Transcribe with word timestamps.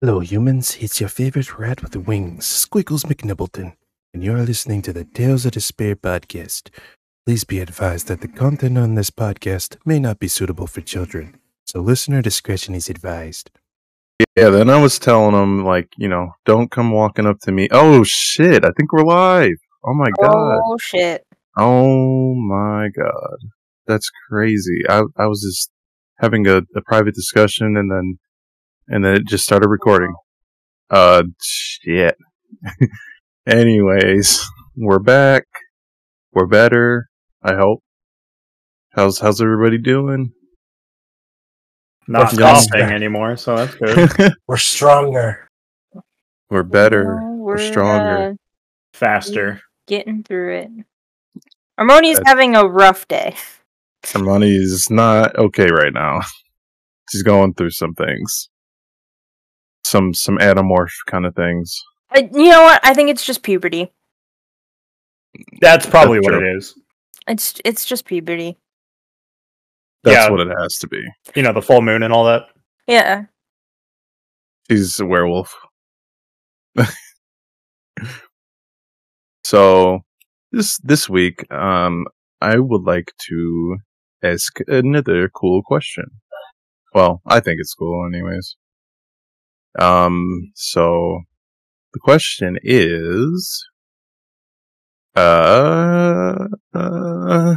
Hello, 0.00 0.20
humans. 0.20 0.76
It's 0.78 1.00
your 1.00 1.08
favorite 1.08 1.58
rat 1.58 1.82
with 1.82 1.96
wings, 1.96 2.46
Squiggles 2.46 3.02
McNibbleton, 3.02 3.74
and 4.14 4.22
you're 4.22 4.44
listening 4.44 4.80
to 4.82 4.92
the 4.92 5.02
Tales 5.02 5.44
of 5.44 5.50
Despair 5.50 5.96
podcast. 5.96 6.70
Please 7.26 7.42
be 7.42 7.58
advised 7.58 8.06
that 8.06 8.20
the 8.20 8.28
content 8.28 8.78
on 8.78 8.94
this 8.94 9.10
podcast 9.10 9.76
may 9.84 9.98
not 9.98 10.20
be 10.20 10.28
suitable 10.28 10.68
for 10.68 10.82
children, 10.82 11.40
so 11.66 11.80
listener 11.80 12.22
discretion 12.22 12.76
is 12.76 12.88
advised. 12.88 13.50
Yeah, 14.36 14.50
then 14.50 14.70
I 14.70 14.80
was 14.80 15.00
telling 15.00 15.34
him, 15.34 15.64
like, 15.64 15.88
you 15.96 16.06
know, 16.06 16.28
don't 16.44 16.70
come 16.70 16.92
walking 16.92 17.26
up 17.26 17.40
to 17.40 17.50
me. 17.50 17.66
Oh, 17.72 18.04
shit. 18.04 18.64
I 18.64 18.70
think 18.76 18.92
we're 18.92 19.02
live. 19.02 19.58
Oh, 19.84 19.94
my 19.94 20.10
God. 20.22 20.60
Oh 20.64 20.78
shit. 20.78 21.26
Oh, 21.56 22.34
my 22.36 22.88
God. 22.96 23.38
That's 23.88 24.08
crazy. 24.30 24.82
I, 24.88 25.02
I 25.16 25.26
was 25.26 25.42
just 25.42 25.72
having 26.20 26.46
a, 26.46 26.58
a 26.76 26.82
private 26.86 27.16
discussion 27.16 27.76
and 27.76 27.90
then, 27.90 28.20
and 28.88 29.04
then 29.04 29.14
it 29.14 29.26
just 29.26 29.44
started 29.44 29.68
recording. 29.68 30.14
Uh, 30.90 31.22
shit. 31.42 32.16
Anyways, 33.46 34.46
we're 34.76 34.98
back. 34.98 35.44
We're 36.32 36.46
better. 36.46 37.08
I 37.42 37.54
hope. 37.54 37.82
How's, 38.92 39.18
how's 39.18 39.40
everybody 39.40 39.78
doing? 39.78 40.32
not 42.06 42.32
We're 42.32 42.38
coughing 42.38 42.62
stronger. 42.62 42.94
anymore, 42.94 43.36
so 43.36 43.56
that's 43.56 43.74
good. 43.74 44.32
We're 44.48 44.56
stronger. 44.56 45.46
we're 46.50 46.62
better. 46.62 47.16
Well, 47.16 47.36
We're 47.36 47.58
stronger. 47.58 48.30
uh, 48.30 48.34
Faster. 48.94 49.60
getting 49.86 50.22
through 50.22 50.56
it. 50.56 50.70
Armoni's 51.78 52.16
That's- 52.16 52.22
having 52.26 52.56
a 52.56 52.64
rough 52.66 53.06
day. 53.08 53.34
Hermione's 54.06 54.88
not 54.90 55.36
okay 55.36 55.68
right 55.70 55.92
now. 55.92 56.20
She's 57.12 57.22
going 57.22 57.52
through 57.54 57.70
some 57.70 57.92
things. 57.94 58.48
Some 59.84 60.12
some 60.14 60.38
anamorph 60.38 60.92
kind 61.06 61.24
of 61.26 61.34
things. 61.34 61.80
Uh, 62.14 62.22
you 62.32 62.48
know 62.50 62.62
what? 62.62 62.80
I 62.84 62.94
think 62.94 63.10
it's 63.10 63.24
just 63.24 63.42
puberty. 63.42 63.92
That's 65.60 65.86
probably 65.86 66.18
That's 66.18 66.26
what 66.26 66.38
true. 66.38 66.50
it 66.54 66.56
is. 66.56 66.74
It's 67.26 67.60
it's 67.64 67.84
just 67.84 68.04
puberty. 68.06 68.56
That's 70.04 70.16
Yeah. 70.26 70.30
what 70.30 70.40
it 70.40 70.48
has 70.58 70.76
to 70.78 70.86
be. 70.88 71.02
You 71.34 71.42
know, 71.42 71.52
the 71.52 71.62
full 71.62 71.82
moon 71.82 72.02
and 72.02 72.12
all 72.12 72.24
that. 72.26 72.42
Yeah. 72.86 73.24
She's 74.70 75.00
a 75.00 75.06
werewolf. 75.06 75.54
so 79.44 80.00
this 80.52 80.78
this 80.82 81.08
week, 81.08 81.50
um, 81.52 82.04
I 82.40 82.58
would 82.58 82.82
like 82.82 83.12
to 83.28 83.76
ask 84.22 84.58
another 84.66 85.28
cool 85.28 85.62
question. 85.64 86.04
Well, 86.94 87.20
I 87.26 87.40
think 87.40 87.58
it's 87.60 87.74
cool, 87.74 88.06
anyways. 88.12 88.56
Um, 89.78 90.50
so 90.54 91.20
the 91.92 92.00
question 92.00 92.58
is, 92.62 93.64
uh, 95.16 96.46
uh 96.74 97.54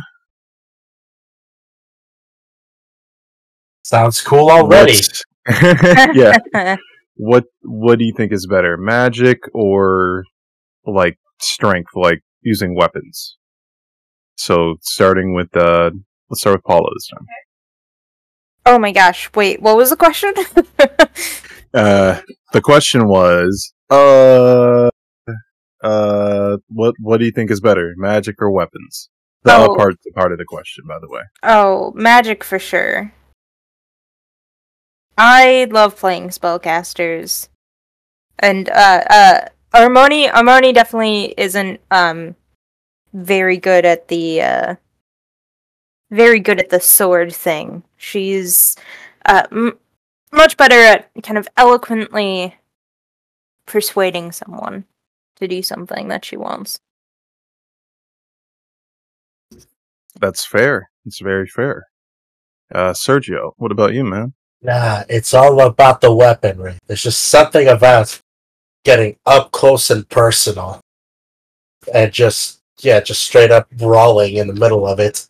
Sounds 3.83 4.21
cool 4.21 4.49
already. 4.49 4.99
yeah. 6.13 6.37
What 7.15 7.43
What 7.61 7.99
do 7.99 8.05
you 8.05 8.13
think 8.15 8.31
is 8.31 8.47
better, 8.47 8.77
magic 8.77 9.39
or 9.53 10.23
like 10.85 11.17
strength, 11.39 11.91
like 11.93 12.21
using 12.41 12.73
weapons? 12.75 13.37
So 14.37 14.75
starting 14.81 15.35
with 15.35 15.55
uh, 15.55 15.91
let's 16.29 16.41
start 16.41 16.55
with 16.55 16.63
Paula 16.63 16.89
this 16.95 17.07
time. 17.13 17.27
oh 18.65 18.79
my 18.79 18.91
gosh. 18.91 19.29
Wait, 19.35 19.61
what 19.61 19.77
was 19.77 19.89
the 19.89 19.97
question? 19.97 20.33
Uh, 21.73 22.19
the 22.53 22.61
question 22.61 23.07
was, 23.07 23.73
uh, 23.89 24.89
uh, 25.83 26.57
what 26.69 26.95
what 26.99 27.17
do 27.17 27.25
you 27.25 27.31
think 27.31 27.49
is 27.51 27.61
better, 27.61 27.93
magic 27.97 28.41
or 28.41 28.51
weapons? 28.51 29.09
The 29.43 29.55
Oh. 29.55 29.75
part 29.75 29.95
part 30.15 30.31
of 30.31 30.37
the 30.37 30.45
question, 30.45 30.83
by 30.87 30.99
the 30.99 31.07
way. 31.09 31.21
oh, 31.43 31.91
magic 31.95 32.43
for 32.43 32.59
sure. 32.59 33.11
I 35.17 35.67
love 35.71 35.95
playing 35.97 36.29
spellcasters. 36.29 37.47
And 38.39 38.69
uh 38.69 39.03
uh 39.09 39.39
Armoni 39.73 40.29
Armoni 40.31 40.73
definitely 40.73 41.33
isn't 41.37 41.79
um 41.91 42.35
very 43.13 43.57
good 43.57 43.85
at 43.85 44.07
the 44.07 44.41
uh 44.41 44.75
very 46.11 46.39
good 46.39 46.59
at 46.59 46.69
the 46.69 46.79
sword 46.79 47.33
thing. 47.33 47.83
She's 47.97 48.75
uh 49.25 49.43
m- 49.51 49.77
much 50.31 50.57
better 50.57 50.75
at 50.75 51.09
kind 51.23 51.37
of 51.37 51.47
eloquently 51.57 52.55
persuading 53.65 54.31
someone 54.31 54.85
to 55.37 55.47
do 55.47 55.61
something 55.61 56.07
that 56.07 56.25
she 56.25 56.37
wants. 56.37 56.79
That's 60.19 60.45
fair. 60.45 60.89
It's 61.05 61.19
very 61.19 61.47
fair. 61.47 61.87
Uh, 62.73 62.91
Sergio, 62.91 63.53
what 63.57 63.71
about 63.71 63.93
you, 63.93 64.03
man? 64.03 64.33
Nah, 64.61 65.03
it's 65.09 65.33
all 65.33 65.59
about 65.61 66.01
the 66.01 66.13
weaponry. 66.13 66.77
There's 66.85 67.03
just 67.03 67.23
something 67.25 67.67
about 67.67 68.21
getting 68.85 69.17
up 69.25 69.51
close 69.51 69.89
and 69.89 70.07
personal. 70.09 70.79
And 71.93 72.11
just, 72.11 72.61
yeah, 72.79 72.99
just 72.99 73.23
straight 73.23 73.51
up 73.51 73.69
brawling 73.71 74.35
in 74.35 74.47
the 74.47 74.53
middle 74.53 74.87
of 74.87 74.99
it. 74.99 75.25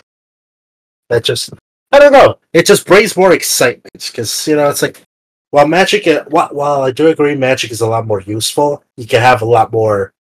That 1.09 1.23
just, 1.23 1.51
I 1.91 2.00
don't 2.00 2.13
know. 2.13 2.40
It 2.53 2.66
just 2.66 2.88
brings 2.88 3.18
more 3.18 3.34
excitement. 3.34 3.91
Because, 3.94 4.47
you 4.47 4.56
know, 4.56 4.69
it's 4.69 4.81
like, 4.81 5.02
while 5.50 5.68
magic, 5.68 6.07
uh, 6.07 6.24
while 6.29 6.81
I 6.81 6.91
do 6.91 7.07
agree 7.07 7.35
magic 7.35 7.72
is 7.72 7.81
a 7.81 7.88
lot 7.88 8.07
more 8.07 8.22
useful, 8.22 8.84
you 8.96 9.06
can 9.06 9.22
have 9.22 9.41
a 9.41 9.46
lot 9.46 9.72
more 9.72 10.13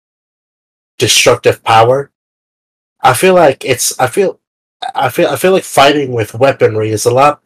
destructive 0.98 1.62
power. 1.62 2.10
I 3.02 3.14
feel 3.14 3.34
like 3.34 3.64
it's, 3.64 3.98
I 4.00 4.06
feel, 4.06 4.40
I 4.94 5.10
feel, 5.10 5.28
I 5.28 5.36
feel 5.36 5.52
like 5.52 5.64
fighting 5.64 6.12
with 6.12 6.34
weaponry 6.34 6.90
is 6.90 7.04
a 7.04 7.10
lot 7.10 7.42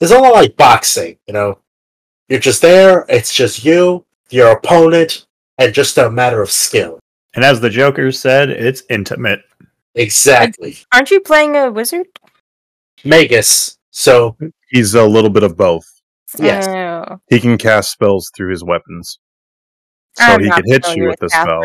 it's 0.00 0.12
a 0.12 0.18
lot 0.18 0.32
like 0.32 0.56
boxing, 0.56 1.18
you 1.26 1.34
know. 1.34 1.58
You're 2.28 2.40
just 2.40 2.62
there, 2.62 3.04
it's 3.08 3.34
just 3.34 3.64
you, 3.64 4.04
your 4.30 4.52
opponent, 4.52 5.26
and 5.58 5.74
just 5.74 5.98
a 5.98 6.10
matter 6.10 6.40
of 6.40 6.50
skill. 6.50 6.98
And 7.34 7.44
as 7.44 7.60
the 7.60 7.70
Joker 7.70 8.10
said, 8.12 8.50
it's 8.50 8.82
intimate. 8.88 9.42
Exactly. 9.94 10.78
Aren't 10.92 11.10
you 11.10 11.20
playing 11.20 11.56
a 11.56 11.70
wizard? 11.70 12.06
Magus. 13.04 13.78
So 13.90 14.36
He's 14.70 14.94
a 14.94 15.04
little 15.04 15.28
bit 15.30 15.42
of 15.42 15.56
both. 15.56 15.84
Yes. 16.38 16.68
Oh. 16.68 17.18
He 17.28 17.40
can 17.40 17.58
cast 17.58 17.90
spells 17.90 18.30
through 18.36 18.52
his 18.52 18.62
weapons, 18.62 19.18
so 20.16 20.24
I'm 20.24 20.40
he 20.40 20.48
not 20.48 20.62
can 20.62 20.72
hit 20.72 20.96
you 20.96 21.08
with 21.08 21.18
the 21.18 21.28
spell. 21.28 21.60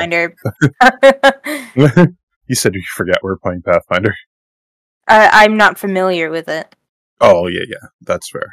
You 2.47 2.53
said 2.53 2.75
you 2.75 2.84
forgot 2.95 3.24
we 3.24 3.31
are 3.31 3.40
playing 3.41 3.63
Pathfinder. 3.63 4.13
I, 5.07 5.44
I'm 5.44 5.57
not 5.57 5.79
familiar 5.79 6.29
with 6.29 6.47
it. 6.47 6.75
Oh 7.19 7.47
yeah, 7.47 7.63
yeah, 7.68 7.88
that's 8.01 8.29
fair. 8.29 8.47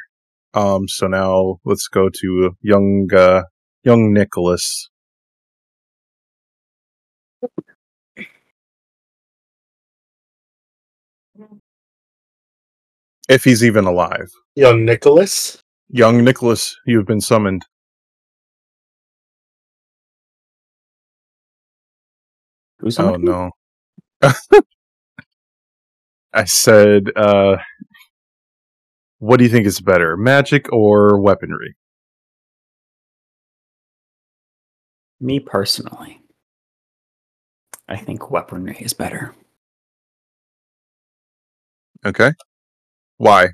Um, 0.55 0.87
so 0.87 1.05
now 1.05 1.59
let's 1.63 1.87
go 1.87 2.09
to 2.09 2.57
young, 2.61 3.07
uh, 3.13 3.43
young 3.83 4.11
Nicholas. 4.11 4.89
If 13.29 13.43
he's 13.43 13.63
even 13.63 13.85
alive, 13.85 14.29
young 14.55 14.85
Nicholas. 14.85 15.61
young 15.89 16.23
Nicholas, 16.23 16.75
you've 16.85 17.05
been 17.05 17.21
summoned. 17.21 17.65
Who's 22.79 22.99
Oh 22.99 23.13
on 23.13 23.23
no. 23.23 23.51
I 26.33 26.43
said, 26.45 27.11
uh, 27.15 27.57
what 29.19 29.37
do 29.37 29.45
you 29.45 29.49
think 29.49 29.65
is 29.65 29.79
better, 29.79 30.17
magic 30.17 30.71
or 30.73 31.19
weaponry? 31.21 31.75
Me 35.21 35.39
personally, 35.39 36.19
I 37.87 37.95
think 37.95 38.29
weaponry 38.29 38.75
is 38.79 38.93
better. 38.93 39.33
Okay. 42.05 42.33
Why? 43.17 43.49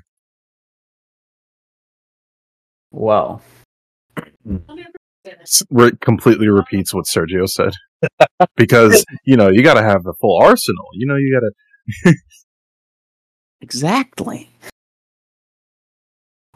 Well, 2.92 3.42
re- 5.70 5.92
completely 6.00 6.48
repeats 6.48 6.92
what 6.92 7.06
Sergio 7.06 7.48
said. 7.48 7.72
because, 8.56 9.04
you 9.24 9.36
know, 9.36 9.48
you 9.48 9.62
gotta 9.62 9.82
have 9.82 10.02
the 10.02 10.14
full 10.20 10.40
arsenal. 10.42 10.86
You 10.94 11.06
know, 11.06 11.16
you 11.16 11.40
gotta. 11.40 12.16
exactly. 13.60 14.48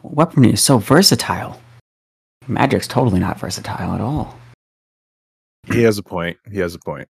Weaponry 0.03 0.53
is 0.53 0.61
so 0.61 0.79
versatile. 0.79 1.61
Magic's 2.47 2.87
totally 2.87 3.21
not 3.21 3.41
versatile 3.41 3.95
at 3.95 4.01
all. 4.01 4.39
He 5.73 5.83
has 5.83 5.97
a 5.97 6.03
point. 6.03 6.37
He 6.51 6.59
has 6.59 6.75
a 6.75 6.79
point. 6.79 7.09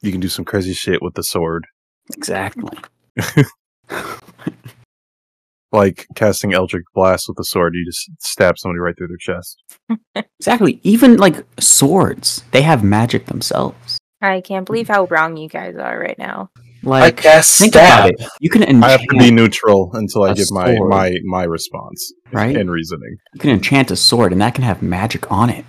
You 0.00 0.12
can 0.12 0.20
do 0.20 0.28
some 0.28 0.46
crazy 0.46 0.72
shit 0.72 1.02
with 1.02 1.14
the 1.14 1.22
sword. 1.22 1.66
Exactly. 2.16 2.78
like 5.72 6.06
casting 6.14 6.52
Eldritch 6.52 6.84
Blast 6.94 7.26
with 7.28 7.38
a 7.38 7.44
sword. 7.44 7.74
You 7.74 7.84
just 7.86 8.10
stab 8.20 8.58
somebody 8.58 8.80
right 8.80 8.94
through 8.96 9.08
their 9.08 9.16
chest. 9.18 9.62
Exactly. 10.40 10.80
Even 10.84 11.18
like 11.18 11.44
swords, 11.60 12.42
they 12.52 12.62
have 12.62 12.82
magic 12.82 13.26
themselves. 13.26 13.98
I 14.22 14.40
can't 14.40 14.64
believe 14.66 14.88
how 14.88 15.04
wrong 15.10 15.36
you 15.36 15.50
guys 15.50 15.76
are 15.76 15.98
right 15.98 16.18
now. 16.18 16.48
Like, 16.82 17.02
I 17.02 17.06
Like, 17.06 17.22
guess 17.22 17.58
think 17.58 17.74
stab. 17.74 18.10
about 18.10 18.20
it. 18.20 18.28
You 18.40 18.48
can 18.48 18.62
enchant, 18.62 18.84
I 18.84 18.90
have 18.92 19.00
to 19.02 19.16
be 19.18 19.30
neutral 19.30 19.90
until 19.92 20.22
I 20.22 20.32
give 20.32 20.46
my 20.50 20.74
sword. 20.74 20.88
my 20.90 21.12
my 21.24 21.44
response 21.44 22.10
right? 22.32 22.56
and 22.56 22.70
reasoning. 22.70 23.16
You 23.34 23.40
can 23.40 23.50
enchant 23.50 23.90
a 23.90 23.96
sword, 23.96 24.32
and 24.32 24.40
that 24.40 24.54
can 24.54 24.64
have 24.64 24.80
magic 24.80 25.30
on 25.30 25.50
it. 25.50 25.66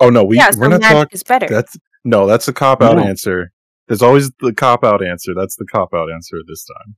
Oh 0.00 0.10
no, 0.10 0.22
we 0.22 0.36
yeah, 0.36 0.50
we're 0.56 0.68
not 0.68 0.82
talking. 0.82 1.08
is 1.12 1.22
better. 1.22 1.46
That's 1.48 1.76
no, 2.04 2.26
that's 2.26 2.44
the 2.44 2.52
cop 2.52 2.82
out 2.82 2.96
No. 2.98 3.02
answer. 3.04 3.52
There's 3.88 4.02
always 4.02 4.30
the 4.40 4.52
cop 4.52 4.84
out 4.84 5.02
answer. 5.02 5.32
That's 5.34 5.56
the 5.56 5.64
cop 5.66 5.94
out 5.94 6.10
answer 6.12 6.36
this 6.46 6.64
time. 6.66 6.94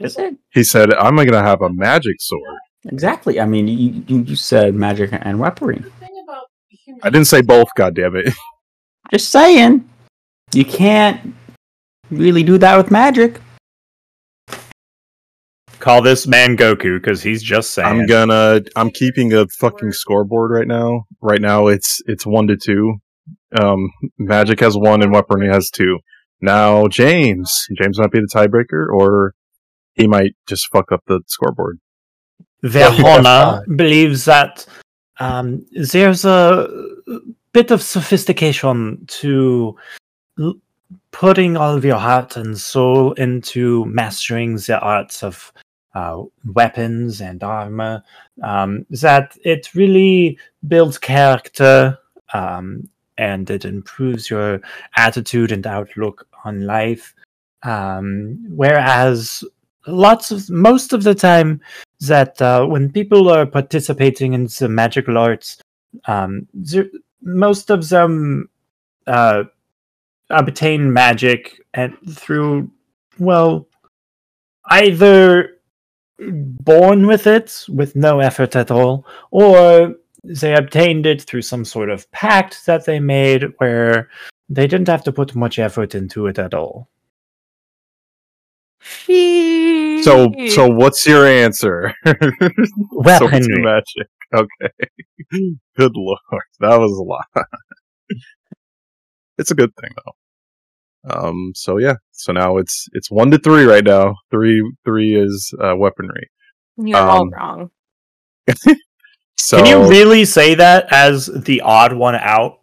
Is 0.00 0.16
it? 0.16 0.36
He 0.52 0.64
said, 0.64 0.92
"I'm 0.94 1.14
going 1.14 1.30
to 1.32 1.42
have 1.42 1.60
a 1.62 1.70
magic 1.70 2.16
sword." 2.20 2.58
Exactly. 2.86 3.38
I 3.38 3.44
mean, 3.44 3.68
you, 3.68 4.02
you, 4.06 4.22
you 4.22 4.36
said 4.36 4.74
magic 4.74 5.10
and 5.12 5.38
weaponry. 5.38 5.84
I 7.02 7.10
didn't 7.10 7.26
say 7.26 7.42
both. 7.42 7.68
God 7.76 7.94
damn 7.94 8.16
it! 8.16 8.32
Just 9.12 9.30
saying. 9.30 9.88
You 10.52 10.64
can't 10.64 11.34
really 12.10 12.42
do 12.42 12.58
that 12.58 12.76
with 12.76 12.90
magic. 12.90 13.40
Call 15.78 16.02
this 16.02 16.26
man 16.26 16.56
Goku 16.56 17.00
because 17.00 17.22
he's 17.22 17.42
just 17.42 17.72
saying. 17.72 17.88
I'm 17.88 18.06
gonna. 18.06 18.60
I'm 18.76 18.90
keeping 18.90 19.32
a 19.32 19.46
fucking 19.58 19.92
scoreboard 19.92 20.50
right 20.50 20.66
now. 20.66 21.04
Right 21.22 21.40
now, 21.40 21.68
it's 21.68 22.02
it's 22.06 22.26
one 22.26 22.48
to 22.48 22.56
two. 22.56 22.96
Um, 23.58 23.90
magic 24.18 24.60
has 24.60 24.76
one 24.76 25.02
and 25.02 25.12
weaponry 25.12 25.48
has 25.48 25.70
two. 25.70 25.98
Now, 26.42 26.86
James. 26.88 27.66
James 27.80 27.98
might 27.98 28.10
be 28.10 28.20
the 28.20 28.28
tiebreaker, 28.32 28.92
or 28.92 29.34
he 29.94 30.06
might 30.06 30.34
just 30.46 30.68
fuck 30.70 30.92
up 30.92 31.02
the 31.06 31.20
scoreboard. 31.26 31.78
Verrona 32.62 33.62
believes 33.76 34.24
that 34.26 34.66
um, 35.18 35.64
there's 35.72 36.24
a 36.24 36.68
bit 37.52 37.70
of 37.70 37.82
sophistication 37.82 39.04
to 39.06 39.76
l- 40.38 40.54
putting 41.10 41.56
all 41.56 41.76
of 41.76 41.84
your 41.84 41.98
heart 41.98 42.36
and 42.36 42.58
soul 42.58 43.12
into 43.12 43.84
mastering 43.86 44.56
the 44.56 44.78
arts 44.80 45.22
of 45.22 45.52
uh, 45.94 46.22
weapons 46.44 47.20
and 47.20 47.42
armor. 47.42 48.02
Um, 48.42 48.86
that 48.90 49.36
it 49.44 49.74
really 49.74 50.38
builds 50.66 50.98
character 50.98 51.98
um, 52.32 52.88
and 53.18 53.50
it 53.50 53.64
improves 53.64 54.30
your 54.30 54.60
attitude 54.96 55.52
and 55.52 55.66
outlook 55.66 56.26
on 56.44 56.62
life. 56.62 57.14
Um, 57.62 58.42
whereas 58.48 59.44
lots 59.86 60.30
of 60.30 60.48
most 60.50 60.92
of 60.92 61.02
the 61.02 61.14
time 61.14 61.60
that 62.00 62.40
uh, 62.40 62.64
when 62.66 62.90
people 62.90 63.28
are 63.28 63.46
participating 63.46 64.32
in 64.32 64.44
the 64.58 64.68
magical 64.68 65.18
arts, 65.18 65.60
um, 66.06 66.46
most 67.22 67.70
of 67.70 67.88
them 67.88 68.48
uh, 69.06 69.44
obtain 70.30 70.92
magic 70.92 71.60
and 71.74 71.96
through 72.08 72.70
well, 73.18 73.68
either 74.66 75.58
born 76.18 77.06
with 77.06 77.26
it 77.26 77.64
with 77.68 77.96
no 77.96 78.20
effort 78.20 78.56
at 78.56 78.70
all, 78.70 79.06
or 79.30 79.94
they 80.24 80.54
obtained 80.54 81.06
it 81.06 81.22
through 81.22 81.42
some 81.42 81.64
sort 81.64 81.90
of 81.90 82.10
pact 82.12 82.66
that 82.66 82.84
they 82.84 83.00
made 83.00 83.44
where 83.58 84.10
they 84.48 84.66
didn't 84.66 84.88
have 84.88 85.04
to 85.04 85.12
put 85.12 85.34
much 85.34 85.58
effort 85.58 85.94
into 85.94 86.26
it 86.26 86.38
at 86.38 86.54
all. 86.54 86.88
So, 90.02 90.32
so 90.48 90.68
what's 90.68 91.06
your 91.06 91.26
answer? 91.26 91.94
So 92.04 93.26
it's 93.28 93.48
Weaponry. 93.48 93.62
magic. 93.62 94.08
Okay. 94.34 94.70
Good 95.76 95.92
lord, 95.94 96.18
that 96.60 96.76
was 96.76 96.92
a 96.92 97.02
lot. 97.02 97.46
it's 99.38 99.50
a 99.50 99.54
good 99.54 99.72
thing 99.80 99.90
though. 100.04 100.12
Um. 101.28 101.52
So 101.54 101.78
yeah. 101.78 101.94
So 102.12 102.32
now 102.32 102.58
it's 102.58 102.86
it's 102.92 103.10
one 103.10 103.30
to 103.30 103.38
three 103.38 103.64
right 103.64 103.84
now. 103.84 104.14
Three 104.30 104.62
three 104.84 105.14
is 105.14 105.52
uh, 105.62 105.74
weaponry. 105.76 106.30
You're 106.76 106.98
all 106.98 107.22
um, 107.22 107.30
wrong. 107.30 107.70
So 109.42 109.56
Can 109.56 109.66
you 109.66 109.88
really 109.88 110.26
say 110.26 110.54
that 110.54 110.92
as 110.92 111.26
the 111.26 111.62
odd 111.62 111.94
one 111.94 112.14
out? 112.14 112.58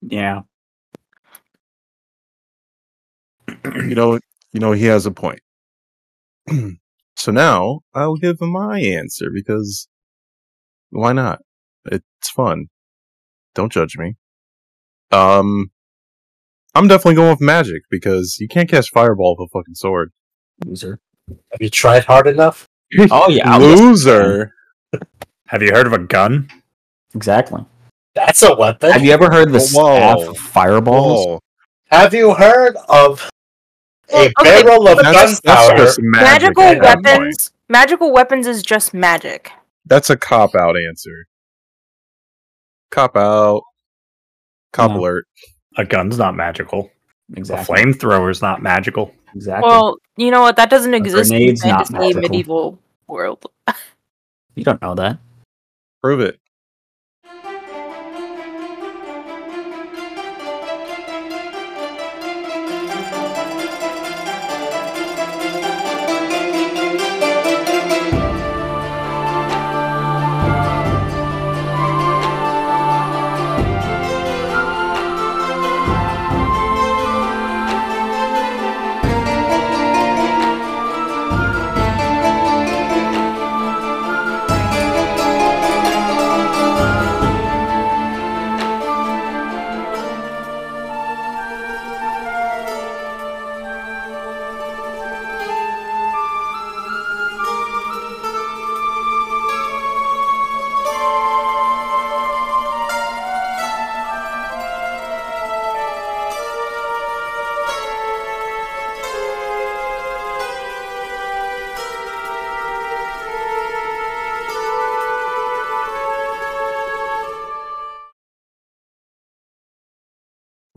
Yeah. 0.00 0.42
you 3.64 3.94
know 3.96 4.14
you 4.52 4.60
know 4.60 4.72
he 4.72 4.84
has 4.84 5.06
a 5.06 5.10
point. 5.10 5.40
so 7.16 7.32
now 7.32 7.80
I'll 7.94 8.16
give 8.16 8.40
my 8.40 8.80
answer 8.80 9.26
because 9.32 9.88
why 10.90 11.12
not? 11.12 11.40
It's 11.86 12.30
fun. 12.34 12.66
Don't 13.54 13.72
judge 13.72 13.96
me. 13.96 14.16
Um, 15.10 15.70
I'm 16.74 16.88
definitely 16.88 17.14
going 17.14 17.30
with 17.30 17.40
magic 17.40 17.82
because 17.90 18.36
you 18.38 18.48
can't 18.48 18.68
cast 18.68 18.90
fireball 18.90 19.36
with 19.38 19.48
a 19.48 19.50
fucking 19.50 19.74
sword. 19.74 20.12
Loser. 20.64 21.00
Have 21.28 21.60
you 21.60 21.70
tried 21.70 22.04
hard 22.04 22.26
enough? 22.26 22.66
Oh 23.10 23.28
yeah. 23.28 23.54
Loser. 23.56 24.54
Have 25.48 25.62
you 25.62 25.72
heard 25.72 25.86
of 25.86 25.92
a 25.92 25.98
gun? 25.98 26.48
Exactly. 27.14 27.64
That's 28.14 28.42
a 28.42 28.54
weapon. 28.54 28.92
Have 28.92 29.04
you 29.04 29.12
ever 29.12 29.30
heard 29.30 29.52
the 29.52 29.58
Whoa. 29.58 29.96
staff 29.96 30.28
of 30.28 30.38
fireballs? 30.38 31.26
Whoa. 31.26 31.38
Have 31.90 32.14
you 32.14 32.34
heard 32.34 32.76
of 32.88 33.28
a 34.12 34.32
okay, 34.40 34.62
barrel 34.62 34.88
of 34.88 34.98
That's, 34.98 35.40
that's 35.40 35.68
gunpowder? 35.68 35.76
just 35.84 35.98
magic 36.02 36.56
magical 36.56 36.62
at 36.64 36.82
that 36.82 36.94
point. 36.96 37.06
weapons. 37.06 37.52
Magical 37.68 38.12
weapons 38.12 38.46
is 38.46 38.62
just 38.62 38.94
magic. 38.94 39.50
That's 39.86 40.10
a 40.10 40.16
cop 40.16 40.54
out 40.54 40.76
answer. 40.76 41.26
Cop 42.90 43.16
out. 43.16 43.62
Cop 44.72 44.90
No. 44.92 44.98
alert. 45.00 45.26
A 45.76 45.84
gun's 45.84 46.18
not 46.18 46.34
magical. 46.34 46.90
Exactly. 47.36 47.80
A 47.80 47.84
flamethrower's 47.84 48.40
not 48.40 48.62
magical. 48.62 49.14
Exactly. 49.34 49.68
Well, 49.68 49.98
you 50.16 50.30
know 50.30 50.40
what? 50.40 50.56
That 50.56 50.70
doesn't 50.70 50.94
exist 50.94 51.30
in 51.30 51.38
grenade's 51.38 51.64
not 51.64 51.90
magical. 51.90 52.22
medieval 52.22 52.78
world. 53.06 53.44
you 54.54 54.64
don't 54.64 54.80
know 54.80 54.94
that. 54.94 55.18
Prove 56.02 56.20
it. 56.20 56.38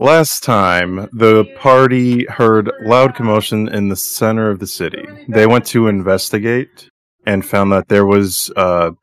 Last 0.02 0.42
time, 0.42 1.08
the 1.12 1.44
party 1.60 2.24
heard 2.24 2.72
loud 2.82 3.14
commotion 3.14 3.68
in 3.68 3.88
the 3.88 3.94
center 3.94 4.50
of 4.50 4.58
the 4.58 4.66
city. 4.66 5.04
They 5.28 5.46
went 5.46 5.64
to 5.66 5.86
investigate 5.86 6.90
and 7.24 7.46
found 7.46 7.70
that 7.70 7.86
there 7.86 8.04
was 8.04 8.50
a 8.56 8.94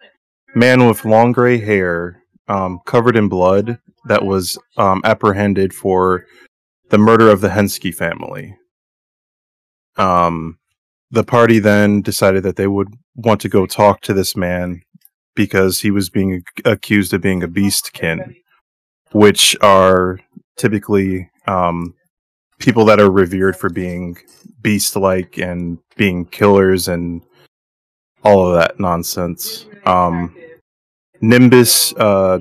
man 0.56 0.90
with 0.90 1.06
long 1.06 1.32
gray 1.32 1.58
hair, 1.58 2.22
um, 2.50 2.82
covered 2.86 3.16
in 3.16 3.30
blood, 3.30 3.80
that 4.10 4.26
was 4.26 4.58
um, 4.76 5.00
apprehended 5.06 5.74
for 5.74 6.26
the 6.90 6.98
murder 6.98 7.30
of 7.30 7.40
the 7.40 7.48
Hensky 7.48 7.96
family. 7.96 8.58
Um, 9.96 10.60
the 11.12 11.24
party 11.24 11.60
then 11.60 12.02
decided 12.02 12.44
that 12.44 12.58
they 12.58 12.68
would 12.68 12.94
want 13.16 13.40
to 13.40 13.48
go 13.48 13.66
talk 13.66 14.02
to 14.02 14.14
this 14.14 14.36
man 14.36 14.82
because 15.34 15.80
he 15.80 15.92
was 15.92 16.10
being 16.10 16.44
accused 16.66 17.14
of 17.14 17.22
being 17.22 17.42
a 17.42 17.48
beastkin, 17.48 18.36
which 19.14 19.56
are 19.62 20.20
typically 20.60 21.30
um, 21.48 21.96
people 22.60 22.86
that 22.86 23.00
are 23.00 23.10
revered 23.10 23.56
for 23.56 23.70
being 23.70 24.18
beast-like 24.62 25.38
and 25.40 25.80
being 25.96 26.26
killers 26.26 26.90
and 26.90 27.24
all 28.24 28.46
of 28.46 28.60
that 28.60 28.80
nonsense. 28.80 29.66
Um, 29.86 30.36
Nimbus 31.22 31.94
uh, 31.94 32.40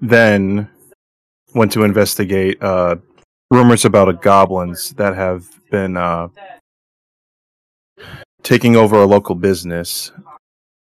then 0.00 0.68
went 1.54 1.70
to 1.72 1.84
investigate 1.84 2.60
uh, 2.62 2.96
rumors 3.50 3.84
about 3.84 4.08
a 4.08 4.14
goblins 4.14 4.90
that 4.94 5.14
have 5.14 5.48
been 5.70 5.96
uh, 5.96 6.28
taking 8.42 8.76
over 8.76 8.96
a 8.96 9.06
local 9.06 9.34
business. 9.34 10.10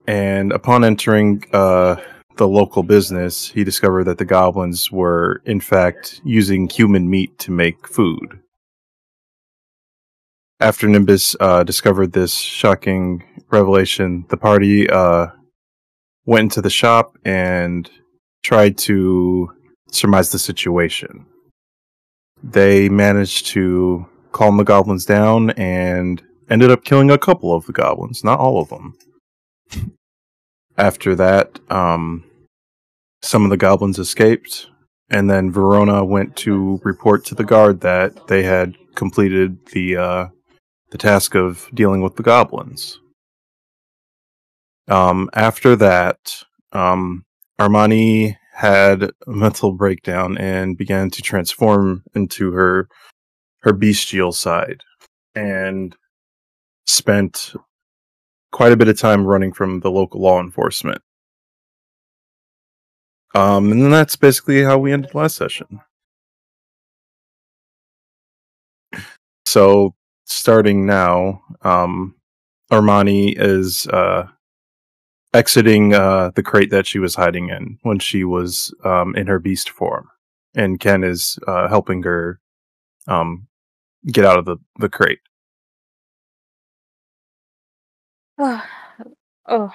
And 0.07 0.51
upon 0.53 0.83
entering 0.85 1.43
uh, 1.51 1.97
the 2.37 2.47
local 2.47 2.83
business, 2.83 3.49
he 3.49 3.63
discovered 3.63 4.05
that 4.05 4.17
the 4.17 4.25
goblins 4.25 4.91
were, 4.91 5.41
in 5.45 5.59
fact, 5.59 6.21
using 6.23 6.69
human 6.69 7.09
meat 7.09 7.37
to 7.39 7.51
make 7.51 7.87
food. 7.87 8.39
After 10.59 10.87
Nimbus 10.87 11.35
uh, 11.39 11.63
discovered 11.63 12.13
this 12.13 12.33
shocking 12.33 13.23
revelation, 13.49 14.25
the 14.29 14.37
party 14.37 14.89
uh, 14.89 15.27
went 16.25 16.43
into 16.43 16.61
the 16.61 16.69
shop 16.69 17.17
and 17.25 17.89
tried 18.43 18.77
to 18.77 19.51
surmise 19.91 20.31
the 20.31 20.39
situation. 20.39 21.25
They 22.43 22.89
managed 22.89 23.47
to 23.47 24.05
calm 24.31 24.57
the 24.57 24.63
goblins 24.63 25.05
down 25.05 25.51
and 25.51 26.21
ended 26.49 26.71
up 26.71 26.83
killing 26.83 27.09
a 27.09 27.17
couple 27.17 27.53
of 27.53 27.65
the 27.65 27.73
goblins, 27.73 28.23
not 28.23 28.39
all 28.39 28.61
of 28.61 28.69
them. 28.69 28.97
After 30.77 31.15
that, 31.15 31.59
um, 31.69 32.25
some 33.21 33.43
of 33.43 33.49
the 33.49 33.57
goblins 33.57 33.97
escaped, 33.97 34.67
and 35.09 35.29
then 35.29 35.51
Verrona 35.51 36.03
went 36.03 36.35
to 36.37 36.79
report 36.83 37.23
to 37.25 37.35
the 37.35 37.45
guard 37.45 37.81
that 37.81 38.27
they 38.27 38.43
had 38.43 38.75
completed 38.95 39.57
the 39.67 39.97
uh, 39.97 40.27
the 40.91 40.97
task 40.97 41.35
of 41.35 41.69
dealing 41.73 42.01
with 42.01 42.15
the 42.15 42.23
goblins. 42.23 42.99
Um, 44.87 45.29
after 45.33 45.75
that, 45.77 46.43
um, 46.71 47.23
Armoni 47.59 48.35
had 48.53 49.03
a 49.03 49.11
mental 49.27 49.71
breakdown 49.71 50.37
and 50.37 50.77
began 50.77 51.09
to 51.09 51.21
transform 51.21 52.03
into 52.13 52.51
her 52.51 52.87
her 53.61 53.73
bestial 53.73 54.31
side, 54.31 54.81
and 55.33 55.95
spent 56.85 57.53
quite 58.51 58.71
a 58.71 58.77
bit 58.77 58.87
of 58.87 58.97
time 58.97 59.25
running 59.25 59.53
from 59.53 59.81
the 59.81 59.91
local 59.91 60.21
law 60.21 60.39
enforcement. 60.39 61.01
Um, 63.33 63.71
and 63.71 63.91
that's 63.91 64.15
basically 64.15 64.63
how 64.63 64.77
we 64.77 64.93
ended 64.93 65.13
last 65.13 65.35
session. 65.35 65.81
So, 69.45 69.93
starting 70.25 70.85
now, 70.85 71.41
um, 71.61 72.15
Armoni 72.71 73.35
is 73.37 73.87
uh, 73.87 74.27
exiting 75.33 75.93
uh, 75.93 76.31
the 76.35 76.43
crate 76.43 76.71
that 76.71 76.87
she 76.87 76.97
was 76.97 77.15
hiding 77.15 77.49
in 77.49 77.77
when 77.83 77.99
she 77.99 78.23
was 78.23 78.73
um, 78.83 79.15
in 79.15 79.27
her 79.27 79.39
beast 79.39 79.69
form, 79.69 80.09
and 80.55 80.79
Ken 80.79 81.03
is 81.03 81.37
uh, 81.45 81.67
helping 81.67 82.03
her 82.03 82.39
um, 83.07 83.47
get 84.07 84.25
out 84.25 84.39
of 84.39 84.45
the, 84.45 84.57
the 84.79 84.89
crate. 84.89 85.19
Oh, 88.39 88.63
oh. 89.47 89.71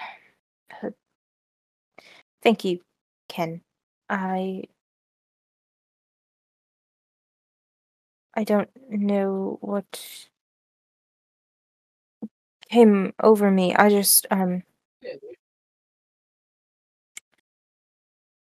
Thank 2.43 2.64
you, 2.64 2.81
Ken. 3.29 3.62
I 4.09 4.64
I 8.35 8.45
don't 8.45 8.71
know 8.88 9.59
what 9.61 10.29
came 12.69 13.12
over 13.23 13.50
me. 13.50 13.75
I 13.75 13.88
just 13.90 14.26
um 14.31 14.62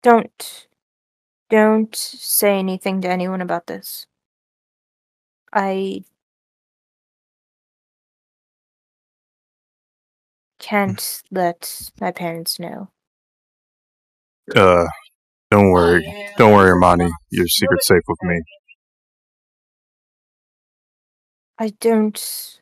don't 0.03 0.67
don't 1.51 1.95
say 1.97 2.59
anything 2.59 3.01
to 3.03 3.09
anyone 3.09 3.41
about 3.43 3.67
this. 3.69 4.07
I 5.53 6.05
can't 10.63 11.23
let 11.33 11.91
my 12.01 12.13
parents 12.13 12.61
know. 12.61 12.91
Uh, 14.57 14.87
don't 15.51 15.71
worry, 15.71 16.05
don't 16.39 16.53
worry, 16.53 16.71
Armoni. 16.73 17.11
Your 17.31 17.47
secret's 17.49 17.89
safe 17.89 18.03
with 18.09 18.19
me. 18.25 18.43
I 21.59 21.71
don't 21.81 22.61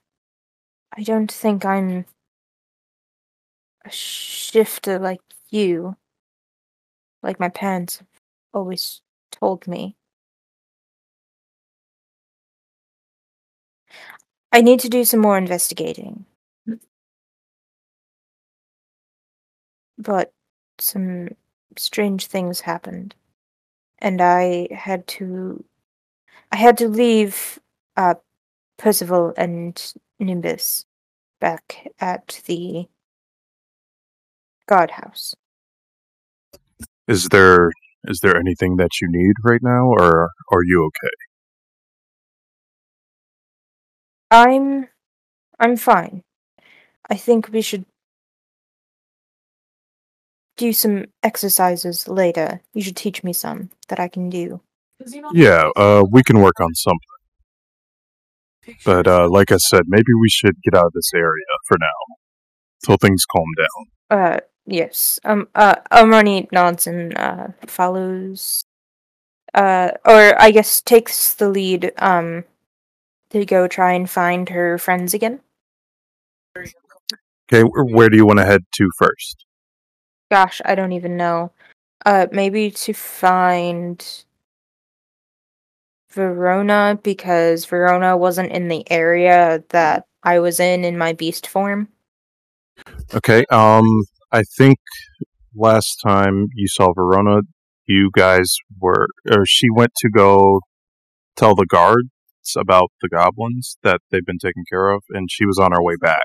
I 0.97 1.03
don't 1.03 1.31
think 1.31 1.65
I'm 1.65 2.07
a 3.85 3.91
shifter 3.91 4.99
like 4.99 5.21
you. 5.51 5.97
Like 7.23 7.41
my 7.41 7.49
parents 7.49 7.99
have 7.99 8.09
always 8.55 9.03
told 9.33 9.67
me. 9.69 9.97
I 14.53 14.63
need 14.63 14.81
to 14.81 14.89
do 14.89 15.05
some 15.05 15.21
more 15.21 15.39
investigating. 15.39 16.27
But 20.01 20.33
some 20.81 21.31
strange 21.79 22.27
things 22.27 22.63
happened. 22.63 23.15
And 23.99 24.21
I 24.21 24.69
had 24.73 25.07
to 25.09 25.65
I 26.53 26.57
had 26.57 26.79
to 26.79 26.89
leave 26.89 27.59
uh 27.97 28.15
Percival 28.79 29.35
and 29.37 29.95
Nimbus 30.21 30.87
back 31.41 31.89
at 32.01 32.41
the 32.47 32.89
guardhouse. 34.67 35.35
Is 37.09 37.29
there 37.29 37.71
is 38.05 38.21
there 38.21 38.37
anything 38.37 38.77
that 38.77 39.01
you 39.01 39.09
need 39.11 39.35
right 39.45 39.63
now, 39.63 39.87
or 39.87 40.31
are 40.53 40.65
you 40.65 40.85
okay? 40.87 41.15
I'm 44.31 44.89
I'm 45.61 45.77
fine. 45.77 46.23
I 47.11 47.17
think 47.17 47.51
we 47.51 47.63
should 47.63 47.87
do 50.61 50.73
some 50.73 51.07
exercises 51.23 52.07
later. 52.07 52.61
You 52.75 52.83
should 52.83 52.97
teach 52.97 53.25
me 53.25 53.33
some 53.33 53.71
that 53.89 53.99
I 53.99 54.09
can 54.09 54.29
do. 54.29 54.61
Yeah, 55.33 55.71
uh, 55.75 56.05
we 56.11 56.23
can 56.23 56.41
work 56.41 56.61
on 56.61 56.75
something. 56.75 57.17
But 58.85 59.07
uh, 59.07 59.29
like 59.29 59.51
I 59.51 59.57
said, 59.57 59.85
maybe 59.87 60.13
we 60.21 60.29
should 60.29 60.61
get 60.63 60.75
out 60.75 60.85
of 60.87 60.93
this 60.93 61.11
area 61.15 61.53
for 61.67 61.79
now, 61.81 62.17
till 62.85 62.99
things 62.99 63.25
calm 63.25 63.47
down. 63.57 64.19
Uh 64.19 64.41
yes. 64.67 65.19
Um 65.25 65.49
uh 65.55 65.77
Armoni 65.91 66.47
nods 66.53 66.87
and 66.87 67.17
uh 67.17 67.49
follows 67.67 68.65
uh 69.55 69.93
or 70.05 70.41
I 70.41 70.51
guess 70.51 70.83
takes 70.83 71.35
the 71.35 71.49
lead 71.49 71.93
um 71.99 72.45
to 73.31 73.45
go 73.47 73.67
try 73.67 73.93
and 73.93 74.09
find 74.11 74.49
her 74.51 74.79
friends 74.79 75.15
again. 75.15 75.41
Okay, 77.53 77.63
where 77.63 78.09
do 78.09 78.17
you 78.17 78.27
want 78.27 78.39
to 78.39 78.45
head 78.45 78.63
to 78.75 78.91
first? 78.99 79.47
Gosh, 80.31 80.61
I 80.65 80.75
don't 80.75 80.93
even 80.93 81.17
know. 81.17 81.53
Uh 82.07 82.27
maybe 82.33 82.71
to 82.71 82.93
find 82.93 84.25
Verrona 86.13 86.99
because 87.03 87.65
Verrona 87.67 88.17
wasn't 88.17 88.53
in 88.53 88.69
the 88.69 88.89
area 88.91 89.63
that 89.71 90.07
I 90.23 90.39
was 90.41 90.61
in 90.61 90.85
in 90.85 90.99
my 90.99 91.13
beast 91.13 91.47
form. 91.47 91.89
Okay, 93.15 93.45
um, 93.51 93.85
I 94.33 94.43
think 94.43 94.79
last 95.55 95.97
time 96.05 96.49
you 96.55 96.69
saw 96.69 96.93
Verrona, 96.93 97.43
you 97.87 98.11
guys 98.15 98.57
were, 98.81 99.09
or 99.31 99.45
she 99.47 99.69
went 99.71 99.93
to 99.99 100.09
go 100.09 100.61
tell 101.37 101.55
the 101.55 101.67
guards 101.67 102.09
about 102.57 102.91
the 103.03 103.09
goblins 103.09 103.77
that 103.83 104.01
they've 104.11 104.25
been 104.25 104.39
taken 104.39 104.65
care 104.71 104.91
of, 104.91 105.03
and 105.11 105.31
she 105.31 105.47
was 105.47 105.59
on 105.59 105.73
her 105.73 105.83
way 105.83 105.95
back 106.01 106.23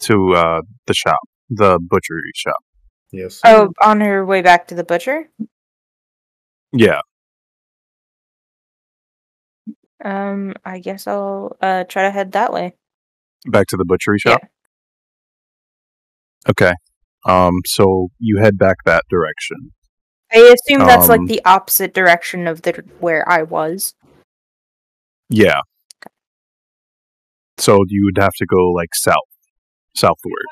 to 0.00 0.34
uh, 0.34 0.60
the 0.86 0.94
shop, 0.94 1.20
the 1.48 1.78
butchery 1.80 2.32
shop. 2.34 2.62
Yes. 3.14 3.40
Oh, 3.44 3.72
on 3.80 4.00
her 4.00 4.24
way 4.24 4.42
back 4.42 4.66
to 4.68 4.74
the 4.74 4.84
butcher? 4.84 5.28
Yeah, 6.72 7.00
Um, 10.04 10.54
I 10.64 10.80
guess 10.80 11.06
I'll 11.06 11.56
uh 11.60 11.84
try 11.84 12.02
to 12.02 12.10
head 12.10 12.32
that 12.32 12.52
way. 12.52 12.74
back 13.50 13.66
to 13.68 13.76
the 13.76 13.84
butchery 13.84 14.18
Yeah. 14.24 14.32
shop. 14.32 14.42
Okay, 16.48 16.74
um, 17.26 17.52
so 17.66 18.08
you 18.18 18.38
head 18.42 18.58
back 18.58 18.76
that 18.84 19.04
direction. 19.08 19.72
I 20.32 20.54
assume 20.54 20.84
that's 20.86 21.08
like 21.08 21.20
Um, 21.20 21.26
the 21.26 21.40
opposite 21.44 21.94
direction 21.94 22.46
of 22.46 22.62
the 22.62 22.84
where 22.98 23.28
I 23.28 23.42
was. 23.42 23.94
Yeah. 25.30 25.60
So 27.58 27.78
you 27.88 28.04
would 28.06 28.20
have 28.22 28.32
to 28.38 28.46
go 28.46 28.70
like 28.72 28.94
south, 28.94 29.14
southward. 29.96 30.44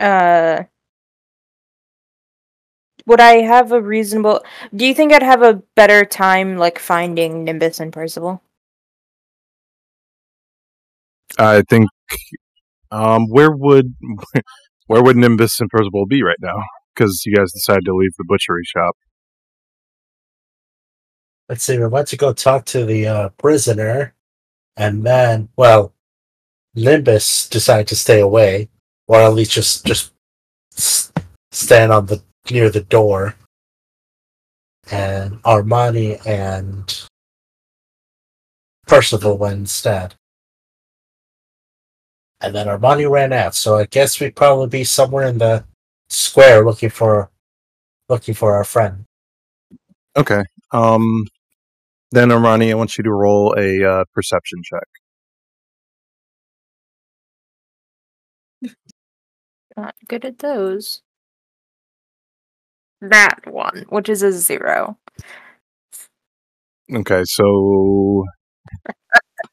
Uh 0.00 0.64
would 3.06 3.20
I 3.20 3.40
have 3.42 3.72
a 3.72 3.80
reasonable 3.80 4.42
do 4.74 4.86
you 4.86 4.94
think 4.94 5.12
I'd 5.12 5.22
have 5.22 5.42
a 5.42 5.62
better 5.74 6.04
time 6.04 6.56
like 6.58 6.78
finding 6.78 7.44
Nimbus 7.44 7.80
and 7.80 7.92
Percival? 7.92 8.42
I 11.38 11.62
think. 11.68 11.88
Um, 12.90 13.26
where 13.28 13.50
would 13.50 13.94
where 14.86 15.02
would 15.02 15.16
Nimbus 15.16 15.60
and 15.60 15.70
Percival 15.70 16.06
be 16.06 16.22
right 16.22 16.38
now? 16.40 16.56
Because 16.94 17.22
you 17.26 17.34
guys 17.36 17.52
decided 17.52 17.84
to 17.86 17.94
leave 17.94 18.12
the 18.18 18.24
butchery 18.26 18.64
shop. 18.64 18.96
Let's 21.48 21.64
see, 21.64 21.78
we 21.78 21.86
went 21.86 22.08
to 22.08 22.16
go 22.16 22.32
talk 22.32 22.64
to 22.66 22.84
the 22.84 23.06
uh, 23.06 23.28
prisoner, 23.30 24.14
and 24.76 25.04
then, 25.04 25.48
well, 25.56 25.94
Nimbus 26.74 27.48
decided 27.48 27.88
to 27.88 27.96
stay 27.96 28.20
away, 28.20 28.68
or 29.08 29.20
at 29.20 29.34
least 29.34 29.50
just 29.50 29.84
just 29.84 30.12
stand 31.50 31.90
on 31.90 32.06
the 32.06 32.22
near 32.50 32.70
the 32.70 32.82
door. 32.82 33.34
And 34.90 35.42
Armoni 35.42 36.24
and 36.26 37.08
Percival 38.86 39.36
went 39.36 39.58
instead. 39.58 40.14
And 42.40 42.54
then 42.54 42.68
Armoni 42.68 43.10
ran 43.10 43.32
out, 43.32 43.54
so 43.54 43.76
I 43.76 43.86
guess 43.86 44.20
we'd 44.20 44.36
probably 44.36 44.68
be 44.68 44.84
somewhere 44.84 45.26
in 45.26 45.38
the 45.38 45.64
square 46.08 46.64
looking 46.64 46.90
for 46.90 47.30
looking 48.08 48.34
for 48.34 48.54
our 48.54 48.64
friend. 48.64 49.04
Okay. 50.16 50.42
Um, 50.72 51.26
then 52.12 52.28
Armoni, 52.28 52.70
I 52.70 52.74
want 52.74 52.96
you 52.96 53.04
to 53.04 53.12
roll 53.12 53.54
a 53.58 53.84
uh, 53.84 54.04
perception 54.14 54.62
check. 54.64 54.86
Not 59.78 59.94
good 60.08 60.24
at 60.24 60.40
those. 60.40 61.02
That 63.00 63.46
one, 63.46 63.86
which 63.88 64.08
is 64.08 64.22
a 64.22 64.32
zero. 64.32 64.98
Okay, 66.94 67.22
so 67.24 68.24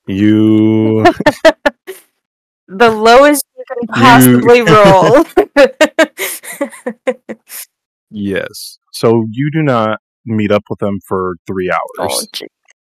you 0.08 1.06
the 2.68 2.90
lowest 2.90 3.46
you 3.58 3.64
can 3.68 3.88
possibly 3.88 4.62
roll. 4.62 5.26
yes. 8.10 8.78
So 8.94 9.26
you 9.32 9.50
do 9.52 9.62
not 9.64 10.00
meet 10.26 10.52
up 10.52 10.64
with 10.70 10.80
them 10.80 11.00
for 11.08 11.36
three 11.48 11.72
hours. 11.72 12.28
oh. 12.42 12.48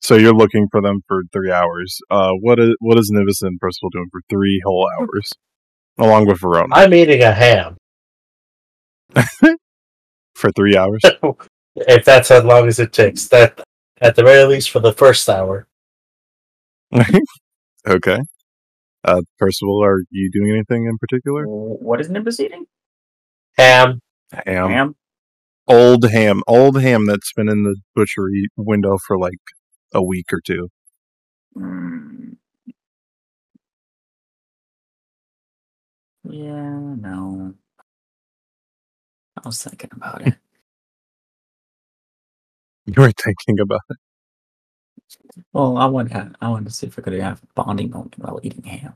So 0.02 0.16
you're 0.16 0.34
looking 0.34 0.68
for 0.72 0.82
them 0.82 1.02
for 1.08 1.24
three 1.34 1.52
hours. 1.52 2.00
Uh, 2.10 2.32
what 2.42 2.60
is 2.60 2.76
what 2.80 2.98
is 3.00 3.10
Nimbus 3.14 3.42
and 3.42 3.60
Percival 3.60 3.90
doing 3.92 4.08
for 4.12 4.22
three 4.30 4.62
whole 4.66 4.88
hours, 5.00 5.32
along 6.00 6.26
with 6.28 6.42
Verrona 6.42 6.74
I'm 6.74 6.94
eating 6.94 7.22
a 7.22 7.32
ham. 7.32 7.78
for 10.36 10.52
three 10.52 10.76
hours? 10.76 11.02
if 11.76 12.06
that's 12.06 12.32
as 12.32 12.44
long 12.44 12.68
as 12.68 12.80
it 12.80 12.94
takes. 12.94 13.28
That 13.28 13.62
at 14.02 14.16
the 14.16 14.24
very 14.24 14.46
least 14.46 14.70
for 14.70 14.80
the 14.80 14.94
first 14.94 15.28
hour. 15.30 15.68
okay. 17.88 18.20
Uh, 19.04 19.22
Percival, 19.38 19.84
are 19.84 20.00
you 20.10 20.30
doing 20.32 20.52
anything 20.52 20.86
in 20.86 20.98
particular? 20.98 21.46
What 21.46 22.02
is 22.02 22.10
Nimbus 22.10 22.40
eating? 22.40 22.66
Ham. 23.58 24.02
Ham, 24.46 24.70
Ham. 24.70 24.96
old 25.68 26.10
ham, 26.10 26.44
old 26.48 26.80
ham 26.82 27.06
that's 27.08 27.34
been 27.34 27.50
in 27.50 27.64
the 27.64 27.78
butchery 27.96 28.48
window 28.56 28.98
for 29.08 29.18
like 29.18 29.40
a 29.94 30.04
week 30.04 30.28
or 30.32 30.40
two. 30.46 30.70
Mm. 31.58 32.29
Yeah, 36.30 36.96
no. 36.98 37.56
I 39.38 39.42
was 39.48 39.64
thinking 39.64 39.92
about 39.94 40.24
it. 40.24 40.36
You 42.88 42.96
were 43.02 43.12
thinking 43.12 43.60
about 43.62 43.82
it. 43.92 43.98
well, 45.54 45.78
I 45.78 45.86
wanted, 45.88 46.14
to- 46.14 46.34
I 46.42 46.50
wanted 46.50 46.66
to 46.68 46.72
see 46.74 46.88
if 46.88 47.00
I 47.00 47.04
could 47.04 47.14
have 47.14 47.44
a 47.44 47.48
bonding 47.56 47.92
moment 47.92 48.18
while 48.20 48.40
eating 48.44 48.64
ham. 48.64 48.96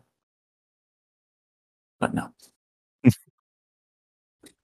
But 2.00 2.14
no. 2.14 2.32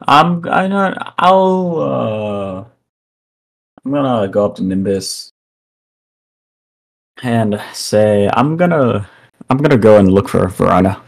I'm 0.08 0.42
gonna, 0.42 1.14
I'll, 1.20 1.80
uh, 1.80 2.66
I'm 3.86 3.92
gonna 3.92 4.28
go 4.30 4.46
up 4.46 4.56
to 4.58 4.64
Nimbus 4.64 5.32
and 7.24 7.62
say, 7.74 8.30
I'm 8.34 8.58
gonna, 8.58 9.10
I'm 9.50 9.58
gonna 9.58 9.78
go 9.78 10.00
and 10.00 10.12
look 10.12 10.30
for 10.30 10.48
Verrona. 10.50 11.02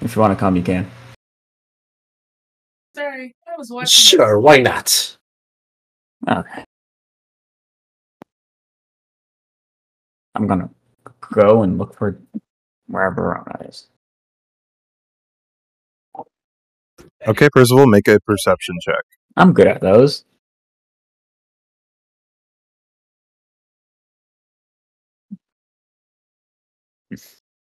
If 0.00 0.14
you 0.14 0.22
want 0.22 0.32
to 0.36 0.40
come, 0.40 0.56
you 0.56 0.62
can. 0.62 0.90
Sorry, 2.94 3.34
I 3.46 3.56
was 3.56 3.70
watching. 3.70 3.88
Sure, 3.88 4.38
why 4.38 4.58
not? 4.58 5.16
Okay. 6.28 6.64
I'm 10.34 10.46
gonna 10.46 10.70
go 11.32 11.62
and 11.62 11.78
look 11.78 11.96
for 11.96 12.18
wherever 12.86 13.16
Verrona 13.16 13.68
is. 13.68 13.88
Okay, 17.26 17.48
Percival, 17.50 17.86
make 17.86 18.08
a 18.08 18.20
perception 18.20 18.76
check. 18.82 19.04
I'm 19.36 19.52
good 19.52 19.66
at 19.66 19.80
those. 19.80 20.24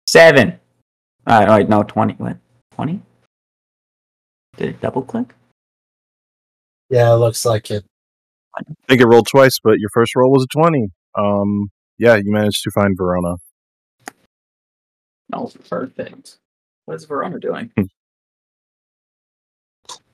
Seven. 0.08 0.60
All 1.28 1.40
right, 1.40 1.50
wait, 1.50 1.70
no, 1.70 1.84
20. 1.84 2.13
What? 2.13 2.38
20? 2.76 3.02
Did 4.56 4.70
it 4.70 4.82
double 4.82 5.02
click? 5.02 5.34
Yeah, 6.90 7.13
it 7.13 7.18
looks 7.18 7.46
like 7.46 7.70
it. 7.70 7.84
I 8.58 8.62
think 8.88 9.02
it 9.02 9.06
rolled 9.06 9.28
twice, 9.28 9.60
but 9.62 9.78
your 9.80 9.90
first 9.94 10.16
roll 10.16 10.32
was 10.32 10.44
a 10.44 10.58
20. 10.58 10.88
Um, 11.16 11.70
yeah, 11.98 12.16
you 12.16 12.32
managed 12.32 12.63
to 12.63 12.72
find 12.72 12.96
Verrona. 12.98 13.36
Oh, 15.34 15.52
perfect. 15.70 16.38
What 16.86 16.96
is 16.96 17.06
Verrona 17.06 17.40
doing? 17.40 17.72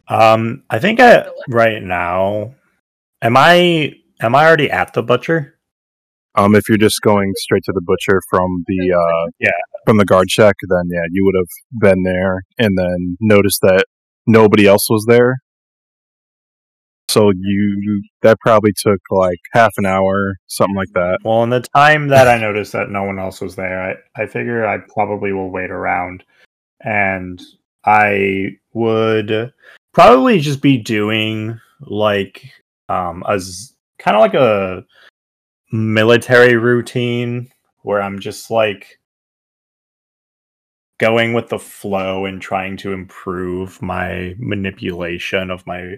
Um, 0.08 0.63
I 0.69 0.80
think 0.80 0.99
I 0.99 1.28
right 1.47 1.82
now. 1.82 2.56
Am 3.21 3.38
I 3.38 3.93
am 4.19 4.36
I 4.36 4.45
already 4.45 4.69
at 4.69 4.93
the 4.93 5.04
butcher? 5.04 5.58
Um, 6.35 6.55
if 6.55 6.67
you're 6.67 6.77
just 6.77 7.01
going 7.01 7.31
straight 7.37 7.63
to 7.65 7.71
the 7.73 7.81
butcher 7.81 8.21
from 8.29 8.63
the 8.67 8.93
uh, 8.93 9.29
Yeah. 9.39 9.51
from 9.85 9.97
the 9.97 10.05
guard 10.05 10.31
shack, 10.31 10.55
then 10.67 10.89
yeah, 10.91 11.05
you 11.11 11.23
would 11.25 11.35
have 11.37 11.81
been 11.93 12.03
there 12.03 12.41
and 12.57 12.77
then 12.77 13.17
noticed 13.21 13.59
that 13.61 13.85
nobody 14.25 14.65
else 14.67 14.89
was 14.89 15.05
there. 15.07 15.37
So 17.09 17.29
you, 17.29 17.79
you 17.81 18.01
that 18.23 18.39
probably 18.39 18.71
took 18.75 18.99
like 19.11 19.37
half 19.51 19.71
an 19.77 19.85
hour, 19.85 20.37
something 20.47 20.75
like 20.75 20.89
that. 20.95 21.19
Well, 21.23 21.43
in 21.43 21.51
the 21.51 21.59
time 21.75 22.07
that 22.07 22.27
I 22.27 22.39
noticed 22.39 22.71
that 22.71 22.89
no 22.89 23.03
one 23.03 23.19
else 23.19 23.39
was 23.39 23.55
there, 23.55 23.97
I, 24.15 24.23
I 24.23 24.25
figure 24.25 24.65
I 24.65 24.79
probably 24.79 25.31
will 25.31 25.51
wait 25.51 25.69
around 25.69 26.23
and 26.81 27.39
I 27.85 28.57
would 28.73 29.53
probably 29.93 30.39
just 30.39 30.61
be 30.61 30.77
doing 30.77 31.59
like 31.81 32.49
um 32.89 33.23
as 33.29 33.73
kind 33.99 34.15
of 34.17 34.21
like 34.21 34.33
a 34.33 34.83
military 35.73 36.55
routine 36.55 37.51
where 37.81 38.01
I'm 38.01 38.19
just 38.19 38.51
like 38.51 38.99
going 40.99 41.33
with 41.33 41.49
the 41.49 41.59
flow 41.59 42.25
and 42.25 42.41
trying 42.41 42.77
to 42.77 42.93
improve 42.93 43.81
my 43.81 44.36
manipulation 44.38 45.49
of 45.49 45.65
my 45.65 45.95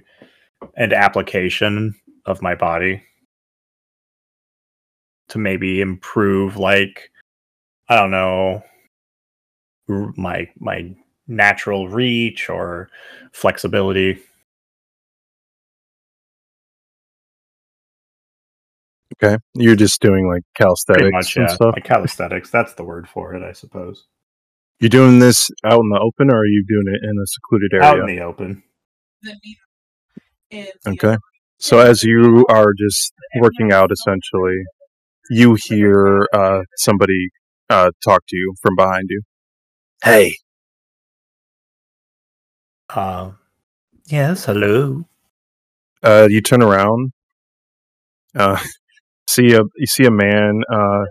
and 0.77 0.93
application 0.93 1.93
of 2.25 2.41
my 2.41 2.55
body 2.55 3.03
to 5.27 5.37
maybe 5.37 5.81
improve 5.81 6.57
like 6.57 7.11
i 7.89 7.95
don't 7.95 8.11
know 8.11 8.63
my 10.15 10.49
my 10.59 10.95
natural 11.27 11.87
reach 11.87 12.49
or 12.49 12.89
flexibility 13.31 14.19
Okay, 19.13 19.37
you're 19.53 19.75
just 19.75 20.01
doing 20.01 20.27
like 20.27 20.43
calisthenics 20.55 21.11
much 21.11 21.35
and 21.37 21.47
yeah. 21.47 21.55
stuff. 21.55 21.73
like 21.75 21.85
calisthenics. 21.85 22.49
That's 22.49 22.73
the 22.73 22.83
word 22.83 23.07
for 23.07 23.33
it 23.35 23.43
i 23.43 23.51
suppose. 23.51 24.05
You're 24.79 24.89
doing 24.89 25.19
this 25.19 25.49
out 25.63 25.79
in 25.79 25.89
the 25.89 25.99
open, 25.99 26.31
or 26.31 26.39
are 26.39 26.45
you 26.45 26.65
doing 26.67 26.93
it 26.93 27.01
in 27.03 27.17
a 27.17 27.27
secluded 27.27 27.73
area? 27.73 27.87
out 27.87 27.99
in 27.99 28.15
the 28.15 28.21
open. 28.21 28.63
The 29.21 29.35
meat 29.43 29.57
is 30.51 30.71
the 30.83 30.91
Okay. 30.91 31.17
So 31.57 31.79
as 31.79 32.03
you 32.03 32.45
are 32.49 32.73
just 32.77 33.13
working 33.39 33.71
out, 33.71 33.91
essentially, 33.91 34.57
you 35.29 35.55
hear 35.67 36.27
uh, 36.33 36.61
somebody 36.77 37.29
uh, 37.69 37.91
talk 38.03 38.23
to 38.27 38.35
you 38.35 38.53
from 38.61 38.75
behind 38.75 39.05
you. 39.09 39.21
Hey, 40.03 40.35
uh 42.89 43.31
yes 44.07 44.45
hello. 44.45 45.05
Uh, 46.03 46.27
you 46.29 46.41
turn 46.41 46.61
around, 46.61 47.11
uh, 48.35 48.59
see 49.27 49.53
a 49.53 49.61
you 49.77 49.87
see 49.87 50.05
a 50.05 50.11
man, 50.11 50.61
uh, 50.71 51.03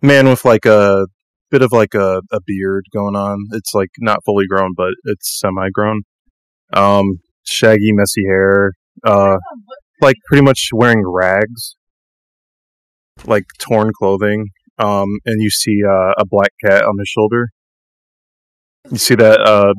man 0.00 0.28
with 0.28 0.44
like 0.44 0.66
a 0.66 1.06
bit 1.50 1.62
of 1.62 1.72
like 1.72 1.94
a, 1.94 2.22
a 2.32 2.40
beard 2.46 2.86
going 2.92 3.14
on. 3.14 3.38
It's 3.52 3.72
like 3.74 3.90
not 3.98 4.24
fully 4.24 4.46
grown, 4.46 4.72
but 4.76 4.92
it's 5.04 5.38
semi 5.40 5.68
grown. 5.72 6.02
Um, 6.72 7.20
shaggy, 7.44 7.92
messy 7.92 8.24
hair. 8.26 8.72
Uh, 9.04 9.36
like 10.00 10.16
pretty 10.26 10.42
much 10.42 10.70
wearing 10.72 11.02
rags, 11.06 11.76
like 13.24 13.44
torn 13.58 13.92
clothing, 13.96 14.48
um, 14.78 15.08
and 15.24 15.40
you 15.40 15.50
see 15.50 15.80
uh, 15.88 16.12
a 16.18 16.24
black 16.28 16.50
cat 16.64 16.84
on 16.84 16.98
his 16.98 17.08
shoulder. 17.08 17.48
You 18.90 18.98
see 18.98 19.14
that 19.14 19.40
uh, 19.40 19.74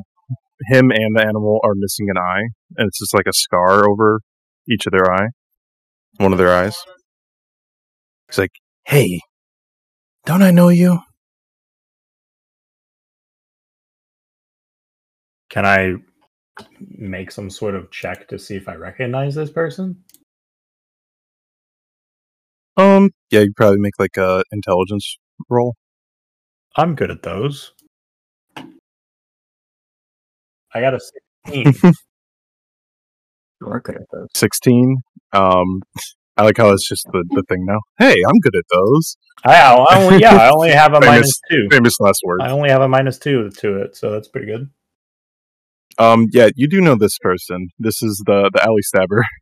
him 0.68 0.90
and 0.90 1.16
the 1.16 1.22
animal 1.22 1.60
are 1.62 1.74
missing 1.74 2.08
an 2.08 2.16
eye, 2.16 2.48
and 2.76 2.88
it's 2.88 2.98
just 2.98 3.14
like 3.14 3.26
a 3.28 3.32
scar 3.32 3.88
over 3.88 4.20
each 4.70 4.86
of 4.86 4.92
their 4.92 5.12
eye, 5.12 5.28
one 6.18 6.32
of 6.32 6.38
their 6.38 6.52
eyes. 6.52 6.76
It's 8.28 8.38
like, 8.38 8.52
hey, 8.84 9.20
don't 10.26 10.42
I 10.42 10.50
know 10.50 10.68
you? 10.68 10.98
Can 15.50 15.66
I 15.66 15.94
make 16.80 17.30
some 17.30 17.50
sort 17.50 17.74
of 17.74 17.90
check 17.90 18.28
to 18.28 18.38
see 18.38 18.56
if 18.56 18.68
I 18.68 18.74
recognize 18.74 19.34
this 19.34 19.50
person? 19.50 20.02
Um, 22.76 23.10
yeah, 23.30 23.40
you 23.40 23.52
probably 23.56 23.78
make 23.78 23.98
like 23.98 24.16
a 24.16 24.42
intelligence 24.50 25.16
roll. 25.48 25.76
I'm 26.76 26.94
good 26.96 27.10
at 27.10 27.22
those. 27.22 27.72
I 30.74 30.80
got 30.80 30.94
a 30.94 31.00
16. 31.46 31.92
You 33.64 33.72
are 33.72 33.80
good 33.80 33.96
at 33.96 34.06
those. 34.12 34.28
Sixteen. 34.34 34.98
Um, 35.32 35.82
I 36.36 36.42
like 36.44 36.56
how 36.56 36.70
it's 36.70 36.88
just 36.88 37.06
the, 37.12 37.24
the 37.30 37.42
thing 37.48 37.64
now. 37.64 37.78
Hey, 37.98 38.14
I'm 38.28 38.38
good 38.40 38.56
at 38.56 38.64
those. 38.72 39.16
I, 39.44 39.54
I 39.54 40.02
only, 40.02 40.18
yeah, 40.20 40.34
I 40.34 40.50
only 40.50 40.70
have 40.70 40.92
a 40.92 41.00
Famous- 41.00 41.06
minus 41.06 41.40
two. 41.50 41.68
Famous 41.70 42.00
last 42.00 42.20
words. 42.24 42.42
I 42.44 42.50
only 42.50 42.70
have 42.70 42.82
a 42.82 42.88
minus 42.88 43.18
two 43.18 43.50
to 43.50 43.82
it, 43.82 43.96
so 43.96 44.10
that's 44.10 44.28
pretty 44.28 44.46
good. 44.46 44.70
Um, 45.96 46.26
yeah, 46.32 46.48
you 46.56 46.68
do 46.68 46.80
know 46.80 46.96
this 46.96 47.18
person. 47.18 47.68
This 47.78 48.02
is 48.02 48.22
the 48.26 48.50
the 48.52 48.62
alley 48.62 48.82
stabber. 48.82 49.24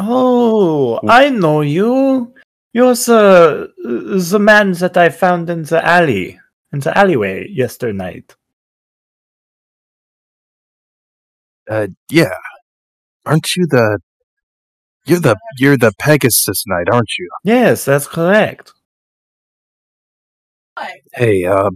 Oh, 0.00 1.00
I 1.08 1.28
know 1.28 1.60
you. 1.62 2.32
You're 2.72 2.94
the 2.94 3.72
the 4.28 4.38
man 4.38 4.70
that 4.74 4.96
I 4.96 5.08
found 5.08 5.50
in 5.50 5.64
the 5.64 5.84
alley, 5.84 6.38
in 6.72 6.78
the 6.78 6.96
alleyway 6.96 7.48
yesterday 7.50 7.96
night. 7.96 8.36
Uh, 11.68 11.88
yeah. 12.10 12.34
Aren't 13.26 13.48
you 13.56 13.66
the? 13.66 13.98
You're 15.06 15.20
the 15.20 15.36
you're 15.58 15.76
the 15.78 15.92
Pegasus 15.98 16.64
Knight, 16.66 16.88
aren't 16.90 17.10
you? 17.18 17.28
Yes, 17.44 17.84
that's 17.84 18.06
correct. 18.06 18.72
Hey, 21.14 21.44
uh, 21.44 21.70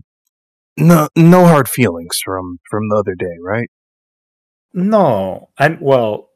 no 0.76 1.08
no 1.16 1.46
hard 1.46 1.68
feelings 1.68 2.18
from 2.24 2.58
from 2.70 2.88
the 2.88 2.96
other 2.96 3.14
day, 3.14 3.36
right? 3.42 3.68
No, 4.74 5.48
I'm 5.58 5.80
well. 5.80 6.30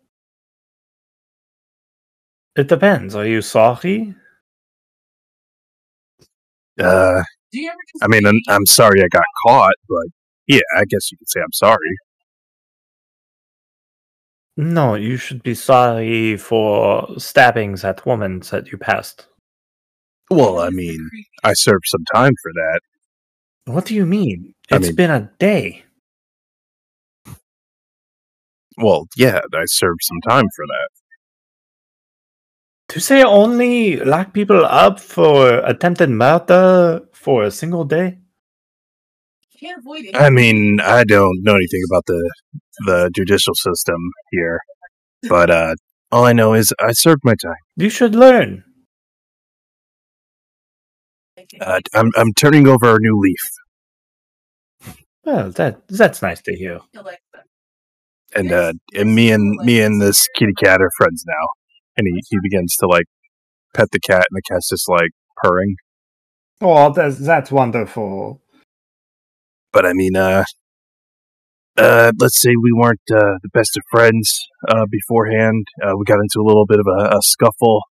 It 2.57 2.67
depends. 2.69 3.15
Are 3.15 3.25
you 3.27 3.41
sorry? 3.41 4.15
Uh, 6.79 7.23
Do 7.53 7.61
you 7.61 7.69
ever 7.71 7.79
just 7.93 8.05
I 8.05 8.09
mean, 8.09 8.27
I'm, 8.27 8.41
I'm 8.49 8.67
sorry 8.67 9.01
I 9.03 9.09
got 9.11 9.25
caught, 9.47 9.75
but 9.89 10.07
yeah, 10.47 10.61
I 10.77 10.85
guess 10.85 11.11
you 11.11 11.19
could 11.19 11.29
say 11.29 11.41
I'm 11.41 11.53
sorry. 11.53 11.97
No, 14.57 14.95
you 14.95 15.17
should 15.19 15.43
be 15.43 15.55
sorry 15.55 16.37
for 16.37 17.19
stabbing 17.19 17.75
that 17.77 18.07
woman 18.07 18.41
that 18.51 18.73
you 18.73 18.79
passed. 18.79 19.27
Well, 20.31 20.59
I 20.61 20.71
mean, 20.71 21.11
I 21.45 21.53
served 21.53 21.85
some 21.87 22.05
time 22.15 22.33
for 22.43 22.53
that. 22.55 22.81
What 23.67 23.85
do 23.85 23.95
you 23.95 24.07
mean? 24.07 24.55
I 24.71 24.77
It's 24.77 24.87
mean- 24.89 24.97
been 24.97 25.11
a 25.11 25.31
day. 25.39 25.85
Well, 28.79 29.07
yeah, 29.17 29.41
I 29.55 29.65
served 29.67 30.01
some 30.03 30.21
time 30.29 30.47
for 30.55 30.67
that. 30.67 30.89
To 32.95 33.01
say 33.01 33.23
only 33.23 33.97
lock 33.97 34.33
people 34.33 34.65
up 34.65 35.01
for 35.01 35.59
attempted 35.65 36.11
murder 36.11 37.01
for 37.13 37.45
a 37.45 37.51
single 37.51 37.85
day? 37.85 38.19
Can't 39.59 39.79
avoid 39.79 40.05
it? 40.05 40.17
I 40.17 40.31
mean, 40.31 40.81
I 40.81 41.05
don't 41.05 41.39
know 41.43 41.55
anything 41.55 41.83
about 41.91 42.05
the 42.07 42.31
the 42.87 43.11
judicial 43.15 43.55
system 43.55 43.97
here, 44.31 44.61
but 45.29 45.51
uh, 45.51 45.75
all 46.13 46.25
I 46.25 46.33
know 46.33 46.55
is 46.55 46.73
I 46.81 46.93
served 46.93 47.23
my 47.25 47.35
time. 47.35 47.57
You 47.77 47.89
should 47.91 48.15
learn. 48.15 48.65
Uh, 51.61 51.81
I'm 51.95 52.11
I'm 52.17 52.33
turning 52.35 52.67
over 52.67 52.97
a 52.97 52.99
new 52.99 53.21
leaf, 53.21 54.95
Well, 55.25 55.51
that 55.53 55.87
that's 55.89 56.23
nice 56.23 56.41
to 56.43 56.57
hear. 56.57 56.81
and 58.35 58.53
uh, 58.53 58.73
and 58.95 59.15
me 59.15 59.31
and 59.31 59.57
me 59.65 59.81
and 59.81 60.01
this 60.01 60.27
kitty 60.37 60.55
cat 60.55 60.81
are 60.83 60.91
friends 60.97 61.25
now. 61.27 61.47
And 61.97 62.07
he 62.07 62.21
he 62.29 62.39
begins 62.43 62.75
to 62.81 62.87
like 62.87 63.05
pet 63.75 63.91
the 63.93 64.01
cat, 64.01 64.25
and 64.31 64.37
the 64.37 64.43
cat's 64.51 64.69
just 64.69 64.89
like 64.89 65.11
purring. 65.37 65.77
Oh, 66.61 66.93
that's 66.93 67.19
that's 67.19 67.53
wonderful. 67.53 68.41
But 69.77 69.85
I 69.85 69.93
mean, 69.93 70.17
uh, 70.17 70.43
uh, 71.77 72.11
let's 72.19 72.41
say 72.41 72.49
we 72.49 72.73
weren't 72.73 72.99
uh, 73.13 73.37
the 73.43 73.51
best 73.53 73.77
of 73.77 73.83
friends 73.91 74.41
uh, 74.67 74.87
beforehand. 74.91 75.67
Uh, 75.85 75.93
we 75.99 76.07
got 76.07 76.19
into 76.19 76.41
a 76.41 76.47
little 76.49 76.65
bit 76.65 76.81
of 76.81 76.87
a, 76.87 77.19
a 77.19 77.21
scuffle. 77.21 77.83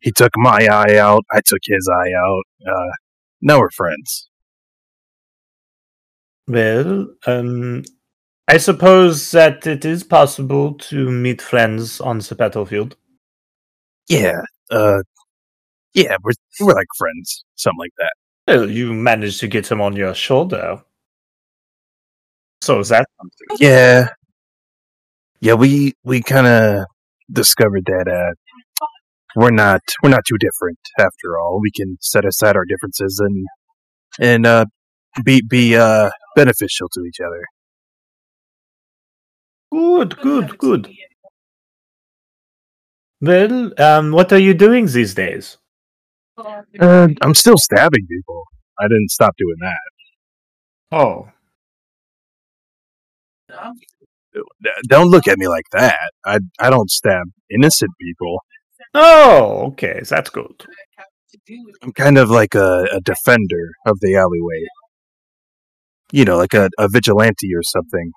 He 0.00 0.12
took 0.12 0.32
my 0.36 0.66
eye 0.66 0.96
out. 0.96 1.26
I 1.30 1.42
took 1.44 1.58
his 1.62 1.90
eye 1.92 2.10
out. 2.26 2.42
Uh, 2.66 2.92
now 3.42 3.58
we're 3.58 3.68
friends. 3.68 4.30
Well, 6.48 7.08
um, 7.26 7.84
I 8.48 8.56
suppose 8.56 9.30
that 9.32 9.66
it 9.66 9.84
is 9.84 10.04
possible 10.04 10.72
to 10.88 11.10
meet 11.10 11.42
friends 11.42 12.00
on 12.00 12.20
the 12.20 12.34
battlefield. 12.34 12.96
Yeah. 14.08 14.40
Uh, 14.70 15.02
yeah, 15.92 16.16
we're 16.22 16.32
we're 16.62 16.72
like 16.72 16.86
friends, 16.96 17.44
something 17.56 17.78
like 17.78 17.92
that. 17.98 18.12
Well, 18.48 18.70
you 18.70 18.94
managed 18.94 19.40
to 19.40 19.48
get 19.48 19.70
him 19.70 19.82
on 19.82 19.96
your 19.96 20.14
shoulder. 20.14 20.80
So 22.66 22.80
is 22.80 22.88
that 22.88 23.06
something? 23.18 23.58
Yeah. 23.60 24.08
Yeah, 25.40 25.54
we 25.54 25.92
we 26.02 26.20
kind 26.20 26.48
of 26.48 26.86
discovered 27.32 27.84
that 27.86 28.08
uh 28.08 28.34
we're 29.36 29.52
not 29.52 29.82
we're 30.02 30.10
not 30.10 30.24
too 30.26 30.38
different 30.38 30.78
after 30.98 31.38
all. 31.38 31.60
We 31.60 31.70
can 31.70 31.96
set 32.00 32.24
aside 32.24 32.56
our 32.56 32.64
differences 32.64 33.20
and 33.20 33.46
and 34.18 34.46
uh 34.46 34.64
be 35.24 35.42
be 35.48 35.76
uh 35.76 36.10
beneficial 36.34 36.88
to 36.94 37.02
each 37.02 37.20
other. 37.20 37.44
Good, 39.72 40.16
good, 40.20 40.58
good. 40.58 40.90
Well, 43.20 43.72
um, 43.80 44.12
what 44.12 44.32
are 44.32 44.38
you 44.38 44.54
doing 44.54 44.86
these 44.86 45.14
days? 45.14 45.58
Uh, 46.80 47.08
I'm 47.22 47.34
still 47.34 47.58
stabbing 47.58 48.06
people. 48.08 48.44
I 48.78 48.84
didn't 48.88 49.10
stop 49.10 49.34
doing 49.38 49.56
that. 49.60 49.80
Oh, 50.92 51.28
D- 51.28 51.35
Don't 54.88 55.08
look 55.10 55.28
at 55.28 55.38
me 55.38 55.48
like 55.48 55.64
that. 55.72 56.10
I 56.24 56.38
I 56.60 56.70
don't 56.70 56.90
stab 56.90 57.26
innocent 57.50 57.90
people. 58.00 58.42
oh, 58.94 59.66
okay, 59.72 60.00
that's 60.08 60.30
good. 60.30 60.64
I'm 61.82 61.92
kind 61.92 62.18
of 62.18 62.30
like 62.30 62.54
a, 62.54 62.86
a 62.92 63.00
defender 63.00 63.72
of 63.86 63.98
the 64.00 64.16
alleyway. 64.16 64.64
You 66.12 66.24
know, 66.24 66.36
like 66.36 66.54
a, 66.54 66.70
a 66.78 66.88
vigilante 66.88 67.54
or 67.54 67.62
something. 67.62 68.12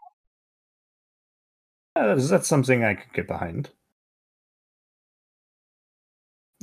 Uh, 1.95 2.15
that's 2.15 2.47
something 2.47 2.83
I 2.83 2.93
could 2.95 3.13
get 3.13 3.27
behind. 3.27 3.69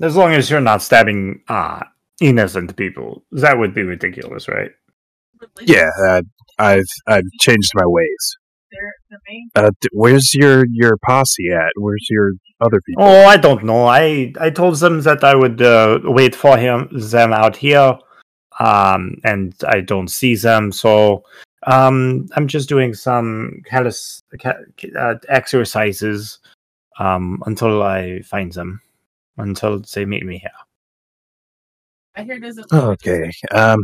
As 0.01 0.15
long 0.17 0.33
as 0.33 0.51
you're 0.51 0.61
not 0.61 0.83
stabbing 0.83 1.43
uh, 1.49 1.83
innocent 2.21 2.77
people, 2.77 3.25
that 3.33 3.59
would 3.59 3.75
be 3.75 3.83
ridiculous, 3.83 4.49
right? 4.49 4.71
Yeah, 5.61 5.91
uh, 6.07 6.23
I've 6.59 6.85
I've 7.07 7.31
changed 7.41 7.71
my 7.75 7.87
ways. 7.87 8.37
They're 8.77 8.95
the 9.11 9.19
main 9.29 9.49
Uh, 9.55 9.71
d- 9.81 9.89
where's 9.93 10.35
your 10.35 10.65
your 10.71 10.97
posse 11.09 11.49
at? 11.51 11.73
Where's 11.77 12.07
your 12.11 12.33
other 12.61 12.81
people? 12.87 13.05
Oh, 13.05 13.25
I 13.27 13.37
don't 13.37 13.65
know. 13.65 13.87
I 13.87 14.33
I 14.41 14.51
told 14.51 14.77
them 14.77 15.01
that 15.03 15.25
I 15.25 15.35
would 15.35 15.61
uh, 15.63 16.01
wait 16.05 16.35
for 16.35 16.57
him 16.57 16.89
them 16.93 17.33
out 17.33 17.57
here, 17.57 17.99
um, 18.61 19.17
and 19.25 19.55
I 19.67 19.81
don't 19.81 20.09
see 20.09 20.35
them, 20.37 20.73
so 20.73 21.23
um, 21.67 22.27
I'm 22.37 22.47
just 22.49 22.69
doing 22.69 22.95
some 22.95 23.61
calis- 23.71 24.23
ca- 24.43 24.63
uh, 24.99 25.15
exercises 25.29 26.39
um, 26.99 27.43
until 27.47 27.83
I 27.83 28.21
find 28.23 28.53
them, 28.53 28.81
until 29.37 29.83
they 29.95 30.05
meet 30.05 30.25
me 30.25 30.39
here. 30.39 30.51
I 32.15 32.23
hear 32.25 32.41
there's 32.41 32.59
a 32.59 32.65
Okay. 32.73 33.31
Um, 33.53 33.79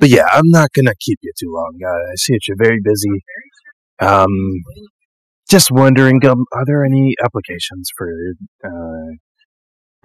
but 0.00 0.08
yeah, 0.08 0.26
I'm 0.32 0.50
not 0.50 0.70
gonna 0.72 0.94
keep 0.98 1.18
you 1.22 1.32
too 1.38 1.52
long. 1.52 1.78
Uh, 1.84 2.12
I 2.12 2.14
see 2.16 2.32
that 2.34 2.48
you're 2.48 2.56
very 2.58 2.80
busy. 2.82 3.10
Um, 4.00 4.28
just 5.50 5.70
wondering, 5.70 6.24
um, 6.26 6.44
are 6.52 6.64
there 6.66 6.84
any 6.84 7.14
applications 7.24 7.88
for? 7.96 8.08
Uh, 8.64 9.16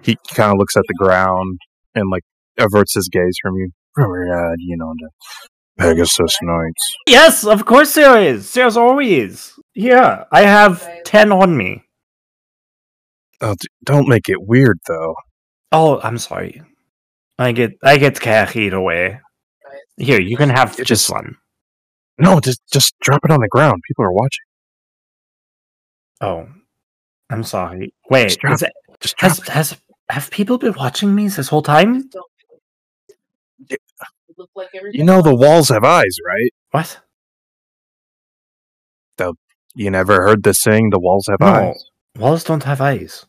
He 0.02 0.16
kind 0.34 0.52
of 0.52 0.58
looks 0.58 0.76
at 0.76 0.84
the 0.88 0.94
ground 0.94 1.58
and 1.94 2.10
like 2.10 2.22
averts 2.58 2.94
his 2.94 3.08
gaze 3.12 3.36
from 3.42 3.56
you. 3.56 3.70
for 3.94 4.32
uh, 4.32 4.54
you 4.58 4.76
know, 4.76 4.92
the 4.98 5.10
Pegasus 5.78 6.36
Knights? 6.42 6.94
Yes, 7.06 7.44
of 7.44 7.64
course 7.64 7.94
there 7.94 8.18
is. 8.20 8.52
There's 8.52 8.76
always. 8.76 9.52
Yeah, 9.74 10.24
I 10.32 10.42
have 10.42 10.86
ten 11.04 11.32
on 11.32 11.56
me. 11.56 11.82
Oh, 13.40 13.54
don't 13.84 14.08
make 14.08 14.28
it 14.28 14.38
weird 14.46 14.78
though. 14.86 15.14
Oh, 15.72 16.00
I'm 16.02 16.18
sorry. 16.18 16.62
I 17.38 17.52
get 17.52 17.72
I 17.82 17.96
get 17.98 18.20
carried 18.20 18.72
away. 18.74 19.20
Here, 19.96 20.20
you 20.20 20.36
can 20.36 20.50
have 20.50 20.76
just 20.76 20.88
just- 20.88 21.10
one. 21.10 21.36
No, 22.18 22.40
just 22.40 22.60
just 22.72 22.94
drop 23.00 23.20
it 23.24 23.30
on 23.30 23.40
the 23.40 23.48
ground. 23.48 23.82
People 23.88 24.04
are 24.04 24.12
watching. 24.12 24.44
Oh, 26.20 26.48
I'm 27.30 27.42
sorry. 27.42 27.92
Wait, 28.10 28.28
Just 28.28 28.40
drop 28.40 28.54
is 28.54 28.62
it, 28.62 28.72
Just 29.00 29.16
drop 29.16 29.30
has 29.30 29.38
it. 29.40 29.48
has 29.48 29.76
have 30.08 30.30
people 30.30 30.58
been 30.58 30.74
watching 30.74 31.14
me 31.14 31.28
this 31.28 31.48
whole 31.48 31.62
time? 31.62 32.08
Yeah. 33.68 33.76
Like 34.54 34.68
You 34.92 35.04
know 35.04 35.22
the 35.22 35.34
walls 35.34 35.68
have 35.70 35.84
eyes, 35.84 36.16
right? 36.26 36.50
What? 36.70 37.00
The 39.16 39.34
You 39.74 39.90
never 39.90 40.22
heard 40.22 40.42
the 40.42 40.54
saying 40.54 40.90
the 40.90 40.98
walls 41.00 41.26
have 41.28 41.40
No, 41.40 41.46
eyes? 41.46 41.84
walls 42.18 42.44
don't 42.44 42.64
have 42.64 42.80
eyes. 42.80 43.26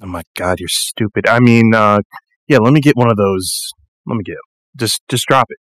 Oh 0.00 0.06
my 0.06 0.22
god, 0.36 0.60
you're 0.60 0.68
stupid. 0.68 1.26
I 1.28 1.40
mean, 1.40 1.74
uh 1.74 2.00
yeah, 2.48 2.58
let 2.58 2.72
me 2.72 2.80
get 2.80 2.96
one 2.96 3.10
of 3.10 3.16
those. 3.16 3.72
Let 4.06 4.16
me 4.16 4.22
get 4.24 4.36
just 4.76 5.00
just 5.08 5.26
drop 5.26 5.46
it. 5.50 5.58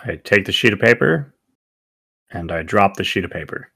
I 0.00 0.16
take 0.16 0.44
the 0.44 0.52
sheet 0.52 0.72
of 0.72 0.78
paper, 0.78 1.34
and 2.30 2.52
I 2.52 2.62
drop 2.62 2.96
the 2.96 3.04
sheet 3.04 3.24
of 3.24 3.30
paper. 3.30 3.72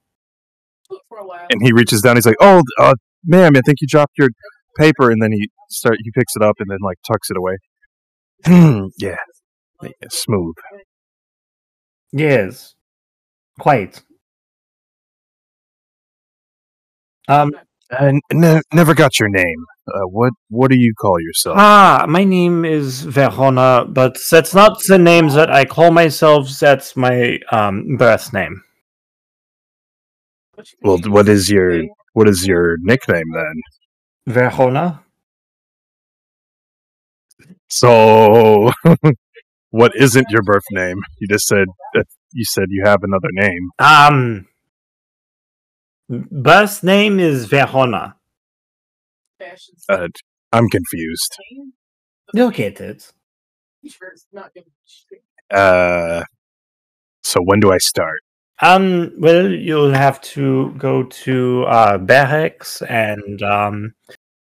for 1.09 1.19
a 1.19 1.27
while. 1.27 1.47
And 1.51 1.61
he 1.63 1.73
reaches 1.73 2.01
down, 2.03 2.17
he's 2.17 2.27
like, 2.27 2.37
Oh 2.41 2.63
uh 2.81 2.95
ma'am, 3.25 3.53
I 3.57 3.61
think 3.65 3.81
you 3.81 3.87
dropped 3.89 4.13
your 4.19 4.29
paper 4.79 5.11
and 5.11 5.23
then 5.23 5.33
he 5.33 5.51
start 5.71 5.97
he 6.03 6.11
picks 6.13 6.35
it 6.37 6.43
up 6.43 6.57
and 6.59 6.71
then 6.71 6.79
like 6.83 6.99
tucks 7.11 7.29
it 7.31 7.37
away. 7.37 7.57
yeah. 8.99 9.17
yeah. 9.83 9.91
Smooth. 10.11 10.55
Yes, 12.13 12.75
quite. 13.59 14.03
Um. 17.29 17.53
Uh, 17.92 18.12
ne- 18.33 18.61
never 18.72 18.94
got 18.94 19.20
your 19.20 19.28
name. 19.28 19.64
Uh, 19.87 20.07
what 20.07 20.33
what 20.48 20.70
do 20.70 20.78
you 20.78 20.94
call 20.98 21.20
yourself? 21.20 21.57
Ah, 21.59 22.07
my 22.09 22.24
name 22.24 22.64
is 22.64 23.02
Verrona, 23.02 23.85
but 23.87 24.16
that's 24.31 24.55
not 24.55 24.81
the 24.88 24.98
name 24.98 25.28
that 25.31 25.50
I 25.50 25.64
call 25.66 25.90
myself. 25.90 26.48
That's 26.59 26.96
my 26.96 27.38
um 27.50 27.96
birth 27.98 28.33
name. 28.33 28.62
well, 30.83 30.98
what 31.07 31.28
is 31.28 31.50
your 31.50 31.83
what 32.14 32.28
is 32.28 32.46
your 32.46 32.76
nickname 32.81 33.31
then? 33.35 34.35
Verrona. 34.35 35.05
So, 37.68 38.70
what 39.70 39.92
isn't 39.96 40.26
your 40.31 40.42
birth 40.42 40.64
name? 40.70 40.98
You 41.18 41.28
just 41.28 41.46
said 41.46 41.66
that 41.94 42.07
you 42.33 42.44
said 42.44 42.66
you 42.68 42.85
have 42.85 43.00
another 43.02 43.28
name. 43.33 43.70
Um. 43.78 44.46
Birth 46.12 46.83
name 46.83 47.18
is 47.18 47.46
Verrona. 47.46 48.16
Uh, 49.88 50.09
I'm 50.53 50.68
confused. 50.68 51.38
You'll 52.35 52.51
get 52.51 52.83
it. 52.83 53.11
t-shirts, 53.83 54.27
not 54.31 54.53
gonna 54.55 54.66
be 54.66 54.72
straight. 54.85 55.22
Uh, 55.51 56.25
so 57.22 57.40
when 57.42 57.61
do 57.61 57.72
I 57.72 57.79
start? 57.79 58.20
Um. 58.61 59.12
Well, 59.18 59.51
you'll 59.51 59.94
have 59.94 60.20
to 60.37 60.75
go 60.77 61.05
to 61.05 61.64
uh 61.64 61.96
barracks 61.96 62.83
and 62.83 63.42
um 63.42 63.94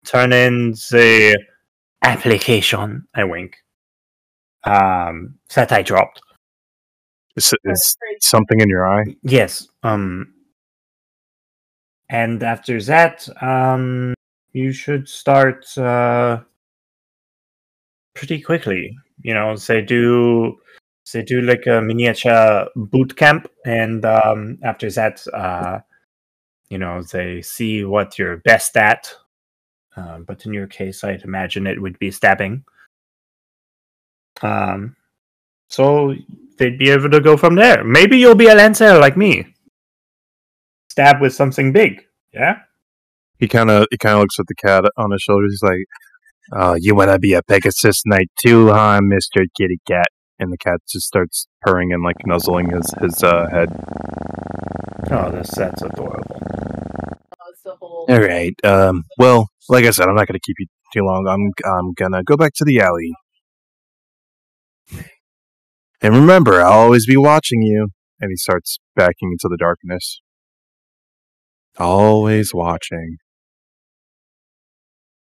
turn 0.06 0.34
in 0.34 0.71
the 0.91 1.36
application. 2.04 3.08
I 3.15 3.23
wink. 3.23 3.58
Um, 4.65 5.39
that 5.56 5.71
I 5.71 5.82
dropped. 5.82 6.21
Is, 7.36 7.54
is 7.65 7.97
something 8.21 8.60
in 8.62 8.69
your 8.69 8.88
eye? 8.88 9.15
Yes. 9.23 9.67
Um. 9.82 10.35
And 12.10 12.44
after 12.44 12.82
that, 12.84 13.28
um, 13.41 14.13
you 14.54 14.72
should 14.72 15.10
start 15.10 15.78
uh, 15.78 16.41
pretty 18.13 18.41
quickly. 18.41 18.96
You 19.22 19.34
know, 19.34 19.56
they 19.56 19.82
do 19.82 20.58
they 21.12 21.24
do 21.24 21.41
like 21.41 21.65
a 21.68 21.82
miniature 21.82 22.68
boot 22.76 23.15
camp, 23.15 23.50
and 23.65 24.06
um, 24.06 24.58
after 24.63 24.89
that, 24.91 25.26
uh, 25.34 25.80
you 26.70 26.78
know, 26.78 27.02
they 27.04 27.41
see 27.41 27.84
what 27.84 28.20
you're 28.20 28.38
best 28.38 28.78
at. 28.78 29.13
Uh, 29.98 30.20
but 30.20 30.46
in 30.46 30.54
your 30.54 30.68
case, 30.68 31.04
I'd 31.04 31.24
imagine 31.24 31.68
it 31.68 31.82
would 31.82 31.98
be 32.00 32.12
stabbing. 32.12 32.65
Um, 34.41 34.96
so 35.70 36.13
they'd 36.58 36.78
be 36.78 36.89
able 36.89 37.10
to 37.10 37.22
go 37.22 37.38
from 37.38 37.56
there. 37.56 37.84
Maybe 37.84 38.18
you'll 38.18 38.36
be 38.36 38.48
a 38.48 38.56
lancer 38.56 39.00
like 39.00 39.15
me 39.15 39.55
stab 40.95 41.19
with 41.19 41.34
something 41.34 41.73
big. 41.73 42.01
Yeah. 42.34 42.60
He 43.38 43.49
kind 43.49 43.69
of 43.69 43.86
he 43.91 43.97
kind 43.97 44.15
of 44.15 44.21
looks 44.21 44.39
at 44.39 44.47
the 44.47 44.55
cat 44.55 44.86
on 44.95 45.12
his 45.12 45.21
shoulders. 45.21 45.51
He's 45.51 45.69
like, 45.69 45.86
"Oh, 46.53 46.75
you 46.79 46.95
want 46.95 47.12
to 47.12 47.19
be 47.19 47.34
a 47.34 47.43
Pegasus 47.43 48.03
Knight 48.05 48.29
too, 48.41 48.69
huh, 48.69 49.01
Mister 49.03 49.41
Kitty 49.58 49.79
Cat?" 49.86 50.08
And 50.39 50.53
the 50.53 50.58
cat 50.58 50.79
just 50.89 51.05
starts 51.05 51.47
purring 51.62 51.91
and 51.91 52.01
like 52.01 52.15
nuzzling 52.25 52.69
his 52.69 52.93
his 53.01 53.21
uh, 53.23 53.47
head. 53.51 53.67
Oh, 55.12 55.31
this 55.31 55.49
that's 55.49 55.81
adorable. 55.81 56.38
Uh, 56.39 57.49
it's 57.49 57.62
the 57.63 57.75
whole. 57.77 58.05
All 58.08 58.21
right. 58.21 58.53
Um. 58.63 59.03
Well, 59.17 59.49
like 59.67 59.84
I 59.84 59.91
said, 59.91 60.08
I'm 60.08 60.15
not 60.15 60.27
going 60.27 60.39
to 60.39 60.45
keep 60.45 60.55
you 60.58 60.67
too 60.93 61.03
long. 61.03 61.27
I'm 61.27 61.51
I'm 61.69 61.91
gonna 61.91 62.23
go 62.23 62.38
back 62.38 62.53
to 62.55 62.63
the 62.63 62.79
alley. 62.79 63.12
And 66.01 66.15
remember, 66.15 66.62
I'll 66.62 66.79
always 66.88 67.05
be 67.05 67.17
watching 67.17 67.63
you. 67.63 67.89
And 68.21 68.29
he 68.31 68.38
starts 68.38 68.79
backing 68.95 69.34
into 69.34 69.49
the 69.49 69.58
darkness. 69.58 70.21
Always 71.78 72.54
watching. 72.54 73.18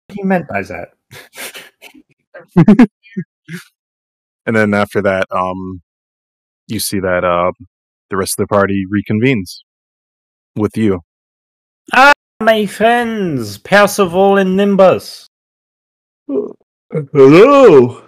What 0.08 0.16
he 0.16 0.22
meant 0.24 0.48
by 0.48 0.62
that? 0.62 0.88
And 4.46 4.54
then 4.54 4.74
after 4.74 5.00
that, 5.02 5.24
um, 5.30 5.80
you 6.66 6.78
see 6.78 7.00
that 7.00 7.24
uh, 7.24 7.52
the 8.10 8.16
rest 8.16 8.38
of 8.38 8.46
the 8.46 8.54
party 8.54 8.84
reconvenes 8.92 9.60
with 10.56 10.76
you. 10.76 11.00
Ah, 11.92 12.12
my 12.42 12.66
friends, 12.66 13.58
Percival 13.58 14.36
and 14.36 14.56
Nimbus. 14.56 15.26
Hello. 16.28 18.02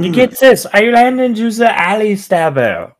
You 0.00 0.10
get 0.10 0.38
this? 0.40 0.66
I 0.72 0.84
landed 0.84 1.36
you 1.36 1.50
the 1.50 1.78
alley 1.78 2.16
stabber, 2.16 2.94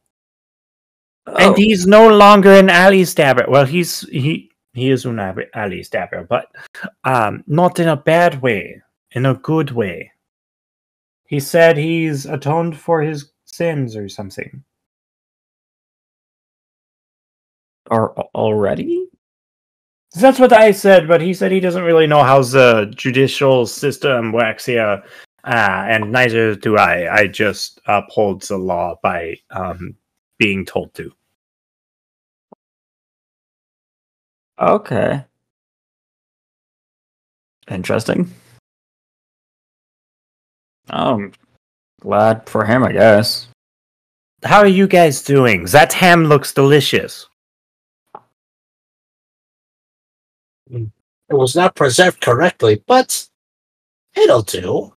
and 1.26 1.36
Oh, 1.38 1.54
he's 1.54 1.86
no 1.86 2.08
longer 2.08 2.52
an 2.52 2.70
alley 2.70 3.04
stabber. 3.04 3.46
Well, 3.48 3.66
he's 3.66 4.00
he 4.08 4.50
he 4.74 4.90
is 4.90 5.04
an 5.04 5.18
alley 5.54 5.82
stabber, 5.82 6.24
but 6.24 6.46
um, 7.04 7.44
not 7.46 7.78
in 7.78 7.88
a 7.88 7.96
bad 7.96 8.42
way, 8.42 8.82
in 9.12 9.26
a 9.26 9.34
good 9.34 9.70
way. 9.70 10.12
He 11.26 11.40
said 11.40 11.76
he's 11.76 12.26
atoned 12.26 12.76
for 12.78 13.02
his 13.02 13.32
sins 13.44 13.96
or 13.96 14.08
something. 14.08 14.64
are 17.92 18.10
already? 18.34 19.06
That's 20.14 20.38
what 20.38 20.52
I 20.52 20.72
said, 20.72 21.08
but 21.08 21.20
he 21.20 21.32
said 21.32 21.52
he 21.52 21.60
doesn't 21.60 21.84
really 21.84 22.06
know 22.06 22.22
how 22.22 22.42
the 22.42 22.92
judicial 22.94 23.66
system 23.66 24.32
works 24.32 24.66
here, 24.66 25.02
uh, 25.44 25.84
and 25.88 26.12
neither 26.12 26.54
do 26.54 26.76
I. 26.76 27.14
I 27.14 27.26
just 27.28 27.80
uphold 27.86 28.42
the 28.42 28.58
law 28.58 28.98
by 29.02 29.36
um, 29.50 29.94
being 30.42 30.64
told 30.64 30.92
to. 30.92 31.12
Okay. 34.58 35.24
Interesting. 37.70 38.28
I'm 40.90 41.32
glad 42.00 42.48
for 42.48 42.64
him, 42.64 42.82
I 42.82 42.90
guess. 42.90 43.46
How 44.42 44.58
are 44.58 44.66
you 44.66 44.88
guys 44.88 45.22
doing? 45.22 45.66
That 45.66 45.92
ham 45.92 46.24
looks 46.24 46.52
delicious. 46.52 47.28
It 50.68 50.90
was 51.28 51.54
not 51.54 51.76
preserved 51.76 52.20
correctly, 52.20 52.82
but 52.88 53.28
it'll 54.16 54.42
do. 54.42 54.92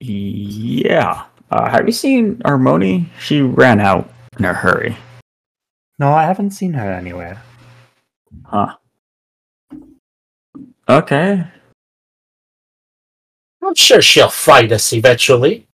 Yeah. 0.00 1.26
Uh, 1.50 1.68
have 1.68 1.86
you 1.86 1.92
seen 1.92 2.36
Armoni? 2.44 3.06
She 3.18 3.40
ran 3.40 3.80
out 3.80 4.10
in 4.38 4.44
a 4.44 4.52
hurry. 4.54 4.96
No, 5.98 6.12
I 6.12 6.24
haven't 6.24 6.52
seen 6.52 6.72
her 6.74 6.90
anywhere. 6.92 7.42
Huh. 8.44 8.76
Okay. 10.88 11.44
I'm 13.62 13.74
sure 13.74 14.00
she'll 14.02 14.30
fight 14.30 14.72
us 14.72 14.92
eventually. 14.92 15.66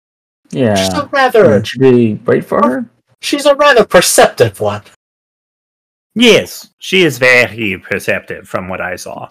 She's 0.51 0.61
Yeah. 0.61 1.01
a 1.03 1.07
rather 1.07 1.65
Should 1.65 1.81
we 1.81 2.15
wait 2.25 2.45
for 2.45 2.61
her? 2.67 2.87
she's 3.21 3.47
a 3.47 3.55
rather 3.55 3.85
perceptive 3.85 4.61
one. 4.61 4.83
Yes, 6.15 6.71
she 6.79 7.03
is 7.03 7.19
very 7.19 7.79
perceptive 7.79 8.49
from 8.49 8.69
what 8.69 8.81
I 8.81 8.97
saw. 8.97 9.29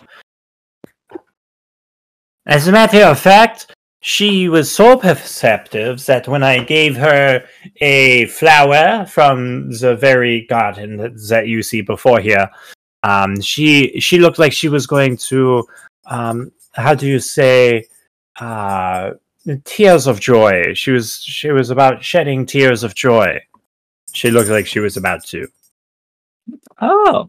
As 2.46 2.68
a 2.68 2.72
matter 2.72 3.02
of 3.04 3.20
fact, 3.20 3.75
she 4.08 4.50
was 4.50 4.72
so 4.72 4.96
perceptive 4.96 6.06
that 6.06 6.28
when 6.28 6.44
I 6.44 6.64
gave 6.64 6.96
her 6.96 7.44
a 7.82 8.28
flower 8.28 9.08
from 9.08 9.72
the 9.72 9.96
very 9.96 10.46
garden 10.46 10.98
that, 10.98 11.14
that 11.30 11.48
you 11.48 11.64
see 11.64 11.82
before 11.82 12.20
here, 12.20 12.48
Um, 13.02 13.42
she 13.42 14.00
she 14.00 14.20
looked 14.20 14.40
like 14.40 14.54
she 14.54 14.70
was 14.70 14.88
going 14.88 15.18
to 15.30 15.64
um, 16.06 16.52
how 16.74 16.94
do 16.96 17.06
you 17.08 17.20
say 17.20 17.86
uh, 18.40 19.12
tears 19.64 20.08
of 20.08 20.20
joy. 20.20 20.74
She 20.74 20.92
was 20.92 21.22
she 21.22 21.52
was 21.52 21.70
about 21.70 22.04
shedding 22.04 22.46
tears 22.46 22.84
of 22.84 22.94
joy. 22.94 23.42
She 24.14 24.32
looked 24.32 24.50
like 24.50 24.68
she 24.68 24.80
was 24.80 24.98
about 24.98 25.24
to. 25.26 25.48
Oh, 26.82 27.28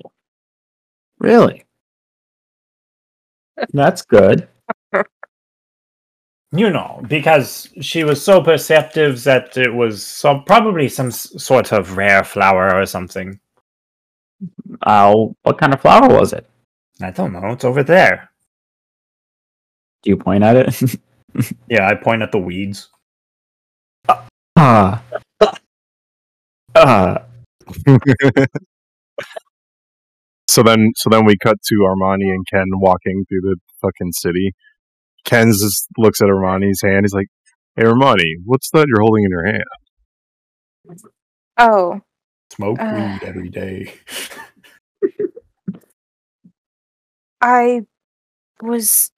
really? 1.19 1.65
That's 3.73 4.03
good. 4.03 4.49
You 6.57 6.71
know, 6.71 7.03
because 7.09 7.69
she 7.81 8.05
was 8.05 8.23
so 8.23 8.41
perceptive 8.43 9.23
that 9.25 9.57
it 9.57 9.75
was 9.75 10.05
some 10.05 10.45
probably 10.45 10.89
some 10.89 11.11
sort 11.11 11.73
of 11.73 11.97
rare 11.97 12.25
flower 12.25 12.75
or 12.75 12.87
something. 12.87 13.41
Uh, 14.83 15.13
what 15.43 15.59
kind 15.59 15.75
of 15.75 15.81
flower 15.81 16.09
was 16.09 16.33
it? 16.33 16.47
I 17.01 17.11
don't 17.11 17.33
know. 17.33 17.49
It's 17.53 17.65
over 17.65 17.83
there. 17.83 18.31
Do 20.03 20.11
you 20.11 20.17
point 20.17 20.45
at 20.45 20.57
it? 20.57 21.01
Yeah, 21.69 21.87
I 21.87 21.95
point 21.97 22.23
at 22.23 22.33
the 22.33 22.39
weeds. 22.39 22.89
Ah. 24.57 25.03
Ah. 26.75 27.23
so 30.49 30.63
then, 30.63 30.93
so 30.97 31.11
then 31.11 31.27
we 31.27 31.37
cut 31.37 31.61
to 31.63 31.75
Armoni 31.75 32.33
and 32.33 32.47
Ken 32.51 32.65
walking 32.77 33.27
through 33.29 33.43
the 33.43 33.57
fucking 33.83 34.13
city. 34.13 34.55
Ken 35.27 35.49
just 35.49 35.89
looks 35.99 36.23
at 36.23 36.29
Armoni's 36.29 36.81
hand. 36.83 37.05
He's 37.05 37.13
like, 37.15 37.29
"Hey, 37.77 37.85
Armoni, 37.85 38.37
what's 38.47 38.71
that 38.73 38.87
you're 38.89 39.03
holding 39.03 39.25
in 39.25 39.31
your 39.31 39.47
hand?" 39.47 39.65
Oh, 41.59 42.01
Smoke 42.53 42.79
Uh. 42.81 42.93
weed 42.93 43.25
every 43.25 43.51
day. 43.51 43.95
I 47.43 47.87
was 48.63 49.13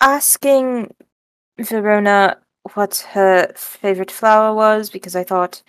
asking 0.00 0.94
Verrona 1.58 2.38
what 2.74 3.06
her 3.12 3.52
favorite 3.56 4.12
flower 4.12 4.54
was 4.54 4.90
because 4.90 5.16
I 5.16 5.24
thought 5.24 5.62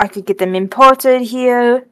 I 0.00 0.08
could 0.08 0.26
get 0.26 0.38
them 0.38 0.54
imported 0.54 1.22
here. 1.22 1.86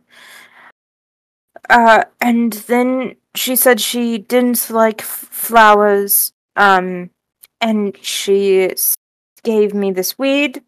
Uh, 1.71 2.05
and 2.21 2.53
then 2.53 3.17
she 3.35 3.57
said 3.57 3.81
she 3.81 4.19
didn't 4.19 4.71
like 4.71 5.01
f- 5.03 5.29
flowers, 5.31 6.33
um, 6.57 7.11
and 7.65 7.97
she 8.03 8.75
gave 9.43 9.73
me 9.73 9.91
this 9.91 10.19
weed 10.19 10.63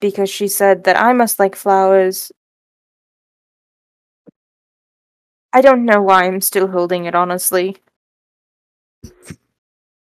because 0.00 0.30
she 0.30 0.48
said 0.48 0.84
that 0.84 0.96
I 1.00 1.12
must 1.12 1.38
like 1.38 1.54
flowers. 1.54 2.32
I 5.52 5.60
don't 5.60 5.84
know 5.84 6.00
why 6.00 6.24
I'm 6.24 6.40
still 6.40 6.68
holding 6.68 7.04
it, 7.04 7.14
honestly. 7.14 7.76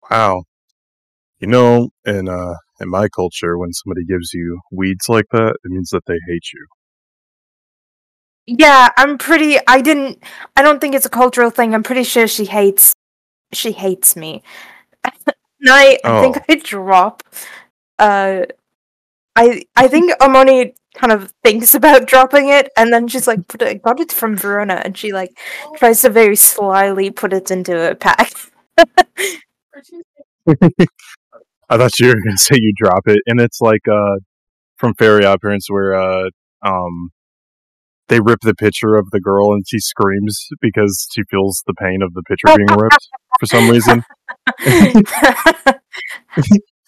Wow. 0.08 0.44
You 1.40 1.48
know, 1.48 1.90
in 2.04 2.28
uh, 2.28 2.54
in 2.80 2.88
my 2.88 3.08
culture, 3.08 3.58
when 3.58 3.72
somebody 3.72 4.04
gives 4.04 4.32
you 4.32 4.60
weeds 4.70 5.08
like 5.08 5.26
that, 5.32 5.56
it 5.64 5.70
means 5.70 5.90
that 5.90 6.04
they 6.06 6.18
hate 6.28 6.44
you. 6.54 6.66
Yeah, 8.46 8.90
I'm 8.96 9.18
pretty. 9.18 9.58
I 9.66 9.80
didn't. 9.80 10.22
I 10.56 10.62
don't 10.62 10.80
think 10.80 10.94
it's 10.94 11.06
a 11.06 11.10
cultural 11.10 11.50
thing. 11.50 11.74
I'm 11.74 11.82
pretty 11.82 12.04
sure 12.04 12.28
she 12.28 12.44
hates. 12.44 12.92
She 13.52 13.72
hates 13.72 14.14
me. 14.14 14.42
and 15.60 15.70
I, 15.70 15.98
I 16.04 16.12
think 16.20 16.38
Oh. 16.38 16.44
I 16.48 16.56
drop. 16.56 17.22
Uh, 17.98 18.42
I 19.36 19.64
I 19.76 19.88
think 19.88 20.12
Armoni 20.20 20.74
kind 20.94 21.12
of 21.12 21.32
thinks 21.42 21.74
about 21.74 22.06
dropping 22.06 22.48
it, 22.48 22.70
and 22.76 22.92
then 22.92 23.08
she's 23.08 23.26
like, 23.26 23.40
"But 23.48 23.62
I 23.62 23.74
got 23.74 24.00
it 24.00 24.12
from 24.12 24.36
Verrona," 24.36 24.82
and 24.84 24.96
she 24.96 25.12
like 25.12 25.38
tries 25.76 26.02
to 26.02 26.10
very 26.10 26.36
slyly 26.36 27.10
put 27.10 27.32
it 27.32 27.50
into 27.50 27.90
a 27.90 27.94
pack. 27.94 28.32
I 31.68 31.76
thought 31.76 31.98
you 32.00 32.08
were 32.08 32.14
gonna 32.24 32.36
say 32.38 32.56
you 32.58 32.72
drop 32.76 33.02
it, 33.06 33.20
and 33.26 33.40
it's 33.40 33.60
like 33.60 33.86
uh, 33.90 34.16
from 34.76 34.94
Fairy 34.94 35.22
Parents 35.40 35.70
where 35.70 35.94
uh, 35.94 36.28
um, 36.62 37.10
they 38.10 38.20
rip 38.20 38.40
the 38.42 38.54
picture 38.54 38.96
of 38.96 39.08
the 39.12 39.20
girl 39.20 39.52
and 39.52 39.64
she 39.66 39.78
screams 39.78 40.46
because 40.60 41.08
she 41.12 41.22
feels 41.30 41.62
the 41.66 41.74
pain 41.74 42.02
of 42.02 42.12
the 42.12 42.22
picture 42.22 42.54
being 42.54 42.68
ripped 42.78 43.08
for 43.38 43.46
some 43.46 43.70
reason. 43.70 44.04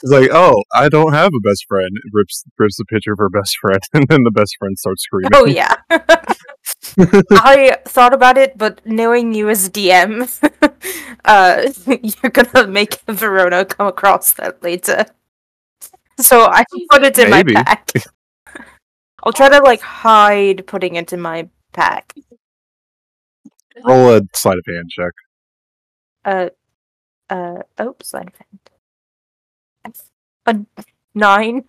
She's 0.02 0.10
like, 0.10 0.30
"Oh, 0.32 0.64
I 0.74 0.88
don't 0.88 1.12
have 1.12 1.28
a 1.28 1.48
best 1.48 1.64
friend." 1.68 1.90
Rips 2.12 2.42
rips 2.58 2.76
the 2.76 2.84
picture 2.84 3.12
of 3.12 3.18
her 3.18 3.28
best 3.28 3.56
friend, 3.60 3.78
and 3.94 4.06
then 4.08 4.24
the 4.24 4.32
best 4.32 4.56
friend 4.58 4.76
starts 4.76 5.04
screaming. 5.04 5.30
oh 5.34 5.46
yeah. 5.46 5.76
I 7.30 7.76
thought 7.84 8.12
about 8.12 8.36
it, 8.36 8.58
but 8.58 8.80
knowing 8.84 9.32
you 9.32 9.48
as 9.48 9.70
DM, 9.70 10.28
uh, 11.24 11.70
you're 12.02 12.30
gonna 12.30 12.66
make 12.66 13.00
Verrona 13.06 13.64
come 13.64 13.86
across 13.86 14.32
that 14.34 14.62
later. 14.62 15.06
So 16.18 16.46
I 16.46 16.64
put 16.90 17.04
it 17.04 17.18
in 17.18 17.30
Maybe. 17.30 17.54
my 17.54 17.62
pack. 17.62 17.90
I'll 19.22 19.32
try 19.32 19.48
to 19.48 19.58
like 19.60 19.80
hide 19.80 20.66
putting 20.66 20.96
it 20.96 21.12
in 21.12 21.20
my 21.20 21.48
pack. 21.72 22.14
Roll 23.84 24.16
a 24.16 24.22
sleight 24.34 24.58
of 24.58 24.64
hand 24.66 24.90
check. 24.90 25.12
Uh, 26.24 26.48
uh, 27.30 27.62
oops, 27.82 28.12
A 30.46 30.56
nine. 31.14 31.64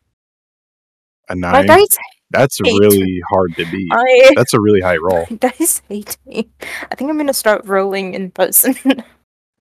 A 1.30 1.36
nine. 1.36 1.52
My 1.52 1.62
nine. 1.62 1.68
dice, 1.68 1.98
That's 2.32 2.60
eight. 2.66 2.80
really 2.80 3.20
hard 3.30 3.56
to 3.58 3.66
beat. 3.72 3.90
I 3.92 4.34
That's 4.36 4.54
a 4.54 4.60
really 4.60 4.82
high 4.82 4.98
roll. 4.98 5.26
my 5.30 5.38
dice 5.38 5.82
hate 5.88 6.18
me. 6.26 6.50
I 6.92 6.96
think 6.96 7.10
I'm 7.10 7.18
gonna 7.18 7.34
start 7.34 7.66
rolling 7.66 8.14
in 8.14 8.32
person. 8.32 8.76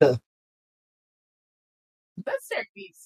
That's. 0.00 0.18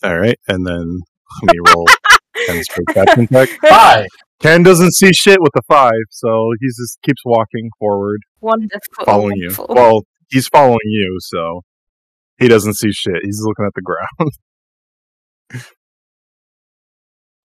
All 0.03 0.19
right, 0.19 0.39
and 0.49 0.67
then 0.67 1.01
let 1.43 1.55
me 1.55 1.61
roll 1.75 1.87
Ken's 2.47 2.67
perception 2.69 3.29
check. 3.33 3.49
Five. 3.69 4.07
Ken 4.41 4.63
doesn't 4.63 4.93
see 4.93 5.13
shit 5.13 5.39
with 5.41 5.53
the 5.55 5.63
five, 5.67 5.93
so 6.11 6.51
he 6.61 6.67
just 6.67 6.99
keeps 7.03 7.23
walking 7.25 7.71
forward, 7.79 8.21
wonderful. 8.41 9.05
following 9.05 9.37
you. 9.37 9.51
Well, 9.69 10.03
he's 10.29 10.47
following 10.49 10.79
you, 10.85 11.17
so 11.21 11.63
he 12.39 12.49
doesn't 12.49 12.75
see 12.75 12.93
shit. 12.93 13.25
He's 13.25 13.41
looking 13.43 13.65
at 13.65 13.73
the 13.75 13.83
ground. 13.83 14.33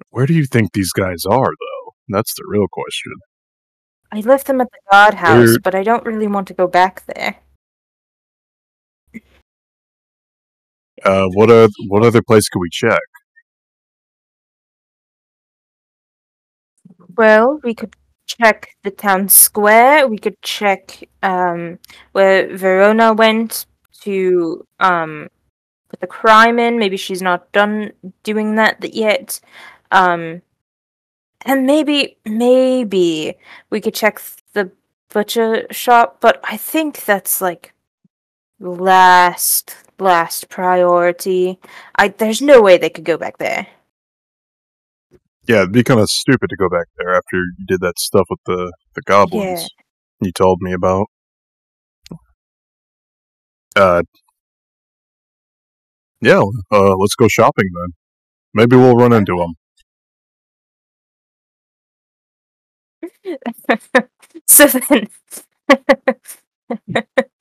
Where 0.10 0.26
do 0.26 0.34
you 0.34 0.46
think 0.46 0.74
these 0.74 0.92
guys 0.92 1.24
are, 1.26 1.46
though? 1.46 1.94
That's 2.10 2.34
the 2.34 2.44
real 2.48 2.66
question. 2.70 3.14
I 4.12 4.20
left 4.20 4.48
them 4.48 4.60
at 4.60 4.68
the 4.70 4.80
guard 4.92 5.14
house, 5.14 5.48
We're- 5.48 5.58
but 5.64 5.74
I 5.74 5.84
don't 5.84 6.06
really 6.06 6.28
want 6.28 6.48
to 6.50 6.54
go 6.54 6.68
back 6.68 7.06
there. 7.06 7.38
Uh, 11.04 11.26
what 11.34 11.50
uh, 11.50 11.68
what 11.88 12.06
other 12.06 12.22
place 12.22 12.48
could 12.48 12.60
we 12.60 12.70
check? 12.72 13.00
Well, 17.18 17.60
we 17.64 17.74
could 17.74 17.96
check 18.28 18.70
the 18.84 18.92
town 18.92 19.30
square. 19.30 20.08
We 20.08 20.18
could 20.18 20.42
check 20.42 21.08
um 21.24 21.80
where 22.14 22.56
Verrona 22.56 23.14
went 23.14 23.66
to 24.02 24.66
um 24.80 25.30
put 25.90 26.00
the 26.02 26.08
crime 26.08 26.60
in. 26.60 26.80
Maybe 26.80 26.98
she's 26.98 27.22
not 27.22 27.52
done 27.52 27.92
doing 28.24 28.56
that 28.56 28.94
yet. 28.94 29.40
Um 29.92 30.42
and 31.46 31.66
maybe 31.66 32.18
maybe 32.26 33.36
we 33.70 33.82
could 33.82 33.94
check 33.96 34.22
the 34.54 34.72
butcher 35.10 35.68
shop, 35.72 36.18
but 36.22 36.40
I 36.44 36.58
think 36.58 37.06
that's 37.06 37.42
like 37.42 37.74
last 38.60 39.76
last 40.00 40.50
priority. 40.50 41.60
I 41.96 42.10
there's 42.10 42.42
no 42.42 42.62
way 42.62 42.78
they 42.78 42.90
could 42.90 43.06
go 43.06 43.18
back 43.18 43.38
there. 43.40 43.68
Yeah, 45.48 45.58
it'd 45.62 45.72
be 45.72 45.84
kind 45.84 46.00
of 46.00 46.10
stupid 46.10 46.50
to 46.50 46.56
go 46.56 46.70
back 46.70 46.88
there 46.98 47.16
after 47.16 47.38
you 47.38 47.66
did 47.68 47.82
that 47.82 48.00
stuff 48.00 48.26
with 48.30 48.40
the 48.46 48.72
the 48.96 49.02
goblins 49.04 49.68
you 50.22 50.32
told 50.32 50.62
me 50.62 50.74
about. 50.74 51.08
Uh, 53.76 54.04
yeah. 56.22 56.42
Uh, 56.72 56.96
let's 56.98 57.16
go 57.16 57.28
shopping 57.28 57.66
then. 57.82 57.94
Maybe 58.54 58.76
we'll 58.78 58.96
run 58.96 59.14
into 59.14 59.36
them. 59.38 59.56
so 64.48 64.68
then 64.68 65.08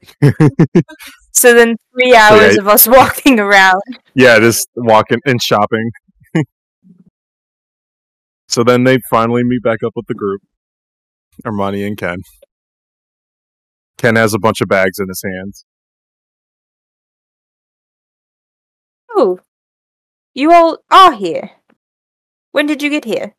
so 1.42 1.52
then 1.54 1.76
three 1.92 2.14
hours 2.14 2.54
yeah. 2.54 2.60
of 2.60 2.68
us 2.68 2.86
walking 2.98 3.40
around 3.40 3.82
Yeah, 4.14 4.38
just 4.38 4.68
walking 4.76 5.18
and 5.26 5.42
shopping. 5.42 5.90
so 8.48 8.62
then 8.62 8.84
they 8.84 8.98
finally 9.10 9.42
meet 9.44 9.62
back 9.62 9.82
up 9.84 9.92
with 9.96 10.06
the 10.06 10.14
group. 10.14 10.40
Armoni 11.44 11.86
and 11.86 11.96
Ken. 11.98 12.18
Ken 13.98 14.16
has 14.16 14.34
a 14.34 14.38
bunch 14.38 14.60
of 14.60 14.68
bags 14.68 14.98
in 14.98 15.08
his 15.08 15.22
hands. 15.24 15.64
oh 19.14 19.38
you 20.34 20.50
all 20.52 20.78
are 20.90 21.12
here 21.12 21.50
when 22.52 22.64
did 22.66 22.82
you 22.82 22.88
get 22.88 23.04
here 23.04 23.34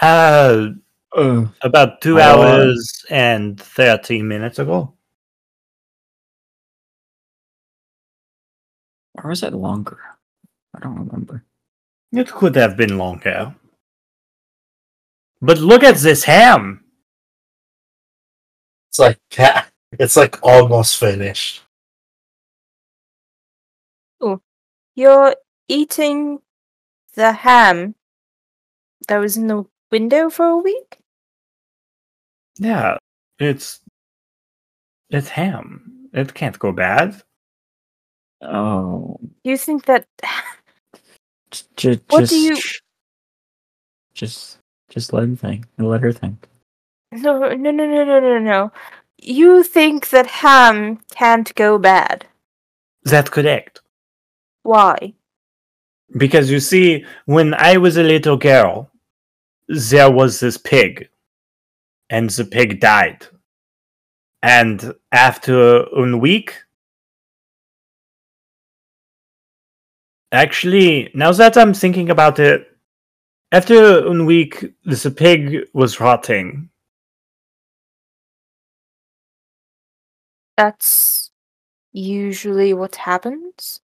Uh, 0.00 0.68
Uh, 1.16 1.46
About 1.62 2.00
two 2.00 2.20
hours 2.20 3.04
and 3.10 3.58
30 3.60 4.22
minutes 4.22 4.58
ago. 4.58 4.94
Or 9.22 9.30
was 9.30 9.42
it 9.42 9.52
longer? 9.52 9.98
I 10.74 10.80
don't 10.80 10.98
remember. 10.98 11.44
It 12.12 12.30
could 12.30 12.56
have 12.56 12.76
been 12.76 12.98
longer. 12.98 13.54
But 15.40 15.58
look 15.58 15.82
at 15.82 15.96
this 15.96 16.24
ham. 16.24 16.84
It's 18.88 18.98
like 18.98 19.18
it's 19.92 20.16
like 20.16 20.38
almost 20.42 20.98
finished. 20.98 21.62
Oh, 24.20 24.40
you're 24.94 25.36
eating 25.68 26.40
the 27.14 27.32
ham 27.32 27.94
that 29.06 29.18
was 29.18 29.36
in 29.36 29.46
the 29.46 29.64
window 29.90 30.30
for 30.30 30.46
a 30.46 30.56
week? 30.56 30.98
Yeah, 32.58 32.98
it's 33.38 33.80
it's 35.10 35.28
ham. 35.28 36.08
It 36.12 36.34
can't 36.34 36.58
go 36.58 36.72
bad. 36.72 37.22
Oh, 38.40 39.18
You 39.44 39.56
think 39.56 39.84
that 39.86 40.06
j- 41.76 42.00
What 42.08 42.20
just, 42.20 42.32
do 42.32 42.38
you- 42.40 42.56
just, 44.14 44.58
just 44.88 45.12
let 45.12 45.24
him 45.24 45.36
think. 45.36 45.66
Let 45.78 46.02
her 46.02 46.12
think. 46.12 46.46
No, 47.12 47.38
no, 47.38 47.54
no, 47.54 47.70
no, 47.86 48.04
no, 48.04 48.20
no, 48.20 48.38
no. 48.38 48.72
You 49.20 49.62
think 49.64 50.10
that 50.10 50.26
ham 50.26 51.00
can't 51.14 51.52
go 51.54 51.78
bad. 51.78 52.26
That's 53.04 53.30
correct. 53.30 53.80
Why? 54.62 55.14
Because 56.16 56.50
you 56.50 56.60
see, 56.60 57.04
when 57.26 57.54
I 57.54 57.76
was 57.78 57.96
a 57.96 58.02
little 58.02 58.36
girl, 58.36 58.90
there 59.68 60.10
was 60.10 60.40
this 60.40 60.56
pig, 60.56 61.08
and 62.10 62.30
the 62.30 62.44
pig 62.44 62.80
died. 62.80 63.26
And 64.42 64.94
after 65.12 65.82
a 65.84 66.16
week, 66.16 66.54
actually, 70.32 71.10
now 71.14 71.32
that 71.32 71.56
I'm 71.56 71.74
thinking 71.74 72.10
about 72.10 72.38
it, 72.38 72.66
after 73.52 74.06
a 74.06 74.24
week, 74.24 74.64
the 74.84 75.10
pig 75.10 75.68
was 75.72 76.00
rotting. 76.00 76.68
That's 80.56 81.30
usually 81.92 82.74
what 82.74 82.96
happens. 82.96 83.80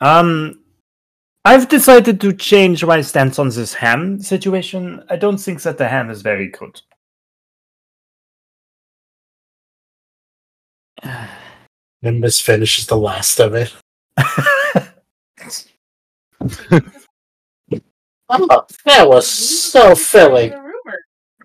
Um, 0.00 0.62
I've 1.44 1.68
decided 1.68 2.20
to 2.20 2.32
change 2.32 2.84
my 2.84 3.00
stance 3.00 3.38
on 3.38 3.48
this 3.48 3.74
ham 3.74 4.20
situation. 4.20 5.02
I 5.08 5.16
don't 5.16 5.38
think 5.38 5.62
that 5.62 5.78
the 5.78 5.88
ham 5.88 6.10
is 6.10 6.22
very 6.22 6.48
good. 6.48 6.80
Nimbus 12.02 12.40
finishes 12.40 12.86
the 12.86 12.96
last 12.96 13.40
of 13.40 13.54
it. 13.54 13.72
Oh, 18.28 18.66
that 18.84 19.08
was 19.08 19.28
so 19.28 19.94
filling. 19.94 20.52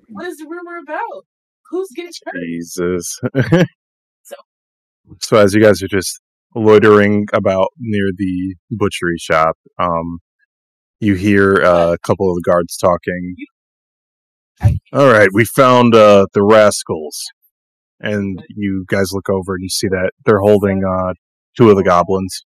What 0.09 0.25
is 0.27 0.37
the 0.37 0.45
rumor 0.45 0.77
about? 0.81 1.25
Who's 1.69 1.89
getting 1.95 2.11
hurt? 2.25 2.35
Jesus. 2.43 3.19
So- 4.23 4.35
so 5.19 5.37
as 5.37 5.53
you 5.53 5.61
guys 5.61 5.81
are 5.83 5.87
just 5.87 6.19
loitering 6.55 7.27
about 7.33 7.67
near 7.77 8.09
the 8.17 8.55
butchery 8.71 9.17
shop, 9.19 9.57
um, 9.79 10.19
you 10.99 11.15
hear 11.15 11.61
uh, 11.63 11.93
a 11.93 11.97
couple 11.99 12.29
of 12.29 12.35
the 12.35 12.43
guards 12.45 12.77
talking. 12.77 13.35
All 14.93 15.07
right, 15.11 15.29
we 15.33 15.45
found 15.45 15.93
uh, 15.95 16.27
the 16.33 16.43
rascals, 16.43 17.23
and 18.01 18.43
you 18.49 18.85
guys 18.87 19.11
look 19.13 19.29
over 19.29 19.53
and 19.55 19.63
you 19.63 19.69
see 19.69 19.87
that 19.87 20.11
they're 20.25 20.39
holding 20.39 20.83
uh, 20.83 21.13
two 21.57 21.69
of 21.69 21.77
the 21.77 21.83
goblins 21.83 22.45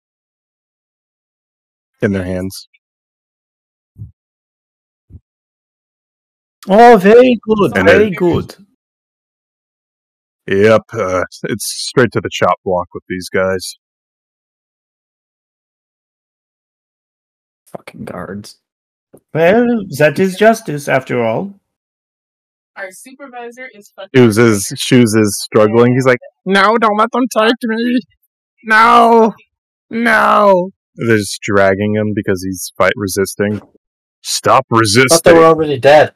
in 2.01 2.13
their 2.13 2.25
hands. 2.25 2.69
Oh, 6.69 6.97
very 6.97 7.39
good, 7.43 7.77
And 7.77 7.89
very 7.89 8.05
then- 8.05 8.13
good. 8.15 8.57
Yep, 10.49 10.83
uh, 10.95 11.23
it's 11.45 11.65
straight 11.89 12.11
to 12.13 12.21
the 12.21 12.29
chop 12.31 12.57
block 12.65 12.89
with 12.93 13.05
these 13.09 13.29
guys. 13.29 13.75
Fucking 17.69 18.05
guards. 18.05 18.59
Well, 19.33 19.85
that 19.99 20.19
is 20.19 20.37
justice 20.37 20.89
after 20.89 21.23
all. 21.23 21.55
Our 22.77 22.91
supervisor 22.91 23.69
is 23.75 23.93
fucking. 23.95 24.11
Shoes 24.15 24.39
is 24.39 24.73
Shoes 24.77 25.15
is 25.15 25.39
struggling. 25.43 25.95
He's 25.95 26.07
like, 26.07 26.19
"No, 26.47 26.77
don't 26.79 26.97
let 26.97 27.11
them 27.13 27.25
take 27.37 27.53
me. 27.65 28.01
No, 28.65 29.35
no." 29.91 30.71
They're 30.95 31.17
just 31.17 31.41
dragging 31.43 31.95
him 31.95 32.13
because 32.15 32.43
he's 32.45 32.73
fight 32.77 32.93
resisting. 32.97 33.61
Stop 34.23 34.67
I 34.73 34.81
thought 35.09 35.25
they 35.25 35.33
were 35.33 35.45
already 35.45 35.79
dead. 35.79 36.15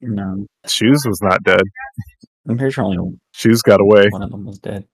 No, 0.00 0.46
Shoes 0.66 1.04
was 1.06 1.20
not 1.22 1.42
dead. 1.42 1.62
I'm 2.48 2.56
pretty 2.56 2.72
sure 2.72 2.84
only 2.84 3.18
Shoes 3.32 3.62
got 3.62 3.80
away. 3.80 4.08
one 4.10 4.22
of 4.22 4.30
them 4.30 4.44
was 4.46 4.58
dead. 4.58 4.86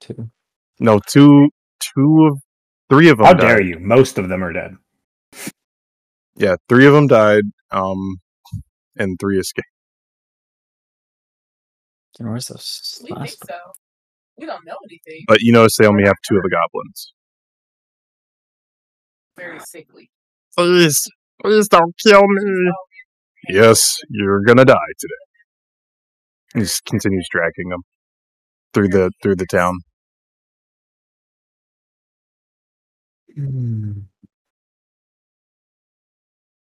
Two. 0.00 0.30
No, 0.78 1.00
two, 1.06 1.50
two 1.80 2.28
of, 2.30 2.40
three 2.88 3.10
of 3.10 3.18
them. 3.18 3.26
How 3.26 3.32
died. 3.34 3.40
dare 3.40 3.62
you? 3.62 3.78
Most 3.78 4.18
of 4.18 4.28
them 4.28 4.42
are 4.42 4.52
dead. 4.52 4.76
Yeah, 6.36 6.56
three 6.68 6.86
of 6.86 6.94
them 6.94 7.06
died. 7.06 7.44
Um, 7.70 8.20
and 9.00 9.18
three 9.18 9.38
escape. 9.40 9.64
And 12.18 12.28
where's 12.28 12.48
this 12.48 12.98
We 13.02 13.08
think 13.08 13.18
last 13.20 13.46
so. 13.46 13.54
We 14.38 14.46
don't 14.46 14.64
know 14.66 14.76
anything. 14.84 15.24
But 15.26 15.40
you 15.40 15.52
notice 15.52 15.76
they 15.76 15.86
only 15.86 16.04
have 16.04 16.16
two 16.28 16.36
of 16.36 16.42
the 16.42 16.50
goblins. 16.50 17.14
Very 19.36 19.60
sickly. 19.60 20.10
Please, 20.56 21.08
please 21.42 21.68
don't 21.68 21.94
kill 22.06 22.22
me. 22.26 22.72
Yes, 23.48 23.96
you're 24.10 24.42
gonna 24.42 24.64
die 24.66 24.76
today. 24.98 25.14
He 26.54 26.60
just 26.60 26.84
continues 26.84 27.26
dragging 27.30 27.70
them 27.70 27.82
through 28.74 28.88
the 28.88 29.10
through 29.22 29.36
the 29.36 29.46
town. 29.46 29.78
one? 33.36 34.09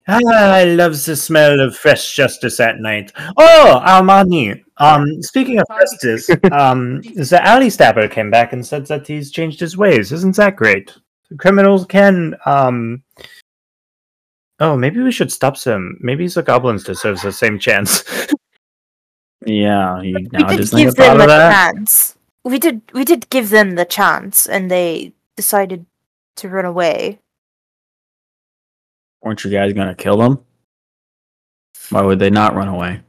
Ah, 0.08 0.20
I 0.54 0.64
love 0.64 1.04
the 1.04 1.14
smell 1.14 1.60
of 1.60 1.76
fresh 1.76 2.14
justice 2.14 2.58
at 2.60 2.80
night. 2.80 3.12
Oh, 3.36 3.80
Armoni. 3.84 4.62
Um, 4.78 5.22
speaking 5.22 5.58
of 5.60 5.66
justice, 5.80 6.28
um, 6.50 7.00
the 7.14 7.40
alley 7.42 7.70
stabber 7.70 8.08
came 8.08 8.30
back 8.30 8.52
and 8.52 8.66
said 8.66 8.86
that 8.86 9.06
he's 9.06 9.30
changed 9.30 9.60
his 9.60 9.76
ways. 9.76 10.10
Isn't 10.12 10.36
that 10.36 10.56
great? 10.56 10.92
Criminals 11.38 11.86
can, 11.86 12.34
um. 12.46 13.02
Oh, 14.58 14.76
maybe 14.76 15.00
we 15.00 15.12
should 15.12 15.32
stop 15.32 15.58
them. 15.60 15.98
Maybe 16.00 16.26
the 16.28 16.42
goblins 16.42 16.84
deserves 16.84 17.22
the 17.22 17.32
same 17.32 17.58
chance. 17.58 18.04
Yeah, 19.44 20.00
you 20.02 20.14
we 20.14 20.28
now 20.32 20.48
did 20.48 20.58
just 20.58 20.72
give 20.74 20.94
them 20.94 21.20
a 21.20 21.26
that. 21.26 21.74
chance. 21.74 22.16
We 22.44 22.58
did. 22.58 22.82
We 22.92 23.04
did 23.04 23.28
give 23.30 23.50
them 23.50 23.72
the 23.72 23.84
chance, 23.84 24.46
and 24.46 24.70
they 24.70 25.14
decided 25.36 25.86
to 26.36 26.48
run 26.48 26.64
away. 26.64 27.18
Weren't 29.22 29.44
you 29.44 29.50
guys 29.50 29.72
gonna 29.72 29.94
kill 29.94 30.18
them? 30.18 30.44
Why 31.90 32.02
would 32.02 32.18
they 32.18 32.30
not 32.30 32.54
run 32.54 32.68
away? 32.68 33.00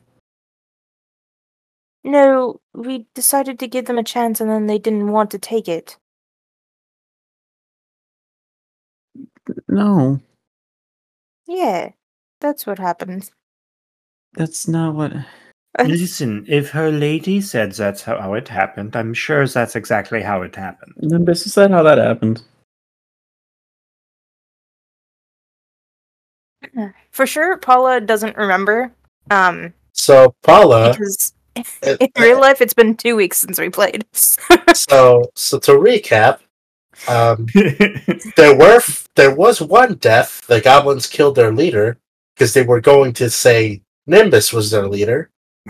No, 2.03 2.59
we 2.73 3.07
decided 3.15 3.59
to 3.59 3.67
give 3.67 3.85
them 3.85 3.97
a 3.97 4.03
chance, 4.03 4.41
and 4.41 4.49
then 4.49 4.67
they 4.67 4.77
didn't 4.77 5.11
want 5.11 5.31
to 5.31 5.39
take 5.39 5.67
it. 5.67 5.97
No, 9.67 10.19
Yeah, 11.47 11.91
that's 12.39 12.65
what 12.65 12.79
happened. 12.79 13.29
that's 14.33 14.67
not 14.67 14.95
what. 14.95 15.13
Listen, 15.83 16.45
if 16.47 16.69
her 16.71 16.91
lady 16.91 17.41
said 17.41 17.71
that's 17.73 18.03
how, 18.03 18.19
how 18.21 18.33
it 18.35 18.47
happened, 18.47 18.95
I'm 18.95 19.13
sure 19.13 19.47
that's 19.47 19.75
exactly 19.75 20.21
how 20.21 20.41
it 20.43 20.55
happened. 20.55 20.93
Then 20.97 21.25
this 21.25 21.47
is 21.47 21.55
that 21.55 21.71
how 21.71 21.83
that 21.83 21.97
happened? 21.97 22.43
For 27.11 27.25
sure, 27.25 27.57
Paula 27.57 28.01
doesn't 28.01 28.37
remember. 28.37 28.91
Um, 29.31 29.73
So 29.93 30.35
Paula, 30.43 30.91
because 30.91 31.33
in 31.55 32.09
real 32.17 32.39
life, 32.39 32.61
it's 32.61 32.73
been 32.73 32.95
two 32.95 33.15
weeks 33.15 33.37
since 33.37 33.59
we 33.59 33.69
played. 33.69 34.05
so 34.13 35.31
so 35.35 35.59
to 35.59 35.71
recap, 35.73 36.39
um, 37.07 37.45
there 38.35 38.55
were 38.57 38.81
there 39.15 39.35
was 39.35 39.61
one 39.61 39.95
death. 39.95 40.45
The 40.47 40.61
goblins 40.61 41.07
killed 41.07 41.35
their 41.35 41.51
leader 41.53 41.97
because 42.35 42.53
they 42.53 42.63
were 42.63 42.81
going 42.81 43.13
to 43.13 43.29
say 43.29 43.81
Nimbus 44.07 44.51
was 44.51 44.71
their 44.71 44.87
leader, 44.87 45.29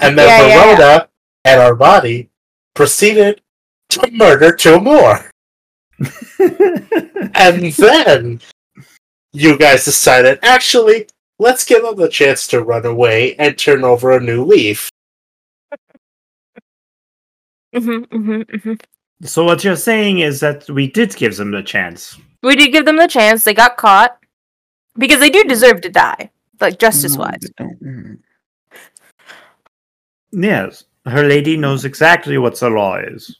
and 0.00 0.18
then 0.18 0.28
Yeah, 0.28 0.46
yeah, 0.46 0.76
Verrona 0.76 1.08
and 1.44 1.60
Armoni 1.60 2.28
proceeded 2.74 3.40
to 3.90 4.10
murder 4.10 4.52
two 4.54 4.80
more. 4.80 5.30
And 7.34 7.72
then 7.72 8.40
you 9.32 9.56
guys 9.58 9.84
decided 9.84 10.38
actually 10.42 11.06
let's 11.38 11.64
give 11.64 11.82
them 11.82 11.96
the 11.96 12.08
chance 12.08 12.46
to 12.48 12.62
run 12.62 12.84
away 12.86 13.34
and 13.36 13.58
turn 13.58 13.84
over 13.84 14.12
a 14.12 14.20
new 14.20 14.44
leaf. 14.44 14.90
hmm 17.74 18.02
hmm 18.10 18.42
hmm 18.42 18.74
So 19.24 19.44
what 19.44 19.64
you're 19.64 19.76
saying 19.76 20.20
is 20.20 20.40
that 20.40 20.68
we 20.68 20.88
did 20.88 21.16
give 21.16 21.36
them 21.36 21.50
the 21.50 21.62
chance. 21.62 22.18
We 22.42 22.56
did 22.56 22.72
give 22.72 22.84
them 22.84 22.96
the 22.96 23.08
chance. 23.08 23.44
They 23.44 23.54
got 23.54 23.76
caught 23.76 24.18
because 24.98 25.20
they 25.20 25.30
do 25.30 25.44
deserve 25.44 25.80
to 25.82 25.88
die, 25.88 26.30
like 26.60 26.78
justice 26.78 27.16
wise. 27.16 27.50
Yes, 30.32 30.84
her 31.06 31.24
lady 31.24 31.56
knows 31.56 31.84
exactly 31.84 32.38
what 32.38 32.58
the 32.58 32.70
law 32.70 32.96
is. 32.96 33.38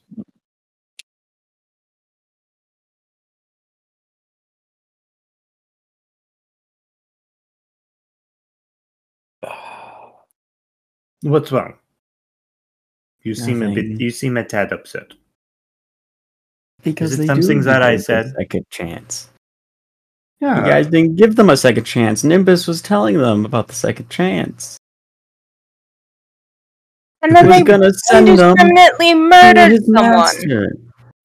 What's 11.22 11.52
wrong? 11.52 11.74
You 13.22 13.34
seem 13.34 13.62
a 13.62 13.72
bit. 13.72 14.00
You 14.00 14.10
seem 14.10 14.36
a 14.36 14.44
tad 14.44 14.72
upset. 14.72 15.12
Because 16.82 17.12
Is 17.12 17.20
it 17.20 17.26
something 17.26 17.62
that 17.62 17.82
I 17.82 17.94
us 17.94 18.02
a 18.02 18.04
said? 18.04 18.34
Second 18.36 18.66
chance. 18.70 19.30
Yeah, 20.40 20.58
You 20.58 20.70
guys 20.72 20.86
didn't 20.88 21.14
give 21.14 21.36
them 21.36 21.50
a 21.50 21.56
second 21.56 21.84
chance. 21.84 22.24
Nimbus 22.24 22.66
was 22.66 22.82
telling 22.82 23.18
them 23.18 23.44
about 23.44 23.68
the 23.68 23.74
second 23.74 24.10
chance. 24.10 24.76
And 27.22 27.36
then 27.36 27.46
was 27.46 27.58
they 27.58 27.62
gonna 27.62 27.92
send 27.92 28.26
them 28.26 28.56
indiscriminately 28.58 29.10
to 29.10 29.14
murdered 29.14 29.70
his 29.70 29.84
someone 29.86 30.02
master. 30.10 30.76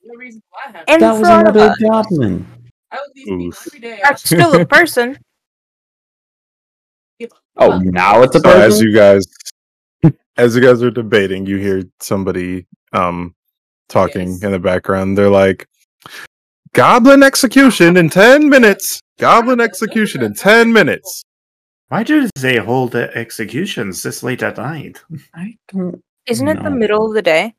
No 0.04 0.14
reason 0.14 0.44
why 0.52 0.84
I 0.88 0.98
That 1.00 1.12
was 1.14 1.28
another 1.28 1.60
us. 1.62 1.78
goblin. 1.80 2.46
I 2.92 2.98
would 2.98 3.10
leave 3.16 3.58
every 3.66 3.80
day. 3.80 4.00
That's 4.04 4.24
still 4.24 4.54
a 4.62 4.66
person. 4.66 5.18
Oh, 7.60 7.80
now 7.80 8.22
it's 8.22 8.36
a 8.36 8.40
So 8.40 8.52
as 8.52 8.80
you 8.80 8.94
guys, 8.94 9.26
as 10.38 10.56
you 10.56 10.62
guys 10.62 10.82
are 10.84 10.92
debating, 10.92 11.46
you 11.46 11.58
hear 11.58 11.84
somebody 12.00 12.66
um 12.94 13.36
talking 13.90 14.30
Yes. 14.30 14.44
in 14.44 14.52
the 14.52 14.60
background. 14.60 15.18
They're 15.18 15.30
like, 15.30 15.68
"Goblin 16.74 17.24
execution 17.24 17.98
in 17.98 18.10
ten 18.10 18.50
minutes. 18.50 19.02
Goblin 19.20 19.60
execution 19.60 20.22
in 20.24 20.34
ten 20.34 20.72
minutes." 20.74 21.24
Why 21.90 22.04
do 22.04 22.28
they 22.40 22.58
hold 22.58 22.92
the 22.92 23.16
executions 23.18 24.04
this 24.04 24.22
late 24.22 24.44
at 24.44 24.58
night? 24.58 25.02
I 25.34 25.56
don't. 25.70 26.04
Isn't 26.28 26.48
it 26.50 26.62
the 26.62 26.70
middle 26.70 27.06
of 27.08 27.14
the 27.14 27.22
day? 27.22 27.56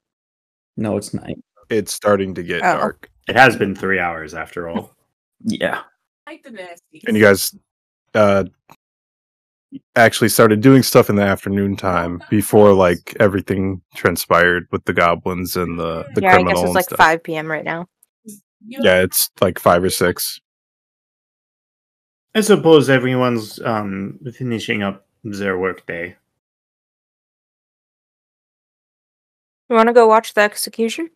No, 0.76 0.99
it's 0.99 1.14
night. 1.14 1.39
It's 1.70 1.95
starting 1.95 2.35
to 2.35 2.43
get 2.43 2.61
Oh. 2.62 2.76
dark, 2.79 3.11
It 3.26 3.37
has 3.37 3.57
been 3.57 3.74
three 3.74 3.99
hours 3.99 4.35
after 4.35 4.68
all. 4.68 4.95
Yeah. 5.45 5.83
like 6.26 6.43
the 6.43 6.51
nasty. 6.51 7.01
and 7.07 7.16
you 7.16 7.22
guys 7.22 7.55
uh 8.14 8.45
actually 9.97 10.29
started 10.29 10.61
doing 10.61 10.83
stuff 10.83 11.11
in 11.11 11.16
the 11.16 11.23
afternoon 11.23 11.77
time 11.77 12.23
before 12.31 12.73
like 12.73 13.16
everything 13.21 13.83
transpired 13.95 14.66
with 14.71 14.85
the 14.85 14.93
goblins 14.93 15.57
and 15.57 15.79
the 15.79 16.07
the 16.14 16.23
yeah, 16.23 16.31
I 16.31 16.35
criminal 16.35 16.55
guess 16.55 16.64
it's 16.64 16.75
like 16.75 16.85
stuff. 16.87 16.99
5 16.99 17.23
p.m. 17.23 17.51
right 17.51 17.64
now. 17.64 17.87
Yeah, 18.66 19.03
it's 19.03 19.31
like 19.41 19.59
five 19.59 19.83
or 19.85 19.91
six. 19.91 20.41
I 22.35 22.41
suppose 22.41 22.89
everyone's 22.89 23.61
um 23.61 24.19
finishing 24.35 24.83
up 24.83 25.07
their 25.25 25.59
workday. 25.59 26.16
You 29.69 29.77
want 29.77 29.89
to 29.89 29.93
go 29.93 30.07
watch 30.07 30.33
the 30.35 30.41
execution? 30.41 31.11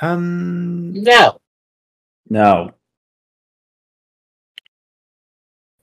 Um, 0.00 0.92
No. 0.92 1.40
No. 2.28 2.72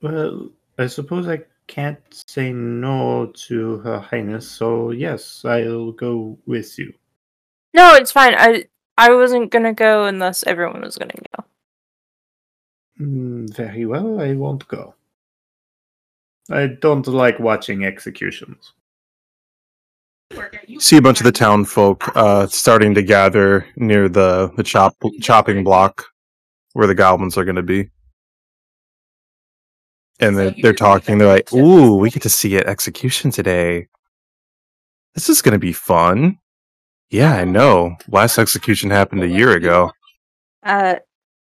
well, 0.01 0.49
I 0.80 0.88
suppose 0.88 1.27
I 1.27 1.41
can't 1.67 1.99
say 2.27 2.53
no 2.53 3.32
to 3.47 3.77
Her 3.80 3.99
Highness, 3.99 4.49
so 4.49 4.91
yes, 4.91 5.43
I'll 5.43 5.91
go 5.91 6.38
with 6.45 6.80
you. 6.80 6.93
No, 7.73 7.95
it's 7.95 8.13
fine. 8.13 8.34
I 8.36 8.65
I 8.97 9.13
wasn't 9.13 9.51
gonna 9.51 9.73
go 9.73 10.05
unless 10.05 10.43
everyone 10.47 10.82
was 10.82 10.97
gonna 10.97 11.13
go. 11.36 11.43
Mm, 13.01 13.53
very 13.53 13.86
well, 13.86 14.21
I 14.21 14.34
won't 14.34 14.67
go. 14.69 14.95
I 16.49 16.67
don't 16.67 17.05
like 17.07 17.39
watching 17.39 17.84
executions. 17.84 18.73
see 20.80 20.97
a 20.97 21.01
bunch 21.01 21.19
of 21.19 21.25
the 21.25 21.32
town 21.32 21.65
folk 21.65 22.09
uh, 22.15 22.47
starting 22.47 22.93
to 22.95 23.03
gather 23.03 23.67
near 23.75 24.07
the 24.07 24.51
the 24.55 24.63
chop 24.63 24.95
chopping 25.21 25.63
block 25.63 26.05
where 26.73 26.88
the 26.88 26.95
goblins 26.95 27.38
are 27.38 27.45
going 27.45 27.55
to 27.55 27.63
be, 27.63 27.89
and 30.20 30.38
they're 30.38 30.55
they're 30.61 30.74
talking. 30.74 31.17
They're 31.17 31.28
like, 31.28 31.51
"Ooh, 31.53 31.95
we 31.95 32.09
get 32.09 32.22
to 32.24 32.30
see 32.30 32.57
an 32.57 32.67
execution 32.67 33.32
today. 33.32 33.88
This 35.15 35.30
is 35.30 35.41
going 35.41 35.53
to 35.53 35.59
be 35.59 35.74
fun." 35.74 36.39
Yeah, 37.09 37.36
I 37.36 37.43
know. 37.43 37.95
Last 38.07 38.38
execution 38.38 38.89
happened 38.89 39.24
a 39.24 39.28
year 39.28 39.51
ago. 39.51 39.91
Uh, 40.63 40.95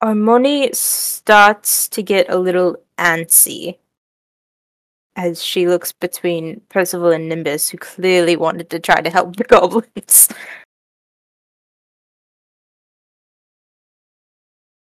Armoni 0.03 0.75
starts 0.75 1.87
to 1.89 2.03
get 2.03 2.29
a 2.29 2.37
little 2.37 2.77
antsy 2.99 3.77
as 5.15 5.41
she 5.41 5.67
looks 5.67 5.91
between 5.91 6.61
Percival 6.69 7.11
and 7.11 7.29
Nimbus, 7.29 7.69
who 7.69 7.77
clearly 7.77 8.35
wanted 8.35 8.69
to 8.69 8.79
try 8.79 9.01
to 9.01 9.09
help 9.09 9.37
the 9.37 9.43
goblins. 9.49 10.29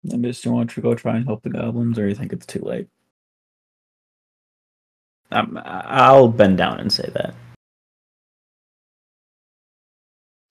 Nimbus, 0.04 0.42
do 0.42 0.50
you 0.50 0.54
want 0.54 0.70
to 0.70 0.80
go 0.80 0.94
try 0.94 1.16
and 1.16 1.26
help 1.26 1.42
the 1.42 1.50
goblins, 1.50 1.98
or 1.98 2.08
you 2.08 2.14
think 2.14 2.32
it's 2.32 2.46
too 2.46 2.60
late? 2.60 2.88
Um, 5.32 5.60
I'll 5.64 6.28
bend 6.28 6.58
down 6.58 6.80
and 6.80 6.92
say 6.92 7.08
that. 7.14 7.34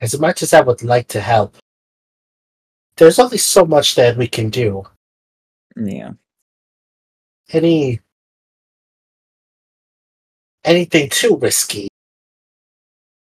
As 0.02 0.18
much 0.18 0.42
as 0.42 0.54
I 0.54 0.62
would 0.62 0.82
like 0.82 1.08
to 1.10 1.20
help, 1.20 1.58
there's 2.96 3.20
only 3.20 3.38
so 3.38 3.66
much 3.66 3.96
that 3.96 4.18
we 4.18 4.28
can 4.28 4.50
do. 4.50 4.84
Yeah. 5.76 6.12
Any 7.52 8.00
anything 10.64 11.10
too 11.10 11.38
risky 11.38 11.88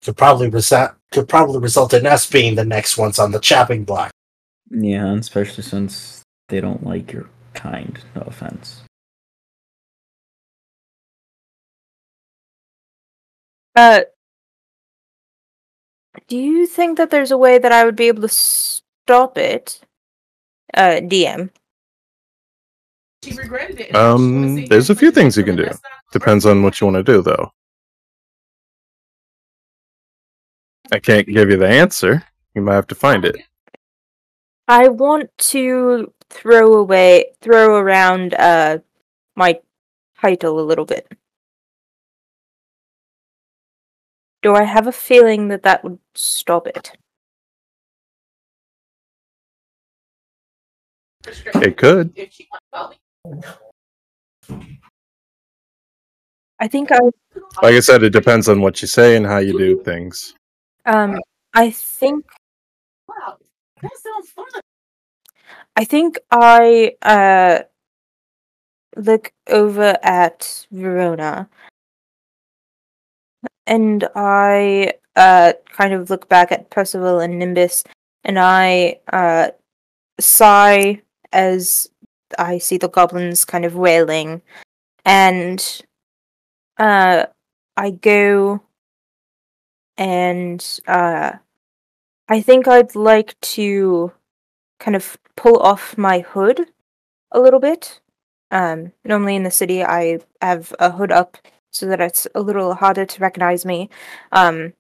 could 0.03 0.17
probably 0.17 0.49
result 0.49 0.93
could 1.11 1.29
probably 1.29 1.61
result 1.61 1.95
in 1.95 2.07
us 2.07 2.29
being 2.29 2.55
the 2.55 2.65
next 2.65 2.99
ones 2.99 3.19
on 3.19 3.31
the 3.31 3.39
chopping 3.39 3.85
block. 3.85 4.11
Yeah, 4.71 5.07
and 5.07 5.21
especially 5.21 5.63
since 5.63 6.23
they 6.49 6.61
don't 6.61 6.85
like 6.85 7.13
your 7.13 7.29
kind. 7.55 7.99
No 8.15 8.23
offense. 8.23 8.82
Uh, 13.75 14.03
do 16.29 16.37
you 16.37 16.67
think 16.67 16.99
that 16.99 17.11
there's 17.11 17.31
a 17.31 17.39
way 17.39 17.59
that 17.59 17.73
I 17.73 17.85
would 17.85 17.97
be 17.97 18.09
able 18.09 18.23
to 18.23 18.29
stop 18.29 19.39
it? 19.39 19.81
Uh, 20.75 21.01
DM. 21.03 21.51
She 23.23 23.33
regretted 23.35 23.81
it. 23.81 23.95
and 23.95 23.97
she 24.57 24.63
Um, 24.63 24.65
there's 24.67 24.91
a 24.91 24.95
few 24.95 25.11
things 25.11 25.37
you 25.37 25.45
can 25.45 25.57
do. 25.57 25.69
Depends 26.13 26.45
on 26.45 26.63
what 26.63 26.81
you 26.81 26.87
want 26.87 26.97
to 26.97 27.13
do, 27.13 27.23
though. 27.23 27.53
I 30.91 30.99
can't 30.99 31.27
give 31.27 31.49
you 31.51 31.57
the 31.57 31.69
answer. 31.69 32.23
You 32.55 32.63
might 32.63 32.75
have 32.75 32.87
to 32.89 32.95
find 32.95 33.25
it. 33.25 33.37
I 34.69 34.89
want 34.89 35.31
to 35.39 36.13
throw 36.29 36.75
away, 36.75 37.33
throw 37.41 37.77
around, 37.77 38.35
uh, 38.35 38.79
my 39.37 39.61
title 40.21 40.61
a 40.61 40.63
little 40.63 40.85
bit. 40.85 41.11
Do 44.43 44.55
I 44.55 44.65
have 44.65 44.87
a 44.89 44.93
feeling 44.93 45.49
that 45.49 45.63
that 45.63 45.85
would 45.85 45.99
stop 46.15 46.67
it? 46.67 46.93
It 51.55 51.77
could. 51.77 52.13
If 52.17 52.33
she 52.33 52.49
went 52.51 52.63
well, 52.73 52.95
I 56.59 56.69
think 56.69 56.91
I, 56.93 56.99
Like 57.63 57.75
I 57.75 57.81
said, 57.81 58.03
it 58.03 58.11
depends 58.11 58.49
on 58.49 58.61
what 58.61 58.83
you 58.83 58.89
say 58.89 59.17
and 59.17 59.27
how 59.27 59.39
you 59.39 59.57
do 59.57 59.83
things. 59.83 60.35
um, 60.87 61.19
I 61.55 61.71
think 61.71 62.25
Wow, 63.09 63.39
that 63.81 63.91
sounds 63.97 64.31
fun. 64.31 64.47
I 65.77 65.85
think 65.85 66.19
I 66.31 66.97
uh 67.03 67.61
look 68.97 69.33
over 69.49 69.97
at 70.03 70.67
Verrona 70.71 71.49
and 73.67 74.09
I 74.15 74.95
uh 75.17 75.53
kind 75.71 75.93
of 75.93 76.11
look 76.11 76.29
back 76.29 76.53
at 76.53 76.71
Percival 76.71 77.21
and 77.21 77.39
Nimbus 77.39 77.85
and 78.25 78.39
I 78.39 79.01
uh 79.13 79.51
sigh 80.21 81.03
as 81.33 81.91
I 82.39 82.59
see 82.59 82.79
the 82.79 82.89
goblins 82.89 83.45
kind 83.45 83.65
of 83.65 83.75
wailing. 83.75 84.43
And 85.05 85.83
uh 86.79 87.27
I 87.77 87.91
go 87.91 88.63
and 89.97 90.81
uh 90.87 91.33
I 92.29 92.41
think 92.41 92.67
I'd 92.67 92.95
like 92.95 93.39
to 93.41 94.13
kind 94.81 94.97
of 94.97 95.19
pull 95.37 95.59
off 95.59 95.99
my 95.99 96.21
hood 96.21 96.69
a 97.31 97.41
little 97.41 97.61
bit. 97.61 98.01
Um, 98.51 98.93
normally 99.05 99.37
in 99.37 99.43
the 99.43 99.51
city, 99.51 99.83
I 99.85 100.21
have 100.41 100.75
a 100.79 100.91
hood 100.91 101.13
up 101.13 101.37
so 101.73 101.87
that 101.87 102.01
it's 102.01 102.29
a 102.35 102.41
little 102.41 102.75
harder 102.75 103.05
to 103.05 103.21
recognize 103.21 103.65
me. 103.65 103.91
Um, 104.31 104.75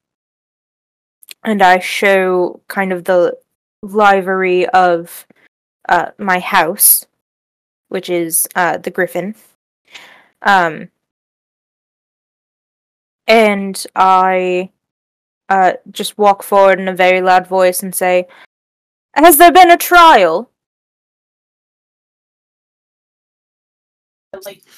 and 1.43 1.63
I 1.63 1.81
show 1.81 2.61
kind 2.69 2.93
of 2.93 3.05
the 3.05 3.37
livery 3.83 4.69
of 4.69 5.27
uh, 5.89 6.11
my 6.19 6.39
house, 6.39 7.07
which 7.89 8.09
is 8.09 8.47
uh, 8.55 8.79
the 8.79 8.91
Griffin. 8.91 9.35
Um, 10.43 10.91
and 13.27 13.85
I 13.97 14.71
uh, 15.49 15.75
just 15.91 16.19
walk 16.19 16.43
forward 16.43 16.79
in 16.79 16.89
a 16.89 16.95
very 16.95 17.23
loud 17.23 17.47
voice 17.47 17.83
and 17.83 17.95
say, 17.95 18.29
Has 19.15 19.39
there 19.39 19.53
been 19.53 19.71
a 19.71 19.77
trial? 19.77 20.52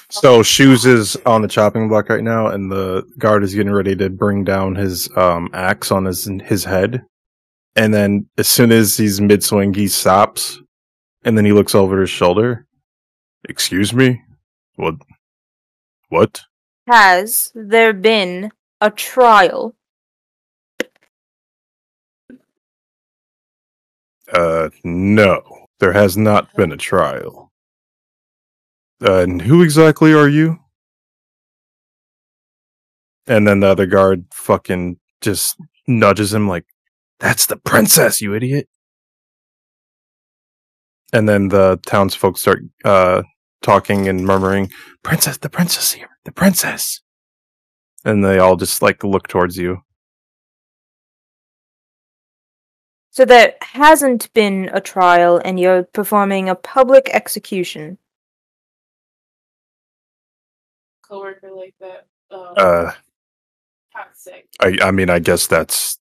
So 0.09 0.43
Shoes 0.43 0.85
is 0.85 1.15
on 1.25 1.41
the 1.41 1.47
chopping 1.47 1.87
block 1.87 2.09
right 2.09 2.23
now, 2.23 2.47
and 2.47 2.71
the 2.71 3.03
guard 3.17 3.43
is 3.43 3.53
getting 3.53 3.73
ready 3.73 3.95
to 3.95 4.09
bring 4.09 4.43
down 4.43 4.75
his 4.75 5.09
um, 5.17 5.49
axe 5.53 5.91
on 5.91 6.05
his 6.05 6.29
his 6.43 6.63
head. 6.63 7.03
And 7.75 7.93
then 7.93 8.27
as 8.37 8.47
soon 8.47 8.71
as 8.71 8.95
he's 8.97 9.19
mid 9.19 9.43
swing, 9.43 9.73
he 9.73 9.87
stops, 9.87 10.61
and 11.23 11.37
then 11.37 11.45
he 11.45 11.51
looks 11.51 11.75
over 11.75 12.01
his 12.01 12.09
shoulder. 12.09 12.65
Excuse 13.47 13.93
me, 13.93 14.21
what? 14.75 14.95
What? 16.09 16.41
Has 16.87 17.51
there 17.55 17.93
been 17.93 18.51
a 18.79 18.91
trial? 18.91 19.75
Uh, 24.31 24.69
no, 24.83 25.67
there 25.79 25.93
has 25.93 26.17
not 26.17 26.53
been 26.55 26.71
a 26.71 26.77
trial. 26.77 27.44
Uh, 29.03 29.19
and 29.21 29.41
who 29.41 29.61
exactly 29.61 30.13
are 30.13 30.27
you? 30.29 30.59
And 33.27 33.47
then 33.47 33.59
the 33.59 33.67
other 33.67 33.85
guard 33.85 34.25
fucking 34.33 34.97
just 35.21 35.57
nudges 35.87 36.33
him 36.33 36.47
like, 36.47 36.65
"That's 37.19 37.45
the 37.47 37.57
princess, 37.57 38.21
you 38.21 38.33
idiot!" 38.35 38.69
And 41.13 41.27
then 41.27 41.49
the 41.49 41.79
townsfolk 41.85 42.37
start 42.37 42.59
uh 42.83 43.23
talking 43.61 44.07
and 44.07 44.25
murmuring, 44.25 44.71
"Princess, 45.03 45.37
the 45.37 45.49
princess 45.49 45.93
here, 45.93 46.09
the 46.25 46.31
princess!" 46.31 47.01
And 48.05 48.23
they 48.23 48.39
all 48.39 48.55
just 48.55 48.81
like 48.81 49.03
look 49.03 49.27
towards 49.27 49.57
you. 49.57 49.81
So 53.11 53.25
there 53.25 53.55
hasn't 53.61 54.31
been 54.33 54.69
a 54.73 54.81
trial 54.81 55.41
and 55.43 55.59
you're 55.59 55.83
performing 55.83 56.49
a 56.49 56.55
public 56.55 57.09
execution. 57.13 57.97
Coworker 61.07 61.51
like 61.51 61.75
that. 61.79 62.07
Um, 62.31 62.53
Uh, 62.57 62.91
hot 63.93 64.09
sick. 64.15 64.47
I 64.59 64.77
I 64.81 64.91
mean, 64.91 65.09
I 65.09 65.19
guess 65.19 65.47
that's 65.47 65.97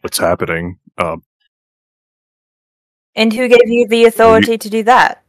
what's 0.00 0.18
happening. 0.18 0.78
Um, 0.98 1.22
And 3.14 3.32
who 3.32 3.48
gave 3.48 3.66
you 3.68 3.86
the 3.86 4.04
authority 4.06 4.56
to 4.58 4.70
do 4.70 4.82
that? 4.84 5.22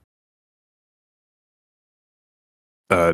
uh, 2.90 3.14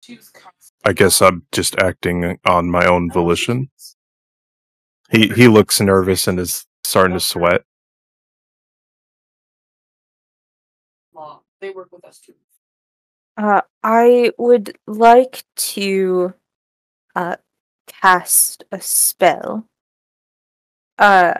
She 0.00 0.16
was 0.16 0.30
constant. 0.30 0.72
I 0.84 0.92
guess 0.92 1.22
I'm 1.22 1.46
just 1.52 1.76
acting 1.78 2.38
on 2.44 2.70
my 2.70 2.86
own 2.86 3.10
volition. 3.10 3.70
He 5.10 5.28
he 5.28 5.48
looks 5.48 5.80
nervous 5.80 6.26
and 6.28 6.38
is 6.40 6.66
starting 6.84 7.14
to 7.14 7.20
sweat. 7.20 7.62
Law. 11.14 11.42
They 11.60 11.70
work 11.70 11.90
with 11.92 12.04
us 12.04 12.18
too. 12.18 12.34
Uh, 13.36 13.62
I 13.82 14.32
would 14.38 14.78
like 14.86 15.44
to 15.56 16.34
uh, 17.16 17.36
cast 17.86 18.64
a 18.70 18.80
spell. 18.80 19.66
Uh, 20.98 21.34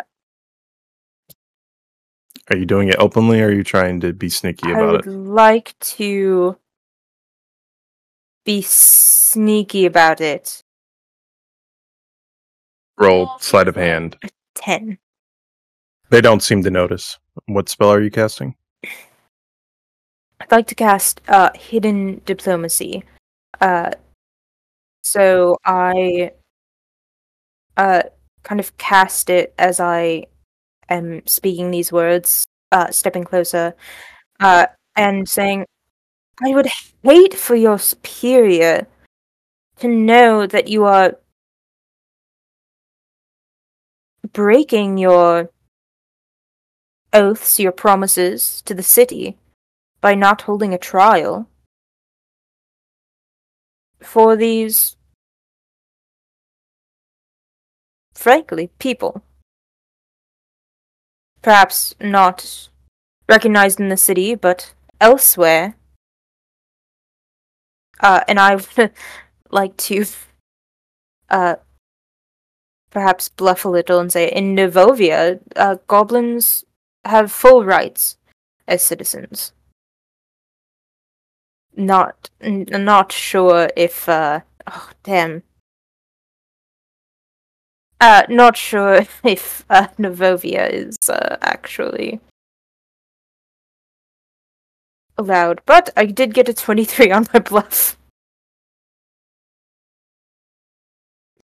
Are 2.50 2.56
you 2.56 2.66
doing 2.66 2.88
it 2.88 2.96
openly 2.98 3.40
or 3.40 3.46
are 3.48 3.52
you 3.52 3.62
trying 3.64 4.00
to 4.00 4.12
be 4.12 4.28
sneaky 4.28 4.70
about 4.70 4.80
it? 4.80 4.82
I 4.82 4.88
about 4.88 5.06
would 5.06 5.14
it? 5.14 5.18
like 5.18 5.78
to 5.80 6.56
be 8.44 8.60
sneaky 8.62 9.86
about 9.86 10.20
it. 10.20 10.62
Roll 12.98 13.38
sleight 13.40 13.68
of 13.68 13.76
hand. 13.76 14.16
10. 14.56 14.98
They 16.10 16.20
don't 16.20 16.42
seem 16.42 16.62
to 16.64 16.70
notice. 16.70 17.18
What 17.46 17.68
spell 17.68 17.90
are 17.90 18.02
you 18.02 18.10
casting? 18.10 18.54
I'd 20.40 20.50
like 20.50 20.66
to 20.68 20.74
cast 20.74 21.20
uh, 21.28 21.50
Hidden 21.54 22.22
Diplomacy. 22.24 23.04
Uh, 23.60 23.92
so 25.02 25.56
I 25.64 26.32
uh, 27.76 28.02
kind 28.42 28.60
of 28.60 28.76
cast 28.76 29.30
it 29.30 29.54
as 29.58 29.80
I 29.80 30.26
am 30.88 31.26
speaking 31.26 31.70
these 31.70 31.92
words, 31.92 32.44
uh, 32.72 32.90
stepping 32.90 33.24
closer, 33.24 33.74
uh, 34.40 34.66
and 34.96 35.28
saying, 35.28 35.66
I 36.42 36.54
would 36.54 36.68
hate 37.02 37.34
for 37.34 37.54
your 37.54 37.78
superior 37.78 38.86
to 39.78 39.88
know 39.88 40.46
that 40.46 40.68
you 40.68 40.84
are 40.84 41.16
breaking 44.32 44.98
your 44.98 45.50
oaths, 47.12 47.60
your 47.60 47.72
promises 47.72 48.62
to 48.62 48.74
the 48.74 48.82
city 48.82 49.36
by 50.04 50.14
not 50.14 50.42
holding 50.42 50.74
a 50.74 50.76
trial 50.92 51.48
for 54.02 54.36
these, 54.36 54.96
frankly, 58.14 58.68
people. 58.78 59.22
Perhaps 61.40 61.94
not 62.02 62.68
recognized 63.30 63.80
in 63.80 63.88
the 63.88 63.96
city, 63.96 64.34
but 64.34 64.74
elsewhere. 65.00 65.74
Uh, 67.98 68.20
and 68.28 68.38
I 68.38 68.56
would 68.56 68.92
like 69.50 69.74
to, 69.88 70.04
uh, 71.30 71.54
perhaps 72.90 73.30
bluff 73.30 73.64
a 73.64 73.70
little 73.70 74.00
and 74.00 74.12
say, 74.12 74.30
in 74.30 74.54
Novovia, 74.54 75.40
uh, 75.56 75.76
goblins 75.86 76.62
have 77.06 77.32
full 77.32 77.64
rights 77.64 78.18
as 78.68 78.84
citizens 78.84 79.54
not 81.76 82.30
n- 82.40 82.66
not 82.70 83.12
sure 83.12 83.68
if 83.76 84.08
uh 84.08 84.40
oh 84.66 84.90
damn. 85.02 85.42
Uh 88.00 88.22
not 88.28 88.56
sure 88.56 89.06
if 89.24 89.64
uh 89.70 89.88
Novovia 89.98 90.68
is 90.70 90.96
uh, 91.08 91.36
actually 91.40 92.20
allowed 95.16 95.60
but 95.66 95.90
I 95.96 96.06
did 96.06 96.34
get 96.34 96.48
a 96.48 96.54
23 96.54 97.10
on 97.12 97.26
my 97.32 97.38
bluff. 97.40 97.96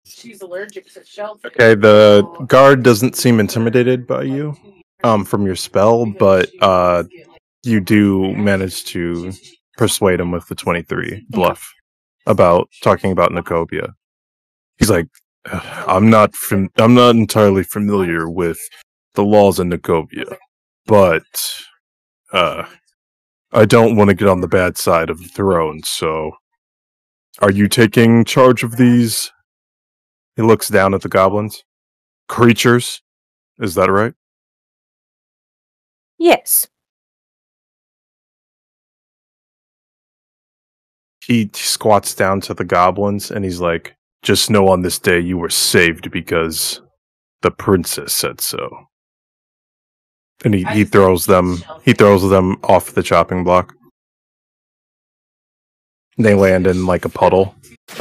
She's 0.05 0.41
allergic 0.41 0.93
to 0.93 1.05
shellfish. 1.05 1.53
Okay, 1.57 1.74
the 1.74 2.22
guard 2.47 2.85
doesn't 2.85 3.16
seem 3.16 3.41
intimidated 3.41 4.07
by 4.07 4.22
you 4.22 4.57
um 5.05 5.24
from 5.24 5.45
your 5.47 5.57
spell, 5.57 6.07
but 6.07 6.51
uh 6.61 7.05
you 7.64 7.81
do 7.81 8.33
manage 8.37 8.85
to 8.85 9.33
persuade 9.77 10.20
him 10.20 10.31
with 10.31 10.47
the 10.49 10.55
23 10.55 11.27
bluff 11.29 11.72
about 12.27 12.68
talking 12.83 13.12
about 13.12 13.31
Nicobia. 13.31 13.95
He's 14.79 14.91
like, 14.91 15.09
I'm 15.87 16.11
not 16.11 16.35
fam- 16.35 16.70
I'm 16.77 16.95
not 16.95 17.14
entirely 17.16 17.62
familiar 17.62 18.29
with 18.29 18.59
the 19.14 19.24
laws 19.24 19.61
in 19.61 19.70
Nicobia, 19.70 20.37
but 20.87 21.22
uh, 22.33 22.64
I 23.53 23.64
don't 23.64 23.97
want 23.97 24.11
to 24.11 24.14
get 24.14 24.29
on 24.29 24.41
the 24.41 24.49
bad 24.49 24.77
side 24.77 25.09
of 25.09 25.18
the 25.18 25.29
throne. 25.29 25.83
So, 25.85 26.33
are 27.41 27.51
you 27.51 27.68
taking 27.68 28.24
charge 28.24 28.62
of 28.64 28.77
these? 28.77 29.31
He 30.35 30.43
looks 30.43 30.68
down 30.68 30.95
at 30.95 31.03
the 31.03 31.09
goblins. 31.09 31.62
Creatures, 32.29 33.03
is 33.59 33.74
that 33.77 33.91
right? 33.91 34.14
yes 36.18 36.68
he 41.27 41.51
squats 41.55 42.14
down 42.14 42.41
to 42.43 42.55
the 42.55 42.64
goblins 42.64 43.31
and 43.31 43.45
he's 43.45 43.61
like, 43.61 43.97
"Just 44.22 44.51
know 44.51 44.68
on 44.68 44.83
this 44.83 44.99
day 44.99 45.18
you 45.18 45.37
were 45.39 45.51
saved 45.51 46.11
because 46.11 46.81
the 47.43 47.51
princess 47.51 48.14
said 48.14 48.41
so." 48.41 48.68
And 50.45 50.55
he, 50.55 50.64
he 50.64 50.85
throws 50.85 51.27
them 51.27 51.62
he 51.85 51.93
throws 51.93 52.29
them 52.29 52.59
off 52.62 52.93
the 52.93 53.03
chopping 53.03 53.43
block. 53.43 53.74
They 56.18 56.35
land 56.35 56.66
in 56.66 56.87
like 56.87 57.05
a 57.05 57.09
puddle. 57.09 57.55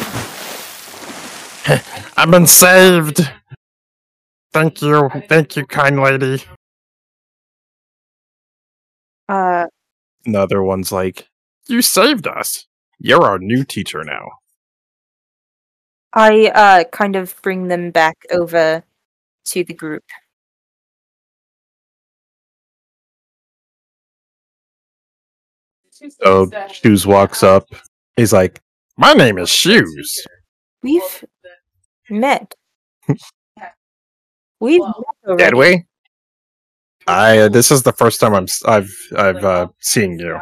I've 2.18 2.32
been 2.32 2.48
saved. 2.48 3.22
Thank 4.54 4.82
you, 4.82 5.10
thank 5.28 5.56
you, 5.58 5.66
kind 5.66 6.00
lady. 6.00 6.44
uh 9.28 9.66
And 10.26 10.36
the 10.36 10.40
other 10.40 10.64
one's 10.64 10.92
like, 10.92 11.28
You 11.68 11.82
saved 11.82 12.28
us. 12.28 12.68
You're 13.00 13.24
our 13.24 13.40
new 13.40 13.64
teacher 13.64 14.04
now. 14.04 14.28
I 16.14 16.48
uh 16.48 16.84
kind 16.92 17.16
of 17.16 17.36
bring 17.42 17.68
them 17.68 17.92
back 17.92 18.18
over 18.32 18.84
to 19.46 19.64
the 19.64 19.74
group. 19.74 20.04
So 26.22 26.50
Shoes 26.72 27.08
walks 27.08 27.44
up. 27.44 27.68
He's 28.18 28.34
like, 28.34 28.62
My 28.98 29.14
name 29.14 29.38
is 29.38 29.50
Shoes. 29.50 30.26
We've 30.84 31.26
met. 32.10 32.54
We've 34.60 34.82
met 34.82 34.94
already. 35.28 35.44
Did 35.44 35.54
we? 35.56 35.86
I. 37.08 37.40
Uh, 37.40 37.50
this 37.50 37.72
is 37.72 37.84
the 37.84 37.94
first 37.94 38.20
time 38.20 38.34
I'm. 38.34 38.44
s- 38.44 38.64
I've. 38.66 38.92
I've 39.16 39.44
uh, 39.44 39.68
seen 39.80 40.20
you. 40.20 40.40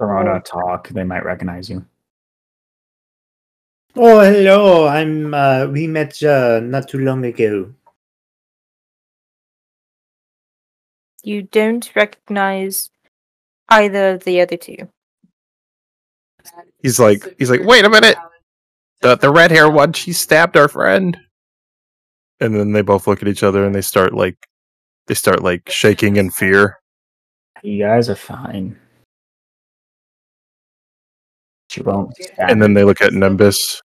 Verrona 0.00 0.40
talk, 0.40 0.88
they 0.88 1.04
might 1.04 1.24
recognize 1.24 1.68
you. 1.68 1.84
Oh, 3.96 4.20
hello. 4.20 4.86
I'm. 4.86 5.34
Uh, 5.34 5.66
we 5.66 5.86
met 5.86 6.22
uh, 6.22 6.60
not 6.60 6.88
too 6.88 7.00
long 7.00 7.24
ago. 7.24 7.74
You 11.22 11.42
don't 11.42 11.94
recognize 11.94 12.90
either 13.68 14.12
of 14.12 14.24
the 14.24 14.40
other 14.40 14.56
two. 14.56 14.88
He's 16.82 16.98
like. 16.98 17.36
He's 17.38 17.50
like. 17.50 17.64
Wait 17.64 17.84
a 17.84 17.90
minute. 17.90 18.16
The 19.02 19.16
the 19.16 19.30
red 19.30 19.50
hair 19.50 19.68
one. 19.68 19.92
She 19.92 20.14
stabbed 20.14 20.56
our 20.56 20.68
friend. 20.68 21.18
And 22.40 22.54
then 22.54 22.72
they 22.72 22.80
both 22.80 23.06
look 23.06 23.20
at 23.20 23.28
each 23.28 23.42
other 23.42 23.66
and 23.66 23.74
they 23.74 23.82
start 23.82 24.14
like. 24.14 24.48
They 25.08 25.14
start 25.14 25.42
like 25.42 25.68
shaking 25.68 26.16
in 26.16 26.30
fear. 26.30 26.78
You 27.62 27.84
guys 27.84 28.08
are 28.08 28.14
fine. 28.14 28.79
She 31.70 31.82
won't. 31.82 32.16
stab 32.16 32.50
And 32.50 32.60
then 32.60 32.74
they 32.74 32.82
look 32.82 33.00
at 33.00 33.12
Nimbus. 33.12 33.80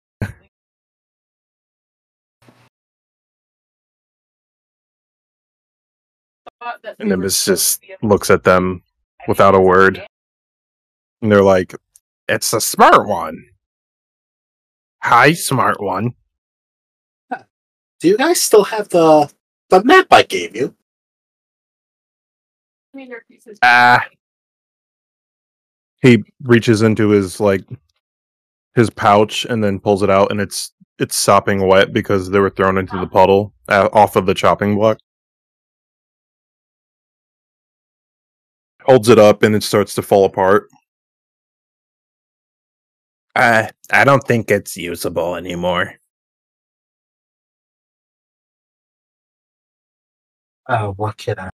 And 7.00 7.08
Nimbus 7.08 7.44
just 7.44 7.82
looks 8.02 8.30
at 8.30 8.44
them 8.44 8.84
without 9.26 9.56
a 9.56 9.60
word. 9.60 10.00
And 11.20 11.32
they're 11.32 11.42
like, 11.42 11.74
It's 12.28 12.52
a 12.52 12.60
smart 12.60 13.08
one. 13.08 13.46
Hi, 15.02 15.32
smart 15.32 15.82
one. 15.82 16.14
Do 17.98 18.08
you 18.08 18.16
guys 18.16 18.40
still 18.40 18.62
have 18.62 18.90
the 18.90 19.28
the 19.70 19.82
map 19.82 20.06
I 20.12 20.22
gave 20.22 20.54
you? 20.54 20.76
Ah. 23.60 24.04
He 26.02 26.22
reaches 26.42 26.82
into 26.82 27.10
his 27.10 27.40
like 27.40 27.62
his 28.74 28.90
pouch 28.90 29.44
and 29.44 29.62
then 29.62 29.80
pulls 29.80 30.02
it 30.02 30.10
out, 30.10 30.30
and 30.30 30.40
it's 30.40 30.72
it's 30.98 31.16
sopping 31.16 31.66
wet 31.66 31.92
because 31.92 32.30
they 32.30 32.38
were 32.38 32.50
thrown 32.50 32.78
into 32.78 32.98
the 32.98 33.06
puddle 33.06 33.54
uh, 33.68 33.88
off 33.92 34.16
of 34.16 34.26
the 34.26 34.34
chopping 34.34 34.76
block. 34.76 34.98
Holds 38.84 39.08
it 39.08 39.18
up, 39.18 39.42
and 39.42 39.56
it 39.56 39.64
starts 39.64 39.92
to 39.96 40.02
fall 40.02 40.24
apart. 40.24 40.68
Uh, 43.36 43.68
I 43.90 44.04
don't 44.04 44.22
think 44.26 44.50
it's 44.50 44.76
usable 44.76 45.36
anymore. 45.36 45.96
Uh, 50.68 50.88
what 50.88 51.16
can 51.16 51.38
I? 51.38 51.51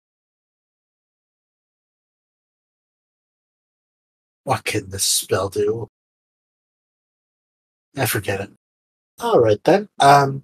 What 4.48 4.64
can 4.64 4.88
this 4.88 5.04
spell 5.04 5.50
do? 5.50 5.88
I 7.94 8.06
forget 8.06 8.40
it. 8.40 8.50
All 9.20 9.40
right 9.40 9.62
then. 9.62 9.90
Um. 10.00 10.42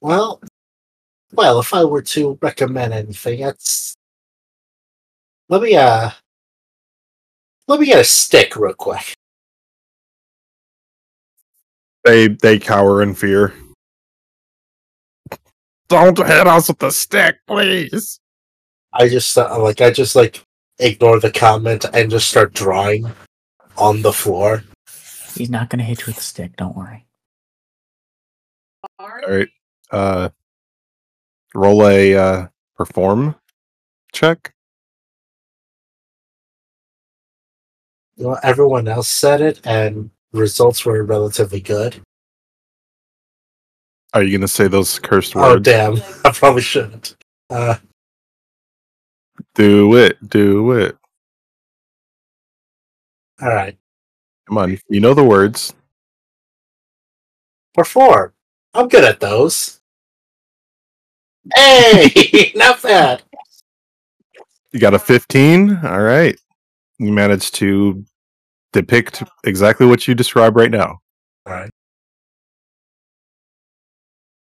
Well, 0.00 0.42
well, 1.30 1.60
if 1.60 1.72
I 1.72 1.84
were 1.84 2.02
to 2.02 2.36
recommend 2.42 2.92
anything, 2.92 3.42
it's 3.42 3.94
let 5.48 5.62
me 5.62 5.76
uh 5.76 6.10
let 7.68 7.78
me 7.78 7.86
get 7.86 8.00
a 8.00 8.04
stick 8.04 8.56
real 8.56 8.74
quick. 8.74 9.14
They 12.02 12.26
they 12.26 12.58
cower 12.58 13.00
in 13.00 13.14
fear. 13.14 13.54
Don't 15.88 16.18
hit 16.18 16.48
us 16.48 16.66
with 16.66 16.80
the 16.80 16.90
stick, 16.90 17.36
please. 17.46 18.18
I 18.92 19.08
just 19.08 19.38
uh, 19.38 19.56
like 19.62 19.80
I 19.80 19.92
just 19.92 20.16
like 20.16 20.44
ignore 20.80 21.20
the 21.20 21.30
comment 21.30 21.84
and 21.92 22.10
just 22.10 22.28
start 22.28 22.52
drawing 22.52 23.10
on 23.76 24.02
the 24.02 24.12
floor. 24.12 24.64
He's 25.34 25.50
not 25.50 25.70
gonna 25.70 25.84
hit 25.84 26.00
you 26.00 26.06
with 26.08 26.18
a 26.18 26.22
stick. 26.22 26.56
Don't 26.56 26.76
worry. 26.76 27.06
All 28.98 29.08
right. 29.08 29.48
Uh, 29.90 30.30
roll 31.54 31.86
a 31.86 32.14
uh, 32.16 32.46
perform 32.76 33.34
check. 34.12 34.52
You 38.16 38.24
know, 38.26 38.38
everyone 38.42 38.88
else 38.88 39.08
said 39.08 39.40
it, 39.40 39.60
and 39.64 40.10
results 40.32 40.84
were 40.84 41.02
relatively 41.04 41.60
good. 41.60 42.00
Are 44.12 44.22
you 44.22 44.36
gonna 44.36 44.48
say 44.48 44.68
those 44.68 44.98
cursed 44.98 45.34
words? 45.34 45.46
Oh 45.54 45.58
damn! 45.58 46.02
I 46.24 46.30
probably 46.30 46.62
shouldn't. 46.62 47.16
Uh, 47.48 47.76
Do 49.54 49.96
it. 49.96 50.28
Do 50.28 50.72
it. 50.72 50.96
all 53.40 53.48
right. 53.48 53.76
Come 54.48 54.58
on. 54.58 54.78
You 54.88 55.00
know 55.00 55.14
the 55.14 55.24
words. 55.24 55.74
Perform. 57.74 58.32
I'm 58.74 58.88
good 58.88 59.04
at 59.04 59.20
those. 59.20 59.80
Hey, 61.54 62.52
not 62.56 62.82
bad. 62.82 63.22
You 64.72 64.80
got 64.80 64.94
a 64.94 64.98
15. 64.98 65.84
All 65.84 66.02
right. 66.02 66.38
You 66.98 67.12
managed 67.12 67.54
to 67.56 68.04
depict 68.72 69.22
exactly 69.44 69.86
what 69.86 70.06
you 70.06 70.14
describe 70.14 70.56
right 70.56 70.70
now. 70.70 71.00
All 71.46 71.54
right. 71.54 71.70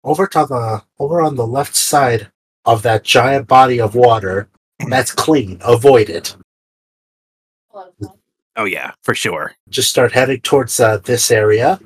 Over 0.04 0.28
to 0.28 0.46
the 0.46 0.84
over 1.00 1.22
on 1.22 1.36
the 1.36 1.48
left 1.48 1.76
side 1.76 2.32
of 2.66 2.84
that 2.84 3.04
giant 3.04 3.48
body 3.48 3.80
of 3.80 3.96
water, 3.96 4.50
that's 4.92 5.12
clean. 5.12 5.58
Avoid 5.62 6.10
it. 6.10 6.36
Oh 8.56 8.66
yeah, 8.66 8.92
for 9.04 9.16
sure. 9.16 9.54
Just 9.70 9.90
start 9.90 10.12
heading 10.12 10.42
towards 10.42 10.80
uh, 10.80 10.98
this 10.98 11.32
area. 11.32 11.80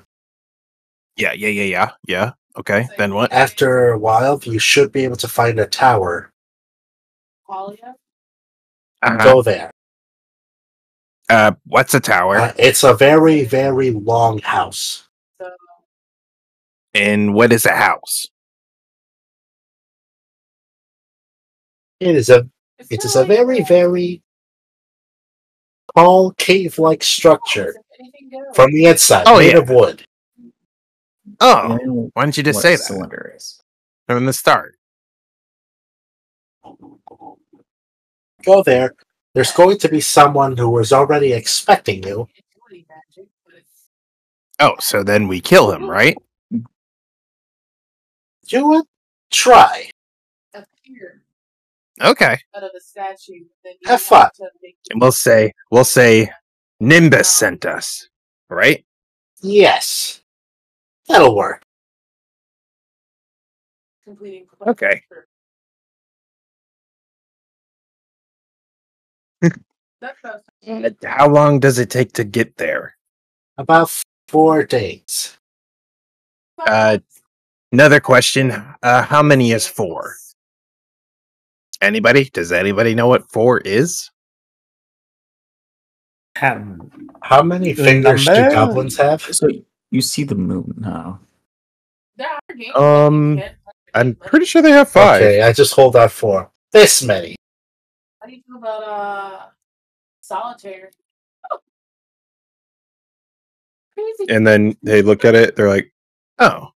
Yeah, 1.16 1.34
yeah, 1.34 1.50
yeah, 1.50 1.64
yeah, 1.64 1.92
yeah. 2.08 2.32
Okay. 2.58 2.88
Then 2.98 3.14
what? 3.14 3.32
After 3.32 3.90
a 3.90 4.00
while, 4.00 4.40
you 4.44 4.60
should 4.60 4.92
be 4.92 5.04
able 5.04 5.16
to 5.18 5.28
find 5.28 5.60
a 5.60 5.68
tower. 5.68 6.32
Uh-huh. 7.50 9.24
Go 9.24 9.42
there. 9.42 9.72
Uh, 11.30 11.52
what's 11.66 11.94
a 11.94 12.00
tower? 12.00 12.38
Uh, 12.38 12.54
it's 12.58 12.84
a 12.84 12.94
very, 12.94 13.44
very 13.44 13.92
long 13.92 14.40
house. 14.40 15.08
and 16.94 17.34
what 17.34 17.54
is 17.54 17.66
a 17.66 17.76
house? 17.76 18.28
It 22.00 22.16
is 22.16 22.30
a 22.30 22.48
it 22.90 23.04
is 23.06 23.16
a 23.16 23.26
very, 23.26 23.62
very 23.64 24.22
tall 25.96 26.32
cave-like 26.32 27.04
structure 27.04 27.76
from 28.54 28.72
the 28.72 28.86
inside, 28.86 29.24
Oh, 29.28 29.40
made 29.40 29.54
yeah. 29.54 29.58
of 29.60 29.70
wood. 29.70 30.04
Oh, 31.40 32.10
why 32.14 32.26
didn't 32.26 32.38
you 32.38 32.44
just 32.44 32.58
what 32.58 32.62
say 32.62 32.74
a 32.74 32.78
that 32.78 32.84
Cylinder 32.84 33.34
is. 33.36 33.60
from 34.08 34.26
the 34.26 34.34
start? 34.34 34.76
Go 38.44 38.64
there. 38.64 38.94
There's 39.34 39.52
going 39.52 39.78
to 39.80 39.90
be 39.90 40.00
someone 40.02 40.56
who 40.58 40.70
was 40.70 40.94
already 40.94 41.34
expecting 41.34 42.04
you. 42.04 42.28
Oh, 44.60 44.76
so 44.80 45.04
then 45.04 45.28
we 45.28 45.40
kill 45.40 45.72
him, 45.72 45.88
right? 45.90 46.18
You 48.50 48.68
would 48.68 48.86
try. 49.32 49.90
Okay. 52.02 52.38
Out 52.56 52.64
of 52.64 52.72
the 52.74 52.82
Have 53.86 54.02
fun. 54.02 54.30
And 54.90 55.02
we'll 55.02 55.12
say 55.12 55.54
we'll 55.72 55.84
say 55.84 56.32
Nimbus 56.80 57.30
sent 57.30 57.66
us, 57.66 58.08
right? 58.50 58.86
Yes. 59.42 60.22
That'll 61.08 61.36
work. 61.36 61.64
Completing. 64.04 64.46
Okay. 64.66 65.02
How 71.04 71.28
long 71.28 71.60
does 71.60 71.80
it 71.80 71.90
take 71.90 72.14
to 72.14 72.24
get 72.24 72.58
there? 72.58 72.96
About 73.58 73.92
four 74.28 74.64
days. 74.64 75.38
Uh, 76.60 77.00
Another 77.72 78.00
question. 78.00 78.52
Uh, 78.82 79.02
how 79.04 79.22
many 79.22 79.52
is 79.52 79.68
four? 79.68 80.16
Anybody? 81.82 82.26
Does 82.26 82.52
anybody 82.52 82.96
know 82.96 83.08
what 83.08 83.30
four 83.32 83.60
is? 83.60 84.10
Um, 86.42 86.92
How 87.22 87.42
many 87.42 87.74
fingers 87.74 88.26
do 88.26 88.34
goblins 88.34 88.98
have? 88.98 89.22
So 89.22 89.48
you 89.92 90.02
see 90.02 90.24
the 90.24 90.36
moon 90.36 90.74
now. 90.78 91.20
There 92.16 92.28
are 92.28 92.56
games 92.56 92.76
Um, 92.76 93.36
that 93.36 93.38
you 93.38 93.42
can't 93.44 93.64
play, 93.64 93.74
I'm 93.96 94.16
pretty 94.16 94.46
sure 94.46 94.62
they 94.62 94.72
have 94.72 94.90
five. 94.90 95.22
Okay, 95.22 95.42
I 95.42 95.54
just 95.54 95.74
hold 95.74 95.96
out 95.96 96.12
four. 96.12 96.52
This 96.72 97.04
many. 97.04 97.36
How 98.22 98.28
do 98.28 98.36
you 98.36 98.42
feel 98.48 98.58
about 98.58 98.84
uh 98.84 99.46
solitaire? 100.22 100.92
Oh. 101.52 101.60
Crazy. 103.94 104.32
And 104.34 104.46
then 104.46 104.76
they 104.84 105.02
look 105.02 105.26
at 105.26 105.36
it, 105.36 105.56
they're 105.56 105.70
like, 105.70 105.92
oh. 106.40 106.70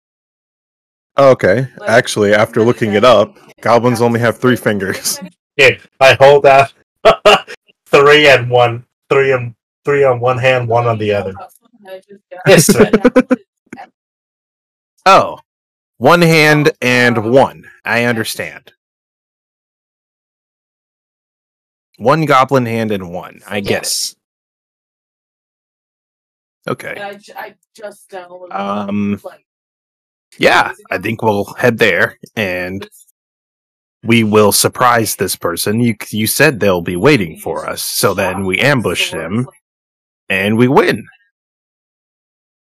Oh, 1.20 1.32
Okay. 1.32 1.68
Like, 1.78 1.90
Actually, 1.90 2.34
after 2.34 2.64
looking 2.64 2.94
it 2.94 3.04
up, 3.04 3.38
goblins 3.62 4.02
only 4.02 4.20
have 4.22 4.38
three 4.38 4.56
fingers. 4.56 5.20
Yeah, 5.58 5.72
I 6.00 6.14
hold 6.14 6.46
out 6.46 6.72
three 7.88 8.30
and 8.30 8.50
one, 8.50 8.86
three 9.10 9.34
and 9.34 9.54
three 9.84 10.06
on 10.06 10.22
one 10.22 10.38
hand, 10.38 10.70
one 10.70 10.88
on 10.88 10.98
the 10.98 11.12
other. 11.12 11.34
This 12.46 12.74
many. 12.80 12.92
Oh, 15.06 15.40
one 15.98 16.22
hand 16.22 16.72
and 16.82 17.30
one. 17.34 17.70
I 17.84 18.06
understand. 18.06 18.72
One 21.98 22.24
goblin 22.24 22.66
hand 22.66 22.92
and 22.92 23.12
one. 23.12 23.42
I 23.46 23.60
guess. 23.60 24.16
Okay. 26.70 26.96
I, 27.02 27.16
ju- 27.16 27.34
I 27.36 27.56
just 27.76 28.10
downloaded. 28.10 28.54
Um, 28.56 29.20
like, 29.26 29.46
Yeah, 30.38 30.74
I 30.92 30.98
think 31.00 31.22
we'll 31.22 31.46
head 31.56 31.78
there 31.78 32.18
and 32.36 32.88
we 34.04 34.24
will 34.24 34.52
surprise 34.52 35.16
this 35.16 35.36
person. 35.36 35.80
You 35.82 35.96
you 36.10 36.28
said 36.28 36.60
they'll 36.60 36.82
be 36.82 36.96
waiting 36.96 37.38
for 37.40 37.68
us, 37.68 37.82
so 37.82 38.14
then 38.14 38.46
we 38.46 38.60
ambush 38.60 39.12
them 39.12 39.48
and 40.30 40.58
we 40.58 40.68
win. 40.68 41.06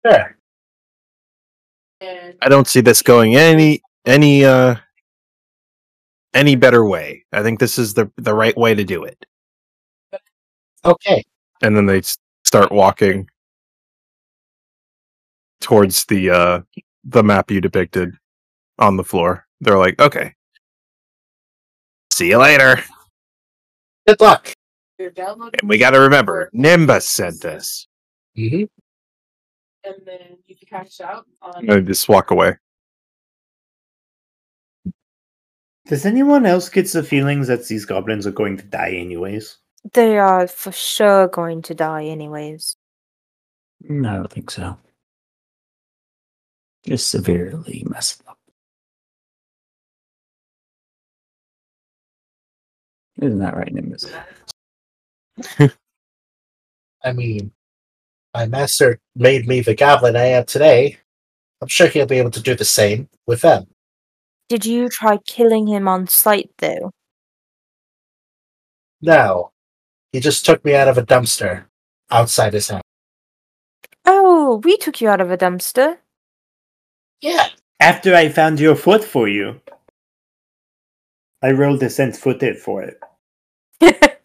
Sure. 0.05 0.37
And 2.01 2.35
I 2.43 2.49
don't 2.49 2.67
see 2.67 2.81
this 2.81 3.03
going 3.03 3.37
any 3.37 3.83
any 4.07 4.45
uh 4.45 4.77
any 6.35 6.57
better 6.57 6.85
way. 6.85 7.25
I 7.33 7.43
think 7.43 7.61
this 7.61 7.79
is 7.79 7.95
the 7.95 8.11
the 8.17 8.35
right 8.35 8.57
way 8.57 8.75
to 8.75 8.85
do 8.85 9.05
it. 9.05 9.25
Okay. 10.85 11.25
and 11.63 11.77
then 11.77 11.87
they 11.87 12.03
start 12.45 12.71
walking 12.73 13.29
towards 15.61 16.05
the 16.07 16.31
uh 16.31 16.61
the 17.09 17.23
map 17.23 17.51
you 17.51 17.61
depicted 17.61 18.15
on 18.79 18.97
the 18.97 19.05
floor. 19.05 19.47
They're 19.61 19.79
like, 19.79 20.01
okay, 20.01 20.35
See 22.19 22.31
you 22.31 22.39
later. 22.39 22.83
Good 24.05 24.21
luck. 24.21 24.53
And 24.99 25.69
we 25.69 25.79
got 25.79 25.91
to 25.91 26.01
remember, 26.01 26.51
Nimbus 26.53 27.09
sent 27.09 27.41
this. 27.41 27.87
hmm 28.35 28.65
and 29.85 29.95
then 30.05 30.19
you 30.47 30.57
can 30.57 30.67
cash 30.69 31.01
out 31.01 31.25
on. 31.41 31.55
and 31.59 31.69
they 31.69 31.81
just 31.81 32.09
walk 32.09 32.33
away. 32.33 32.57
does 35.87 36.05
anyone 36.05 36.45
else 36.45 36.69
get 36.69 36.89
the 36.89 37.05
feelings 37.05 37.47
that 37.47 37.65
these 37.69 37.85
goblins 37.85 38.27
are 38.27 38.33
going 38.33 38.57
to 38.57 38.65
die 38.65 38.91
anyways? 38.91 39.59
They 39.93 40.19
are 40.19 40.49
for 40.49 40.73
sure 40.73 41.29
going 41.29 41.63
to 41.63 41.75
die 41.75 42.07
anyways. 42.07 42.77
No, 43.81 44.11
I 44.11 44.17
don't 44.17 44.33
think 44.33 44.51
so. 44.51 44.77
Just 46.85 47.11
severely 47.11 47.85
messed 47.89 48.23
up. 48.27 48.39
Isn't 53.21 53.41
that 53.41 53.57
right, 53.57 53.73
Nimbus? 53.73 54.07
I 57.05 57.13
mean, 57.13 57.53
my 58.35 58.47
master 58.47 59.01
made 59.17 59.47
me 59.47 59.61
the 59.61 59.75
goblin 59.75 60.17
I 60.17 60.27
am 60.27 60.45
today. 60.45 60.99
I'm 61.61 61.69
sure 61.69 61.89
he'll 61.89 62.07
be 62.07 62.19
able 62.19 62.31
to 62.31 62.43
do 62.43 62.55
the 62.55 62.65
same 62.65 63.09
with 63.27 63.41
them. 63.41 63.67
Did 64.49 64.65
you 64.65 64.89
try 64.89 65.19
killing 65.27 65.67
him 65.67 65.89
on 65.89 66.07
sight 66.07 66.51
though? 66.59 66.93
No, 69.01 69.53
he 70.13 70.21
just 70.21 70.47
took 70.47 70.65
me 70.65 70.75
out 70.75 70.89
of 70.89 70.99
a 70.99 71.03
dumpster 71.03 71.65
outside 72.11 72.55
his 72.55 72.69
house. 72.69 72.83
Oh, 74.05 74.61
we 74.65 74.77
took 74.77 75.01
you 75.01 75.09
out 75.09 75.21
of 75.21 75.31
a 75.31 75.37
dumpster. 75.37 75.99
Yeah. 77.21 77.49
After 77.81 78.15
I 78.15 78.29
found 78.29 78.61
your 78.61 78.75
foot 78.75 79.05
for 79.05 79.29
you, 79.29 79.61
I 81.43 81.53
rolled 81.53 81.83
a 81.83 81.91
cent 81.91 82.17
footed 82.17 82.59
for 82.59 82.83
it. 82.83 83.01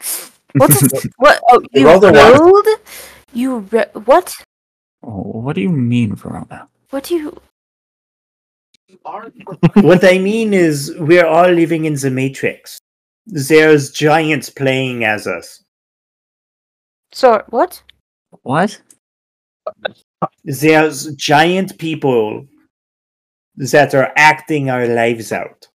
What's 0.56 0.82
a, 0.84 1.10
what? 1.18 1.42
Oh, 1.50 1.62
You 1.72 1.82
you 1.82 1.88
rolled 1.88 2.04
a 2.04 2.12
what? 2.12 2.40
rolled? 2.40 2.68
You 3.34 3.60
re- 3.60 3.92
what? 4.06 4.34
Oh, 5.04 5.22
what 5.42 5.56
do 5.56 5.62
you 5.62 5.70
mean, 5.70 6.16
Verrona? 6.16 6.68
What 6.90 7.06
do 7.06 7.16
you? 7.16 7.42
You 8.88 9.00
what 9.82 10.04
I 10.04 10.18
mean 10.18 10.54
is, 10.54 10.94
we're 11.00 11.26
all 11.26 11.50
living 11.50 11.86
in 11.86 11.96
the 11.96 12.12
Matrix. 12.12 12.78
There's 13.26 13.92
giants 13.92 14.50
playing 14.50 15.04
as 15.04 15.28
us. 15.28 15.64
So 17.12 17.44
what? 17.50 17.82
What? 18.44 18.80
There's 20.44 21.14
giant 21.16 21.78
people 21.78 22.46
that 23.58 23.94
are 23.96 24.12
acting 24.16 24.70
our 24.70 24.88
lives 24.88 25.32
out. 25.32 25.68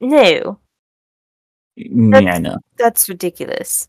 No, 0.00 0.60
mm, 1.78 2.24
Yeah, 2.24 2.34
I 2.34 2.38
know. 2.38 2.58
that's 2.78 3.08
ridiculous. 3.08 3.88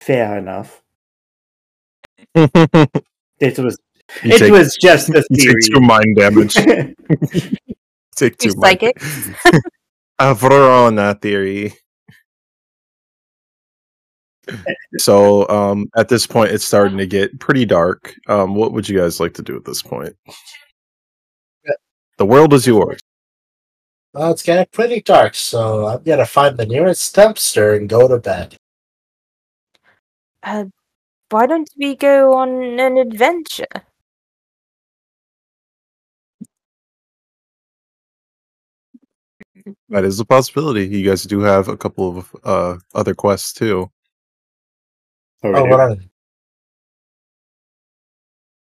Fair 0.00 0.38
enough. 0.38 0.82
you 2.34 2.48
It 3.40 3.58
was. 3.58 3.78
it 4.22 4.38
take, 4.38 4.52
was 4.52 4.76
just 4.80 5.14
a 5.14 5.24
you 5.30 5.36
theory. 5.36 5.62
take 5.62 5.74
two 5.74 5.80
mind 5.80 6.16
damage. 6.16 6.54
take 8.16 8.38
two 8.38 8.50
You 8.50 8.54
mind 8.56 8.80
psychic? 8.80 8.98
A 10.18 10.34
Verrona 10.34 11.14
theory. 11.20 11.74
So, 14.98 15.48
um, 15.48 15.90
at 15.96 16.08
this 16.08 16.26
point, 16.26 16.52
it's 16.52 16.64
starting 16.64 16.98
to 16.98 17.06
get 17.06 17.38
pretty 17.40 17.64
dark. 17.64 18.14
Um, 18.28 18.54
what 18.54 18.72
would 18.72 18.88
you 18.88 18.98
guys 18.98 19.20
like 19.20 19.34
to 19.34 19.42
do 19.42 19.56
at 19.56 19.64
this 19.64 19.82
point? 19.82 20.14
The 22.18 22.24
world 22.24 22.54
is 22.54 22.66
yours. 22.66 23.00
Well, 24.14 24.30
it's 24.30 24.42
getting 24.42 24.66
pretty 24.72 25.02
dark, 25.02 25.34
so 25.34 25.86
I'm 25.86 26.02
gonna 26.02 26.24
find 26.24 26.56
the 26.56 26.64
nearest 26.64 27.14
dumpster 27.14 27.76
and 27.76 27.88
go 27.88 28.08
to 28.08 28.18
bed. 28.18 28.56
Uh, 30.42 30.64
why 31.30 31.46
don't 31.46 31.68
we 31.76 31.96
go 31.96 32.32
on 32.34 32.80
an 32.80 32.96
adventure? 32.96 33.66
That 39.88 40.04
is 40.04 40.20
a 40.20 40.24
possibility. 40.24 40.86
You 40.86 41.08
guys 41.08 41.24
do 41.24 41.40
have 41.40 41.68
a 41.68 41.76
couple 41.76 42.18
of 42.18 42.36
uh, 42.44 42.76
other 42.94 43.14
quests 43.14 43.52
too. 43.52 43.90
Oh, 45.54 45.66
Already. 45.66 45.70
what 45.70 45.80
are 45.80 45.94
they? 45.94 46.08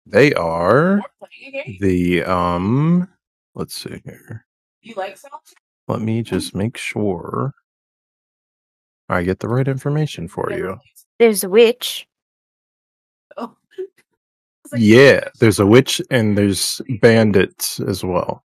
They 0.06 0.34
are 0.34 0.96
We're 1.20 1.28
playing 1.28 1.54
a 1.54 1.64
game. 1.64 1.78
the 1.80 2.24
um. 2.24 3.08
Let's 3.54 3.74
see 3.74 4.00
here. 4.04 4.46
You 4.82 4.94
like 4.96 5.16
solitaire? 5.16 5.40
Let 5.88 6.00
me 6.00 6.22
just 6.22 6.54
make 6.54 6.76
sure 6.76 7.52
I 9.08 9.22
get 9.22 9.40
the 9.40 9.48
right 9.48 9.66
information 9.66 10.28
for 10.28 10.52
you. 10.52 10.78
There's 11.18 11.44
a 11.44 11.48
witch. 11.48 12.06
Oh. 13.36 13.54
Like, 14.70 14.82
Yeah, 14.82 15.26
there's 15.40 15.60
a 15.60 15.66
witch 15.66 16.00
and 16.10 16.36
there's 16.36 16.80
bandits 17.00 17.80
as 17.80 18.04
well. 18.04 18.44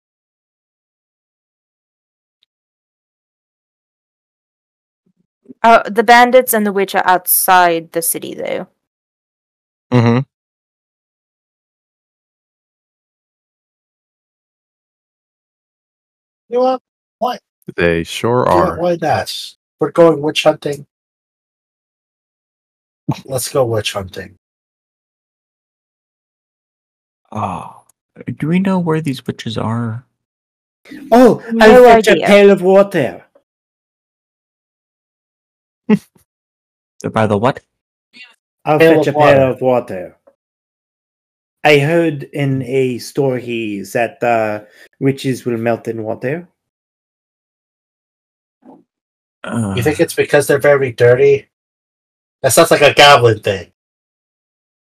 Uh, 5.62 5.82
the 5.88 6.02
bandits 6.04 6.54
and 6.54 6.66
the 6.66 6.72
witch 6.72 6.94
are 6.94 7.06
outside 7.06 7.92
the 7.92 8.02
city, 8.02 8.34
though. 8.34 8.68
Mm-hmm. 9.92 10.20
You 16.48 16.58
know 16.60 16.78
what? 17.18 17.40
They 17.76 18.04
sure 18.04 18.46
Yeah, 18.46 18.54
are. 18.54 18.78
why 18.78 18.96
not? 19.00 19.56
We're 19.80 19.90
going 19.92 20.22
witch 20.22 20.44
hunting. 20.44 20.86
Let's 23.24 23.48
go 23.52 23.64
witch 23.66 23.92
hunting. 23.92 24.36
Oh, 27.32 27.84
do 28.38 28.48
we 28.48 28.58
know 28.58 28.78
where 28.78 29.00
these 29.00 29.26
witches 29.26 29.58
are? 29.58 30.04
Oh, 31.12 31.44
No 31.52 31.66
I'll 31.66 31.84
fetch 31.84 32.08
a 32.08 32.12
idea. 32.12 32.26
pail 32.26 32.50
of 32.50 32.62
water. 32.62 33.25
They're 35.88 37.10
by 37.10 37.26
the 37.26 37.36
what? 37.38 37.60
I'll 38.64 38.78
Pail 38.78 38.98
fetch 38.98 39.06
a 39.06 39.10
of 39.10 39.16
pail 39.16 39.38
water. 39.38 39.50
of 39.52 39.60
water. 39.60 40.16
I 41.64 41.78
heard 41.78 42.22
in 42.24 42.62
a 42.62 42.98
story 42.98 43.80
that 43.92 44.22
uh, 44.22 44.64
witches 45.00 45.44
will 45.44 45.56
melt 45.58 45.88
in 45.88 46.02
water. 46.04 46.48
Uh, 49.42 49.74
You 49.76 49.82
think 49.82 50.00
it's 50.00 50.14
because 50.14 50.46
they're 50.46 50.58
very 50.58 50.92
dirty? 50.92 51.48
That 52.42 52.52
sounds 52.52 52.70
like 52.70 52.82
a 52.82 52.94
goblin 52.94 53.40
thing. 53.40 53.72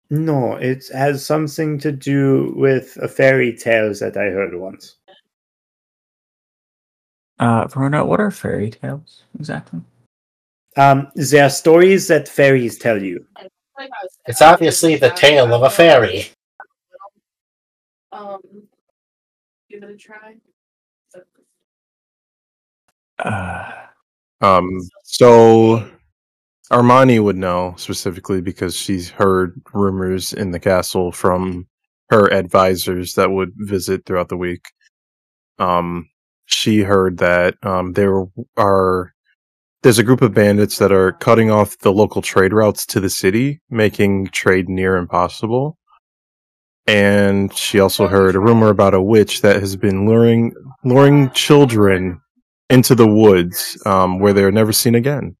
No, 0.09 0.53
it 0.55 0.85
has 0.93 1.25
something 1.25 1.79
to 1.79 1.91
do 1.91 2.53
with 2.55 2.97
a 3.01 3.07
fairy 3.07 3.55
tales 3.55 3.99
that 3.99 4.17
I 4.17 4.25
heard 4.25 4.53
once. 4.55 4.97
uh, 7.39 7.67
Verrona, 7.67 8.05
what 8.05 8.19
are 8.19 8.31
fairy 8.31 8.69
tales 8.69 9.23
exactly? 9.39 9.81
Um, 10.75 11.11
there 11.15 11.45
are 11.45 11.49
stories 11.49 12.07
that 12.07 12.27
fairies 12.27 12.77
tell 12.77 13.01
you. 13.01 13.25
Like 13.37 13.49
I 13.77 14.03
was 14.03 14.17
It's 14.27 14.41
obviously 14.41 14.95
the 14.95 15.09
tale 15.09 15.53
of 15.53 15.63
a 15.63 15.69
fairy. 15.69 16.27
Um, 18.11 18.39
give 19.69 19.83
it 19.83 19.89
a 19.89 19.97
try. 19.97 20.35
So, 21.09 21.21
Uh, 23.19 23.71
Um, 24.41 24.67
so 25.03 25.89
Armoni 26.71 27.23
would 27.23 27.37
know 27.37 27.75
specifically 27.77 28.41
because 28.41 28.75
she's 28.75 29.09
heard 29.09 29.61
rumors 29.73 30.33
in 30.33 30.51
the 30.51 30.59
castle 30.59 31.11
from 31.11 31.67
her 32.09 32.31
advisors 32.33 33.13
that 33.13 33.31
would 33.31 33.51
visit 33.55 34.05
throughout 34.05 34.29
the 34.29 34.37
week. 34.37 34.65
Um, 35.59 36.09
she 36.45 36.81
heard 36.81 37.17
that 37.19 37.55
um, 37.63 37.93
there 37.93 38.25
are 38.57 39.13
there's 39.83 39.99
a 39.99 40.03
group 40.03 40.21
of 40.21 40.33
bandits 40.33 40.77
that 40.77 40.93
are 40.93 41.11
cutting 41.11 41.51
off 41.51 41.77
the 41.79 41.91
local 41.91 42.21
trade 42.21 42.53
routes 42.53 42.85
to 42.85 43.01
the 43.01 43.09
city, 43.09 43.61
making 43.69 44.27
trade 44.27 44.69
near 44.69 44.95
impossible. 44.95 45.77
And 46.87 47.53
she 47.53 47.79
also 47.79 48.07
heard 48.07 48.35
a 48.35 48.39
rumor 48.39 48.69
about 48.69 48.93
a 48.93 49.01
witch 49.01 49.41
that 49.41 49.57
has 49.57 49.75
been 49.75 50.07
luring 50.07 50.53
luring 50.83 51.29
children 51.31 52.21
into 52.69 52.95
the 52.95 53.07
woods 53.07 53.81
um, 53.85 54.19
where 54.19 54.33
they're 54.33 54.51
never 54.51 54.73
seen 54.73 54.95
again. 54.95 55.35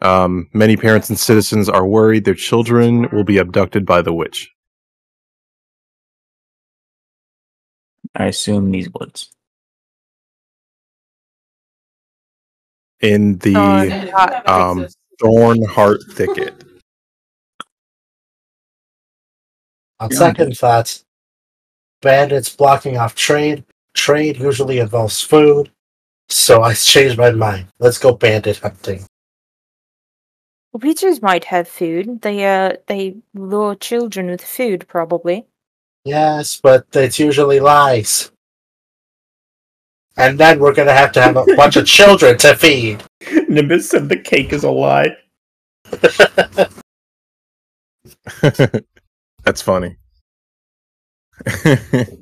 Um, 0.00 0.48
many 0.52 0.76
parents 0.76 1.08
and 1.08 1.18
citizens 1.18 1.68
are 1.68 1.86
worried 1.86 2.24
their 2.24 2.34
children 2.34 3.08
will 3.12 3.24
be 3.24 3.38
abducted 3.38 3.86
by 3.86 4.02
the 4.02 4.12
witch. 4.12 4.50
I 8.14 8.26
assume 8.26 8.70
these 8.70 8.88
woods. 8.92 9.30
In 13.00 13.38
the 13.38 13.54
Oh, 13.56 13.76
and 13.78 13.92
it 13.92 14.10
hot- 14.10 14.30
never 14.30 14.50
um, 14.50 14.78
exists. 14.80 14.96
Thornheart 15.20 15.98
Thicket. 16.12 16.54
On 20.00 20.10
second 20.12 20.56
thoughts, 20.56 21.04
bandits 22.02 22.54
blocking 22.54 22.96
off 22.96 23.14
trade. 23.14 23.64
Trade 23.94 24.38
usually 24.38 24.78
involves 24.78 25.20
food. 25.22 25.70
So 26.28 26.62
I 26.62 26.74
changed 26.74 27.18
my 27.18 27.30
mind. 27.32 27.66
Let's 27.80 27.98
go 27.98 28.12
bandit 28.12 28.58
hunting. 28.58 29.04
Witches 30.72 31.20
might 31.22 31.44
have 31.46 31.66
food. 31.66 32.20
They 32.22 32.44
uh 32.44 32.74
they 32.86 33.16
lure 33.34 33.74
children 33.74 34.26
with 34.28 34.42
food, 34.44 34.86
probably. 34.86 35.46
Yes, 36.04 36.60
but 36.62 36.86
it's 36.92 37.18
usually 37.18 37.58
lies. 37.58 38.30
And 40.18 40.38
then 40.38 40.58
we're 40.58 40.74
gonna 40.74 40.92
have 40.92 41.12
to 41.12 41.22
have 41.22 41.36
a 41.36 41.44
bunch 41.56 41.76
of 41.76 41.86
children 41.86 42.36
to 42.38 42.56
feed. 42.56 43.04
Nimbus 43.48 43.88
said 43.88 44.08
the 44.08 44.18
cake 44.18 44.52
is 44.52 44.64
a 44.64 44.70
lie. 44.70 45.16
That's 49.44 49.62
funny. 49.62 49.96
the 51.44 52.18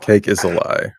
cake 0.00 0.28
is 0.28 0.42
a 0.44 0.48
lie. 0.48 0.92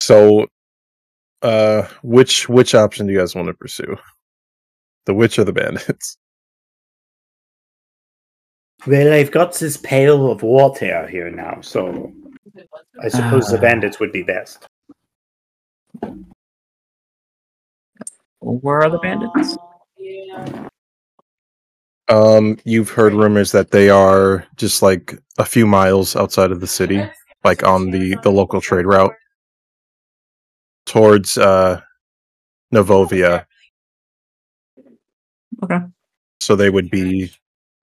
So, 0.00 0.46
uh, 1.42 1.86
which 2.02 2.48
which 2.48 2.74
option 2.74 3.06
do 3.06 3.12
you 3.12 3.18
guys 3.18 3.34
want 3.34 3.48
to 3.48 3.54
pursue? 3.54 3.98
The 5.04 5.12
witch 5.12 5.38
or 5.38 5.44
the 5.44 5.52
bandits? 5.52 6.16
Well, 8.88 9.12
I've 9.12 9.30
got 9.30 9.52
this 9.54 9.76
pail 9.76 10.30
of 10.30 10.42
water 10.42 11.06
here 11.08 11.30
now, 11.30 11.60
so 11.60 12.10
I 13.02 13.08
suppose 13.08 13.48
the 13.50 13.58
Ah. 13.58 13.60
bandits 13.60 14.00
would 14.00 14.12
be 14.12 14.22
best. 14.22 14.66
Where 18.40 18.80
are 18.82 18.88
the 18.88 18.98
bandits? 18.98 19.58
Yeah. 19.98 20.68
Um, 22.08 22.58
you've 22.64 22.88
heard 22.88 23.12
rumors 23.12 23.52
that 23.52 23.70
they 23.72 23.90
are 23.90 24.46
just 24.56 24.80
like 24.80 25.18
a 25.36 25.44
few 25.44 25.66
miles 25.66 26.16
outside 26.16 26.50
of 26.50 26.60
the 26.60 26.66
city, 26.66 27.02
like 27.44 27.62
on 27.64 27.90
the 27.90 28.16
the 28.22 28.32
local 28.32 28.62
trade 28.62 28.86
route 28.86 29.14
towards 30.86 31.36
uh 31.36 31.82
Novovia. 32.72 33.44
Okay. 35.62 35.80
So 36.40 36.56
they 36.56 36.70
would 36.70 36.88
be 36.90 37.30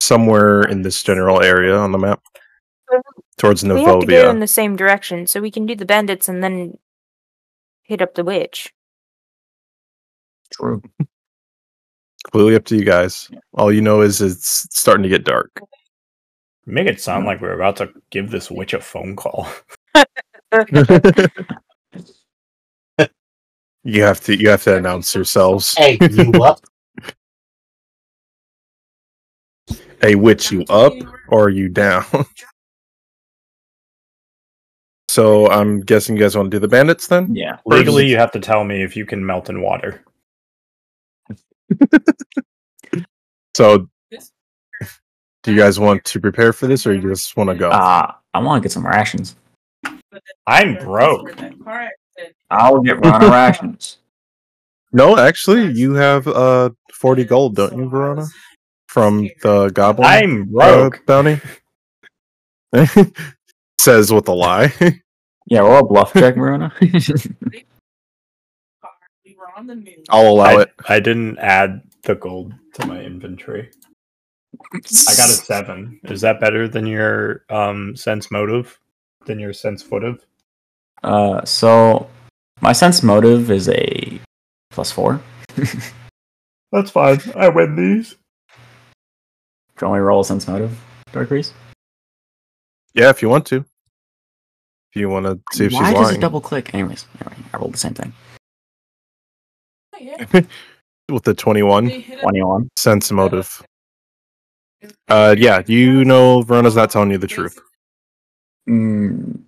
somewhere 0.06 0.62
in 0.62 0.82
this 0.82 1.02
general 1.02 1.42
area 1.42 1.76
on 1.76 1.92
the 1.92 1.98
map 1.98 2.22
towards 3.38 3.62
We 3.64 3.82
have 3.82 4.00
to 4.00 4.06
go 4.06 4.30
in 4.30 4.40
the 4.40 4.46
same 4.46 4.76
direction, 4.76 5.26
so 5.26 5.40
we 5.40 5.50
can 5.50 5.66
do 5.66 5.74
the 5.74 5.84
bandits 5.84 6.28
and 6.28 6.42
then 6.42 6.78
hit 7.82 8.00
up 8.00 8.14
the 8.14 8.24
witch. 8.24 8.72
True. 10.52 10.82
Completely 12.24 12.56
up 12.56 12.64
to 12.66 12.76
you 12.76 12.84
guys. 12.84 13.30
All 13.54 13.72
you 13.72 13.80
know 13.80 14.00
is 14.00 14.20
it's 14.20 14.66
starting 14.76 15.02
to 15.02 15.08
get 15.08 15.24
dark. 15.24 15.60
Make 16.64 16.88
it 16.88 17.00
sound 17.00 17.26
like 17.26 17.40
we're 17.40 17.52
about 17.52 17.76
to 17.76 17.92
give 18.10 18.30
this 18.30 18.50
witch 18.50 18.74
a 18.74 18.80
phone 18.80 19.16
call. 19.16 19.48
You 23.86 24.02
have 24.02 24.20
to 24.22 24.36
you 24.36 24.48
have 24.48 24.64
to 24.64 24.76
announce 24.76 25.14
yourselves. 25.14 25.72
Hey, 25.76 25.96
you 26.10 26.32
up? 26.42 26.58
Hey, 30.00 30.14
witch, 30.14 30.52
you 30.52 30.64
up 30.68 30.92
or 31.28 31.44
are 31.44 31.48
you 31.48 31.68
down? 31.68 32.04
so 35.08 35.48
I'm 35.50 35.80
guessing 35.80 36.16
you 36.16 36.22
guys 36.22 36.36
want 36.36 36.50
to 36.50 36.56
do 36.56 36.60
the 36.60 36.68
bandits 36.68 37.06
then? 37.06 37.34
Yeah. 37.34 37.58
Legally, 37.64 38.06
you 38.06 38.16
have 38.16 38.32
to 38.32 38.40
tell 38.40 38.64
me 38.64 38.82
if 38.82 38.96
you 38.96 39.06
can 39.06 39.24
melt 39.24 39.48
in 39.48 39.62
water. 39.62 40.02
So 43.56 43.88
do 45.42 45.50
you 45.50 45.56
guys 45.56 45.80
want 45.80 46.04
to 46.04 46.20
prepare 46.20 46.52
for 46.52 46.66
this 46.66 46.86
or 46.86 46.92
you 46.92 47.00
just 47.00 47.38
want 47.38 47.48
to 47.48 47.56
go? 47.56 47.70
Uh, 47.70 48.12
I 48.34 48.38
want 48.38 48.62
to 48.62 48.66
get 48.66 48.70
some 48.70 48.86
rations. 48.86 49.34
I'm 50.46 50.76
broke. 50.76 51.34
I'll 52.50 52.82
get 52.82 52.98
Verrona 52.98 53.28
rations. 53.30 53.96
no, 54.92 55.16
actually, 55.16 55.72
you 55.72 55.94
have 55.94 56.28
uh 56.28 56.68
40 56.92 57.24
gold, 57.24 57.56
don't 57.56 57.78
you, 57.78 57.88
Verrona? 57.88 58.26
From 58.96 59.28
the 59.42 59.68
goblin 59.74 60.08
I'm 60.08 60.42
uh, 60.58 60.88
broke. 60.88 61.04
bounty. 61.04 61.38
Says 63.78 64.10
with 64.10 64.26
a 64.28 64.32
lie. 64.32 64.72
Yeah, 65.48 65.60
roll 65.60 65.78
a 65.78 65.86
bluff 65.86 66.12
check, 66.14 66.34
Verrona. 66.34 66.72
We 66.80 66.90
were 69.38 69.46
on 69.54 69.68
the 69.68 69.76
news. 69.76 70.04
I'll 70.08 70.28
allow 70.28 70.56
I, 70.56 70.62
it. 70.62 70.72
I 70.88 70.98
didn't 70.98 71.38
add 71.38 71.82
the 72.02 72.16
gold 72.16 72.52
to 72.74 72.86
my 72.86 73.00
inventory. 73.00 73.70
I 74.74 74.80
got 74.80 75.28
a 75.28 75.34
seven. 75.34 76.00
Is 76.04 76.22
that 76.22 76.40
better 76.40 76.66
than 76.66 76.84
your 76.86 77.44
um 77.50 77.94
sense 77.94 78.28
motive? 78.30 78.80
Than 79.26 79.38
your 79.38 79.52
sense 79.52 79.84
footive? 79.84 80.24
Uh, 81.04 81.44
so 81.44 82.08
my 82.60 82.72
sense 82.72 83.04
motive 83.04 83.50
is 83.50 83.68
a 83.68 84.18
plus 84.70 84.90
four. 84.90 85.20
That's 86.72 86.90
fine. 86.90 87.20
I 87.36 87.50
win 87.50 87.76
these. 87.76 88.16
Do 89.76 89.84
you 89.84 89.90
want 89.90 89.98
me 89.98 90.00
to 90.00 90.04
roll 90.04 90.20
a 90.20 90.24
sense 90.24 90.48
motive, 90.48 90.78
Dark 91.12 91.30
Reese? 91.30 91.52
Yeah, 92.94 93.10
if 93.10 93.20
you 93.20 93.28
want 93.28 93.46
to. 93.46 93.56
If 93.56 95.00
you 95.00 95.10
want 95.10 95.26
to 95.26 95.38
see 95.52 95.66
if 95.66 95.72
Why 95.72 95.90
she's 95.90 95.94
does 95.98 96.12
it 96.12 96.20
double 96.20 96.40
click? 96.40 96.72
Anyways, 96.74 97.04
anyway, 97.20 97.36
I 97.52 97.56
rolled 97.58 97.74
the 97.74 97.78
same 97.78 97.92
thing. 97.94 98.12
Yeah. 100.00 100.24
With 101.10 101.22
the 101.24 101.34
21 101.34 101.84
They 101.86 102.00
hit 102.00 102.18
it- 102.18 102.20
Twenty-one. 102.22 102.68
sense 102.76 103.12
motive. 103.12 103.62
Uh, 105.08 105.34
yeah, 105.38 105.62
you 105.66 106.04
know 106.04 106.42
Verrona's 106.42 106.74
not 106.76 106.90
telling 106.90 107.10
you 107.10 107.18
the 107.18 107.26
truth. 107.26 107.58
Mm. 108.68 109.40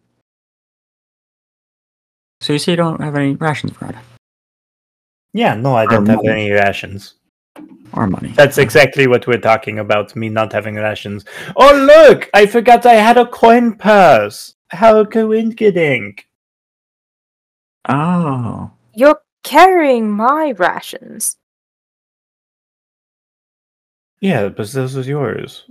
So 2.41 2.53
you 2.53 2.59
say 2.59 2.73
you 2.73 2.77
don't 2.77 3.01
have 3.01 3.15
any 3.17 3.35
rations, 3.35 3.73
Verrona, 3.73 4.01
Yeah, 5.33 5.55
no, 5.55 5.75
I 5.75 5.87
don't 5.87 6.09
Or 6.09 6.13
have 6.13 6.25
any 6.27 6.51
rations. 6.53 7.15
Or 7.93 8.07
money? 8.07 8.33
That's 8.35 8.59
exactly 8.59 9.07
what 9.07 9.27
we're 9.27 9.39
talking 9.41 9.79
about. 9.79 10.15
Me 10.17 10.29
not 10.29 10.53
having 10.53 10.77
rations. 10.77 11.25
Oh 11.57 11.75
look! 11.75 12.29
I 12.35 12.47
forgot 12.47 12.87
I 12.87 12.95
had 12.95 13.19
a 13.19 13.27
coin 13.27 13.75
purse. 13.75 14.55
How 14.71 15.05
coinciding! 15.05 16.19
Oh, 17.89 18.71
You're 18.95 19.21
carrying 19.43 20.11
my 20.11 20.53
rations. 20.53 21.37
Yeah, 24.21 24.49
but 24.49 24.69
this 24.69 24.95
is 24.95 25.09
yours. 25.09 25.65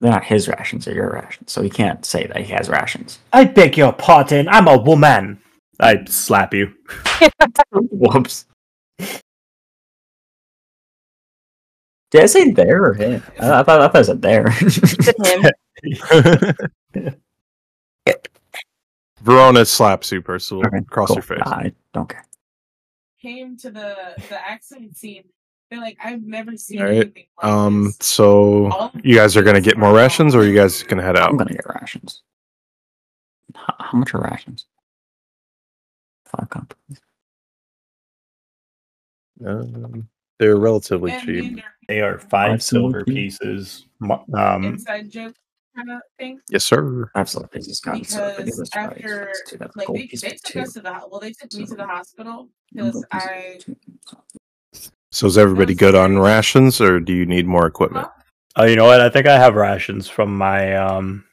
They're 0.00 0.10
not 0.10 0.24
his 0.24 0.48
rations; 0.48 0.84
they're 0.84 0.94
your 0.94 1.12
rations. 1.12 1.52
So 1.52 1.62
he 1.62 1.70
can't 1.70 2.04
say 2.04 2.26
that 2.26 2.38
he 2.42 2.52
has 2.52 2.68
rations. 2.68 3.18
I 3.32 3.44
beg 3.44 3.76
your 3.76 3.92
pardon. 3.92 4.48
I'm 4.48 4.68
a 4.68 4.76
woman. 4.76 5.40
I 5.80 6.04
slap 6.06 6.54
you. 6.54 6.72
Whoops. 7.72 8.46
Did 12.12 12.22
I 12.22 12.26
say 12.26 12.50
there 12.52 12.84
or 12.84 12.94
him? 12.94 13.22
I, 13.40 13.60
I 13.60 13.62
thought 13.64 13.80
I 13.80 13.88
thought 13.88 13.96
I 13.96 14.02
said 14.02 14.22
there. 14.22 14.48
Him. 14.50 15.44
Verrona 19.22 19.64
slaps 19.64 20.10
you, 20.12 20.20
Percival, 20.20 20.66
Okay, 20.66 20.78
across 20.78 21.08
cool. 21.08 21.16
your 21.16 21.22
face. 21.22 21.38
I 21.46 21.72
don't 21.94 22.08
care. 22.08 22.24
Came 23.20 23.56
to 23.58 23.70
the 23.70 23.96
the 24.28 24.48
accident 24.48 24.96
scene. 24.96 25.24
They're 25.70 25.80
like, 25.80 25.96
I've 26.04 26.22
never 26.22 26.56
seen 26.56 26.80
All 26.80 26.86
right. 26.86 26.96
anything 26.96 27.24
like 27.42 27.50
Um, 27.50 27.84
this. 27.86 27.96
so 28.00 28.90
you 29.02 29.14
guys 29.16 29.36
are 29.36 29.42
gonna 29.42 29.60
get 29.60 29.78
more 29.78 29.94
rations, 29.94 30.34
or 30.34 30.40
are 30.40 30.44
you 30.44 30.54
guys 30.54 30.82
gonna 30.82 31.02
head 31.02 31.16
out? 31.16 31.30
I'm 31.30 31.36
gonna 31.36 31.54
get 31.54 31.64
rations. 31.80 32.22
How, 33.54 33.74
how 33.78 33.98
much 33.98 34.12
are 34.14 34.20
rations? 34.20 34.66
Five 36.26 36.50
companies. 36.50 37.00
Um, 39.46 40.08
they're 40.42 40.56
relatively 40.56 41.12
And 41.12 41.22
cheap. 41.22 41.64
They 41.86 42.00
are 42.00 42.18
five 42.18 42.30
Five 42.30 42.62
silver 42.64 42.98
silver 42.98 43.04
pieces. 43.04 43.86
Um, 44.34 44.64
inside 44.64 45.08
joke 45.08 45.36
kind 45.76 45.92
of 45.92 46.00
thing. 46.18 46.40
Yes, 46.50 46.64
sir. 46.64 47.08
Five 47.14 47.28
silver 47.28 47.46
pieces 47.46 47.78
gone. 47.78 48.02
So 48.02 48.26
if 48.26 48.34
I 48.34 48.36
give 48.38 48.46
Because 48.46 48.58
this 48.58 48.70
after, 48.74 49.26
let's 49.26 49.50
do 49.50 49.58
that 49.58 49.76
like, 49.76 49.86
they, 49.86 50.08
they 50.10 50.30
took 50.30 50.42
two. 50.42 50.60
us 50.60 50.72
to 50.72 50.80
the 50.80 51.00
well, 51.08 51.20
they 51.20 51.32
took 51.32 51.52
me 51.52 51.64
to 51.64 51.76
the 51.76 51.86
hospital 51.86 52.48
because 52.72 53.06
I. 53.12 53.60
So 55.12 55.28
is 55.28 55.38
everybody 55.38 55.74
good 55.74 55.94
on 55.94 56.18
rations, 56.18 56.80
or 56.80 56.98
do 56.98 57.12
you 57.12 57.24
need 57.24 57.46
more 57.46 57.66
equipment? 57.66 58.08
oh, 58.56 58.64
you 58.64 58.74
know 58.74 58.86
what? 58.86 59.00
I 59.00 59.10
think 59.10 59.28
I 59.28 59.38
have 59.38 59.54
rations 59.54 60.08
from 60.08 60.36
my 60.36 60.74
um. 60.74 61.24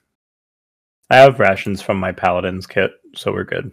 I 1.10 1.16
have 1.16 1.40
rations 1.40 1.82
from 1.82 2.00
my 2.00 2.12
paladin's 2.12 2.68
kit, 2.68 2.92
so 3.16 3.32
we're 3.32 3.44
good. 3.44 3.72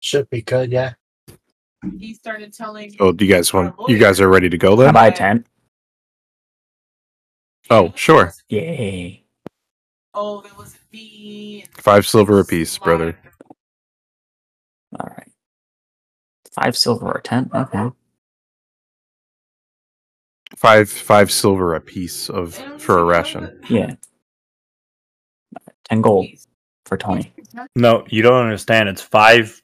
Should 0.00 0.28
be 0.28 0.42
good, 0.42 0.72
yeah. 0.72 0.94
He 1.98 2.14
started 2.14 2.52
telling. 2.52 2.94
Oh, 3.00 3.12
do 3.12 3.24
you 3.24 3.32
guys 3.32 3.52
want? 3.52 3.74
You 3.88 3.98
guys 3.98 4.20
are 4.20 4.28
ready 4.28 4.48
to 4.48 4.58
go 4.58 4.76
Can 4.76 4.80
I 4.80 4.84
then? 4.86 4.94
buy 4.94 5.06
a 5.08 5.12
tent? 5.12 5.46
Oh, 7.68 7.92
sure. 7.96 8.32
Yay! 8.48 9.24
Oh, 10.14 10.40
there 10.40 10.52
was 10.56 10.74
a 10.74 10.78
fee. 10.78 11.66
Five 11.72 12.06
silver 12.06 12.38
apiece, 12.40 12.78
brother. 12.78 13.18
All 14.98 15.08
right. 15.16 15.30
Five 16.52 16.76
silver 16.76 17.06
or 17.06 17.18
a 17.18 17.22
tent? 17.22 17.50
Okay. 17.54 17.90
Five 20.56 20.88
five 20.88 21.30
silver 21.30 21.74
apiece 21.74 22.30
of 22.30 22.54
for 22.80 22.98
a 22.98 23.04
ration. 23.04 23.60
Yeah. 23.68 23.96
Ten 25.84 26.00
gold 26.00 26.26
for 26.86 26.96
Tony. 26.96 27.32
No, 27.74 28.04
you 28.08 28.22
don't 28.22 28.42
understand. 28.44 28.88
It's 28.88 29.02
five 29.02 29.60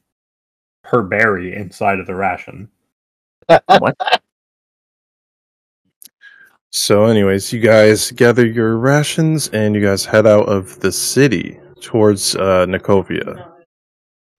per 0.82 1.02
berry 1.02 1.54
inside 1.54 1.98
of 2.00 2.06
the 2.06 2.14
ration. 2.14 2.68
What? 3.66 3.96
So, 6.70 7.04
anyways, 7.04 7.52
you 7.52 7.60
guys 7.60 8.12
gather 8.12 8.46
your 8.46 8.78
rations 8.78 9.48
and 9.48 9.74
you 9.74 9.82
guys 9.82 10.06
head 10.06 10.26
out 10.26 10.48
of 10.48 10.80
the 10.80 10.90
city 10.90 11.60
towards 11.82 12.34
uh, 12.36 12.64
Novovia, 12.66 13.46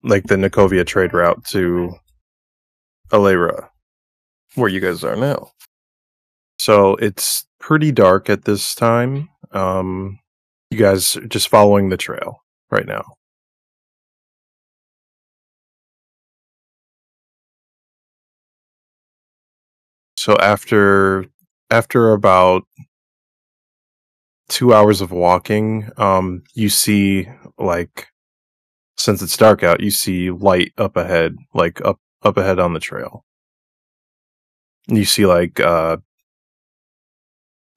like 0.01 0.23
the 0.23 0.35
Novovia 0.35 0.83
trade 0.85 1.13
route 1.13 1.45
to 1.45 1.93
Alera, 3.11 3.69
where 4.55 4.69
you 4.69 4.79
guys 4.79 5.03
are 5.03 5.15
now. 5.15 5.51
So 6.57 6.95
it's 6.95 7.45
pretty 7.59 7.91
dark 7.91 8.29
at 8.29 8.45
this 8.45 8.73
time. 8.73 9.29
Um, 9.51 10.19
you 10.71 10.77
guys 10.79 11.15
are 11.17 11.27
just 11.27 11.49
following 11.49 11.89
the 11.89 11.97
trail 11.97 12.43
right 12.71 12.87
now. 12.87 13.03
So 20.23 20.37
after 20.37 21.25
after 21.69 22.13
about 22.13 22.63
two 24.47 24.73
hours 24.73 25.01
of 25.01 25.11
walking, 25.11 25.89
um, 25.97 26.43
you 26.53 26.69
see 26.69 27.27
like 27.57 28.07
since 28.95 29.21
it's 29.21 29.35
dark 29.35 29.63
out, 29.63 29.81
you 29.81 29.91
see 29.91 30.31
light 30.31 30.71
up 30.77 30.95
ahead, 30.95 31.35
like 31.53 31.81
up 31.83 31.99
up 32.21 32.37
ahead 32.37 32.57
on 32.57 32.71
the 32.71 32.79
trail. 32.79 33.25
You 34.87 35.03
see 35.03 35.25
like 35.25 35.59
uh 35.59 35.97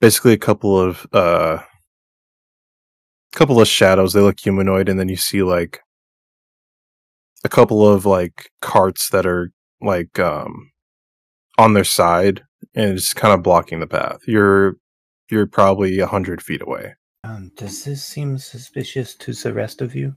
basically 0.01 0.32
a 0.32 0.38
couple 0.38 0.78
of 0.78 1.05
uh 1.12 1.59
couple 3.32 3.61
of 3.61 3.66
shadows, 3.66 4.12
they 4.12 4.20
look 4.20 4.38
humanoid, 4.38 4.88
and 4.88 5.01
then 5.01 5.09
you 5.09 5.16
see 5.16 5.42
like 5.42 5.80
a 7.42 7.49
couple 7.49 7.84
of 7.84 8.07
like 8.07 8.51
carts 8.61 9.11
that 9.11 9.26
are 9.26 9.51
like 9.80 10.20
um 10.20 10.70
on 11.59 11.72
their 11.72 11.84
side 11.84 12.42
and 12.74 12.96
it's 12.96 13.14
kind 13.14 13.34
of 13.34 13.42
blocking 13.42 13.80
the 13.80 13.86
path. 13.86 14.20
You're 14.26 14.76
you're 15.30 15.46
probably 15.46 15.98
a 15.98 16.07
hundred 16.07 16.42
feet 16.42 16.62
away. 16.62 16.94
Um, 17.24 17.50
does 17.57 17.84
this 17.84 18.04
seem 18.04 18.38
suspicious 18.38 19.14
to 19.16 19.32
the 19.32 19.52
rest 19.52 19.82
of 19.82 19.94
you? 19.94 20.16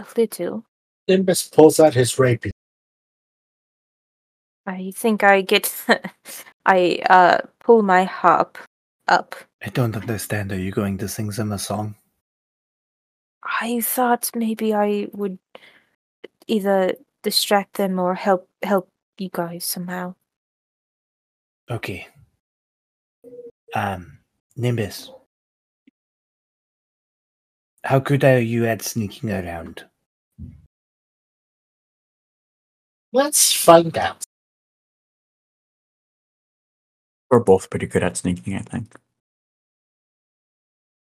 A 0.00 0.06
little. 0.16 0.64
Nimbus 1.08 1.48
pulls 1.48 1.78
out 1.78 1.92
his 1.92 2.18
rapier. 2.18 2.52
I 4.66 4.92
think 4.94 5.22
I 5.22 5.42
get. 5.42 5.72
I 6.66 7.02
uh 7.10 7.38
pull 7.58 7.82
my 7.82 8.04
harp 8.04 8.56
up. 9.08 9.34
I 9.62 9.68
don't 9.68 9.96
understand. 9.96 10.52
Are 10.52 10.58
you 10.58 10.70
going 10.70 10.96
to 10.98 11.08
sing 11.08 11.28
them 11.28 11.52
a 11.52 11.58
song? 11.58 11.96
I 13.44 13.80
thought 13.80 14.30
maybe 14.34 14.74
I 14.74 15.08
would 15.12 15.38
either 16.46 16.94
distract 17.22 17.74
them 17.74 17.98
or 17.98 18.14
help 18.14 18.48
help 18.62 18.88
you 19.18 19.30
guys 19.32 19.64
somehow. 19.64 20.14
Okay. 21.70 22.08
Um, 23.74 24.18
Nimbus. 24.56 25.10
How 27.84 27.98
good 27.98 28.24
are 28.24 28.38
you 28.40 28.66
at 28.66 28.82
sneaking 28.82 29.30
around? 29.30 29.84
Let's 33.12 33.52
find 33.52 33.96
out. 33.96 34.24
We're 37.30 37.40
both 37.40 37.70
pretty 37.70 37.86
good 37.86 38.02
at 38.02 38.16
sneaking, 38.16 38.56
I 38.56 38.60
think. 38.60 38.94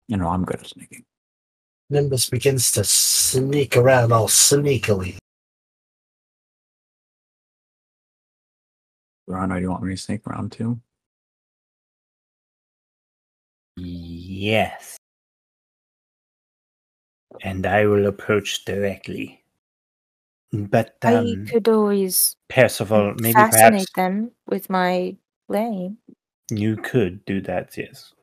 You 0.09 0.17
know, 0.17 0.29
I'm 0.29 0.45
good 0.45 0.61
at 0.61 0.67
sneaking. 0.67 1.05
Nimbus 1.93 2.31
begins 2.31 2.73
to 2.73 2.85
sneak 2.85 3.77
around 3.77 4.13
all 4.13 4.27
sneakily. 4.27 5.19
Rana, 9.27 9.57
do 9.57 9.61
you 9.61 9.71
want 9.71 9.83
me 9.83 9.95
to 9.95 10.01
sneak 10.01 10.27
around 10.27 10.53
too? 10.53 10.81
Yes. 13.77 14.97
And 17.43 17.67
I 17.67 17.85
will 17.85 18.07
approach 18.07 18.65
directly. 18.65 19.45
But 20.51 20.97
I 21.03 21.17
um, 21.17 21.47
could 21.47 21.69
always 21.69 22.37
Percival, 22.49 23.15
maybe 23.19 23.35
fascinate 23.35 23.71
perhaps 23.71 23.93
them 23.97 24.31
with 24.47 24.71
my 24.71 25.17
flame. 25.47 25.99
you 26.51 26.77
could 26.77 27.25
do 27.27 27.43
that. 27.43 27.77
Yes. 27.77 28.15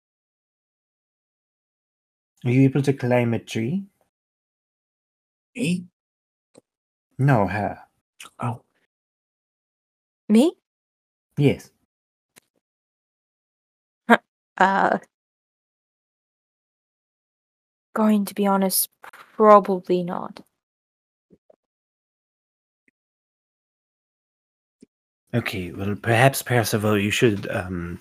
Are 2.45 2.51
you 2.51 2.61
able 2.63 2.81
to 2.83 2.93
climb 2.93 3.33
a 3.33 3.39
tree? 3.39 3.83
Me? 5.55 5.85
No, 7.17 7.47
her. 7.47 7.79
Oh, 8.39 8.61
Me? 10.29 10.53
Yes. 11.37 11.71
Uh. 14.57 14.99
Going 17.93 18.25
to 18.25 18.35
be 18.35 18.45
honest, 18.45 18.89
probably 19.01 20.03
not. 20.03 20.41
Okay, 25.33 25.71
well, 25.71 25.95
perhaps 25.95 26.41
Percival, 26.41 26.97
you 26.97 27.11
should 27.11 27.49
um 27.51 27.99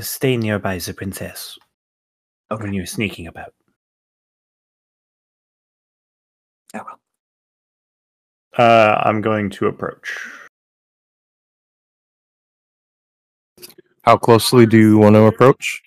stay 0.00 0.36
nearby 0.36 0.78
the 0.78 0.94
princess 0.94 1.58
when 2.60 2.72
you're 2.72 2.86
sneaking 2.86 3.26
about. 3.26 3.52
I 6.74 6.78
will. 6.78 7.00
Uh, 8.56 9.02
I'm 9.04 9.20
going 9.20 9.50
to 9.50 9.66
approach. 9.66 10.16
How 14.02 14.16
closely 14.16 14.66
do 14.66 14.76
you 14.78 14.98
want 14.98 15.14
to 15.14 15.22
approach? 15.24 15.82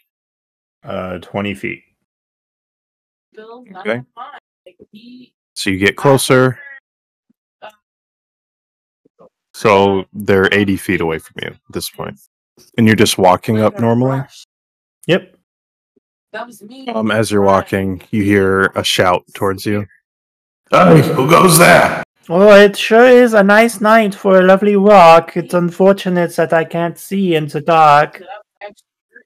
Uh, 0.83 1.19
twenty 1.19 1.53
feet. 1.53 1.83
Okay. 3.37 4.01
mine. 4.15 4.39
Like, 4.65 4.77
he- 4.91 5.33
So 5.53 5.69
you 5.69 5.77
get 5.77 5.95
closer. 5.95 6.59
So 9.53 10.05
they're 10.13 10.53
80 10.53 10.77
feet 10.77 11.01
away 11.01 11.17
from 11.17 11.35
you 11.41 11.47
at 11.49 11.57
this 11.71 11.89
point. 11.89 12.19
And 12.77 12.85
you're 12.85 12.95
just 12.95 13.17
walking 13.17 13.59
up 13.59 13.79
normally. 13.79 14.21
Yep. 15.07 15.36
That 16.33 16.45
was 16.45 16.61
me. 16.61 16.87
Um, 16.89 17.09
as 17.11 17.31
you're 17.31 17.41
walking, 17.41 18.01
you 18.11 18.23
hear 18.23 18.65
a 18.75 18.83
shout 18.83 19.23
towards 19.33 19.65
you. 19.65 19.85
Hey, 20.69 21.01
who 21.13 21.29
goes 21.29 21.57
there? 21.57 22.03
Oh, 22.29 22.51
it 22.53 22.75
sure 22.75 23.07
is 23.07 23.33
a 23.33 23.41
nice 23.43 23.79
night 23.79 24.13
for 24.13 24.39
a 24.39 24.43
lovely 24.43 24.75
walk. 24.75 25.37
It's 25.37 25.53
unfortunate 25.53 26.35
that 26.35 26.51
I 26.51 26.65
can't 26.65 26.97
see 26.97 27.35
in 27.35 27.47
the 27.47 27.61
dark. 27.61 28.19
That 28.19 28.27
was 28.27 28.35
actually- 28.61 29.23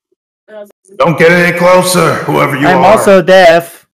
that 0.47 0.59
was- 0.59 0.97
Don't 0.97 1.17
get 1.17 1.31
any 1.31 1.57
closer, 1.57 2.13
whoever 2.25 2.55
you 2.55 2.67
are. 2.67 2.75
I'm 2.75 2.85
also 2.85 3.23
deaf. 3.23 3.87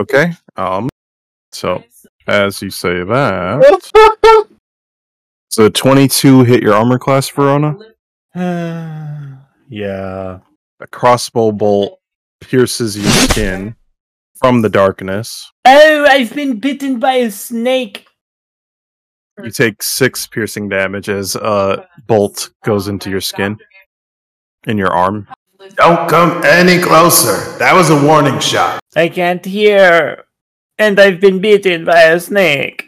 Okay. 0.00 0.32
Um. 0.56 0.88
So 1.52 1.82
as 2.26 2.60
you 2.62 2.70
say 2.70 3.02
that, 3.04 4.46
so 5.48 5.68
22 5.68 6.44
hit 6.44 6.62
your 6.62 6.74
armor 6.74 6.98
class, 6.98 7.28
Verrona. 7.28 7.76
yeah. 9.68 10.38
A 10.80 10.86
crossbow 10.86 11.52
bolt 11.52 11.98
pierces 12.40 12.96
your 12.96 13.10
skin 13.10 13.74
from 14.38 14.62
the 14.62 14.68
darkness. 14.68 15.50
Oh, 15.64 16.06
I've 16.08 16.34
been 16.34 16.60
bitten 16.60 17.00
by 17.00 17.14
a 17.14 17.30
snake. 17.30 18.06
You 19.42 19.50
take 19.50 19.82
six 19.82 20.26
piercing 20.26 20.68
damage 20.68 21.08
as 21.08 21.36
a 21.36 21.42
uh, 21.42 21.84
bolt 22.06 22.50
goes 22.64 22.88
into 22.88 23.08
your 23.08 23.20
skin 23.20 23.56
in 24.66 24.78
your 24.78 24.92
arm. 24.92 25.28
Don't 25.76 26.08
come 26.08 26.42
any 26.44 26.80
closer. 26.80 27.56
That 27.58 27.74
was 27.74 27.90
a 27.90 28.04
warning 28.04 28.40
shot. 28.40 28.80
I 28.96 29.08
can't 29.08 29.44
hear. 29.44 30.24
And 30.78 30.98
I've 30.98 31.20
been 31.20 31.40
bitten 31.40 31.84
by 31.84 32.02
a 32.02 32.20
snake. 32.20 32.87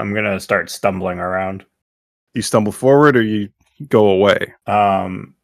I'm 0.00 0.14
gonna 0.14 0.40
start 0.40 0.70
stumbling 0.70 1.18
around. 1.18 1.64
You 2.34 2.42
stumble 2.42 2.72
forward 2.72 3.16
or 3.16 3.22
you 3.22 3.50
go 3.88 4.08
away. 4.10 4.54
Um, 4.66 5.34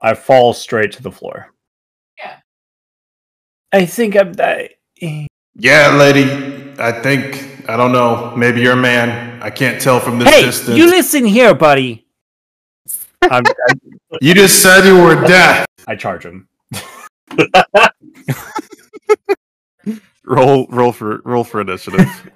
I 0.00 0.14
fall 0.14 0.52
straight 0.54 0.92
to 0.92 1.02
the 1.02 1.10
floor. 1.12 1.52
Yeah. 2.18 2.36
I 3.72 3.86
think 3.86 4.16
I'm 4.16 4.32
dying. 4.32 5.26
Yeah, 5.54 5.94
lady. 5.96 6.24
I 6.80 6.92
think, 6.92 7.68
I 7.68 7.76
don't 7.76 7.92
know, 7.92 8.34
maybe 8.36 8.60
you're 8.60 8.74
a 8.74 8.76
man. 8.76 9.42
I 9.42 9.50
can't 9.50 9.80
tell 9.80 9.98
from 10.00 10.18
this 10.18 10.28
Hey, 10.28 10.42
distance. 10.42 10.76
you 10.78 10.86
listen 10.86 11.24
here, 11.24 11.54
buddy. 11.54 12.06
I'm, 13.22 13.44
I, 13.46 13.72
You 14.20 14.34
just 14.34 14.62
said 14.62 14.84
you 14.86 15.02
were 15.02 15.14
deaf. 15.26 15.66
I 15.86 15.96
charge 15.96 16.24
him. 16.24 16.48
Roll 20.28 20.66
roll 20.70 20.90
for 20.90 21.20
roll 21.24 21.44
for 21.44 21.60
initiative. 21.60 22.30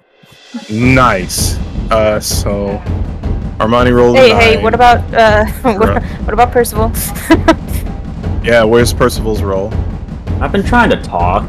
nice. 0.69 1.57
Uh 1.89 2.19
so 2.19 2.81
Armoni 3.59 3.93
rolled 3.93 4.17
a 4.17 4.19
Hey, 4.19 4.33
hey, 4.55 4.63
what 4.63 4.73
about 4.73 4.99
uh, 5.13 5.45
what, 5.61 6.03
what 6.03 6.33
about 6.33 6.51
Percival? 6.51 6.91
Yeah, 8.43 8.63
where's 8.63 8.91
Percival's 8.91 9.43
roll? 9.43 9.71
I've 10.41 10.51
been 10.51 10.63
trying 10.63 10.89
to 10.89 10.99
talk. 11.03 11.43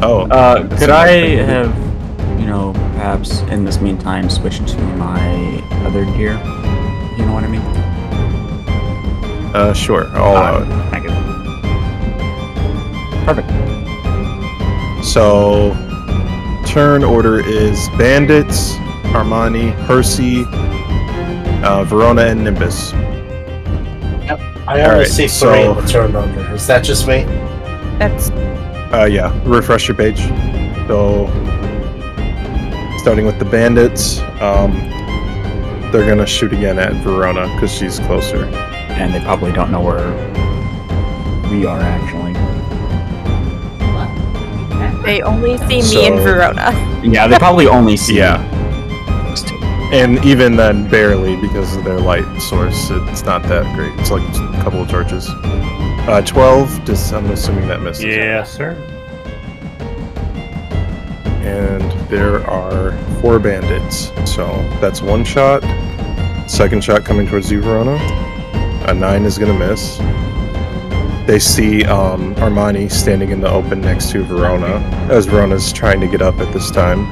Oh, 0.00 0.26
Uh, 0.30 0.66
could 0.78 0.88
I 0.88 1.08
have, 1.36 1.68
you 2.40 2.46
know, 2.46 2.72
perhaps 2.94 3.40
in 3.42 3.62
this 3.62 3.78
meantime 3.78 4.30
switch 4.30 4.56
to 4.56 4.78
my 4.96 5.60
other 5.84 6.06
gear? 6.16 6.32
You 7.18 7.26
know 7.26 7.34
what 7.34 7.44
I 7.44 7.48
mean? 7.48 7.60
uh 9.54 9.74
sure. 9.74 10.06
I'll 10.16 10.32
allow 10.32 10.62
it. 10.62 10.66
Thank 10.90 11.04
you. 11.04 11.12
Perfect. 13.26 13.50
So 15.04 15.74
turn 16.76 17.02
order 17.02 17.40
is 17.40 17.88
Bandits, 17.96 18.74
Armoni, 19.16 19.74
Percy, 19.86 20.44
uh, 21.64 21.82
Verrona, 21.84 22.26
and 22.26 22.44
Nimbus. 22.44 22.92
Yep. 22.92 24.38
I 24.68 24.82
only 24.82 24.82
Alright, 24.82 25.06
see 25.06 25.22
three 25.22 25.28
so- 25.28 25.70
in 25.72 25.74
the 25.82 25.90
turn 25.90 26.14
order. 26.14 26.54
Is 26.54 26.66
that 26.66 26.84
just 26.84 27.08
me? 27.08 27.22
That's 27.98 28.28
Uh, 28.92 29.08
yeah, 29.10 29.32
refresh 29.46 29.88
your 29.88 29.96
page. 29.96 30.20
So, 30.86 31.28
starting 32.98 33.24
with 33.24 33.38
the 33.38 33.46
bandits, 33.46 34.20
um, 34.42 34.72
they're 35.90 36.06
gonna 36.06 36.26
shoot 36.26 36.52
again 36.52 36.78
at 36.78 36.92
Verrona 37.02 37.50
because 37.54 37.72
she's 37.72 38.00
closer. 38.00 38.44
And 38.90 39.14
they 39.14 39.20
probably 39.20 39.50
don't 39.50 39.70
know 39.70 39.80
where 39.80 40.12
we 41.50 41.64
are 41.64 41.80
actually. 41.80 42.34
They 45.06 45.22
only 45.22 45.56
see 45.58 45.82
me 45.82 46.06
and 46.08 46.16
Verrona. 46.18 46.72
Yeah, 47.04 47.28
they 47.28 47.38
probably 47.38 47.66
only 47.68 47.96
see 47.96 48.18
Yeah, 48.18 48.42
and 49.92 50.22
even 50.24 50.56
then, 50.56 50.90
barely 50.90 51.36
because 51.36 51.76
of 51.76 51.84
their 51.84 52.00
light 52.00 52.26
source. 52.40 52.88
It's 52.90 53.22
not 53.22 53.44
that 53.44 53.72
great. 53.76 53.92
It's 54.00 54.10
like 54.10 54.22
a 54.22 54.62
couple 54.64 54.82
of 54.82 54.88
torches. 54.88 55.28
Uh, 56.08 56.22
twelve. 56.26 56.68
Just 56.84 57.12
I'm 57.12 57.30
assuming 57.30 57.68
that 57.68 57.80
misses. 57.82 58.04
Yes, 58.04 58.52
sir. 58.52 58.72
and 61.42 61.82
there 62.08 62.44
are 62.50 62.92
four 63.20 63.38
bandits. 63.38 64.10
So 64.28 64.46
that's 64.80 65.00
one 65.02 65.24
shot. 65.24 65.62
Second 66.50 66.82
shot 66.82 67.04
coming 67.04 67.28
towards 67.28 67.50
you, 67.50 67.62
Verrona. 67.62 67.96
A 68.88 68.94
nine 68.94 69.24
is 69.24 69.38
gonna 69.38 69.56
miss. 69.56 69.98
They 71.26 71.40
see 71.40 71.84
um, 71.84 72.36
Armoni 72.36 72.88
standing 72.88 73.30
in 73.30 73.40
the 73.40 73.50
open 73.50 73.80
next 73.80 74.12
to 74.12 74.22
Verrona, 74.22 74.76
as 75.10 75.26
Verrona's 75.26 75.72
trying 75.72 76.00
to 76.00 76.06
get 76.06 76.22
up 76.22 76.36
at 76.36 76.52
this 76.52 76.70
time, 76.70 77.02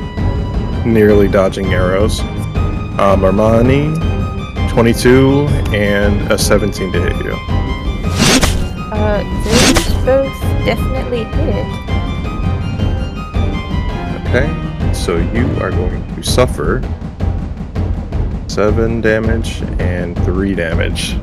nearly 0.90 1.26
dodging 1.26 1.74
arrows. 1.74 2.20
Um, 2.20 3.22
Armoni, 3.22 3.92
22, 4.70 5.48
and 5.74 6.30
a 6.30 6.38
17 6.38 6.92
to 6.92 7.02
hit 7.02 7.24
you. 7.24 7.32
Uh, 8.92 9.24
those 9.42 10.04
both 10.04 10.40
definitely 10.64 11.24
hit. 11.24 11.66
Okay, 14.28 14.92
so 14.94 15.16
you 15.16 15.44
are 15.60 15.70
going 15.70 16.14
to 16.14 16.22
suffer 16.22 16.80
seven 18.46 19.00
damage 19.00 19.62
and 19.80 20.16
three 20.24 20.54
damage. 20.54 21.16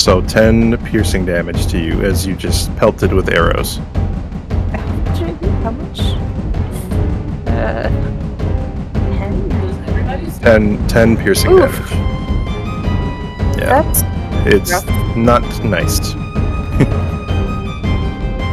So 0.00 0.22
ten 0.22 0.78
piercing 0.86 1.26
damage 1.26 1.66
to 1.66 1.78
you 1.78 2.00
as 2.00 2.26
you 2.26 2.34
just 2.34 2.74
pelted 2.76 3.12
with 3.12 3.28
arrows. 3.28 3.76
How 3.76 5.70
much? 5.72 6.00
Uh, 7.46 7.90
ten. 9.18 10.40
10, 10.40 10.88
10 10.88 11.16
piercing 11.18 11.52
Oof. 11.52 11.60
damage. 11.60 11.90
Yeah, 13.58 13.82
That's 13.82 14.00
it's 14.46 14.72
rough. 14.72 15.16
not 15.18 15.42
nice. 15.62 15.98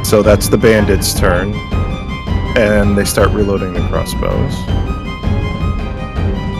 so 0.09 0.21
that's 0.21 0.49
the 0.49 0.57
bandits' 0.57 1.17
turn, 1.17 1.53
and 2.57 2.97
they 2.97 3.05
start 3.05 3.29
reloading 3.29 3.71
the 3.71 3.87
crossbows. 3.87 4.53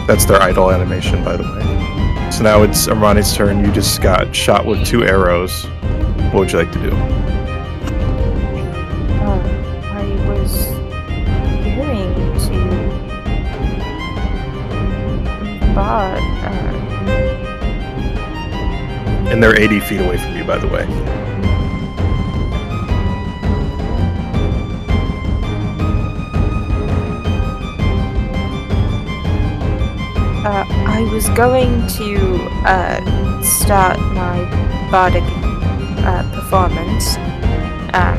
That's 0.08 0.24
their 0.24 0.40
idle 0.40 0.72
animation, 0.72 1.22
by 1.22 1.36
the 1.36 1.42
way. 1.42 1.67
So 2.30 2.44
now 2.44 2.62
it's 2.62 2.86
Armoni's 2.86 3.34
turn. 3.36 3.64
You 3.64 3.72
just 3.72 4.00
got 4.00 4.34
shot 4.34 4.64
with 4.64 4.86
two 4.86 5.02
arrows. 5.04 5.64
What 6.32 6.34
would 6.34 6.52
you 6.52 6.58
like 6.58 6.70
to 6.72 6.78
do? 6.78 6.90
Uh, 9.16 9.42
I 9.82 10.04
was 10.28 10.66
going 11.74 12.14
to, 12.38 12.50
but 15.74 16.20
uh, 16.20 16.68
And 19.30 19.42
they're 19.42 19.58
80 19.58 19.80
feet 19.80 20.00
away 20.00 20.18
from 20.18 20.36
you, 20.36 20.44
by 20.44 20.58
the 20.58 20.68
way. 20.68 21.17
Going 31.38 31.86
to 31.86 32.36
uh, 32.66 33.42
start 33.44 33.96
my 34.12 34.42
bardic 34.90 35.22
uh, 36.04 36.28
performance. 36.34 37.16
Um, 37.94 38.18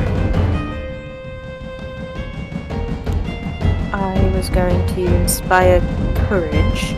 I 3.92 4.32
was 4.34 4.48
going 4.48 4.86
to 4.94 5.04
inspire 5.20 5.80
courage 6.30 6.92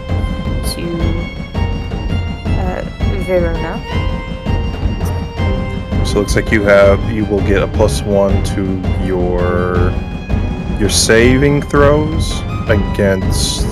to 0.74 0.84
uh, 2.46 2.84
Verrona. 3.26 3.82
So 6.06 6.12
it 6.12 6.20
looks 6.20 6.36
like 6.36 6.52
you 6.52 6.62
have 6.62 7.00
you 7.10 7.24
will 7.24 7.44
get 7.48 7.64
a 7.64 7.66
plus 7.66 8.00
one 8.02 8.44
to 8.54 8.80
your 9.04 9.90
your 10.78 10.88
saving 10.88 11.62
throws 11.62 12.42
against 12.68 13.71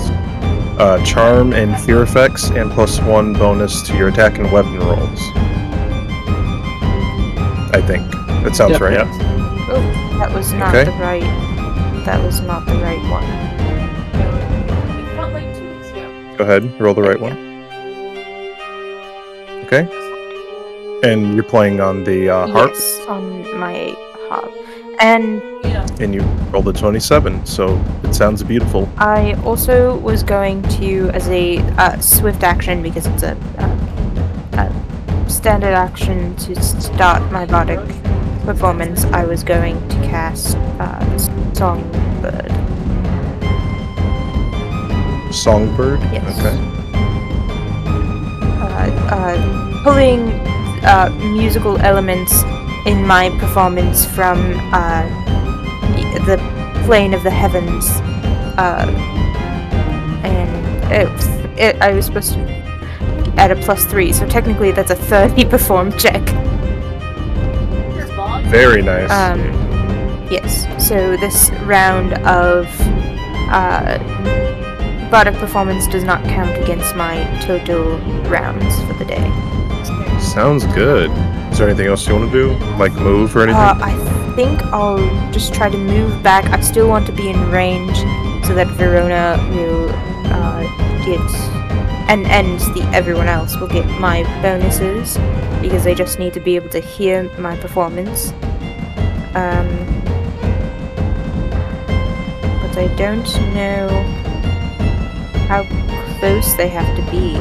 uh, 0.81 1.03
charm 1.05 1.53
and 1.53 1.79
fear 1.81 2.01
effects, 2.01 2.49
and 2.49 2.71
plus 2.71 2.99
one 3.01 3.33
bonus 3.33 3.81
to 3.83 3.95
your 3.95 4.07
attack 4.07 4.39
and 4.39 4.51
weapon 4.51 4.79
rolls. 4.79 5.19
I 7.73 7.81
think 7.85 8.09
that 8.43 8.55
sounds 8.55 8.71
Yep, 8.73 8.81
right. 8.81 8.93
yep. 8.93 9.07
Oh, 9.73 10.17
that 10.19 10.33
was 10.33 10.51
not 10.53 10.73
Okay. 10.75 10.85
the 10.85 10.97
right. 10.97 11.23
That 12.05 12.21
was 12.23 12.41
not 12.41 12.65
the 12.65 12.75
right 12.75 13.01
one. 13.09 13.23
It 14.99 15.15
felt 15.15 15.33
like 15.33 15.55
two 15.55 15.67
weeks 15.69 15.89
ago. 15.91 16.35
Go 16.37 16.43
ahead, 16.43 16.81
roll 16.81 16.93
the 16.95 17.03
right 17.03 17.19
one. 17.19 17.37
Okay, 19.65 19.87
and 21.03 21.33
you're 21.35 21.43
playing 21.43 21.79
on 21.79 22.03
the 22.03 22.29
uh, 22.29 22.47
harp, 22.47 22.71
Yes, 22.73 23.05
on 23.07 23.23
my 23.59 23.95
harp. 24.27 24.51
And 24.99 25.41
Yeah. 25.41 25.50
And 26.01 26.13
you 26.13 26.21
rolled 26.51 26.67
a 26.67 26.73
twenty-seven, 26.73 27.45
so 27.45 27.79
it 28.03 28.13
sounds 28.13 28.43
beautiful. 28.43 28.89
I 28.97 29.33
also 29.43 29.97
was 29.99 30.23
going 30.23 30.61
to, 30.79 31.09
as 31.13 31.29
a 31.29 31.59
uh, 31.77 31.99
swift 31.99 32.43
action, 32.43 32.81
because 32.81 33.07
it's 33.07 33.23
a, 33.23 33.37
uh, 33.57 34.67
a 35.25 35.29
standard 35.29 35.73
action 35.73 36.35
to 36.37 36.61
start 36.61 37.31
my 37.31 37.45
bardic 37.45 37.79
performance, 38.45 39.05
I 39.05 39.23
was 39.23 39.43
going 39.43 39.75
to 39.89 39.95
cast 39.97 40.57
uh, 40.79 41.17
Songbird. 41.53 42.51
Songbird. 45.31 45.99
Yes. 46.11 46.39
Okay. 46.39 46.57
uh, 48.81 48.89
uh, 49.11 49.83
pulling 49.83 50.29
uh, 50.83 51.09
musical 51.33 51.77
elements 51.79 52.43
in 52.85 53.05
my 53.05 53.29
performance 53.39 54.05
from 54.05 54.39
uh, 54.73 55.03
plane 56.85 57.13
of 57.13 57.23
the 57.23 57.29
heavens, 57.29 57.89
uh, 58.57 58.85
and 60.23 60.91
it, 60.91 61.59
it, 61.59 61.81
I 61.81 61.93
was 61.93 62.05
supposed 62.05 62.33
to 62.33 62.39
add 63.37 63.51
a 63.51 63.55
plus 63.55 63.85
three, 63.85 64.11
so 64.13 64.27
technically 64.27 64.71
that's 64.71 64.91
a 64.91 64.95
thirty 64.95 65.45
perform 65.55 65.91
check. 65.97 66.21
Very 68.51 68.81
nice. 68.81 69.09
Um, 69.09 69.39
yes. 70.29 70.67
So 70.85 71.15
this 71.17 71.49
round 71.63 72.13
of 72.25 72.67
uh, 73.49 73.97
bardic 75.09 75.35
performance 75.35 75.87
does 75.87 76.03
not 76.03 76.23
count 76.25 76.57
against 76.61 76.95
my 76.95 77.23
total 77.41 77.97
rounds 78.29 78.75
for 78.83 78.93
the 78.93 79.05
day. 79.05 79.29
Sounds 80.19 80.65
good. 80.67 81.09
Is 81.51 81.57
there 81.57 81.67
anything 81.67 81.87
else 81.87 82.07
you 82.07 82.15
want 82.15 82.31
to 82.31 82.37
do? 82.37 82.53
Like 82.75 82.93
move 82.93 83.35
or 83.35 83.43
anything? 83.43 83.61
Uh, 83.61 83.79
I 83.81 84.20
think 84.35 84.61
I'll 84.73 84.99
just 85.31 85.53
try 85.53 85.69
to 85.69 85.77
move 85.77 86.21
back. 86.23 86.45
I 86.45 86.59
still 86.61 86.87
want 86.87 87.05
to 87.07 87.11
be 87.11 87.29
in 87.29 87.51
range 87.51 87.97
so 88.45 88.53
that 88.55 88.67
Verrona 88.77 89.37
will 89.51 89.89
uh, 90.31 90.61
get 91.05 91.19
and 92.09 92.27
and 92.27 92.59
the 92.75 92.81
everyone 92.93 93.27
else 93.27 93.55
will 93.57 93.67
get 93.67 93.85
my 93.99 94.23
bonuses 94.41 95.17
because 95.61 95.83
they 95.83 95.95
just 95.95 96.19
need 96.19 96.33
to 96.33 96.39
be 96.39 96.55
able 96.55 96.69
to 96.69 96.79
hear 96.79 97.23
my 97.39 97.55
performance. 97.57 98.31
Um, 99.33 99.69
but 102.61 102.77
I 102.77 102.93
don't 102.97 103.53
know 103.53 103.87
how 105.47 105.63
close 106.19 106.53
they 106.55 106.67
have 106.67 106.95
to 106.97 107.11
be 107.11 107.35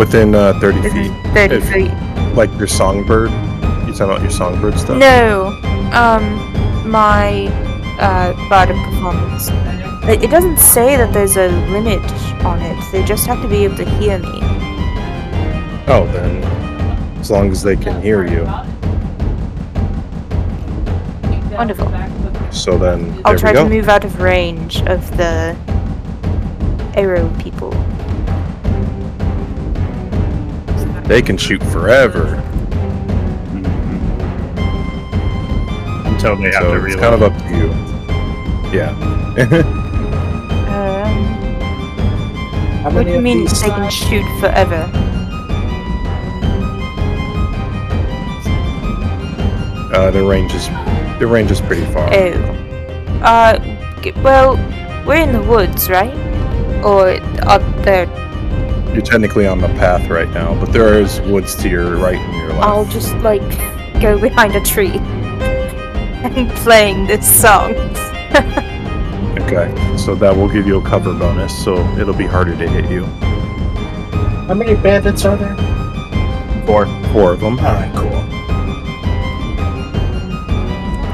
Within 0.00 0.34
uh, 0.34 0.58
30 0.60 0.80
This 0.80 0.92
feet. 0.94 1.12
30 1.34 1.54
If- 1.56 1.68
feet. 1.68 2.34
Like 2.34 2.50
your 2.56 2.66
songbird? 2.66 3.30
You 3.30 3.92
talking 3.92 4.04
about 4.04 4.22
your 4.22 4.30
songbird 4.30 4.78
stuff? 4.78 4.96
No, 4.96 5.48
um, 5.92 6.90
my 6.90 7.48
uh, 8.00 8.32
bardic 8.48 8.76
performance. 8.76 9.48
It, 10.08 10.22
it 10.24 10.30
doesn't 10.30 10.56
say 10.56 10.96
that 10.96 11.12
there's 11.12 11.36
a 11.36 11.48
limit 11.70 12.00
on 12.42 12.62
it. 12.62 12.82
They 12.92 13.04
just 13.04 13.26
have 13.26 13.42
to 13.42 13.48
be 13.48 13.64
able 13.64 13.76
to 13.76 13.84
hear 13.84 14.18
me. 14.18 14.38
Oh, 15.86 16.08
then. 16.14 16.42
As 17.18 17.30
long 17.30 17.50
as 17.50 17.62
they 17.62 17.76
can 17.76 18.00
hear 18.00 18.26
you. 18.26 18.44
Wonderful. 21.54 21.92
So 22.50 22.78
then, 22.78 23.20
I'll 23.26 23.38
try 23.38 23.52
to 23.52 23.68
move 23.68 23.90
out 23.90 24.06
of 24.06 24.18
range 24.22 24.80
of 24.84 25.14
the 25.18 25.54
arrow 26.96 27.28
people. 27.38 27.70
They 31.10 31.20
can 31.22 31.36
shoot 31.36 31.60
forever. 31.64 32.36
Until 36.06 36.36
they 36.36 36.52
have 36.52 36.62
So 36.62 36.78
to 36.78 36.86
it's 36.86 36.94
kind 36.94 37.14
of 37.16 37.22
up 37.24 37.36
to 37.36 37.48
you. 37.56 37.66
Yeah. 38.72 38.94
Um, 42.80 42.94
what 42.94 43.06
do 43.06 43.12
you 43.12 43.20
mean 43.20 43.40
these? 43.40 43.60
they 43.60 43.70
can 43.70 43.90
shoot 43.90 44.24
forever? 44.38 44.88
uh, 49.92 50.12
their 50.12 50.22
range 50.22 50.54
is 50.54 50.68
their 51.18 51.26
range 51.26 51.50
is 51.50 51.60
pretty 51.60 51.86
far. 51.86 52.08
Oh. 52.14 53.20
Uh, 53.24 53.58
well, 54.22 54.54
we're 55.04 55.16
in 55.16 55.32
the 55.32 55.42
woods, 55.42 55.90
right? 55.90 56.14
Or 56.84 57.20
are 57.48 57.58
there 57.82 58.06
You're 58.92 59.02
technically 59.02 59.46
on 59.46 59.58
the 59.60 59.68
path 59.68 60.08
right 60.10 60.28
now, 60.30 60.54
but 60.58 60.72
there 60.72 61.00
is 61.00 61.20
woods 61.22 61.54
to 61.56 61.68
your 61.68 61.96
right 61.96 62.16
and 62.16 62.34
your 62.36 62.48
left. 62.48 62.62
I'll 62.62 62.84
just 62.86 63.14
like 63.16 63.40
go 64.00 64.18
behind 64.20 64.56
a 64.56 64.60
tree 64.60 64.98
and 64.98 66.50
playing 66.56 67.06
this 67.06 67.40
song. 67.40 67.74
Okay, 69.38 69.72
so 69.96 70.14
that 70.16 70.36
will 70.36 70.48
give 70.48 70.66
you 70.66 70.78
a 70.78 70.82
cover 70.82 71.12
bonus, 71.14 71.52
so 71.64 71.78
it'll 71.98 72.14
be 72.14 72.26
harder 72.26 72.56
to 72.56 72.68
hit 72.68 72.90
you. 72.90 73.04
How 74.46 74.54
many 74.54 74.74
bandits 74.74 75.24
are 75.24 75.36
there? 75.36 75.56
Four. 76.66 76.86
Four 77.12 77.32
of 77.32 77.40
them. 77.40 77.58
Alright, 77.58 77.94
cool. 77.94 78.24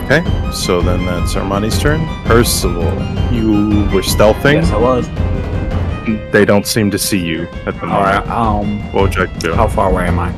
Okay, 0.07 0.23
so 0.53 0.81
then 0.81 1.05
that's 1.05 1.35
Armoni's 1.35 1.79
turn. 1.79 2.01
Percival, 2.25 2.85
you 3.33 3.87
were 3.93 4.03
stealthing. 4.03 4.55
Yes, 4.55 4.71
I 4.71 4.79
was. 4.79 5.09
They 6.33 6.45
don't 6.45 6.67
seem 6.67 6.91
to 6.91 6.99
see 6.99 7.19
you 7.25 7.45
at 7.67 7.75
the 7.81 7.87
moment. 7.87 7.93
Alright, 7.93 8.29
um, 8.29 8.93
What 8.93 9.03
would 9.05 9.15
you 9.15 9.21
like 9.23 9.33
to 9.35 9.39
do? 9.39 9.55
how 9.55 9.69
far 9.69 9.91
away 9.91 10.07
am 10.07 10.19
I? 10.19 10.31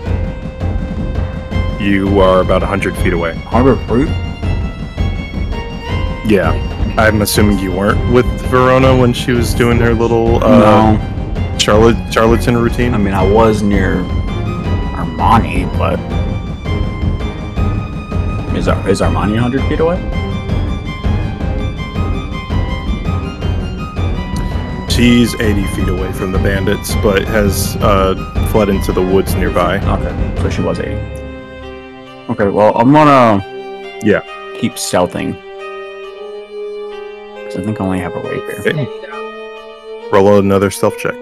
You 1.80 2.20
are 2.20 2.40
about 2.40 2.60
100 2.62 2.96
feet 2.98 3.12
away. 3.12 3.34
Harbor 3.38 3.76
Fruit? 3.86 4.08
Yeah. 6.28 6.52
I'm 6.98 7.22
assuming 7.22 7.58
you 7.58 7.72
weren't 7.72 8.12
with 8.12 8.26
Verrona 8.50 8.96
when 8.98 9.12
she 9.12 9.32
was 9.32 9.54
doing 9.54 9.78
her 9.78 9.94
little 9.94 10.42
uh, 10.44 10.58
no. 10.94 10.98
charlat- 11.56 12.12
charlatan 12.12 12.56
routine? 12.56 12.92
I 12.94 12.98
mean, 12.98 13.14
I 13.14 13.22
was 13.28 13.62
near 13.62 13.96
Armoni, 14.94 15.66
but. 15.78 15.98
Is, 18.56 18.66
Ar- 18.68 18.88
is 18.88 19.00
Armoni 19.00 19.32
100 19.34 19.62
feet 19.68 19.78
away? 19.80 19.96
She's 24.98 25.32
80 25.40 25.64
feet 25.76 25.88
away 25.88 26.12
from 26.12 26.32
the 26.32 26.38
bandits, 26.38 26.92
but 26.96 27.22
has 27.22 27.76
uh, 27.76 28.16
fled 28.50 28.68
into 28.68 28.90
the 28.92 29.00
woods 29.00 29.32
nearby. 29.36 29.78
Okay, 29.78 30.42
so 30.42 30.50
she 30.50 30.60
was 30.60 30.80
80. 30.80 30.90
Okay, 32.30 32.48
well, 32.48 32.76
I'm 32.76 32.92
gonna. 32.92 33.38
Yeah. 34.02 34.22
Keep 34.60 34.72
stealthing. 34.72 35.34
Because 37.44 37.58
I 37.58 37.62
think 37.62 37.80
I 37.80 37.84
only 37.84 38.00
have 38.00 38.12
a 38.12 38.20
rapier. 38.22 38.58
Okay. 38.58 40.08
Roll 40.10 40.36
another 40.40 40.68
stealth 40.68 40.98
check. 40.98 41.14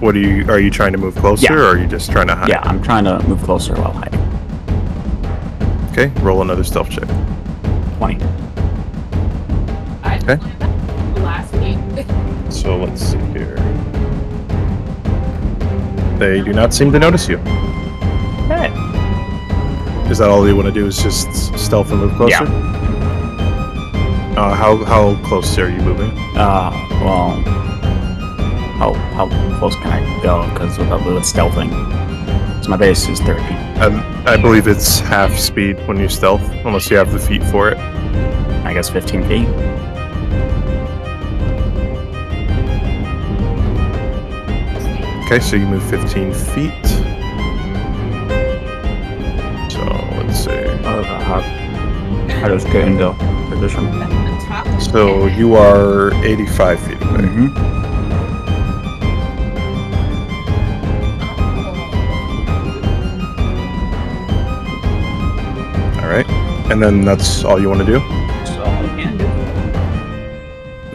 What 0.00 0.14
are 0.14 0.20
you? 0.20 0.48
Are 0.48 0.60
you 0.60 0.70
trying 0.70 0.92
to 0.92 0.98
move 0.98 1.16
closer, 1.16 1.52
Yeah. 1.52 1.58
or 1.58 1.64
are 1.64 1.76
you 1.76 1.88
just 1.88 2.12
trying 2.12 2.28
to 2.28 2.36
hide? 2.36 2.50
Yeah, 2.50 2.60
I'm 2.62 2.80
trying 2.84 3.02
to 3.02 3.20
move 3.26 3.42
closer 3.42 3.74
while 3.74 3.94
hiding. 3.94 4.20
Okay. 5.90 6.06
Roll 6.22 6.40
another 6.40 6.62
stealth 6.62 6.88
check. 6.88 7.08
20. 7.98 8.24
I 10.04 10.20
Okay. 10.22 10.73
So 12.64 12.78
let's 12.78 13.02
see 13.02 13.18
here. 13.36 13.56
They 16.18 16.40
do 16.40 16.54
not 16.54 16.72
seem 16.72 16.90
to 16.92 16.98
notice 16.98 17.28
you. 17.28 17.36
Okay. 18.46 18.72
Is 20.10 20.16
that 20.16 20.30
all 20.30 20.48
you 20.48 20.56
want 20.56 20.68
to 20.68 20.72
do? 20.72 20.86
Is 20.86 20.96
just 20.96 21.28
stealth 21.58 21.90
and 21.90 22.00
move 22.00 22.14
closer? 22.14 22.44
Yeah. 22.44 24.34
Uh, 24.38 24.54
how 24.54 24.82
how 24.82 25.14
close 25.26 25.58
are 25.58 25.68
you 25.68 25.76
moving? 25.82 26.10
Uh, 26.38 26.70
well. 27.02 27.32
How, 28.78 28.94
how 29.12 29.28
close 29.58 29.76
can 29.76 29.88
I 29.88 30.22
go? 30.22 30.48
Because 30.50 30.78
with, 30.78 30.88
with 30.88 31.22
stealthing. 31.24 31.70
So 32.64 32.70
my 32.70 32.78
base 32.78 33.06
is 33.08 33.20
30. 33.20 33.42
I, 33.42 34.24
I 34.24 34.36
believe 34.38 34.68
it's 34.68 35.00
half 35.00 35.38
speed 35.38 35.76
when 35.86 35.98
you 35.98 36.08
stealth, 36.08 36.40
unless 36.64 36.90
you 36.90 36.96
have 36.96 37.12
the 37.12 37.18
feet 37.18 37.44
for 37.44 37.68
it. 37.68 37.76
I 38.64 38.72
guess 38.72 38.88
15 38.88 39.28
feet. 39.28 39.48
Okay, 45.34 45.42
so 45.42 45.56
you 45.56 45.66
move 45.66 45.82
15 45.90 46.32
feet. 46.32 46.86
So 49.68 49.82
let's 50.14 50.38
see. 50.44 50.64
How, 50.84 51.42
I 52.28 52.46
just 52.46 52.68
get 52.68 52.86
into 52.86 53.12
position. 53.50 53.84
At 53.86 54.10
the 54.10 54.46
top. 54.46 54.80
So 54.80 55.26
you 55.26 55.56
are 55.56 56.14
85 56.24 56.78
feet 56.78 57.02
away. 57.02 57.18
Mm-hmm. 57.18 57.56
All 65.98 66.08
right. 66.08 66.30
And 66.70 66.80
then 66.80 67.04
that's 67.04 67.42
all 67.42 67.60
you 67.60 67.68
want 67.68 67.80
to 67.80 67.86
do? 67.86 67.98
So 68.46 68.62
I 68.62 68.86
can 68.96 69.18
do. 69.18 69.26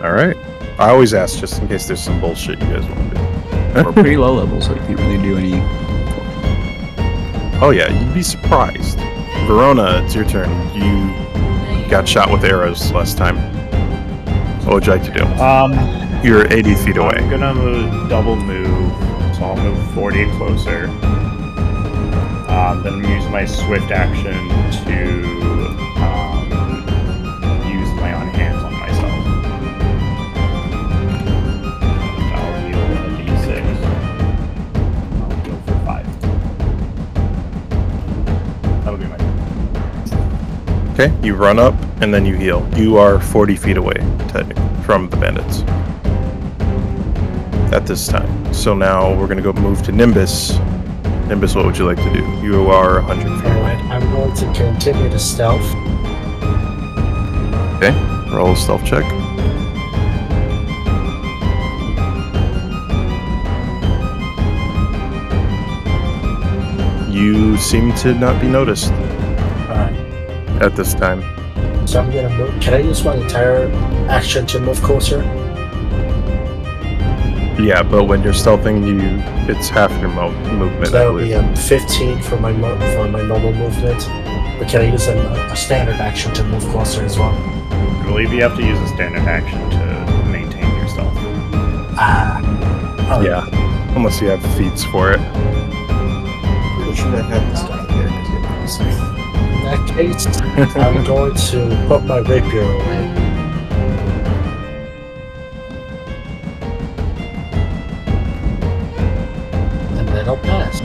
All 0.01 0.13
right. 0.13 0.37
I 0.79 0.91
always 0.91 1.13
ask 1.13 1.39
just 1.39 1.61
in 1.61 1.67
case 1.67 1.87
there's 1.87 2.01
some 2.01 2.21
bullshit 2.21 2.57
you 2.61 2.67
guys 2.67 2.85
want 2.85 3.09
to 3.09 3.15
do. 3.17 3.28
We're 3.75 3.93
pretty 3.93 4.17
low 4.17 4.33
level, 4.33 4.61
so 4.61 4.73
you 4.73 4.79
can't 4.81 4.99
really 4.99 5.21
do 5.21 5.37
any. 5.37 5.61
Oh, 7.61 7.71
yeah. 7.71 7.91
You'd 7.91 8.13
be 8.13 8.23
surprised. 8.23 8.97
Verrona, 9.45 10.03
it's 10.03 10.15
your 10.15 10.25
turn. 10.25 10.49
You 10.73 11.89
got 11.89 12.07
shot 12.07 12.31
with 12.31 12.43
arrows 12.43 12.91
last 12.91 13.17
time. 13.17 13.37
What 14.65 14.73
would 14.75 14.85
you 14.85 14.93
like 14.93 15.03
to 15.03 15.13
do? 15.13 15.23
Um, 15.41 15.73
You're 16.23 16.51
80 16.51 16.75
feet 16.75 16.97
away. 16.97 17.15
I'm 17.17 17.29
gonna 17.29 17.53
move, 17.53 18.09
double 18.09 18.35
move, 18.35 18.67
so 19.35 19.43
I'll 19.43 19.55
move 19.55 19.91
40 19.93 20.25
closer. 20.31 20.85
Um, 22.49 22.81
then 22.83 22.93
I'm 22.93 23.01
gonna 23.01 23.15
use 23.15 23.29
my 23.29 23.45
swift 23.45 23.91
action 23.91 24.33
to 24.85 25.28
Okay. 40.99 41.15
You 41.25 41.35
run 41.35 41.59
up 41.59 41.73
and 42.01 42.13
then 42.13 42.25
you 42.25 42.35
heal. 42.35 42.69
You 42.75 42.97
are 42.97 43.21
40 43.21 43.55
feet 43.55 43.77
away, 43.77 43.95
from 44.83 45.09
the 45.09 45.15
bandits. 45.15 45.61
At 47.73 47.87
this 47.87 48.05
time. 48.05 48.53
So 48.53 48.75
now 48.75 49.17
we're 49.17 49.27
going 49.27 49.41
to 49.41 49.43
go 49.43 49.53
move 49.61 49.81
to 49.83 49.93
Nimbus. 49.93 50.59
Nimbus, 51.29 51.55
what 51.55 51.65
would 51.65 51.77
you 51.77 51.85
like 51.85 51.99
to 51.99 52.13
do? 52.13 52.19
You 52.45 52.67
are 52.67 53.01
100 53.01 53.23
feet 53.23 53.45
away. 53.45 53.55
Alright, 53.55 53.85
I'm 53.85 54.11
going 54.11 54.35
to 54.35 54.45
continue 54.53 55.09
to 55.09 55.17
stealth. 55.17 55.63
Okay. 57.77 57.93
Roll 58.35 58.51
a 58.51 58.55
stealth 58.57 58.83
check. 58.83 59.05
You 67.09 67.55
seem 67.55 67.93
to 67.95 68.13
not 68.15 68.41
be 68.41 68.49
noticed 68.49 68.91
at 70.61 70.75
this 70.75 70.93
time. 70.93 71.21
so 71.87 71.99
I'm 72.01 72.11
gonna 72.11 72.29
move. 72.37 72.59
Can 72.61 72.73
I 72.73 72.79
use 72.79 73.03
my 73.03 73.15
entire 73.15 73.69
action 74.09 74.45
to 74.47 74.59
move 74.59 74.81
closer? 74.81 75.23
Yeah, 77.59 77.83
but 77.83 78.05
when 78.05 78.23
you're 78.23 78.31
stealthing, 78.33 78.87
you 78.87 78.99
it's 79.53 79.67
half 79.67 79.91
your 79.99 80.09
mo- 80.09 80.31
movement. 80.53 80.85
So 80.87 80.91
that 80.93 81.07
I 81.07 81.09
would 81.09 81.25
be 81.25 81.33
um, 81.33 81.53
15 81.55 82.21
for 82.21 82.37
my 82.39 82.53
mo- 82.53 82.79
for 82.95 83.07
my 83.09 83.21
normal 83.21 83.51
movement. 83.53 83.99
But 84.57 84.69
can 84.69 84.81
I 84.81 84.91
use 84.91 85.07
a, 85.07 85.17
a 85.51 85.55
standard 85.55 85.95
action 85.95 86.33
to 86.35 86.43
move 86.45 86.63
closer 86.67 87.03
as 87.03 87.17
well? 87.17 87.31
I 87.31 88.03
believe 88.05 88.31
you 88.33 88.41
have 88.43 88.55
to 88.57 88.63
use 88.65 88.79
a 88.79 88.87
standard 88.87 89.23
action 89.23 89.59
to 89.71 90.25
maintain 90.29 90.73
your 90.77 90.87
stealth. 90.87 91.13
Ah. 92.01 92.39
alright. 93.11 93.25
Yeah, 93.25 93.95
unless 93.95 94.21
you 94.21 94.29
have 94.29 94.41
feats 94.57 94.83
for 94.85 95.11
it. 95.11 95.19
We 95.19 96.95
should 96.95 97.13
have 97.13 97.25
had 97.25 97.51
this 97.51 97.61
down 97.63 97.87
here 97.89 98.07
because 98.07 98.79
In 98.79 98.85
that 98.87 98.98
case, 99.99 100.25
I'm 100.77 101.03
going 101.03 101.35
to 101.35 101.85
put 101.87 102.05
my 102.05 102.19
rapier 102.19 102.61
away. 102.61 103.03
And 109.97 110.07
then 110.07 110.29
I'll 110.29 110.37
pass. 110.37 110.79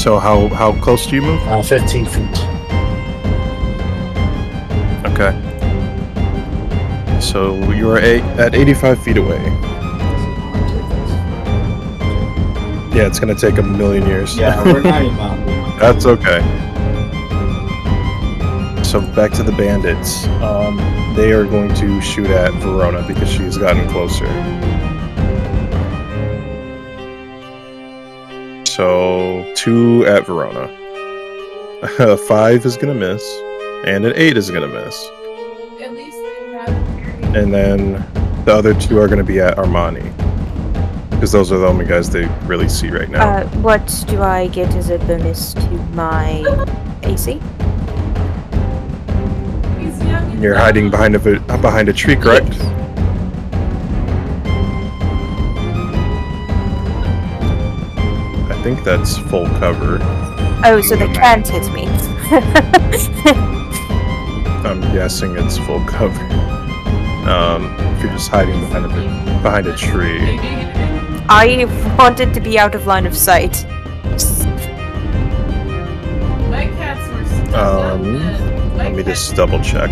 So 0.00 0.18
how 0.18 0.48
how 0.48 0.72
close 0.80 1.06
do 1.06 1.14
you 1.14 1.22
move? 1.22 1.40
Uh, 1.42 1.62
15 1.62 2.06
feet. 2.06 2.38
Okay. 5.12 5.32
So 7.20 7.70
you 7.70 7.88
are 7.88 7.98
eight, 7.98 8.24
at 8.36 8.56
85 8.56 9.02
feet 9.04 9.16
away. 9.16 9.42
Yeah, 12.94 13.06
it's 13.06 13.20
gonna 13.20 13.34
take 13.36 13.58
a 13.58 13.62
million 13.62 14.06
years. 14.06 14.36
Yeah, 14.36 14.62
we're 14.64 14.82
not 14.82 15.02
even 15.04 15.18
on. 15.18 15.51
That's 15.82 16.06
okay. 16.06 16.38
So 18.84 19.00
back 19.16 19.32
to 19.32 19.42
the 19.42 19.50
bandits. 19.58 20.26
Um, 20.40 20.76
they 21.16 21.32
are 21.32 21.44
going 21.44 21.74
to 21.74 22.00
shoot 22.00 22.28
at 22.28 22.52
Verrona 22.62 23.04
because 23.08 23.28
she's 23.28 23.58
gotten 23.58 23.88
closer. 23.88 24.26
So 28.64 29.52
two 29.56 30.06
at 30.06 30.24
Verrona. 30.24 30.70
A 31.98 32.16
five 32.16 32.64
is 32.64 32.76
gonna 32.76 32.94
miss, 32.94 33.24
and 33.84 34.04
an 34.06 34.12
eight 34.14 34.36
is 34.36 34.52
gonna 34.52 34.68
miss, 34.68 34.94
At 35.80 35.92
least 35.94 36.16
they 36.16 36.52
have. 36.52 37.34
and 37.34 37.52
then 37.52 37.94
the 38.44 38.54
other 38.54 38.72
two 38.74 39.00
are 39.00 39.08
gonna 39.08 39.24
be 39.24 39.40
at 39.40 39.56
Armoni 39.56 40.21
because 41.22 41.30
those 41.30 41.52
are 41.52 41.58
the 41.58 41.66
only 41.68 41.84
guys 41.84 42.10
they 42.10 42.26
really 42.46 42.68
see 42.68 42.90
right 42.90 43.08
now. 43.08 43.24
Uh, 43.24 43.46
what 43.58 44.04
do 44.08 44.20
I 44.20 44.48
get 44.48 44.74
as 44.74 44.90
a 44.90 44.98
bonus 44.98 45.54
to 45.54 45.70
my 45.94 46.42
AC? 47.04 47.34
He's 49.78 50.02
young 50.02 50.32
and 50.32 50.42
You're 50.42 50.56
hiding 50.56 50.90
behind 50.90 51.14
a 51.14 51.20
behind 51.20 51.88
a 51.88 51.92
tree, 51.92 52.16
correct? 52.16 52.50
I 58.50 58.60
think 58.64 58.82
that's 58.82 59.16
full 59.16 59.46
cover. 59.60 59.98
Oh, 60.64 60.80
so 60.84 60.96
they 60.96 61.06
can't 61.12 61.46
hit 61.46 61.72
me. 61.72 61.86
I'm 64.66 64.80
guessing 64.92 65.38
it's 65.38 65.56
full 65.56 65.84
cover. 65.84 66.20
Um, 67.30 67.76
if 67.94 68.02
you're 68.02 68.10
just 68.10 68.28
hiding 68.28 68.58
behind 68.62 68.86
a 68.86 69.40
behind 69.40 69.68
a 69.68 69.76
tree. 69.76 70.91
I 71.34 71.64
wanted 71.98 72.34
to 72.34 72.40
be 72.40 72.58
out 72.58 72.74
of 72.74 72.86
line 72.86 73.06
of 73.06 73.16
sight. 73.16 73.64
My 76.50 76.66
cats 76.76 77.08
were 77.08 77.24
stuck 77.24 77.56
Um, 77.56 77.90
on 77.92 78.02
the- 78.02 78.18
my 78.76 78.84
Let 78.84 78.92
me 78.96 79.02
cats- 79.02 79.28
just 79.28 79.34
double 79.36 79.58
check. 79.60 79.88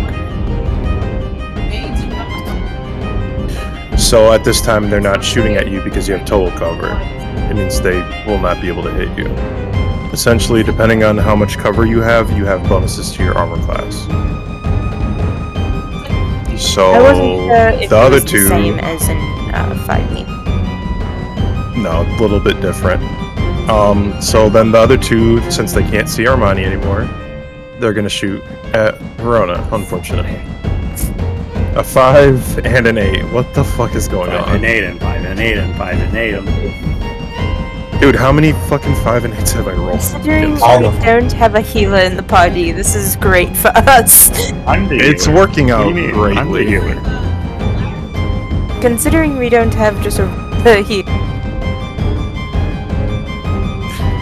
they 1.71 1.81
do 1.99 2.05
not- 2.15 3.99
So 3.99 4.31
at 4.31 4.43
this 4.43 4.61
time, 4.61 4.89
they're 4.91 5.01
not 5.01 5.23
shooting 5.23 5.55
at 5.57 5.67
you 5.67 5.81
because 5.81 6.07
you 6.07 6.13
have 6.15 6.25
total 6.25 6.51
cover. 6.59 6.95
It 7.49 7.55
means 7.55 7.81
they 7.81 8.03
will 8.27 8.37
not 8.37 8.61
be 8.61 8.67
able 8.67 8.83
to 8.83 8.91
hit 8.91 9.09
you. 9.17 9.25
Essentially, 10.13 10.61
depending 10.61 11.03
on 11.03 11.17
how 11.17 11.35
much 11.35 11.57
cover 11.57 11.85
you 11.87 12.01
have, 12.01 12.29
you 12.37 12.45
have 12.45 12.61
bonuses 12.69 13.11
to 13.13 13.23
your 13.23 13.35
armor 13.35 13.57
class. 13.65 14.05
So 16.55 16.91
I 16.91 17.01
wasn't 17.01 17.35
sure 17.47 17.69
if 17.81 17.89
the 17.89 17.95
it 17.97 18.05
other 18.05 18.15
was 18.21 18.25
two, 18.25 18.47
same 18.47 18.77
as 18.79 19.09
in 19.09 19.17
uh, 19.55 19.73
5e. 19.87 20.30
No, 21.81 22.03
a 22.07 22.17
little 22.21 22.39
bit 22.39 22.61
different. 22.61 23.01
Um, 23.69 24.19
so 24.21 24.49
then 24.49 24.71
the 24.71 24.77
other 24.79 24.97
two, 24.97 25.39
since 25.51 25.73
they 25.73 25.81
can't 25.83 26.07
see 26.09 26.23
Armoni 26.23 26.63
anymore, 26.63 27.09
they're 27.79 27.93
gonna 27.93 28.09
shoot 28.09 28.43
at 28.73 28.97
Verrona. 29.17 29.67
Unfortunately, 29.71 30.35
a 31.75 31.83
five 31.83 32.57
and 32.65 32.85
an 32.87 32.97
eight. 32.97 33.23
What 33.31 33.53
the 33.53 33.63
fuck 33.63 33.95
is 33.95 34.07
going 34.07 34.29
Five 34.31 34.47
on? 34.47 34.55
and 34.57 34.65
eight 34.65 34.83
and 34.83 34.99
five 34.99 35.23
and 35.25 35.39
eight 35.39 35.57
and 35.57 35.75
five 35.77 35.97
and 35.99 36.15
eight. 36.17 36.33
and 36.35 38.01
Dude, 38.01 38.15
how 38.15 38.31
many 38.31 38.51
fucking 38.67 38.95
five 38.97 39.25
and 39.25 39.33
eights 39.35 39.51
have 39.53 39.67
I 39.67 39.73
rolled? 39.73 39.91
Considering 39.99 40.43
against? 40.55 40.65
We 40.67 40.85
of 40.85 40.99
don't 41.03 41.31
have 41.33 41.55
a 41.55 41.61
healer 41.61 41.99
in 41.99 42.15
the 42.17 42.23
party, 42.23 42.71
this 42.71 42.93
is 42.95 43.15
great 43.15 43.55
for 43.55 43.67
us. 43.75 44.51
I'm 44.67 44.87
the 44.87 44.97
It's 44.97 45.25
healer. 45.25 45.37
working 45.37 45.69
out 45.71 45.87
you 45.87 45.93
mean? 45.95 46.15
I'm 46.37 46.47
the 46.51 46.63
greatly. 46.65 46.71
healer. 46.71 46.95
Considering 48.81 49.37
we 49.37 49.49
don't 49.49 49.73
have 49.73 50.01
just 50.01 50.17
a 50.19 50.25
the 50.63 50.81
healer. 50.81 51.27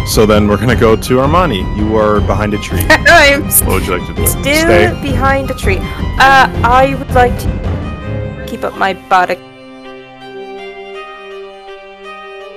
So 0.10 0.26
then 0.26 0.48
we're 0.48 0.57
gonna 0.57 0.76
go 0.76 0.95
to 0.95 1.14
Armoni. 1.18 1.61
You 1.77 1.95
are 1.95 2.19
behind 2.22 2.53
a 2.56 2.57
tree. 2.57 2.84
I'm 2.90 3.44
What 3.44 3.68
would 3.68 3.86
you 3.86 3.95
like 3.98 4.07
to 4.07 4.14
do? 4.15 4.26
still 4.26 4.44
Stay. 4.44 4.99
behind 5.03 5.52
a 5.52 5.53
tree. 5.53 5.77
Uh, 5.77 6.49
I 6.65 6.95
would 6.98 7.11
like 7.11 7.38
to 7.40 8.45
keep 8.48 8.64
up 8.64 8.76
my 8.76 8.94
bardic. 9.07 9.38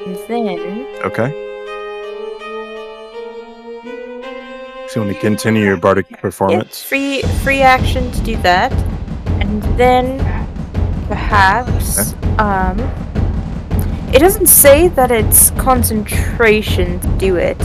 And 0.07 0.17
then 0.29 0.87
Okay. 1.05 1.31
So 4.89 5.01
you 5.01 5.07
want 5.07 5.15
to 5.15 5.21
continue 5.21 5.63
your 5.63 5.77
bardic 5.77 6.09
performance? 6.21 6.83
free 6.83 7.21
free 7.45 7.61
action 7.61 8.11
to 8.13 8.21
do 8.23 8.37
that, 8.39 8.73
and 9.41 9.63
then 9.79 10.19
perhaps 11.07 12.15
um, 12.39 12.79
it 14.13 14.19
doesn't 14.19 14.47
say 14.47 14.89
that 14.89 15.11
it's 15.11 15.51
concentration 15.53 17.01
to 17.01 17.09
do 17.19 17.37
it. 17.37 17.61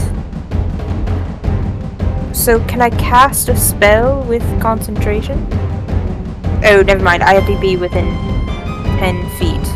so 2.34 2.60
can 2.66 2.80
I 2.80 2.88
cast 2.90 3.48
a 3.50 3.56
spell 3.56 4.22
with 4.22 4.42
concentration? 4.60 5.46
Oh, 6.64 6.82
never 6.86 7.02
mind. 7.02 7.22
I 7.22 7.34
have 7.34 7.46
to 7.46 7.60
be 7.60 7.76
within 7.76 8.06
ten 8.98 9.16
feet. 9.38 9.66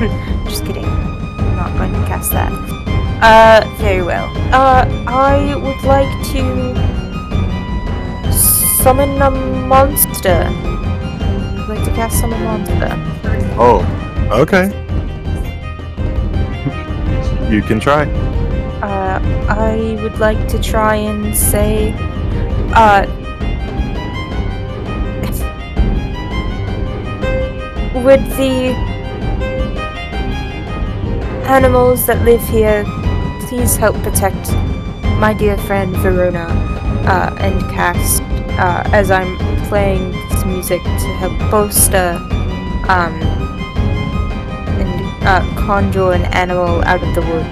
Just 0.48 0.64
kidding. 0.64 0.84
I'm 0.84 1.56
not 1.56 1.76
going 1.76 1.92
to 1.92 2.06
cast 2.06 2.30
that. 2.32 2.52
Uh, 3.20 3.68
very 3.78 4.02
well. 4.02 4.26
Uh, 4.54 4.86
I 5.08 5.54
would 5.56 5.82
like 5.82 6.08
to 6.32 6.42
summon 8.32 9.20
a 9.20 9.30
monster. 9.30 10.44
I'd 10.46 11.66
like 11.68 11.84
to 11.84 11.90
cast 11.96 12.20
summon 12.20 12.42
monster. 12.44 12.88
Oh, 13.58 13.84
okay. 14.30 14.70
You 17.50 17.62
can 17.62 17.80
try. 17.80 18.04
Uh, 18.80 19.18
I 19.48 19.98
would 20.02 20.20
like 20.20 20.46
to 20.48 20.62
try 20.62 20.94
and 20.94 21.36
say, 21.36 21.92
uh, 22.74 23.06
would 28.04 28.24
the 28.38 28.72
animals 31.50 32.06
that 32.06 32.24
live 32.24 32.40
here 32.48 32.84
please 33.48 33.76
help 33.76 33.96
protect 34.04 34.52
my 35.18 35.34
dear 35.36 35.58
friend 35.58 35.96
Verrona 35.96 36.46
uh, 37.06 37.34
and 37.40 37.60
cast 37.72 38.22
uh, 38.60 38.88
as 38.94 39.10
I'm 39.10 39.36
playing 39.66 40.12
this 40.28 40.44
music 40.44 40.82
to 40.84 41.08
help 41.18 41.36
bolster 41.50 42.16
um, 42.88 43.39
uh, 45.30 45.54
conjure 45.54 46.12
an 46.12 46.24
animal 46.34 46.82
out 46.82 47.00
of 47.02 47.14
the 47.14 47.20
wood. 47.20 47.46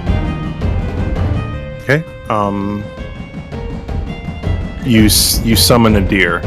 Okay. 1.83 2.03
Um. 2.29 2.83
You 4.83 5.03
you 5.03 5.55
summon 5.55 5.95
a 5.95 6.01
deer. 6.01 6.41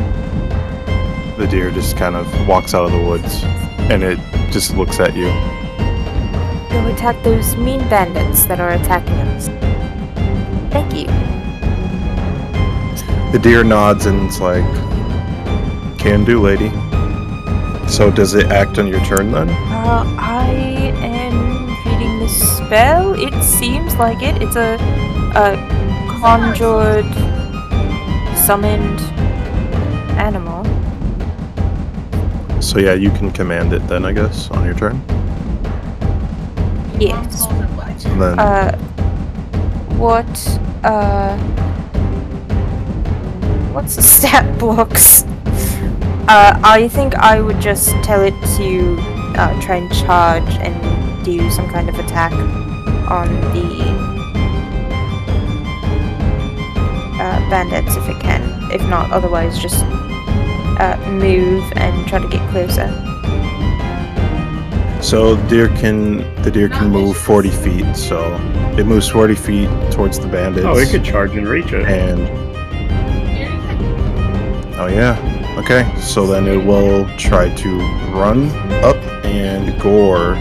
The 1.38 1.46
deer 1.50 1.70
just 1.70 1.96
kind 1.96 2.16
of 2.16 2.26
walks 2.46 2.74
out 2.74 2.84
of 2.84 2.92
the 2.92 3.00
woods, 3.00 3.42
and 3.90 4.02
it 4.02 4.18
just 4.52 4.76
looks 4.76 5.00
at 5.00 5.16
you. 5.16 5.28
Go 6.70 6.86
attack 6.92 7.22
those 7.24 7.56
mean 7.56 7.80
bandits 7.88 8.44
that 8.44 8.60
are 8.60 8.72
attacking 8.72 9.14
us. 9.14 9.48
Thank 10.70 10.92
you. 10.94 11.06
The 13.32 13.38
deer 13.38 13.64
nods 13.64 14.04
and 14.04 14.26
it's 14.26 14.40
like, 14.40 14.64
"Can 15.98 16.24
do, 16.24 16.40
lady." 16.42 16.70
So 17.88 18.10
does 18.10 18.34
it 18.34 18.46
act 18.46 18.78
on 18.78 18.86
your 18.86 19.00
turn 19.04 19.32
then? 19.32 19.48
Uh, 19.50 20.04
spell. 22.72 23.12
It 23.20 23.44
seems 23.44 23.96
like 23.96 24.22
it. 24.22 24.40
It's 24.40 24.56
a, 24.56 24.78
a 25.36 25.56
conjured, 26.22 27.04
summoned 28.34 28.98
animal. 30.16 30.64
So 32.62 32.78
yeah, 32.78 32.94
you 32.94 33.10
can 33.10 33.30
command 33.30 33.74
it 33.74 33.86
then, 33.88 34.06
I 34.06 34.12
guess, 34.12 34.50
on 34.50 34.64
your 34.64 34.72
turn. 34.72 35.02
Yes. 36.98 37.44
And 38.06 38.22
then 38.22 38.38
Uh, 38.38 38.74
what, 39.98 40.32
uh, 40.82 41.36
what's 43.74 43.96
the 43.96 44.02
stat 44.16 44.58
blocks? 44.58 45.24
Uh, 46.26 46.58
I 46.64 46.88
think 46.88 47.16
I 47.16 47.42
would 47.42 47.60
just 47.60 47.90
tell 48.02 48.22
it 48.22 48.34
to 48.56 48.96
uh, 49.38 49.60
try 49.60 49.76
and 49.76 49.92
charge 49.92 50.54
and 50.56 51.22
do 51.22 51.50
some 51.50 51.68
kind 51.68 51.90
of 51.90 51.98
attack 51.98 52.32
on 53.12 53.28
the 53.52 53.68
uh, 57.20 57.50
bandits 57.50 57.94
if 57.94 58.08
it 58.08 58.18
can. 58.20 58.42
If 58.72 58.80
not, 58.88 59.10
otherwise 59.10 59.58
just 59.58 59.84
uh, 60.80 60.96
move 61.10 61.62
and 61.76 62.08
try 62.08 62.20
to 62.20 62.28
get 62.28 62.40
closer. 62.50 62.88
So 65.02 65.34
the 65.34 65.46
deer 65.48 65.68
can 65.68 66.18
the 66.42 66.50
deer 66.50 66.70
can 66.70 66.90
move 66.90 67.14
40 67.18 67.50
feet. 67.50 67.94
So 67.94 68.34
it 68.78 68.86
moves 68.86 69.08
40 69.08 69.34
feet 69.34 69.68
towards 69.92 70.18
the 70.18 70.28
bandits. 70.28 70.64
Oh, 70.66 70.78
it 70.78 70.88
could 70.88 71.04
charge 71.04 71.32
and 71.32 71.46
reach 71.46 71.72
it. 71.72 71.84
And 71.84 72.20
oh 74.78 74.86
yeah, 74.86 75.18
okay. 75.58 75.94
So 76.00 76.26
then 76.26 76.48
it 76.48 76.64
will 76.64 77.06
try 77.18 77.54
to 77.54 77.78
run 78.14 78.48
up 78.82 78.96
and 79.26 79.78
gore 79.82 80.36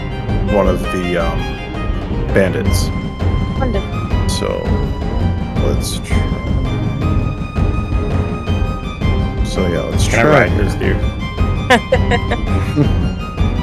one 0.55 0.67
of 0.69 0.81
the 0.93 1.17
um, 1.17 1.60
bandits. 2.33 2.89
Wonderful. 3.59 4.29
So 4.29 4.63
let's 5.65 5.99
try. 5.99 6.17
So 9.45 9.67
yeah, 9.67 9.81
let's 9.81 10.07
Can 10.07 10.19
I 10.19 10.21
try. 10.21 10.47
ride 10.47 10.51
this 10.57 10.73
deer? 10.75 10.95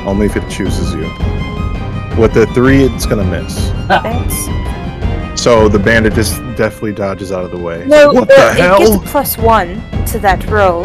Only 0.07 0.27
if 0.27 0.37
it 0.37 0.49
chooses 0.51 0.95
you. 0.95 1.09
With 2.21 2.35
the 2.35 2.47
three, 2.55 2.83
it's 2.83 3.07
gonna 3.07 3.25
miss. 3.25 3.71
Thanks. 3.89 4.35
So 5.41 5.69
the 5.69 5.79
bandit 5.79 6.15
just 6.15 6.37
definitely 6.57 6.93
dodges 6.93 7.33
out 7.33 7.45
of 7.45 7.51
the 7.51 7.59
way. 7.59 7.85
No, 7.87 8.13
what 8.13 8.31
uh, 8.31 8.35
the 8.35 8.51
it 8.51 8.57
hell? 8.57 8.79
gives 8.79 8.95
a 8.97 8.99
plus 9.01 9.39
one 9.39 9.77
to 10.07 10.19
that 10.19 10.45
roll. 10.47 10.85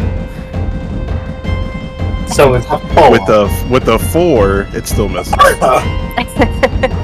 So 2.28 2.52
with 2.52 2.66
oh, 2.70 3.12
With 3.12 3.26
the 3.26 3.68
with 3.70 3.86
the 3.86 4.00
four, 4.00 4.68
it 4.74 4.88
still 4.88 5.10
misses. 5.10 5.34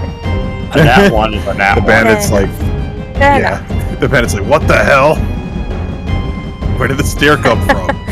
A 0.71 0.83
nat 0.83 1.09
one 1.13 1.33
is 1.33 1.45
a 1.47 1.53
nat 1.53 1.75
The 1.75 1.81
one. 1.81 1.87
bandit's 1.87 2.29
Fair 2.29 2.41
like, 2.47 2.55
Fair 3.15 3.39
yeah. 3.39 3.65
enough. 3.65 3.99
The 3.99 4.07
bandit's 4.07 4.33
like, 4.33 4.45
what 4.45 4.65
the 4.67 4.77
hell? 4.77 5.15
Where 6.77 6.87
did 6.87 6.97
this 6.97 7.13
deer 7.15 7.35
come 7.35 7.59
from? 7.67 7.89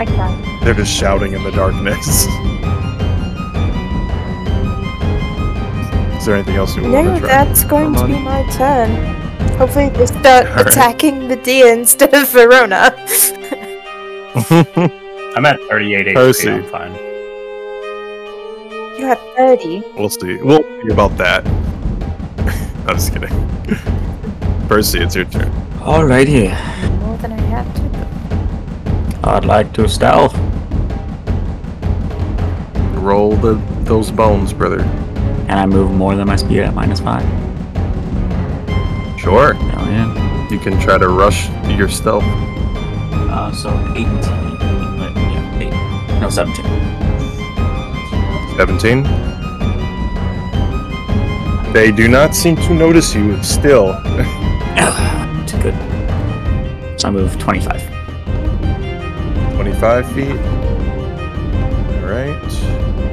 Okay. 0.00 0.58
They're 0.64 0.74
just 0.74 0.92
shouting 0.94 1.32
in 1.32 1.42
the 1.42 1.50
darkness. 1.50 2.26
Is 6.18 6.26
there 6.26 6.36
anything 6.36 6.56
else 6.56 6.76
you 6.76 6.82
want 6.82 6.92
No, 6.94 7.02
to 7.14 7.20
try? 7.20 7.20
No, 7.20 7.26
that's 7.26 7.64
going 7.64 7.94
to 7.94 8.06
be 8.06 8.18
my 8.18 8.42
turn. 8.52 8.90
Hopefully 9.56 9.88
they 9.88 10.06
start 10.06 10.46
Alright. 10.46 10.66
attacking 10.68 11.26
the 11.28 11.36
deer 11.36 11.72
instead 11.72 12.14
of 12.14 12.28
Verrona. 12.28 12.94
I'm 15.36 15.46
at 15.46 15.58
38 15.68 16.06
HP. 16.16 16.52
I'm 16.52 16.64
fine. 16.70 17.07
You 19.08 19.14
have 19.14 19.36
30. 19.36 19.82
we'll 19.96 20.10
see. 20.10 20.36
We'll 20.36 20.62
see 20.62 20.92
about 20.92 21.16
that. 21.16 21.46
I'm 22.86 22.96
just 22.96 23.12
kidding. 23.12 23.30
Percy, 24.68 24.98
it's 25.00 25.14
your 25.14 25.24
turn. 25.24 25.50
Alrighty. 25.80 26.50
More 27.00 27.16
than 27.16 27.32
I 27.32 27.40
had 27.40 27.74
to. 27.76 29.28
I'd 29.28 29.46
like 29.46 29.72
to 29.74 29.88
stealth. 29.88 30.36
Roll 33.02 33.34
the 33.36 33.54
those 33.84 34.10
bones, 34.10 34.52
brother. 34.52 34.82
And 34.82 35.52
I 35.52 35.64
move 35.64 35.90
more 35.92 36.14
than 36.14 36.26
my 36.26 36.36
speed 36.36 36.60
at 36.60 36.74
minus 36.74 37.00
five. 37.00 37.22
Sure. 39.18 39.54
Hell 39.54 39.86
yeah. 39.86 40.48
You 40.50 40.58
can 40.58 40.78
try 40.80 40.98
to 40.98 41.08
rush 41.08 41.48
your 41.70 41.88
stealth. 41.88 42.24
Uh, 42.24 43.52
so 43.52 43.70
18. 43.92 44.04
But, 44.04 45.16
yeah, 45.16 46.14
8. 46.16 46.20
No, 46.20 46.28
17. 46.28 47.07
17. 48.58 49.04
They 51.72 51.92
do 51.92 52.08
not 52.08 52.34
seem 52.34 52.56
to 52.56 52.74
notice 52.74 53.14
you 53.14 53.40
still. 53.40 53.94
Too 55.46 55.58
good. 55.62 55.76
So 56.98 57.06
I 57.06 57.10
move 57.12 57.38
25. 57.38 57.80
25 59.54 60.12
feet. 60.12 60.36
Alright. 62.02 62.50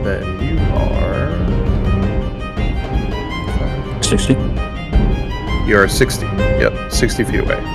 Then 0.03 0.25
you 0.41 0.57
are. 0.73 1.29
60. 4.01 4.33
You 5.69 5.77
are 5.77 5.87
60. 5.87 6.25
Yep, 6.25 6.91
60 6.91 7.23
feet 7.23 7.41
away. 7.41 7.74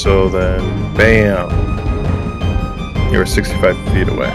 So 0.00 0.30
then, 0.30 0.62
bam. 0.94 1.50
You 3.12 3.20
are 3.20 3.26
65 3.26 3.76
feet 3.92 4.08
away. 4.08 4.30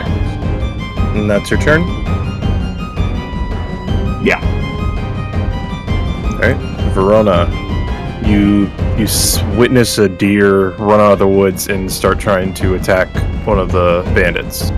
And 1.16 1.28
that's 1.28 1.50
your 1.50 1.60
turn? 1.60 1.82
Yeah. 4.24 4.40
Alright. 6.34 6.58
Verrona, 6.94 7.50
you 8.28 8.70
you 8.96 9.08
witness 9.58 9.98
a 9.98 10.08
deer 10.08 10.76
run 10.76 11.00
out 11.00 11.14
of 11.14 11.20
the 11.20 11.28
woods 11.28 11.68
and 11.70 11.92
start 11.92 12.20
trying 12.20 12.54
to 12.54 12.76
attack 12.76 13.08
one 13.48 13.58
of 13.58 13.72
the 13.72 14.04
bandits. 14.14 14.70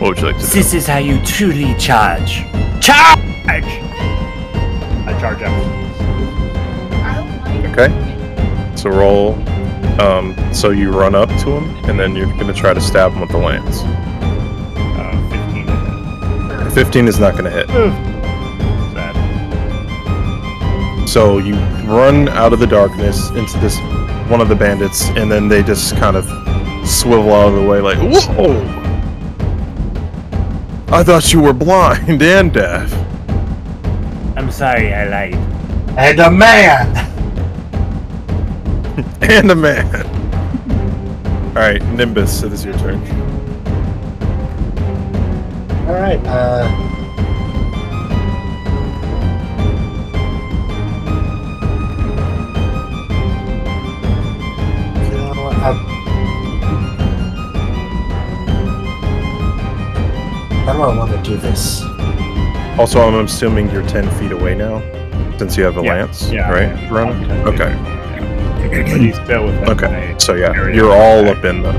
What 0.00 0.08
would 0.08 0.18
you 0.20 0.28
like 0.28 0.36
to 0.36 0.40
do? 0.40 0.52
This 0.54 0.72
is 0.72 0.86
how 0.86 0.96
you 0.96 1.22
truly 1.22 1.74
charge. 1.74 2.44
Charge! 2.80 3.20
I 3.44 5.14
charge 5.20 5.42
up. 5.42 5.52
Okay. 7.72 8.74
So 8.74 8.88
roll. 8.88 9.45
Um, 10.00 10.36
so 10.52 10.70
you 10.70 10.90
run 10.90 11.14
up 11.14 11.28
to 11.28 11.50
him, 11.50 11.84
and 11.88 11.98
then 11.98 12.14
you're 12.14 12.26
gonna 12.26 12.52
try 12.52 12.74
to 12.74 12.80
stab 12.80 13.12
him 13.12 13.20
with 13.20 13.30
the 13.30 13.38
lance. 13.38 13.82
15 16.76 17.08
is 17.08 17.18
not 17.18 17.32
going 17.32 17.44
to 17.44 17.50
hit. 17.50 17.68
Sad. 18.92 19.16
So 21.08 21.38
you 21.38 21.54
run 21.86 22.28
out 22.28 22.52
of 22.52 22.58
the 22.58 22.66
darkness 22.66 23.30
into 23.30 23.58
this 23.60 23.78
one 24.28 24.42
of 24.42 24.50
the 24.50 24.54
bandits, 24.54 25.08
and 25.16 25.32
then 25.32 25.48
they 25.48 25.62
just 25.62 25.96
kind 25.96 26.18
of 26.18 26.26
swivel 26.86 27.32
out 27.32 27.48
of 27.48 27.54
the 27.54 27.62
way, 27.62 27.80
like, 27.80 27.96
"Whoa! 27.96 28.60
I 30.88 31.02
thought 31.02 31.32
you 31.32 31.40
were 31.40 31.54
blind 31.54 32.20
and 32.36 32.52
deaf." 32.52 32.92
I'm 34.36 34.50
sorry, 34.50 34.92
I 34.92 35.08
lied. 35.08 35.34
And 35.96 36.20
a 36.20 36.30
man! 36.30 37.15
And 39.28 39.50
a 39.50 39.54
man. 39.54 39.94
All 41.48 41.62
right, 41.62 41.82
Nimbus, 41.94 42.42
it 42.42 42.52
is 42.52 42.64
your 42.64 42.74
turn. 42.78 43.00
Alright, 45.88 46.20
uh. 46.26 46.92
You 54.96 55.16
know 55.18 55.34
what? 55.44 55.56
I'm- 55.58 55.92
How 60.66 60.72
do 60.72 60.82
I 60.82 60.96
want 60.98 61.12
to 61.12 61.22
do 61.30 61.36
this? 61.36 61.82
Also, 62.78 63.00
I'm 63.00 63.14
assuming 63.24 63.70
you're 63.70 63.86
10 63.86 64.10
feet 64.18 64.32
away 64.32 64.54
now, 64.56 64.80
since 65.38 65.56
you 65.56 65.64
have 65.64 65.78
a 65.78 65.82
Yeah, 65.82 65.94
lance, 65.94 66.30
yeah, 66.30 66.50
right? 66.50 66.68
yeah. 66.68 66.88
Veronica? 66.88 67.32
I'm 67.32 67.44
10 67.44 67.44
feet 67.44 67.60
Okay. 67.60 67.95
But 68.84 68.92
mm. 69.00 69.00
he's 69.06 69.16
still 69.16 69.44
within 69.46 69.68
Okay. 69.70 70.12
my 70.12 70.18
So 70.18 70.34
yeah, 70.34 70.68
you're 70.68 70.92
all 70.92 71.20
attack. 71.26 71.38
up 71.38 71.44
in 71.44 71.62
the. 71.62 71.72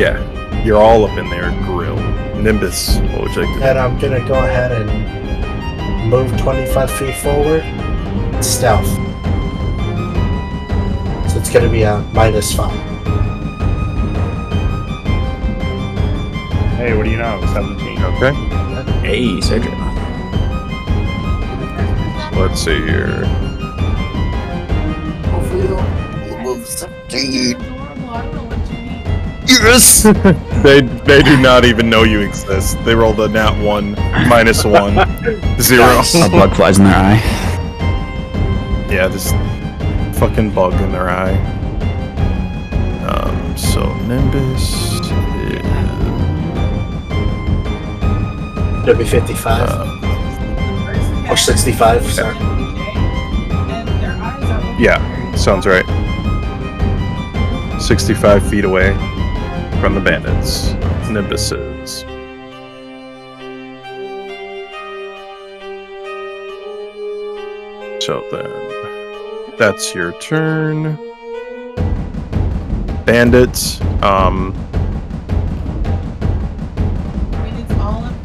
Yeah, 0.00 0.62
you're 0.64 0.80
all 0.82 1.04
up 1.04 1.16
in 1.18 1.28
their 1.30 1.50
grill. 1.64 1.96
Nimbus, 2.40 2.96
what 3.12 3.22
would 3.22 3.34
you 3.34 3.42
like 3.42 3.54
to 3.54 3.58
do? 3.60 3.64
And 3.64 3.78
I'm 3.78 3.98
gonna 3.98 4.26
go 4.26 4.34
ahead 4.34 4.72
and 4.72 6.10
move 6.10 6.36
25 6.38 6.90
feet 6.90 7.14
forward. 7.16 7.62
Stealth. 8.44 8.86
So 11.30 11.38
it's 11.38 11.50
gonna 11.50 11.70
be 11.70 11.82
a 11.82 11.98
minus 12.12 12.52
5. 12.54 12.70
Hey, 16.76 16.94
what 16.96 17.04
do 17.04 17.10
you 17.10 17.16
know? 17.16 17.40
17. 17.54 18.02
Okay, 18.04 18.32
Hey, 19.00 19.40
Cedric. 19.40 19.72
let's 22.36 22.60
see 22.60 22.76
here. 22.84 23.22
Need. 27.34 27.56
Yes! 29.46 30.02
they 30.62 30.80
they 30.80 31.22
do 31.22 31.36
not 31.40 31.64
even 31.64 31.90
know 31.90 32.02
you 32.02 32.20
exist. 32.20 32.82
They 32.84 32.94
rolled 32.94 33.20
a 33.20 33.28
nat 33.28 33.54
one, 33.62 33.92
minus 34.28 34.64
one, 34.64 34.94
zero. 35.60 35.84
Nice. 35.86 36.14
A 36.26 36.28
bug 36.30 36.54
flies 36.56 36.78
in 36.78 36.84
their 36.84 36.94
eye. 36.94 37.20
yeah, 38.90 39.06
this 39.08 39.32
fucking 40.18 40.50
bug 40.54 40.72
in 40.80 40.92
their 40.92 41.10
eye. 41.10 41.34
Um, 43.06 43.56
so 43.56 43.82
Nimbus 44.06 44.62
is, 44.92 45.10
It'll 48.82 48.96
be 48.98 49.04
55. 49.04 49.60
uh, 49.62 51.30
or 51.30 51.36
65, 51.36 52.04
sorry. 52.12 52.36
And 52.36 53.88
their 54.02 54.12
eyes 54.12 54.42
are 54.44 54.80
Yeah, 54.80 55.34
sounds 55.36 55.66
right. 55.66 55.84
65 57.84 58.48
feet 58.48 58.64
away 58.64 58.94
from 59.78 59.94
the 59.94 60.00
bandits. 60.00 60.72
Nimbus 61.10 61.52
is. 61.52 62.00
So 68.02 68.24
then, 68.32 69.56
that's 69.58 69.94
your 69.94 70.18
turn. 70.18 70.96
Bandits, 73.04 73.82
um, 74.02 74.54
I 77.32 77.44
mean, 77.44 77.54
it's 77.56 77.72
all 77.72 78.02
up 78.02 78.22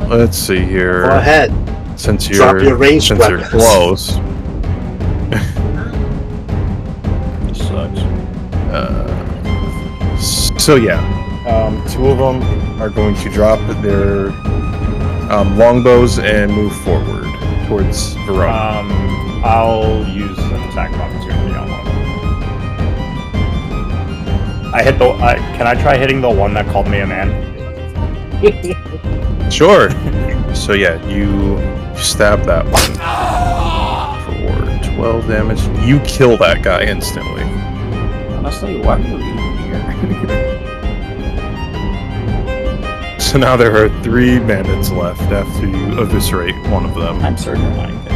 to. 0.00 0.06
let's 0.16 0.38
see 0.38 0.60
here. 0.60 1.08
Go 1.08 1.16
ahead. 1.16 1.52
Since 1.98 2.28
you're, 2.28 2.38
Drop 2.38 2.62
your 2.62 2.76
ranged 2.76 3.08
since 3.08 3.28
you're 3.28 3.40
close, 3.48 4.16
so 10.64 10.76
yeah, 10.76 10.98
um, 11.46 11.86
two 11.88 12.06
of 12.06 12.16
them 12.16 12.40
are 12.80 12.88
going 12.88 13.14
to 13.16 13.28
drop 13.28 13.58
their 13.82 14.28
um, 15.30 15.58
longbows 15.58 16.18
and 16.18 16.50
move 16.50 16.74
forward 16.76 17.26
towards 17.68 18.14
Verrona. 18.24 18.78
Um, 18.78 19.44
I'll 19.44 20.08
use 20.08 20.38
an 20.38 20.62
attack 20.70 20.90
of 20.94 21.00
opportunity 21.02 21.54
on 21.54 21.68
one. 21.68 21.86
I 24.72 24.82
hit 24.82 24.98
the. 24.98 25.10
I 25.10 25.34
can 25.54 25.66
I 25.66 25.74
try 25.74 25.98
hitting 25.98 26.22
the 26.22 26.30
one 26.30 26.54
that 26.54 26.66
called 26.72 26.88
me 26.88 27.00
a 27.00 27.06
man? 27.06 27.30
sure. 29.50 29.90
so 30.54 30.72
yeah, 30.72 30.96
you 31.06 31.58
stab 31.94 32.42
that 32.44 32.64
one 32.64 32.94
for 34.24 34.94
twelve 34.94 35.26
damage. 35.26 35.60
You 35.86 36.00
kill 36.06 36.38
that 36.38 36.62
guy 36.62 36.84
instantly. 36.84 37.42
Honestly, 38.38 38.80
why 38.80 38.96
are 38.96 39.00
you 39.00 39.18
even 39.18 39.58
here? 39.58 40.50
So 43.34 43.40
now 43.40 43.56
there 43.56 43.74
are 43.84 43.88
three 44.04 44.38
bandits 44.38 44.92
left 44.92 45.20
after 45.22 45.66
you 45.66 46.00
eviscerate 46.00 46.54
one 46.68 46.84
of 46.84 46.94
them. 46.94 47.18
I'm 47.18 47.36
certain 47.36 47.64
I 47.64 47.88
can 47.88 48.14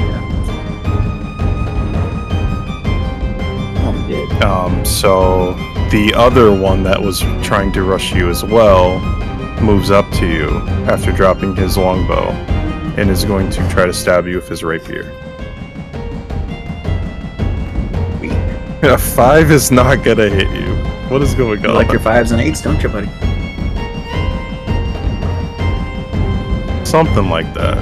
Oh, 3.79 3.89
I'm 3.89 4.09
dead. 4.09 4.43
Um, 4.45 4.85
so 4.85 5.55
the 5.91 6.15
other 6.15 6.57
one 6.57 6.85
that 6.85 7.03
was 7.03 7.19
trying 7.43 7.73
to 7.73 7.83
rush 7.83 8.15
you 8.15 8.31
as 8.31 8.45
well 8.45 9.01
moves 9.61 9.91
up 9.91 10.09
to 10.19 10.27
you 10.33 10.51
after 10.87 11.11
dropping 11.11 11.57
his 11.57 11.77
longbow 11.77 12.31
and 12.97 13.11
is 13.11 13.25
going 13.25 13.51
to 13.51 13.69
try 13.71 13.87
to 13.87 13.93
stab 13.93 14.29
you 14.29 14.37
with 14.37 14.49
his 14.49 14.63
rapier. 14.63 15.11
A 18.85 18.97
five 18.97 19.51
is 19.51 19.73
not 19.73 20.05
gonna 20.05 20.29
hit 20.29 20.49
you. 20.53 20.77
What 21.09 21.23
is 21.23 21.35
going 21.35 21.61
You 21.63 21.71
on? 21.71 21.75
like 21.75 21.91
your 21.91 21.99
fives 21.99 22.31
and 22.31 22.41
eights, 22.41 22.63
don't 22.63 22.81
you, 22.81 22.89
buddy? 22.89 23.09
Something 26.89 27.29
like 27.29 27.53
that. 27.53 27.77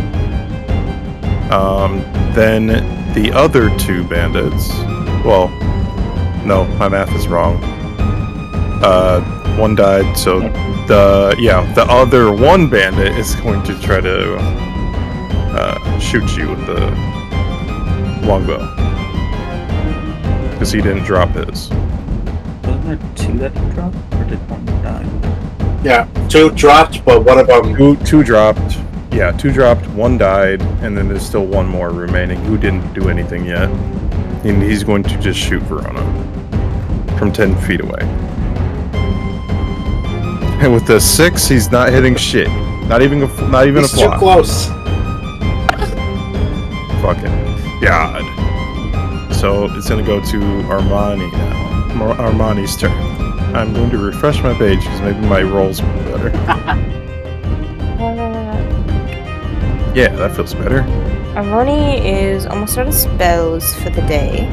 Um, 1.53 2.01
then 2.35 2.67
the 3.15 3.31
other 3.33 3.71
two 3.79 4.03
bandits. 4.09 4.69
Well, 5.25 5.49
no, 6.45 6.65
my 6.77 6.89
math 6.89 7.15
is 7.15 7.29
wrong. 7.29 7.61
Uh, 8.83 9.21
one 9.57 9.77
died, 9.77 10.19
so 10.19 10.41
the 10.89 11.37
yeah, 11.39 11.73
the 11.75 11.85
other 11.85 12.33
one 12.33 12.69
bandit 12.69 13.17
is 13.17 13.37
going 13.37 13.63
to 13.63 13.81
try 13.81 14.01
to 14.01 14.37
uh, 15.55 15.99
shoot 16.01 16.37
you 16.37 16.49
with 16.51 16.67
the 16.67 16.91
longbow 18.27 18.59
because 20.51 20.73
he 20.73 20.83
didn't 20.83 21.05
drop 21.05 21.29
his. 21.29 21.71
Wasn't 21.71 22.85
there 22.85 22.99
two 23.15 23.39
that 23.39 23.55
you 23.55 23.71
dropped, 23.71 23.97
or 24.15 24.25
did 24.25 24.51
one 24.51 24.67
die? 24.67 25.83
Yeah, 25.85 26.09
two 26.29 26.51
dropped, 26.51 27.05
but 27.05 27.25
one 27.25 27.39
of 27.39 27.47
them. 27.47 27.77
Two, 27.77 27.95
two 27.99 28.25
dropped. 28.25 28.76
Yeah, 29.17 29.33
two 29.33 29.51
dropped. 29.51 29.87
One 29.89 30.19
died, 30.19 30.61
and 30.83 30.95
then 30.95 31.09
there's 31.09 31.25
still 31.25 31.47
one 31.47 31.67
more 31.67 31.89
remaining 31.89 32.39
who 32.45 32.59
didn't 32.59 32.93
do 32.93 33.09
anything 33.09 33.47
yet. 33.47 33.71
And 34.45 34.63
he's 34.63 34.85
going 34.85 35.05
to 35.05 35.17
just 35.19 35.39
shoot 35.39 35.63
Verrona 35.63 36.03
from 37.19 37.33
ten 37.33 37.57
feet 37.63 37.81
away. 37.81 38.03
And 40.61 40.75
with 40.75 40.87
the 40.87 41.01
six, 41.01 41.49
he's 41.49 41.71
not 41.71 41.95
hitting 41.95 42.15
shit. 42.15 42.49
Not 42.89 43.01
even 43.01 43.23
a, 43.23 43.27
not 43.49 43.67
even 43.67 43.85
He's 43.85 43.95
a 43.95 44.01
too 44.01 44.19
close. 44.19 44.67
Fucking 47.01 47.81
god. 47.81 48.23
So 49.35 49.65
it's 49.75 49.89
gonna 49.89 50.03
go 50.03 50.21
to 50.21 50.39
Armoni 50.69 51.33
now. 51.33 52.13
Armoni's 52.17 52.77
turn. 52.77 52.93
I'm 53.57 53.73
going 53.73 53.89
to 53.93 53.99
refresh 53.99 54.43
my 54.43 54.53
page 54.59 54.81
because 54.81 55.01
maybe 55.01 55.21
my 55.27 55.43
rolls 55.43 55.81
will 55.81 55.93
be 55.95 56.05
better. 56.05 56.93
Yeah, 59.97 60.15
that 60.17 60.37
feels 60.37 60.53
better. 60.53 60.83
Armoni 61.33 62.05
is 62.05 62.45
almost 62.45 62.77
out 62.77 62.87
of 62.87 62.93
spells 62.93 63.75
for 63.77 63.89
the 63.89 64.03
day, 64.03 64.45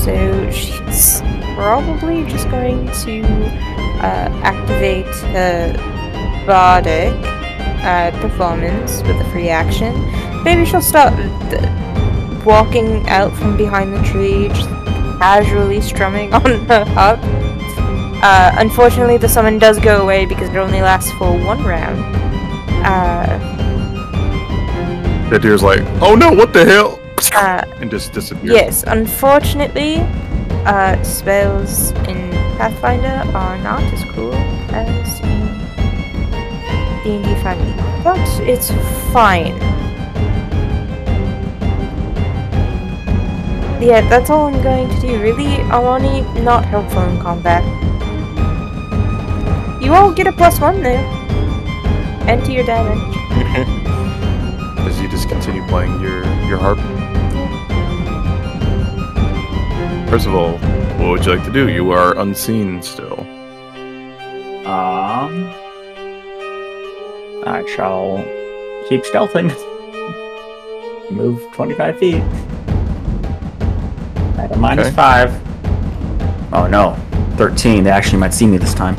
so 0.00 0.50
she's 0.50 1.20
probably 1.54 2.24
just 2.24 2.48
going 2.48 2.86
to 3.02 3.22
uh, 4.00 4.30
activate 4.42 5.04
her 5.34 5.74
bardic 6.46 7.12
uh, 7.84 8.18
performance 8.22 9.02
with 9.02 9.20
a 9.20 9.30
free 9.30 9.50
action. 9.50 9.92
Maybe 10.42 10.64
she'll 10.64 10.80
start 10.80 11.12
walking 12.46 13.06
out 13.10 13.36
from 13.36 13.58
behind 13.58 13.92
the 13.92 14.02
tree, 14.04 14.48
just 14.48 14.70
casually 15.20 15.82
strumming 15.82 16.32
on 16.40 16.64
her 16.64 16.86
harp. 16.86 17.20
Uh, 18.22 18.52
unfortunately, 18.54 19.18
the 19.18 19.28
summon 19.28 19.58
does 19.58 19.78
go 19.78 20.00
away 20.00 20.24
because 20.24 20.48
it 20.48 20.56
only 20.56 20.80
lasts 20.80 21.12
for 21.18 21.36
one 21.44 21.62
round. 21.62 21.98
Uh, 22.86 23.47
The 25.30 25.38
deer's 25.40 25.62
like, 25.62 25.80
oh 26.00 26.14
no, 26.14 26.32
what 26.32 26.52
the 26.52 26.64
hell? 26.64 26.98
uh, 27.34 27.62
And 27.80 27.90
just 27.90 28.12
disappears. 28.12 28.52
yes, 28.54 28.84
unfortunately, 28.86 29.96
uh, 30.64 31.00
spells 31.02 31.90
in 32.08 32.30
Pathfinder 32.56 33.22
are 33.36 33.58
not 33.58 33.82
as 33.92 34.02
cool 34.14 34.32
as 34.72 35.20
in 35.20 35.38
D&D 37.04 37.34
5e, 37.42 38.02
but 38.02 38.18
it's 38.48 38.70
fine. 39.12 39.56
Yeah, 43.80 44.00
that's 44.08 44.30
all 44.30 44.46
I'm 44.52 44.60
going 44.62 44.88
to 44.88 45.00
do. 45.00 45.20
Really, 45.22 45.60
Alani, 45.70 46.22
not 46.42 46.64
helpful 46.64 47.02
in 47.02 47.20
combat. 47.20 47.62
You 49.82 49.94
all 49.94 50.10
get 50.12 50.26
a 50.26 50.32
plus 50.32 50.58
one 50.60 50.82
though. 50.82 50.96
And 52.26 52.44
to 52.44 52.52
your 52.52 52.64
damage. 52.64 53.14
playing 55.68 56.00
your 56.00 56.24
your 56.46 56.58
harp. 56.58 56.78
First 60.08 60.26
of 60.26 60.34
all, 60.34 60.52
what 60.98 61.10
would 61.10 61.26
you 61.26 61.34
like 61.34 61.44
to 61.44 61.52
do? 61.52 61.68
You 61.68 61.90
are 61.92 62.18
unseen 62.18 62.82
still. 62.82 63.20
Um, 64.66 65.52
I 67.46 67.64
shall 67.76 68.24
keep 68.88 69.02
stealthing. 69.04 69.52
Move 71.10 71.42
25 71.52 71.98
feet. 71.98 72.22
At 74.38 74.52
a 74.52 74.56
minus 74.56 74.86
Okay. 74.88 74.96
5. 74.96 76.52
Oh 76.54 76.66
no, 76.66 76.96
13. 77.36 77.84
They 77.84 77.90
actually 77.90 78.18
might 78.18 78.32
see 78.34 78.46
me 78.46 78.56
this 78.56 78.74
time. 78.74 78.96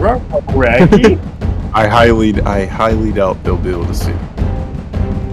Raggy? 0.00 1.18
I 1.74 1.86
highly 1.86 2.40
I 2.42 2.64
highly 2.64 3.12
doubt 3.12 3.42
they'll 3.44 3.56
be 3.58 3.70
able 3.70 3.86
to 3.86 3.94
see. 3.94 4.14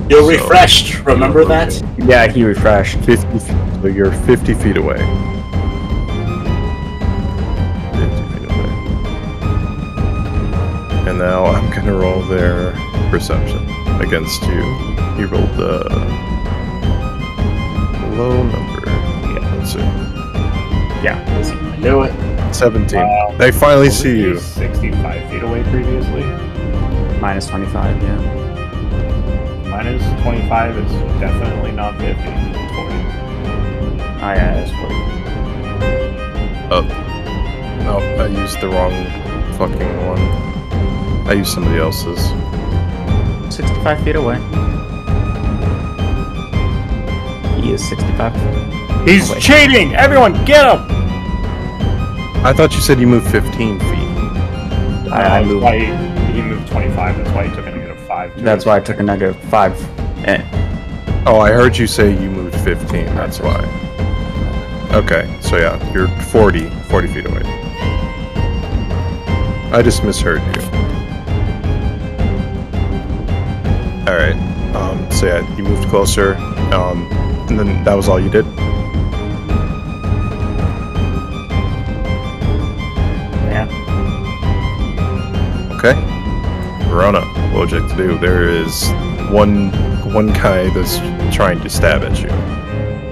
You're 0.09 0.21
So- 0.21 0.27
refreshed. 0.27 1.03
Remember 1.05 1.43
that? 1.45 1.81
Yeah, 1.97 2.27
he 2.27 2.43
refreshed. 2.43 2.97
50 2.99 3.39
feet. 3.39 3.57
So 3.81 3.87
you're 3.87 4.11
50 4.11 4.53
feet 4.53 4.77
away. 4.77 4.97
50 7.93 8.23
feet 8.33 8.49
away. 8.51 8.69
And 11.09 11.17
now 11.19 11.45
I'm 11.45 11.69
gonna 11.71 11.93
roll 11.93 12.21
their 12.23 12.71
perception 13.09 13.59
against 14.01 14.41
you. 14.43 14.61
He 15.17 15.23
rolled 15.25 15.59
a 15.59 15.89
low 18.15 18.43
number. 18.43 18.89
Yeah, 18.89 19.55
let's 19.57 19.73
see. 19.73 19.79
Yeah, 21.03 21.35
we'll 21.35 21.43
see. 21.43 21.53
I 21.53 21.77
knew 21.77 22.01
it. 22.03 22.13
17. 22.53 22.99
Wow. 22.99 23.35
they 23.37 23.51
finally 23.51 23.89
see 23.89 24.17
you. 24.19 24.39
65 24.39 25.29
feet 25.29 25.43
away 25.43 25.61
previously. 25.63 26.23
Minus 27.19 27.47
25, 27.47 28.01
yeah. 28.01 28.44
Minus 29.75 30.03
25 30.21 30.77
is 30.77 30.91
definitely 31.19 31.73
not 31.73 31.97
50. 31.99 32.15
Ah, 32.15 32.23
it's 32.23 32.71
40. 32.71 32.95
Oh 34.23 34.31
yeah, 34.31 34.53
that's 34.53 34.71
40. 34.71 34.95
Oh. 36.71 36.85
No, 37.83 37.97
I 38.23 38.27
used 38.27 38.61
the 38.61 38.69
wrong 38.69 38.93
fucking 39.57 40.07
one. 40.07 41.27
I 41.27 41.33
used 41.33 41.51
somebody 41.51 41.77
else's. 41.77 42.21
65 43.53 44.01
feet 44.05 44.15
away. 44.15 44.37
He 47.59 47.73
is 47.73 47.85
65. 47.89 48.33
He's 49.05 49.29
Wait. 49.29 49.41
cheating! 49.41 49.93
Everyone, 49.95 50.45
get 50.45 50.71
him! 50.71 50.87
I 52.45 52.53
thought 52.55 52.73
you 52.73 52.79
said 52.79 53.01
you 53.01 53.07
moved 53.07 53.29
15 53.29 53.79
feet. 53.79 53.89
I, 55.11 55.39
I 55.39 55.43
moved. 55.43 55.63
why 55.63 55.79
he, 55.79 55.87
he 56.31 56.41
moved 56.41 56.65
25. 56.69 57.17
That's 57.17 57.29
why 57.31 57.49
he 57.49 57.53
took 57.53 57.65
a 57.67 57.74
negative 58.25 58.33
5. 58.33 58.35
to 58.37 58.43
That's 58.43 58.65
why 58.65 58.77
I 58.77 58.79
took 58.79 58.99
a 58.99 59.03
negative 59.03 59.37
5. 59.49 60.27
Eh, 60.27 60.41
Oh, 61.27 61.39
I 61.39 61.51
heard 61.51 61.75
you 61.75 61.87
say 61.87 62.11
you 62.11 62.29
moved 62.29 62.55
15. 62.61 63.05
That's 63.15 63.39
why. 63.39 63.57
Okay, 64.91 65.27
so 65.41 65.57
yeah, 65.57 65.91
you're 65.91 66.07
40, 66.07 66.69
40 66.69 67.07
feet 67.07 67.25
away. 67.25 67.41
I 69.71 69.81
just 69.83 70.03
misheard 70.03 70.41
you. 70.41 70.61
Alright, 74.07 74.35
um, 74.75 75.11
so 75.11 75.25
yeah, 75.25 75.55
you 75.57 75.63
moved 75.63 75.89
closer, 75.89 76.35
um, 76.71 77.07
and 77.49 77.59
then 77.59 77.83
that 77.83 77.95
was 77.95 78.07
all 78.07 78.19
you 78.19 78.29
did? 78.29 78.45
yeah. 83.49 83.67
Okay. 85.79 85.93
Verrona, 86.87 87.21
what 87.55 87.61
would 87.61 87.71
you 87.71 87.79
like 87.79 87.89
to 87.91 87.95
do? 87.97 88.17
There 88.17 88.49
is 88.49 88.89
one 89.31 89.71
one 90.13 90.27
guy 90.27 90.69
that's 90.71 90.97
trying 91.33 91.61
to 91.61 91.69
stab 91.69 92.03
at 92.03 92.21
you, 92.21 92.27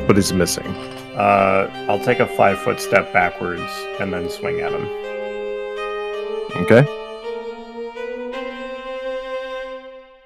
but 0.05 0.17
he's 0.17 0.33
missing. 0.33 0.67
Uh, 1.15 1.69
I'll 1.87 2.03
take 2.03 2.19
a 2.19 2.27
5 2.27 2.59
foot 2.59 2.81
step 2.81 3.13
backwards 3.13 3.71
and 4.01 4.11
then 4.11 4.29
swing 4.29 4.59
at 4.59 4.73
him. 4.73 4.85
Okay? 6.63 6.79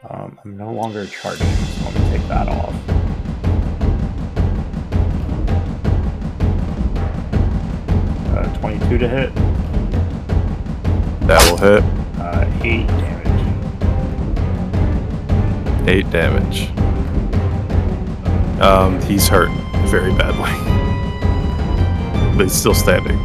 Um, 0.10 0.40
I'm 0.44 0.58
no 0.58 0.72
longer 0.72 1.06
charging, 1.06 1.46
so 1.46 1.86
let 1.86 1.94
me 1.94 2.18
take 2.18 2.28
that 2.28 2.48
off. 2.48 2.74
Uh, 8.36 8.60
22 8.60 8.98
to 8.98 9.08
hit, 9.08 9.36
That 11.28 11.42
will 11.52 11.58
hit. 11.58 11.84
uh, 12.20 12.64
8 12.64 12.88
damage. 12.88 13.17
8 15.88 16.10
damage. 16.12 16.70
Um, 18.60 19.02
he's 19.04 19.28
hurt 19.28 19.50
very 19.90 20.12
badly. 20.14 20.52
But 22.38 22.44
he's 22.44 22.54
still 22.54 22.76
standing. 22.76 23.18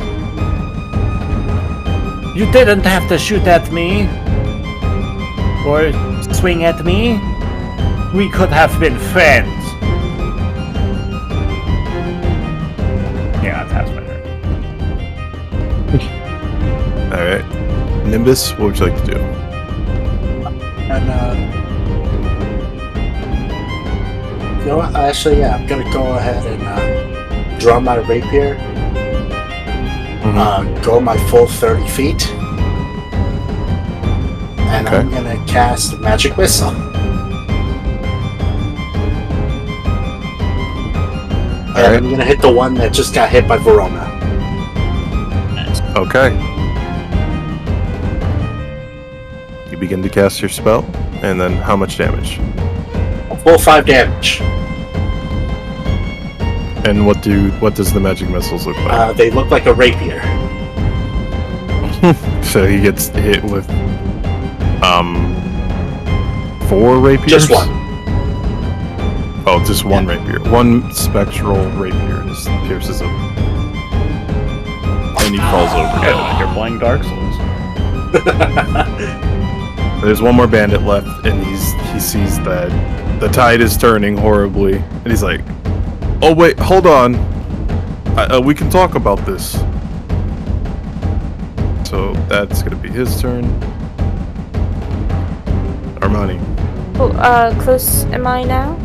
You 2.35 2.51
didn't 2.51 2.85
have 2.85 3.07
to 3.11 3.19
shoot 3.19 3.47
at 3.47 3.71
me. 3.71 4.09
Or 5.67 5.93
swing 6.33 6.65
at 6.65 6.83
me. 6.83 7.21
We 8.15 8.31
could 8.31 8.49
have 8.49 8.81
been 8.81 8.99
friends. 8.99 9.51
Yeah, 13.45 13.65
that's 13.69 13.91
turn. 13.91 14.07
Alright. 17.13 18.07
Nimbus, 18.07 18.53
what 18.53 18.61
would 18.61 18.79
you 18.79 18.87
like 18.87 19.05
to 19.05 19.13
do? 19.13 19.19
And 20.89 21.11
uh, 21.11 21.62
you 24.63 24.69
know 24.69 24.77
what? 24.77 24.95
Actually, 24.95 25.41
yeah, 25.41 25.57
I'm 25.57 25.67
gonna 25.67 25.93
go 25.93 26.15
ahead 26.15 26.47
and 26.47 26.63
uh, 26.63 27.59
draw 27.59 27.81
my 27.81 27.97
rapier. 27.97 28.57
Uh, 30.25 30.63
go 30.83 31.01
my 31.01 31.17
full 31.29 31.49
30 31.49 31.89
feet. 31.89 32.31
And 34.71 34.89
I'm 34.89 35.11
gonna 35.11 35.45
cast 35.47 35.99
magic 35.99 36.39
missile. 36.39 36.69
And 41.75 41.77
Alright. 41.77 41.97
I'm 41.97 42.09
gonna 42.09 42.25
hit 42.25 42.41
the 42.41 42.53
one 42.53 42.75
that 42.75 42.93
just 42.93 43.15
got 43.15 43.31
hit 43.31 43.49
by 43.49 43.59
Verrona. 43.59 44.09
Okay. 45.97 46.31
You 49.73 49.77
begin 49.77 50.03
to 50.03 50.09
cast 50.09 50.41
your 50.41 50.51
spell, 50.51 50.85
and 51.23 51.41
then 51.41 51.53
how 51.55 51.75
much 51.75 51.99
damage? 51.99 52.39
A 53.29 53.37
full 53.37 53.59
five 53.59 53.87
damage. 53.87 54.41
And 56.85 57.07
what 57.07 57.23
do 57.23 57.51
what 57.61 57.75
does 57.77 57.93
the 57.93 58.01
magic 58.01 58.29
missiles 58.29 58.67
look 58.67 58.77
like? 58.79 58.93
Uh, 58.93 59.13
they 59.13 59.31
look 59.31 59.51
like 59.51 59.67
a 59.67 59.75
rapier. 59.75 60.21
so 62.43 62.67
he 62.67 62.81
gets 62.81 63.07
hit 63.09 63.43
with 63.45 63.69
um 64.83 65.15
four 66.69 66.99
rapiers. 66.99 67.47
Just 67.47 67.51
one. 67.51 67.69
Oh, 69.47 69.63
just 69.67 69.85
one 69.85 70.07
rapier. 70.07 70.41
One 70.51 70.93
spectral 70.93 71.57
rapier 71.81 72.25
just 72.27 72.49
pierces 72.67 73.01
him, 73.01 73.09
and 73.11 75.33
he 75.35 75.39
falls 75.39 75.71
over 75.71 75.83
Yeah, 75.83 76.03
dead. 76.03 76.17
like 76.17 76.39
you're 76.41 76.53
playing 76.55 76.79
Dark 76.81 77.03
Souls. 77.05 77.37
There's 80.03 80.21
one 80.21 80.35
more 80.35 80.49
bandit 80.49 80.83
left, 80.83 81.25
and 81.27 81.45
he's 81.47 81.73
he 81.93 82.01
sees 82.01 82.39
that 82.41 82.71
the 83.21 83.29
tide 83.29 83.61
is 83.61 83.77
turning 83.77 84.17
horribly, 84.17 84.79
and 84.79 85.07
he's 85.07 85.23
like, 85.23 85.41
"Oh 86.23 86.33
wait, 86.33 86.59
hold 86.59 86.87
on, 86.87 87.17
I, 88.17 88.27
uh, 88.27 88.41
we 88.41 88.55
can 88.55 88.71
talk 88.71 88.95
about 88.95 89.19
this." 89.27 89.61
So 91.91 92.15
that's 92.29 92.63
gonna 92.63 92.77
be 92.77 92.89
his 92.89 93.21
turn. 93.21 93.45
Armoni. 96.01 96.41
Oh, 96.99 97.11
uh, 97.19 97.53
close 97.63 98.05
am 98.07 98.27
I 98.27 98.45
now? 98.45 98.77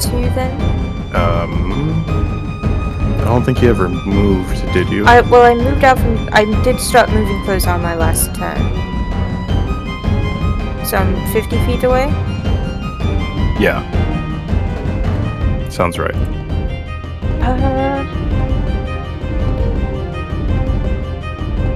Two 0.00 0.22
then? 0.34 0.52
Um, 1.16 2.04
I 3.20 3.24
don't 3.24 3.42
think 3.42 3.60
you 3.60 3.68
ever 3.68 3.88
moved, 3.88 4.60
did 4.72 4.88
you? 4.88 5.04
I 5.04 5.20
well, 5.22 5.42
I 5.42 5.54
moved 5.54 5.82
out 5.82 5.98
from. 5.98 6.28
I 6.32 6.44
did 6.62 6.78
start 6.78 7.10
moving 7.10 7.42
closer 7.44 7.70
on 7.70 7.82
my 7.82 7.96
last 7.96 8.34
turn. 8.34 8.56
So 10.86 10.98
I'm 10.98 11.16
50 11.32 11.58
feet 11.66 11.82
away. 11.82 12.06
Yeah. 13.58 13.82
Sounds 15.70 15.98
right. 15.98 16.14
Uh, 17.40 18.04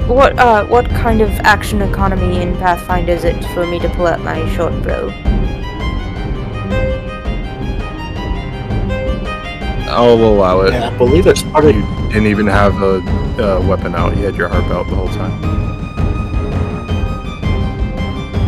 what 0.07 0.39
uh, 0.39 0.67
what 0.67 0.87
kind 0.91 1.21
of 1.21 1.31
action 1.41 1.81
economy 1.83 2.43
in 2.43 2.57
Pathfinder 2.57 3.13
is 3.13 3.25
it 3.25 3.43
for 3.55 3.67
me 3.67 3.79
to 3.79 3.89
pull 3.91 4.07
out 4.07 4.21
my 4.21 4.47
short 4.55 4.73
bow? 4.83 5.09
I'll 9.89 10.15
allow 10.15 10.61
it. 10.63 10.73
Yeah, 10.73 10.89
I 10.89 10.97
believe 10.99 11.27
it's 11.27 11.43
part 11.43 11.65
of 11.65 11.75
You 11.75 11.83
didn't 12.09 12.27
even 12.27 12.47
have 12.47 12.81
a 12.83 12.99
uh, 13.39 13.67
weapon 13.67 13.95
out. 13.95 14.17
You 14.17 14.25
had 14.25 14.37
your 14.37 14.49
harp 14.49 14.67
out 14.67 14.87
the 14.87 14.95
whole 14.95 15.09
time. 15.09 15.33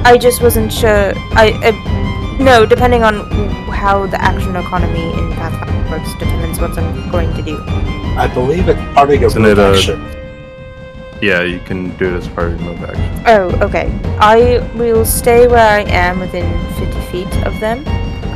I 0.05 0.19
just 0.19 0.43
wasn't 0.43 0.73
sure. 0.73 1.13
I 1.35 1.53
uh, 1.65 1.92
no, 2.39 2.67
depending 2.67 3.03
on 3.03 3.29
how 3.71 4.07
the 4.07 4.21
action 4.23 4.57
economy 4.57 5.13
in 5.19 5.33
Pathfinder 5.33 5.91
works 5.91 6.13
determines 6.15 6.59
what 6.61 6.77
I'm 6.79 7.11
going 7.11 7.33
to 7.35 7.43
do. 7.43 7.59
I 8.17 8.29
believe 8.33 8.69
it's 8.69 8.81
part 8.95 9.11
of 9.11 9.21
your 9.21 9.27
Isn't 9.29 9.43
move 9.43 9.59
it 9.59 9.63
a- 9.63 9.77
action. 9.77 10.09
Yeah, 11.21 11.43
you 11.43 11.61
can 11.61 11.97
do 11.99 12.13
it 12.15 12.19
as 12.19 12.27
part 12.29 12.53
of 12.53 12.61
your 12.61 12.71
move 12.75 12.83
action. 12.83 13.23
Oh, 13.27 13.49
okay. 13.67 13.91
I 14.19 14.59
will 14.75 15.05
stay 15.05 15.47
where 15.47 15.69
I 15.69 15.83
am 15.83 16.19
within 16.19 16.47
50 16.75 17.01
feet 17.13 17.47
of 17.47 17.59
them, 17.61 17.85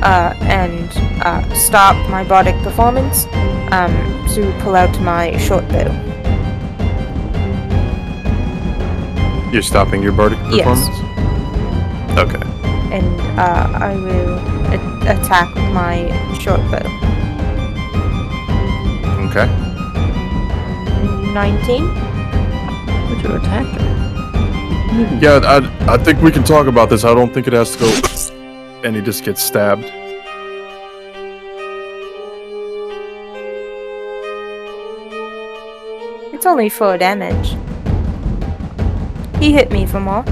uh, 0.02 0.34
and 0.42 0.88
uh, 1.24 1.42
stop 1.54 1.96
my 2.10 2.22
bardic 2.22 2.54
performance 2.62 3.26
um, 3.72 3.92
to 4.34 4.52
pull 4.62 4.76
out 4.76 4.98
my 5.00 5.36
short 5.38 5.66
bow. 5.68 5.90
You're 9.52 9.62
stopping 9.62 10.02
your 10.02 10.12
bardic 10.12 10.38
performance? 10.40 10.86
Yes. 10.88 11.00
performance? 11.00 12.34
Okay. 12.34 12.55
And 12.92 13.20
uh, 13.38 13.70
I 13.74 13.96
will 13.96 14.38
attack 15.08 15.54
with 15.54 15.72
my 15.72 16.08
short 16.38 16.60
bow. 16.70 16.86
Okay. 19.28 19.46
19? 21.32 21.84
Would 23.10 23.22
you 23.22 23.36
attack 23.36 23.66
them? 23.76 25.20
Yeah, 25.20 25.40
I, 25.44 25.94
I 25.94 25.98
think 25.98 26.22
we 26.22 26.30
can 26.30 26.42
talk 26.42 26.66
about 26.66 26.88
this. 26.88 27.04
I 27.04 27.12
don't 27.12 27.34
think 27.34 27.46
it 27.46 27.52
has 27.52 27.76
to 27.76 27.78
go. 27.80 28.82
And 28.82 28.96
he 28.96 29.02
just 29.02 29.24
gets 29.24 29.42
stabbed. 29.42 29.84
It's 36.32 36.46
only 36.46 36.68
4 36.68 36.96
damage. 36.96 37.56
He 39.38 39.52
hit 39.52 39.70
me 39.70 39.84
for 39.84 40.00
more. 40.00 40.24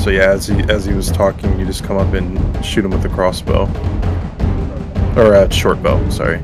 So 0.00 0.08
yeah, 0.08 0.30
as 0.30 0.46
he 0.46 0.58
as 0.62 0.86
he 0.86 0.94
was 0.94 1.10
talking, 1.10 1.60
you 1.60 1.66
just 1.66 1.84
come 1.84 1.98
up 1.98 2.14
and 2.14 2.64
shoot 2.64 2.86
him 2.86 2.90
with 2.90 3.02
the 3.02 3.10
crossbow, 3.10 3.68
or 5.14 5.34
uh, 5.34 5.48
short 5.50 5.82
bow. 5.82 6.08
Sorry. 6.08 6.38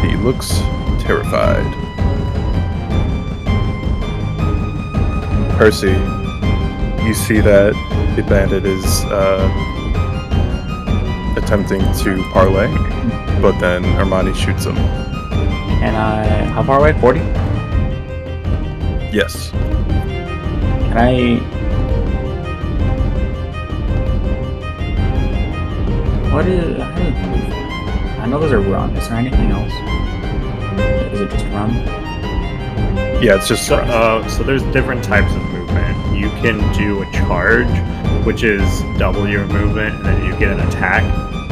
He 0.00 0.16
looks 0.16 0.58
terrified. 1.04 1.64
Percy, 5.56 5.92
you 7.06 7.14
see 7.14 7.38
that 7.40 7.72
the 8.16 8.22
bandit 8.28 8.66
is 8.66 9.04
uh, 9.04 9.48
attempting 11.36 11.80
to 12.02 12.20
parlay, 12.32 12.66
but 13.40 13.56
then 13.60 13.84
Armoni 13.84 14.34
shoots 14.34 14.64
him. 14.64 14.76
And 14.76 15.96
I? 15.96 16.24
How 16.46 16.64
far 16.64 16.80
away? 16.80 16.94
Forty? 17.00 17.20
Yes. 19.12 19.50
Can 19.50 20.96
I? 20.96 21.36
What 26.32 26.46
is? 26.46 26.80
How 26.80 26.96
do 26.96 27.04
you 27.04 27.10
move? 27.10 27.52
I 28.20 28.26
know 28.26 28.40
those 28.40 28.52
are 28.52 28.60
run. 28.60 28.96
Is 28.96 29.06
there 29.10 29.18
anything 29.18 29.50
else? 29.50 29.70
Is 31.12 31.20
it 31.20 31.30
just 31.30 31.44
run? 31.48 31.74
Yeah, 33.22 33.36
it's 33.36 33.48
just 33.48 33.66
So, 33.66 33.76
uh, 33.76 34.26
so 34.28 34.44
there's 34.44 34.62
different 34.72 35.04
types 35.04 35.30
of 35.34 35.42
movement. 35.50 36.16
You 36.16 36.30
can 36.40 36.72
do 36.72 37.02
a 37.02 37.12
charge, 37.12 37.68
which 38.24 38.42
is 38.42 38.80
double 38.98 39.28
your 39.28 39.46
movement, 39.46 39.94
and 39.96 40.06
then 40.06 40.24
you 40.24 40.32
get 40.38 40.58
an 40.58 40.66
attack 40.66 41.02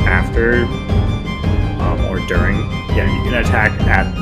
after 0.07 0.65
um, 1.85 2.01
or 2.07 2.27
during. 2.27 2.57
Yeah, 2.97 3.05
you 3.05 3.23
can 3.31 3.35
attack 3.35 3.79
at 3.83 4.15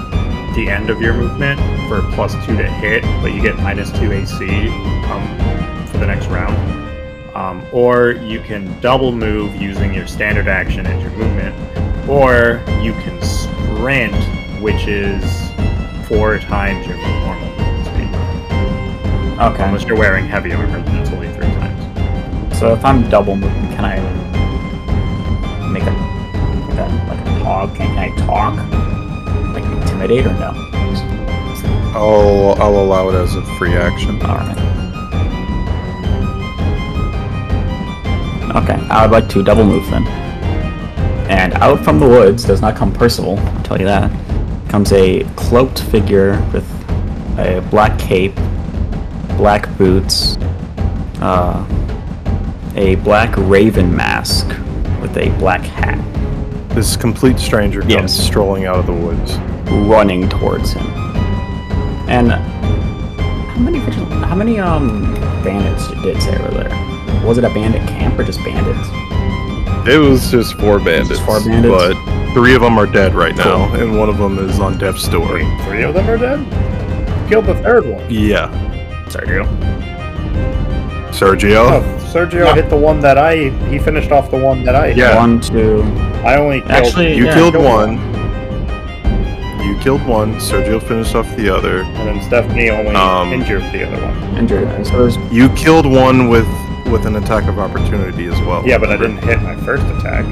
the 0.57 0.69
end 0.69 0.91
of 0.91 1.01
your 1.01 1.15
movement 1.15 1.78
for 1.89 2.03
plus 2.13 2.35
two 2.45 2.57
to 2.57 2.71
hit, 2.71 3.03
but 3.23 3.33
you 3.33 3.41
get 3.41 3.57
minus 3.57 3.91
two 3.91 4.13
AC 4.13 4.69
um, 4.69 5.87
for 5.87 5.99
the 5.99 6.07
next 6.07 6.27
round. 6.27 6.55
Um, 7.35 7.67
or 7.73 8.13
you 8.13 8.41
can 8.41 8.79
double 8.81 9.11
move 9.11 9.57
using 9.57 9.95
your 9.95 10.07
standard 10.07 10.49
action 10.49 10.87
and 10.87 11.01
your 11.01 11.11
movement, 11.13 11.55
or 12.09 12.63
you 12.83 12.93
can 12.93 13.21
sprint, 13.23 14.15
which 14.61 14.87
is 14.87 15.25
four 16.09 16.39
times 16.39 16.87
your 16.87 16.97
normal 16.97 17.49
speed. 17.85 18.15
Okay. 19.41 19.65
Unless 19.65 19.85
you're 19.85 19.97
wearing 19.97 20.27
heavy 20.27 20.53
armor, 20.53 20.83
then 20.83 20.97
it's 20.99 21.11
only 21.11 21.33
three 21.33 21.47
times. 21.47 22.59
So 22.59 22.75
if 22.75 22.85
I'm 22.85 23.09
double 23.09 23.37
moving, 23.37 23.69
can 23.69 23.85
I 23.85 23.97
make 25.71 25.85
a, 25.85 25.93
make 26.67 26.79
a 26.79 27.07
like 27.09 27.21
a 27.21 27.43
talk? 27.43 27.75
Can 27.77 27.97
I 27.97 28.15
talk? 28.27 28.57
Like 29.55 29.65
intimidate 29.65 30.27
or 30.27 30.35
no? 30.35 30.68
I'll 31.99 32.55
I'll 32.63 32.77
allow 32.85 33.09
it 33.09 33.15
as 33.17 33.35
a 33.35 33.43
free 33.59 33.75
action. 33.75 34.21
All 34.23 34.37
right. 34.37 34.57
Okay, 38.57 38.75
I 38.89 39.03
would 39.03 39.11
like 39.11 39.29
to 39.31 39.43
double 39.43 39.65
move 39.65 39.89
then. 39.91 40.07
And 41.29 41.53
out 41.55 41.85
from 41.85 41.99
the 42.01 42.09
woods 42.09 42.45
does 42.45 42.61
not 42.63 42.77
come 42.77 42.93
Percival, 42.93 43.39
I'll 43.39 43.63
tell 43.63 43.79
you 43.79 43.85
that. 43.87 44.11
Comes 44.69 44.93
a 44.93 45.25
cloaked 45.37 45.83
figure 45.83 46.41
with 46.53 46.65
a 47.39 47.61
black 47.71 47.99
cape, 47.99 48.35
black 49.37 49.69
boots, 49.77 50.37
uh, 51.21 51.67
a 52.77 52.95
black 52.97 53.35
raven 53.37 53.95
mask 53.95 54.47
with 55.03 55.17
a 55.17 55.29
black 55.39 55.61
hat, 55.63 55.99
This 56.75 56.97
complete 56.97 57.39
stranger 57.39 57.81
comes 57.81 57.93
Yes. 57.93 58.13
strolling 58.15 58.67
out 58.67 58.77
of 58.77 58.87
the 58.87 58.93
woods. 58.93 59.37
running 59.87 60.27
towards 60.31 60.73
him. 60.73 61.08
And 62.09 62.33
how 62.33 63.61
many 63.61 63.79
how 63.79 64.35
many 64.35 64.59
um 64.59 65.15
bandits 65.45 65.89
did 66.03 66.23
say 66.23 66.39
were 66.39 66.49
there? 66.49 67.25
Was 67.25 67.39
it 67.39 67.45
a 67.45 67.51
bandit 67.51 67.87
camp 67.89 68.19
or 68.19 68.25
just 68.25 68.39
bandits? 68.39 68.89
It 69.87 69.99
was 69.99 70.31
just 70.31 70.55
four 70.55 70.79
bandits, 70.79 71.21
four 71.21 71.41
bandits? 71.41 71.69
but 71.69 72.33
three 72.35 72.55
of 72.55 72.63
them 72.63 72.79
are 72.79 72.87
dead 72.87 73.15
right 73.15 73.37
now, 73.37 73.73
and 73.75 73.99
one 73.99 74.09
of 74.09 74.19
them 74.19 74.39
is 74.39 74.61
on 74.61 74.79
death's 74.79 75.09
door. 75.09 75.35
Wait, 75.35 75.65
three 75.65 75.83
of 75.83 75.95
them 75.95 76.09
are 76.09 76.19
dead? 76.19 77.29
Killed 77.29 77.47
the 77.47 77.55
third 77.57 77.87
one. 77.87 78.05
Yeah, 78.09 78.49
Sergio. 79.09 79.47
Sergio. 81.13 81.71
Oh, 81.71 81.99
Sergio 82.13 82.55
hit 82.55 82.71
the 82.71 82.77
one 82.77 83.01
that 83.01 83.19
I. 83.19 83.51
He 83.69 83.79
finished 83.79 84.13
off 84.13 84.31
the 84.31 84.39
one 84.39 84.63
that 84.65 84.75
I. 84.75 84.89
Yeah. 84.89 85.17
One, 85.17 85.41
two. 85.41 85.83
I 86.25 86.37
only 86.37 86.61
killed. 86.61 86.71
Actually, 86.71 87.17
you 87.17 87.27
yeah, 87.27 87.35
killed 87.35 87.55
killed 87.55 87.65
one. 87.65 88.18
You 89.65 89.77
killed 89.81 90.05
one. 90.07 90.35
Sergio 90.37 90.81
finished 90.83 91.15
off 91.15 91.35
the 91.37 91.49
other. 91.55 91.83
and 91.83 91.97
then 92.09 92.23
Stephanie 92.23 92.71
only 92.71 92.95
Um, 92.95 93.33
injured 93.33 93.63
the 93.73 93.87
other 93.87 94.01
one. 94.07 94.37
injured. 94.39 94.87
So 94.87 94.99
there's 94.99 95.17
You 95.33 95.49
killed 95.51 95.87
one 95.87 96.29
with 96.29 96.47
with 96.87 97.05
an 97.05 97.17
attack 97.17 97.47
of 97.49 97.59
opportunity 97.59 98.27
as 98.29 98.41
well. 98.43 98.63
Yeah, 98.67 98.79
but 98.79 98.89
I 98.91 98.97
didn't 98.97 99.19
hit 99.19 99.43
my 99.43 99.55
first 99.57 99.85
attack. 99.99 100.25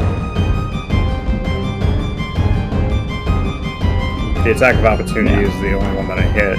The 4.45 4.53
attack 4.53 4.77
of 4.77 4.85
opportunity 4.85 5.43
Yeah. 5.43 5.49
is 5.49 5.61
the 5.61 5.73
only 5.75 5.97
one 5.97 6.09
that 6.09 6.19
I 6.19 6.23
hit. 6.23 6.57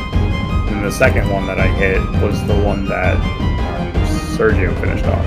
And 0.71 0.85
the 0.85 0.91
second 0.91 1.29
one 1.31 1.47
that 1.47 1.59
I 1.59 1.67
hit 1.67 1.99
was 2.21 2.45
the 2.45 2.53
one 2.55 2.85
that 2.85 3.15
um, 3.15 3.91
Sergio 4.37 4.77
finished 4.79 5.05
off. 5.05 5.25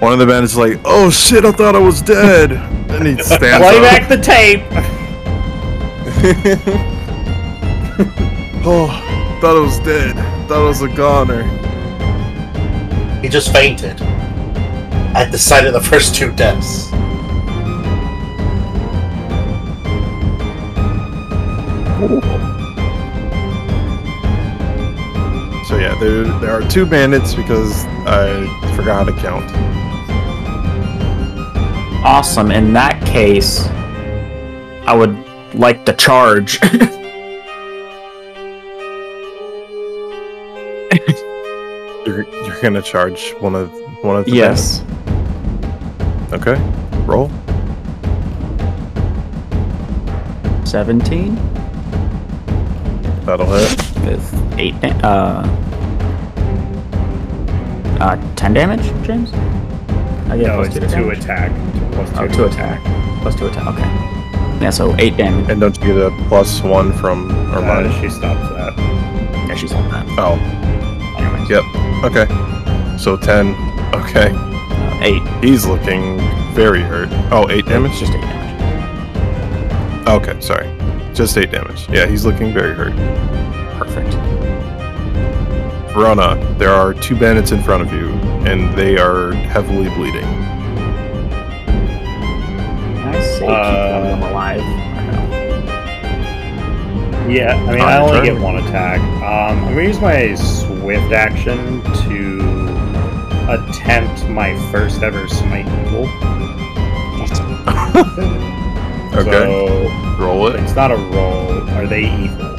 One 0.00 0.12
of 0.12 0.18
the 0.18 0.26
bandits 0.26 0.54
is 0.54 0.58
like, 0.58 0.78
"Oh 0.84 1.10
shit! 1.10 1.44
I 1.44 1.52
thought 1.52 1.76
I 1.76 1.78
was 1.78 2.02
dead." 2.02 2.52
And 2.90 3.06
he 3.06 3.16
stands 3.22 3.58
Play 3.64 3.76
up. 3.76 3.82
back 3.82 4.08
the 4.08 4.16
tape! 4.16 4.62
oh, 8.66 8.88
thought 9.40 9.56
I 9.56 9.60
was 9.60 9.78
dead. 9.78 10.16
Thought 10.48 10.58
I 10.58 10.64
was 10.64 10.82
a 10.82 10.88
goner. 10.88 11.44
He 13.22 13.28
just 13.28 13.52
fainted 13.52 14.02
at 15.14 15.30
the 15.30 15.38
sight 15.38 15.66
of 15.66 15.72
the 15.72 15.80
first 15.80 16.16
two 16.16 16.32
deaths. 16.32 16.90
So 25.68 25.78
yeah, 25.78 25.96
there 26.00 26.24
there 26.40 26.50
are 26.50 26.68
two 26.68 26.86
bandits 26.86 27.34
because 27.36 27.84
I 28.04 28.46
forgot 28.74 29.06
how 29.06 29.14
to 29.14 29.20
count. 29.22 29.48
Awesome. 32.04 32.50
In 32.50 32.72
that 32.72 33.00
case, 33.06 33.68
I 34.88 34.92
would 34.92 35.25
like 35.56 35.84
the 35.84 35.92
charge. 35.94 36.58
You're 42.06 42.22
you're 42.44 42.60
gonna 42.62 42.82
charge 42.82 43.32
one 43.40 43.54
of 43.56 43.70
one 44.04 44.16
of 44.16 44.24
the 44.26 44.30
yes. 44.32 44.78
bandits? 44.80 46.32
Okay. 46.32 46.56
Roll. 47.04 47.30
17 50.64 51.34
That'll 53.24 53.46
hit. 53.46 53.70
with 54.04 54.58
8 54.58 54.80
da- 54.80 54.88
uh 55.02 55.42
uh 58.00 58.34
10 58.36 58.52
damage, 58.54 58.82
James? 59.06 59.32
I 60.28 60.36
get 60.38 60.46
No, 60.46 60.56
plus 60.62 60.76
it's 60.76 60.92
two 60.92 61.02
two 61.02 61.10
attack. 61.10 61.50
Plus 61.92 62.10
two 62.10 62.18
Oh, 62.18 62.26
to 62.28 62.34
two 62.34 62.44
attack. 62.44 62.80
Plus 63.22 63.34
2 63.36 63.46
attack. 63.46 63.66
Okay. 63.68 64.15
Yeah, 64.60 64.70
so 64.70 64.94
8 64.98 65.16
damage. 65.16 65.50
And 65.50 65.60
don't 65.60 65.76
you 65.82 65.86
get 65.94 65.96
a 65.98 66.10
plus 66.28 66.62
one 66.62 66.92
from 66.92 67.30
Uh, 67.30 67.60
Armoni? 67.60 67.92
she 68.00 68.08
stops 68.08 68.48
that. 68.50 68.74
Yeah, 69.48 69.54
she's 69.54 69.72
on 69.72 69.88
that. 69.90 70.06
oh, 70.18 70.38
Anyways. 71.18 71.50
Yep. 71.50 71.64
okay. 72.04 72.26
So 72.98 73.16
ten. 73.16 73.54
Okay. 73.94 74.30
Uh, 74.32 74.98
8. 75.02 75.44
He's 75.44 75.66
looking 75.66 76.18
very 76.54 76.80
hurt. 76.80 77.08
Oh, 77.30 77.46
eight 77.50 77.66
damage? 77.66 77.98
Just 77.98 78.12
8 78.14 78.20
damage. 78.20 80.08
Okay, 80.08 80.40
sorry. 80.40 80.68
Just 81.14 81.36
eight 81.36 81.50
damage. 81.50 81.86
Yeah, 81.90 82.06
he's 82.06 82.24
looking 82.24 82.52
very 82.52 82.74
hurt. 82.74 82.94
Perfect. 83.78 84.14
Verrona, 85.92 86.36
there 86.58 86.70
are 86.70 86.92
two 86.94 87.16
bandits 87.16 87.52
in 87.52 87.62
front 87.62 87.82
of 87.82 87.92
you, 87.92 88.08
and 88.46 88.72
they 88.76 88.96
are 88.98 89.32
heavily 89.32 89.88
bleeding. 89.90 90.22
Can 92.96 93.14
I 93.14 93.20
say 93.20 93.38
keep 93.40 93.42
one 93.48 93.54
of 93.54 93.85
them 94.20 94.30
alive? 94.30 94.60
Yeah, 97.30 97.54
I 97.54 97.72
mean, 97.72 97.80
I 97.80 97.98
only 97.98 98.24
get 98.26 98.40
one 98.40 98.56
attack. 98.58 99.00
Um, 99.00 99.64
I'm 99.64 99.74
gonna 99.74 99.82
use 99.82 100.00
my 100.00 100.34
swift 100.36 101.12
action 101.12 101.82
to 102.08 102.40
attempt 103.48 104.28
my 104.28 104.54
first 104.70 105.02
ever 105.02 105.26
smite 105.28 105.66
evil. 105.86 106.06
Okay. 109.16 109.30
So 109.30 109.88
Roll 110.18 110.48
it. 110.48 110.56
it's 110.60 110.74
not 110.74 110.90
a 110.90 110.96
roll. 110.96 111.70
Are 111.70 111.86
they 111.86 112.02
evil? 112.04 112.54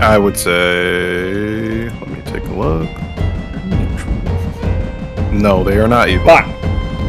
I 0.00 0.16
would 0.16 0.38
say. 0.38 1.90
Let 1.90 2.08
me 2.08 2.22
take 2.24 2.44
a 2.44 2.54
look. 2.54 2.88
No, 5.30 5.62
they 5.62 5.76
are 5.78 5.86
not 5.88 6.08
evil. 6.08 6.24
Fuck. 6.28 6.46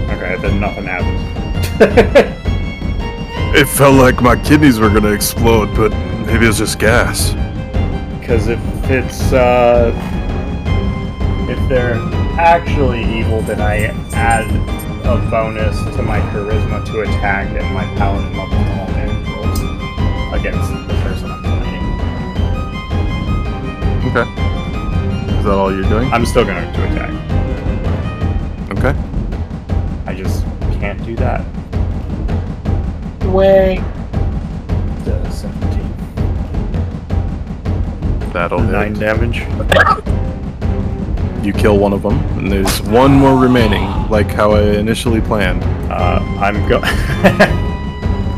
Okay, 0.09 0.35
then 0.41 0.59
nothing 0.59 0.83
happens. 0.83 1.38
It 1.81 3.67
felt 3.67 3.95
like 3.95 4.21
my 4.21 4.35
kidneys 4.43 4.79
were 4.79 4.89
gonna 4.89 5.11
explode, 5.11 5.73
but 5.75 5.91
maybe 6.25 6.45
it's 6.45 6.57
just 6.57 6.77
gas. 6.79 7.33
Because 8.19 8.47
if 8.47 8.59
it's 8.89 9.33
uh, 9.33 9.91
if 11.49 11.59
they're 11.69 11.95
actually 12.39 13.03
evil, 13.19 13.41
then 13.41 13.59
I 13.61 13.87
add 14.13 14.45
a 15.05 15.17
bonus 15.31 15.77
to 15.95 16.03
my 16.03 16.19
charisma 16.31 16.85
to 16.85 17.01
attack 17.01 17.49
and 17.49 17.73
my 17.73 17.85
paladin 17.95 18.37
level 18.37 18.57
to 18.57 18.79
all 18.79 18.87
damage 18.87 19.27
rolls 19.29 19.59
against 20.39 20.69
the 20.87 20.93
person 21.01 21.31
I'm 21.31 21.41
fighting. 21.43 21.85
Okay. 24.11 24.27
Is 25.37 25.43
that 25.45 25.53
all 25.53 25.71
you're 25.73 25.89
doing? 25.89 26.11
I'm 26.11 26.25
still 26.25 26.45
going 26.45 26.71
to 26.73 26.83
attack. 26.91 27.13
Okay. 28.77 28.93
I 30.05 30.13
just 30.13 30.43
can't 30.79 31.03
do 31.05 31.15
that. 31.15 31.43
Way. 33.31 33.77
The 35.05 35.29
17. 35.29 35.79
That'll 38.33 38.59
Nine 38.59 38.95
hit. 38.95 38.99
damage. 38.99 39.39
You 41.45 41.53
kill 41.53 41.77
one 41.77 41.93
of 41.93 42.01
them, 42.01 42.17
and 42.37 42.51
there's 42.51 42.81
one 42.83 43.11
more 43.13 43.37
remaining, 43.39 43.83
like 44.09 44.27
how 44.31 44.51
I 44.51 44.61
initially 44.61 45.21
planned. 45.21 45.63
Uh, 45.91 46.19
I'm 46.39 46.67
go. 46.67 46.79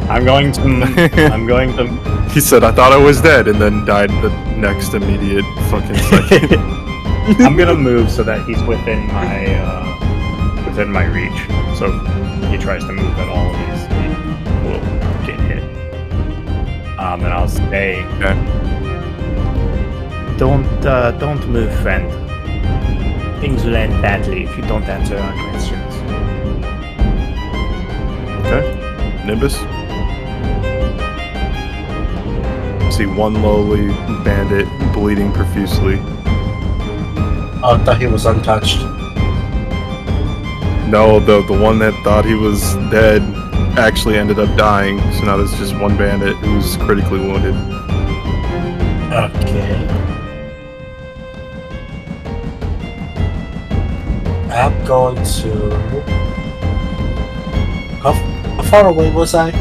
I'm 0.09 0.23
going 0.26 0.51
to. 0.53 0.61
I'm 1.34 1.47
going 1.47 1.76
to. 1.77 1.88
He 2.31 2.39
said, 2.41 2.63
"I 2.63 2.72
thought 2.72 2.91
I 2.91 2.97
was 2.97 3.22
dead," 3.22 3.47
and 3.47 3.59
then 3.61 3.85
died 3.85 4.09
the 4.22 4.30
next 4.55 4.93
immediate 4.93 5.45
fucking 5.69 5.95
second. 5.95 6.59
I'm 7.41 7.55
gonna 7.55 7.76
move 7.76 8.11
so 8.11 8.23
that 8.23 8.45
he's 8.47 8.61
within 8.63 9.07
my 9.07 9.45
uh, 9.55 10.65
within 10.65 10.91
my 10.91 11.05
reach. 11.05 11.47
So 11.77 11.91
he 12.49 12.57
tries 12.57 12.84
to 12.84 12.91
move 12.93 13.18
at 13.18 13.30
all, 13.30 13.53
he's 13.53 13.85
he 14.01 14.01
Um, 17.12 17.26
and 17.26 17.34
I'll 17.34 17.46
say, 17.50 18.06
okay. 18.06 18.36
don't 20.38 20.86
uh, 20.86 21.12
don't 21.12 21.46
move, 21.50 21.78
friend. 21.82 22.10
Things 23.42 23.66
will 23.66 23.76
end 23.76 24.02
badly 24.02 24.44
if 24.44 24.56
you 24.56 24.64
don't 24.64 24.86
answer 24.86 25.18
our 25.18 25.34
questions. 25.50 25.94
Okay. 28.46 28.64
Nimbus. 29.26 29.58
See 32.96 33.08
one 33.08 33.42
lowly 33.44 33.90
bandit 34.24 34.70
bleeding 34.94 35.34
profusely. 35.34 35.98
Oh, 37.62 37.78
I 37.78 37.84
thought 37.84 38.00
he 38.00 38.08
was 38.08 38.26
untouched. 38.26 38.80
No, 40.90 41.20
the 41.20 41.44
the 41.46 41.60
one 41.62 41.78
that 41.80 41.94
thought 42.06 42.24
he 42.24 42.36
was 42.36 42.76
dead 42.90 43.40
actually 43.77 44.18
ended 44.18 44.39
up 44.39 44.56
dying. 44.57 44.99
So 45.14 45.23
now 45.23 45.38
there's 45.38 45.57
just 45.57 45.76
one 45.77 45.98
bandit 45.98 46.35
who's 46.38 46.77
critically 46.77 47.19
wounded. 47.19 47.56
Okay. 49.11 49.88
I'm 54.52 54.85
going 54.85 55.15
to. 55.15 55.69
How, 58.02 58.14
how 58.14 58.64
far 58.64 58.88
away 58.89 59.11
was 59.11 59.34
I? 59.35 59.52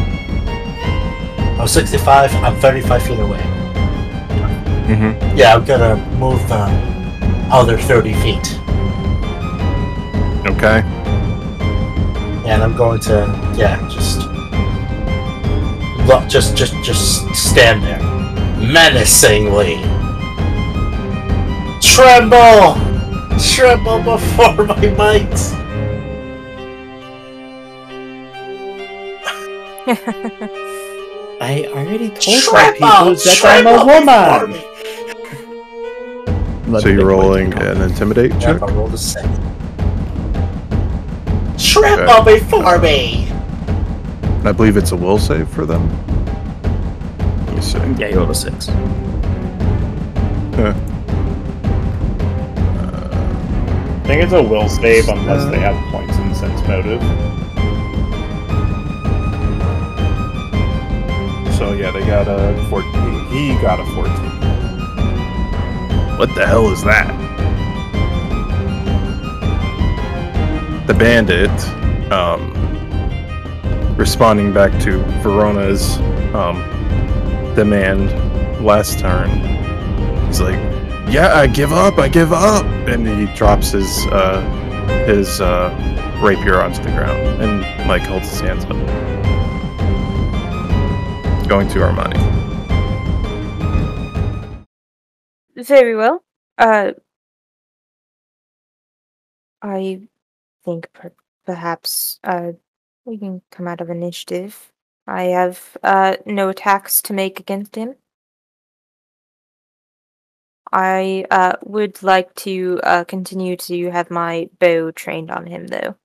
I'm 1.61 1.69
65. 1.69 2.35
I'm 2.37 2.57
35 2.57 3.03
feet 3.03 3.19
away. 3.19 3.39
Mm-hmm. 4.89 5.37
Yeah, 5.37 5.55
I'm 5.55 5.65
gonna 5.65 5.97
move 6.16 6.41
the 6.49 6.65
other 7.53 7.78
30 7.78 8.15
feet. 8.15 8.59
Okay. 10.47 10.82
And 12.51 12.65
I'm 12.65 12.77
going 12.77 12.99
to, 13.03 13.27
yeah, 13.57 13.79
just. 13.89 14.27
Look, 16.09 16.29
just, 16.29 16.57
just, 16.57 16.75
just 16.83 17.33
stand 17.33 17.85
there. 17.85 18.01
Menacingly. 18.59 19.77
Tremble! 21.81 22.75
Tremble 23.39 24.03
before 24.03 24.65
my 24.67 24.89
might! 24.97 25.39
I 31.41 31.67
already 31.73 32.11
told 32.11 32.53
my 32.53 32.73
people 32.73 33.15
that 33.15 33.41
I'm 33.45 33.67
a 33.67 33.85
woman. 33.87 34.61
So 36.83 36.89
you're 36.89 37.07
rolling 37.07 37.55
an 37.55 37.81
intimidate 37.81 38.33
Yeah, 38.33 38.39
check. 38.41 38.63
I 38.63 38.67
rolled 38.73 38.95
a 38.95 38.99
six. 41.61 42.11
up 42.11 42.24
before 42.24 42.78
me! 42.78 43.28
I 44.45 44.53
believe 44.53 44.77
it's 44.77 44.93
a 44.93 44.97
will 44.97 45.19
save 45.19 45.49
for 45.49 45.66
them. 45.66 45.89
Let 47.47 47.55
me 47.55 47.61
see. 47.61 47.78
Yeah, 47.99 48.09
you 48.09 48.16
rolled 48.16 48.31
a 48.31 48.35
6. 48.35 48.66
Huh. 48.66 48.74
I 54.03 54.07
think 54.07 54.23
it's 54.24 54.32
a 54.32 54.43
will 54.43 54.69
save 54.69 55.09
unless 55.09 55.45
they 55.51 55.59
have 55.61 55.77
points 55.93 56.16
in 56.16 56.35
sense 56.35 56.61
motive. 56.66 57.01
So 61.57 61.73
yeah, 61.74 61.91
they 61.93 62.01
got 62.01 62.27
a 62.27 62.66
14. 62.70 62.91
He 63.27 63.53
got 63.61 63.78
a 63.78 63.85
14. 63.95 64.11
What 66.19 66.35
the 66.35 66.47
hell 66.47 66.70
is 66.73 66.82
that? 66.85 67.30
The 70.91 70.99
bandit, 70.99 72.11
um, 72.11 72.51
responding 73.97 74.53
back 74.53 74.73
to 74.83 74.99
Verrona's 75.23 75.99
um, 76.35 76.57
demand 77.55 78.11
last 78.61 78.99
turn, 78.99 79.31
he's 80.27 80.41
like, 80.41 80.59
"Yeah, 81.09 81.33
I 81.33 81.47
give 81.47 81.73
up. 81.73 81.99
I 81.99 82.09
give 82.09 82.33
up," 82.33 82.65
and 82.89 83.07
he 83.07 83.33
drops 83.37 83.71
his 83.71 84.05
uh, 84.07 84.41
his 85.07 85.41
uh, 85.41 85.71
rapier 86.21 86.61
onto 86.61 86.83
the 86.83 86.89
ground 86.89 87.41
and 87.41 87.61
like 87.89 88.03
holds 88.03 88.29
his 88.29 88.41
hands 88.41 88.65
up 88.65 88.71
going 91.47 91.69
to 91.69 91.79
Armoni. 91.79 92.19
Very 95.55 95.95
well. 95.95 96.25
Uh, 96.59 96.95
I 99.62 100.10
think 100.65 100.93
per- 100.93 101.12
perhaps 101.47 102.19
uh, 102.24 102.53
we 103.05 103.19
can 103.19 103.43
come 103.51 103.66
out 103.66 103.81
of 103.81 103.91
initiative. 103.91 104.73
I 105.07 105.24
have 105.24 105.77
uh, 105.82 106.16
no 106.27 106.49
attacks 106.51 107.03
to 107.03 107.12
make 107.12 107.41
against 107.41 107.74
him. 107.74 107.97
I 110.73 111.24
uh, 111.31 111.55
would 111.65 112.03
like 112.03 112.32
to 112.37 112.81
uh, 112.85 113.05
continue 113.05 113.57
to 113.57 113.91
have 113.91 114.11
my 114.11 114.49
bow 114.61 114.93
trained 114.93 115.31
on 115.31 115.47
him, 115.47 115.66
though, 115.66 115.97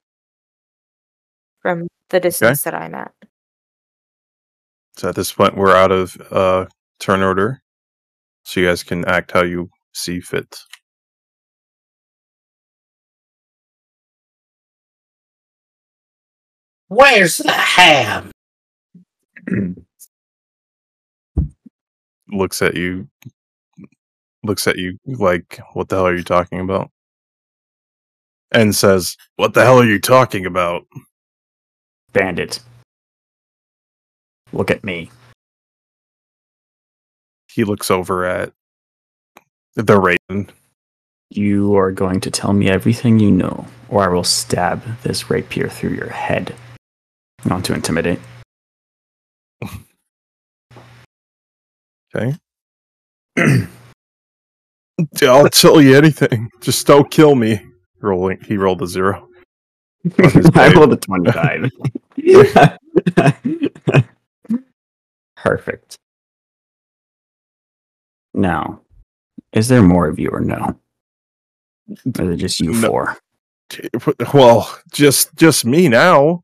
from 1.61 1.88
the 2.10 2.19
distance 2.19 2.64
that 2.64 2.73
I'm 2.73 2.95
at. 2.95 3.14
So 4.98 5.10
at 5.10 5.15
this 5.15 5.32
point, 5.32 5.56
we're 5.56 5.76
out 5.76 5.91
of 5.91 6.15
uh, 6.32 6.65
turn 6.99 7.22
order, 7.22 7.61
so 8.44 8.60
you 8.60 8.68
guys 8.68 8.82
can 8.82 9.06
act 9.06 9.32
how 9.32 9.44
you 9.44 9.69
see 9.94 10.19
fit. 10.19 10.57
Where's 16.88 17.38
the 17.40 17.52
ham? 17.52 18.32
Looks 22.30 22.62
at 22.62 22.76
you, 22.76 23.07
looks 24.44 24.68
at 24.68 24.78
you 24.78 24.99
like, 25.06 25.60
"What 25.74 25.90
the 25.90 25.95
hell 25.95 26.07
are 26.07 26.16
you 26.16 26.24
talking 26.24 26.60
about?" 26.60 26.91
And 28.52 28.76
says, 28.76 29.16
"What 29.36 29.53
the 29.53 29.64
hell 29.64 29.80
are 29.80 29.86
you 29.86 29.99
talking 29.99 30.45
about?" 30.45 30.86
Bandit. 32.14 32.60
Look 34.52 34.72
at 34.72 34.84
me. 34.84 35.12
He 37.52 37.64
looks 37.64 37.90
over 37.90 38.26
at 38.26 38.53
the 39.76 39.99
Raven. 39.99 40.52
You 41.30 41.76
are 41.76 41.91
going 41.91 42.22
to 42.22 42.32
tell 42.32 42.53
me 42.53 42.70
everything 42.70 43.20
you 43.20 43.32
know, 43.32 43.66
or 43.90 44.03
I 44.03 44.14
will 44.14 44.24
stab 44.24 44.84
this 45.03 45.30
rapier 45.30 45.68
through 45.70 45.91
your 45.91 46.10
head. 46.10 46.56
Not 47.46 47.64
to 47.66 47.74
intimidate. 47.74 48.20
Okay. 52.16 52.36
I'll 55.24 55.50
tell 55.50 55.82
you 55.82 55.96
anything. 55.98 56.50
Just 56.62 56.88
don't 56.88 57.10
kill 57.12 57.36
me. 57.36 57.60
Rolling. 58.02 58.40
He 58.42 58.58
rolled 58.58 58.82
a 58.82 58.88
zero. 58.88 59.28
On 60.24 60.32
his 60.32 60.46
I 60.48 60.50
blade. 60.70 60.76
rolled 60.78 60.94
a 60.94 60.98
25. 60.98 61.72
Perfect. 65.36 65.98
Now, 68.34 68.82
is 69.52 69.68
there 69.68 69.82
more 69.82 70.08
of 70.08 70.18
you 70.20 70.30
or 70.30 70.40
no? 70.42 70.78
Or 72.18 72.24
is 72.24 72.30
it 72.30 72.38
just 72.38 72.60
you 72.60 72.72
No. 72.74 72.88
four? 72.90 73.18
Well, 74.34 74.80
just 74.92 75.36
just 75.36 75.66
me 75.66 75.88
now. 75.90 76.44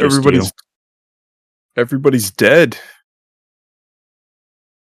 Just 0.00 0.22
everybody's 0.22 0.46
you. 0.46 0.52
everybody's 1.76 2.30
dead. 2.30 2.78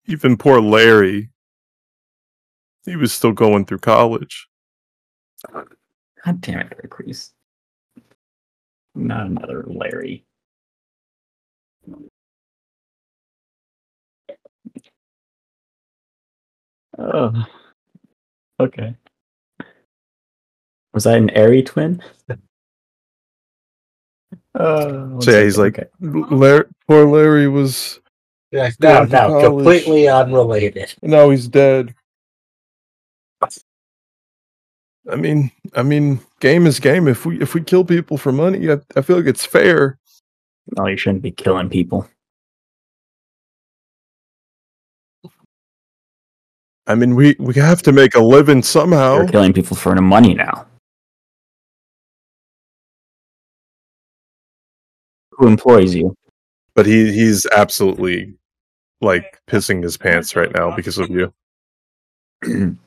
Even 0.08 0.38
poor 0.38 0.62
Larry. 0.62 1.30
He 2.86 2.96
was 2.96 3.14
still 3.14 3.34
going 3.34 3.66
through 3.66 3.80
college. 3.80 4.48
God 6.26 6.42
damn 6.42 6.62
it, 6.62 6.80
Recrease. 6.84 7.34
Not 8.96 9.28
another 9.28 9.64
Larry. 9.68 10.26
Oh. 16.98 17.46
Okay. 18.60 18.96
Was 20.94 21.06
that 21.06 21.18
an 21.18 21.30
airy 21.32 21.64
twin? 21.64 22.02
Uh, 24.56 25.20
So 25.20 25.32
yeah, 25.32 25.44
he's 25.44 25.58
like, 25.58 25.78
okay. 25.80 25.90
Larry, 26.00 26.66
poor 26.88 27.06
Larry 27.06 27.48
was. 27.48 28.00
Yeah, 28.52 28.72
no, 28.80 29.06
Going 29.06 29.10
to 29.10 29.28
no, 29.30 29.50
completely 29.50 30.08
unrelated. 30.08 30.96
Now 31.02 31.30
he's 31.30 31.48
dead. 31.48 31.94
I 35.12 35.16
mean, 35.18 35.52
I 35.76 35.84
mean, 35.84 36.20
game 36.40 36.66
is 36.66 36.80
game. 36.80 37.08
If 37.08 37.26
we 37.26 37.40
if 37.42 37.54
we 37.54 37.62
kill 37.62 37.84
people 37.84 38.18
for 38.18 38.32
money, 38.32 38.72
I, 38.72 38.80
I 38.96 39.02
feel 39.02 39.18
like 39.18 39.28
it's 39.28 39.46
fair. 39.46 40.00
No, 40.76 40.88
you 40.88 40.98
shouldn't 40.98 41.22
be 41.22 41.32
killing 41.32 41.70
people. 41.70 42.08
I 46.88 46.96
mean, 46.96 47.16
we 47.16 47.36
we 47.40 47.54
have 47.56 47.82
to 47.84 47.92
make 47.92 48.16
a 48.16 48.20
living 48.20 48.64
somehow. 48.64 49.18
You're 49.18 49.28
killing 49.28 49.54
people 49.54 49.76
for 49.76 49.94
the 49.94 50.02
money 50.02 50.34
now. 50.34 50.66
Who 55.38 55.48
employs 55.48 55.94
you? 55.94 56.16
But 56.74 56.86
he 56.86 57.12
he's 57.12 57.46
absolutely 57.48 58.36
like 59.02 59.40
pissing 59.48 59.84
his 59.84 59.98
pants 59.98 60.36
right 60.36 60.54
now 60.54 60.76
because 60.76 60.98
of 60.98 61.10
you. 61.10 61.34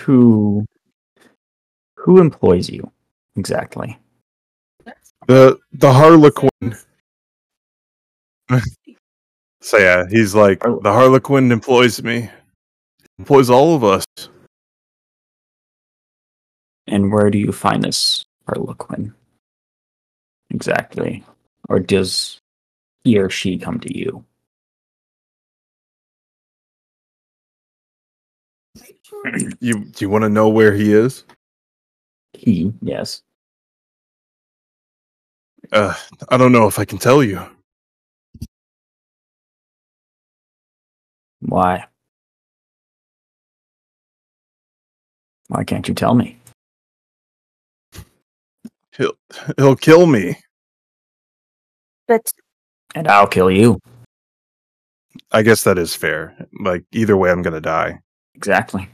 who 0.00 0.66
who 1.96 2.20
employs 2.20 2.68
you 2.68 2.90
exactly? 3.36 3.98
The 5.28 5.58
the 5.72 5.92
Harlequin. 5.92 6.50
so 9.60 9.78
yeah, 9.78 10.04
he's 10.10 10.34
like 10.34 10.66
oh. 10.66 10.80
the 10.82 10.92
Harlequin 10.92 11.52
employs 11.52 12.02
me. 12.02 12.28
Employs 13.18 13.50
all 13.50 13.74
of 13.74 13.84
us. 13.84 14.04
And 16.88 17.12
where 17.12 17.30
do 17.30 17.38
you 17.38 17.52
find 17.52 17.82
this 17.84 18.24
Harlequin? 18.46 19.14
Exactly. 20.50 21.24
Or 21.72 21.80
does 21.80 22.38
he 23.02 23.18
or 23.18 23.30
she 23.30 23.56
come 23.56 23.80
to 23.80 23.98
you? 23.98 24.22
You 29.60 29.86
do 29.86 30.04
you 30.04 30.10
want 30.10 30.24
to 30.24 30.28
know 30.28 30.50
where 30.50 30.74
he 30.74 30.92
is? 30.92 31.24
He, 32.34 32.74
yes. 32.82 33.22
Uh, 35.72 35.94
I 36.28 36.36
don't 36.36 36.52
know 36.52 36.66
if 36.66 36.78
I 36.78 36.84
can 36.84 36.98
tell 36.98 37.24
you. 37.24 37.40
Why? 41.40 41.86
Why 45.48 45.64
can't 45.64 45.88
you 45.88 45.94
tell 45.94 46.14
me? 46.14 46.38
He'll 48.94 49.16
he'll 49.56 49.76
kill 49.76 50.04
me. 50.04 50.36
But 52.12 52.30
And 52.94 53.08
I'll 53.08 53.26
kill 53.26 53.50
you. 53.50 53.78
I 55.30 55.42
guess 55.42 55.64
that 55.64 55.78
is 55.78 55.94
fair. 55.94 56.36
Like 56.60 56.84
either 56.92 57.16
way, 57.16 57.30
I'm 57.30 57.40
gonna 57.42 57.60
die. 57.60 58.00
Exactly. 58.34 58.88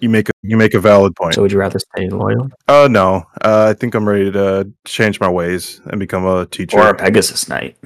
You 0.00 0.08
make 0.10 0.28
a 0.28 0.32
you 0.42 0.56
make 0.58 0.74
a 0.74 0.80
valid 0.80 1.16
point. 1.16 1.34
So 1.34 1.42
would 1.42 1.50
you 1.52 1.58
rather 1.58 1.78
stay 1.78 2.08
loyal? 2.10 2.50
Uh 2.68 2.88
no. 2.90 3.24
Uh, 3.42 3.66
I 3.70 3.72
think 3.74 3.94
I'm 3.94 4.06
ready 4.08 4.30
to 4.30 4.70
change 4.86 5.18
my 5.18 5.30
ways 5.30 5.80
and 5.86 5.98
become 5.98 6.26
a 6.26 6.44
teacher. 6.46 6.78
Or 6.78 6.90
a 6.90 6.94
Pegasus 6.94 7.48
Knight? 7.48 7.76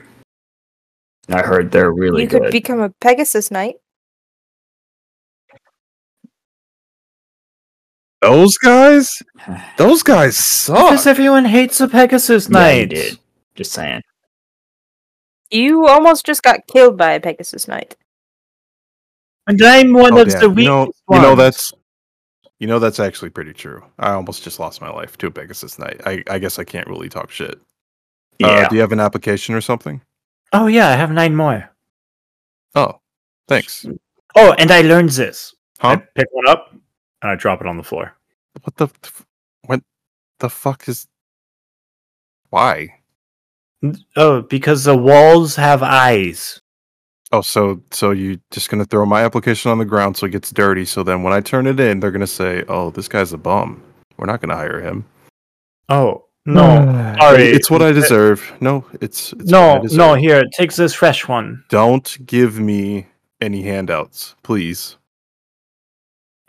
I 1.28 1.42
heard 1.42 1.70
they're 1.70 1.92
really 1.92 2.22
you 2.22 2.28
good. 2.28 2.42
could 2.42 2.50
become 2.52 2.80
a 2.80 2.90
Pegasus 3.00 3.50
Knight. 3.52 3.76
Those 8.20 8.56
guys, 8.58 9.10
those 9.78 10.02
guys 10.02 10.36
suck. 10.36 10.90
Because 10.90 11.06
everyone 11.06 11.44
hates 11.44 11.80
a 11.80 11.88
Pegasus 11.88 12.48
Yeah, 12.48 12.52
Knight. 12.58 12.90
did. 12.90 13.18
Just 13.54 13.72
saying. 13.72 14.02
You 15.50 15.86
almost 15.86 16.24
just 16.24 16.42
got 16.42 16.66
killed 16.66 16.96
by 16.96 17.12
a 17.12 17.20
Pegasus 17.20 17.68
Knight. 17.68 17.96
And 19.46 19.60
I'm 19.62 19.92
one 19.92 20.14
Oh, 20.14 20.22
of 20.22 20.28
damn. 20.28 20.40
the 20.40 20.46
you 20.46 20.52
weakest 20.52 20.66
know, 21.10 21.16
you 21.16 21.22
know 21.22 21.34
that's 21.36 21.72
you 22.58 22.66
know 22.68 22.78
that's 22.78 23.00
actually 23.00 23.30
pretty 23.30 23.52
true. 23.52 23.82
I 23.98 24.12
almost 24.12 24.44
just 24.44 24.60
lost 24.60 24.80
my 24.80 24.88
life 24.90 25.18
to 25.18 25.26
a 25.26 25.30
Pegasus 25.30 25.78
Knight. 25.78 26.00
I, 26.06 26.22
I 26.30 26.38
guess 26.38 26.58
I 26.58 26.64
can't 26.64 26.86
really 26.86 27.08
talk 27.08 27.30
shit. 27.30 27.60
Yeah. 28.38 28.46
Uh, 28.48 28.68
do 28.68 28.76
you 28.76 28.80
have 28.80 28.92
an 28.92 29.00
application 29.00 29.54
or 29.54 29.60
something? 29.60 30.00
Oh 30.52 30.68
yeah, 30.68 30.88
I 30.88 30.92
have 30.94 31.10
nine 31.10 31.34
more. 31.34 31.70
Oh, 32.74 33.00
thanks. 33.48 33.84
Oh, 34.36 34.54
and 34.58 34.70
I 34.70 34.80
learned 34.82 35.10
this. 35.10 35.54
Huh? 35.80 35.88
I 35.88 35.96
pick 35.96 36.28
one 36.30 36.46
up 36.48 36.70
and 37.20 37.30
I 37.30 37.34
drop 37.34 37.60
it 37.60 37.66
on 37.66 37.76
the 37.76 37.82
floor. 37.82 38.14
What 38.62 38.76
the 38.76 38.84
f- 39.04 39.26
what 39.66 39.80
the 40.38 40.48
fuck 40.48 40.88
is? 40.88 41.08
Why? 42.50 43.00
Oh, 44.16 44.42
because 44.42 44.84
the 44.84 44.96
walls 44.96 45.56
have 45.56 45.82
eyes. 45.82 46.60
Oh, 47.32 47.40
so 47.40 47.82
so 47.90 48.10
you're 48.10 48.36
just 48.50 48.68
gonna 48.68 48.84
throw 48.84 49.06
my 49.06 49.22
application 49.24 49.70
on 49.70 49.78
the 49.78 49.84
ground 49.84 50.16
so 50.16 50.26
it 50.26 50.30
gets 50.32 50.50
dirty. 50.50 50.84
So 50.84 51.02
then 51.02 51.22
when 51.22 51.32
I 51.32 51.40
turn 51.40 51.66
it 51.66 51.80
in, 51.80 51.98
they're 52.00 52.10
gonna 52.10 52.26
say, 52.26 52.62
"Oh, 52.68 52.90
this 52.90 53.08
guy's 53.08 53.32
a 53.32 53.38
bum. 53.38 53.82
We're 54.18 54.26
not 54.26 54.40
gonna 54.40 54.56
hire 54.56 54.80
him." 54.80 55.04
Oh 55.88 56.26
no, 56.46 57.14
sorry. 57.20 57.44
It's 57.44 57.70
what 57.70 57.82
I 57.82 57.92
deserve. 57.92 58.52
No, 58.60 58.84
it's, 59.00 59.32
it's 59.32 59.50
what 59.52 59.54
I 59.54 59.74
no, 59.74 59.76
no. 59.76 59.82
deserve. 59.82 60.18
Here, 60.18 60.42
take 60.56 60.72
this 60.74 60.92
fresh 60.94 61.26
one. 61.26 61.64
Don't 61.68 62.18
give 62.26 62.58
me 62.60 63.06
any 63.40 63.62
handouts, 63.62 64.34
please. 64.42 64.96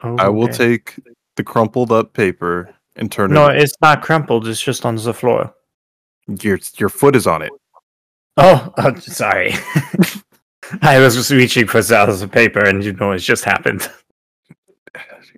I 0.02 0.28
will 0.28 0.46
Okay. 0.46 0.54
take 0.78 1.00
the 1.38 1.44
crumpled 1.44 1.92
up 1.92 2.14
paper 2.14 2.76
and 2.98 3.10
turn 3.12 3.32
No, 3.32 3.46
it. 3.48 3.54
No, 3.54 3.60
it's 3.62 3.74
not 3.82 4.02
crumpled. 4.02 4.48
It's 4.48 4.62
just 4.62 4.86
on 4.86 4.96
the 4.98 5.14
floor. 5.14 5.54
Your 6.28 6.60
your 6.78 6.90
foot 6.90 7.16
is 7.16 7.28
on 7.28 7.42
it. 7.42 7.52
Oh, 8.38 8.74
uh, 8.78 8.96
sorry. 9.00 9.54
I 10.82 11.00
was 11.00 11.16
just 11.16 11.32
reaching 11.32 11.68
for 11.68 11.82
the 11.82 11.98
other 11.98 12.28
paper, 12.28 12.64
and 12.64 12.84
you 12.84 12.94
know 12.94 13.12
it 13.12 13.20
just 13.20 13.46
happened. 13.46 13.90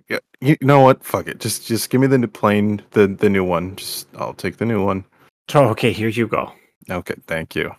Yeah, 0.08 0.20
you 0.40 0.56
know 0.60 0.82
what? 0.82 1.02
Fuck 1.02 1.26
it. 1.26 1.40
Just 1.40 1.66
just 1.66 1.90
give 1.90 2.00
me 2.00 2.06
the 2.06 2.16
new 2.16 2.28
plain 2.28 2.80
the 2.92 3.08
the 3.08 3.28
new 3.28 3.42
one. 3.42 3.74
Just 3.74 4.06
I'll 4.14 4.34
take 4.34 4.56
the 4.56 4.64
new 4.64 4.84
one. 4.84 5.04
Oh, 5.52 5.64
okay, 5.70 5.90
here 5.90 6.06
you 6.06 6.28
go. 6.28 6.52
Okay, 6.88 7.16
thank 7.26 7.56
you. 7.56 7.72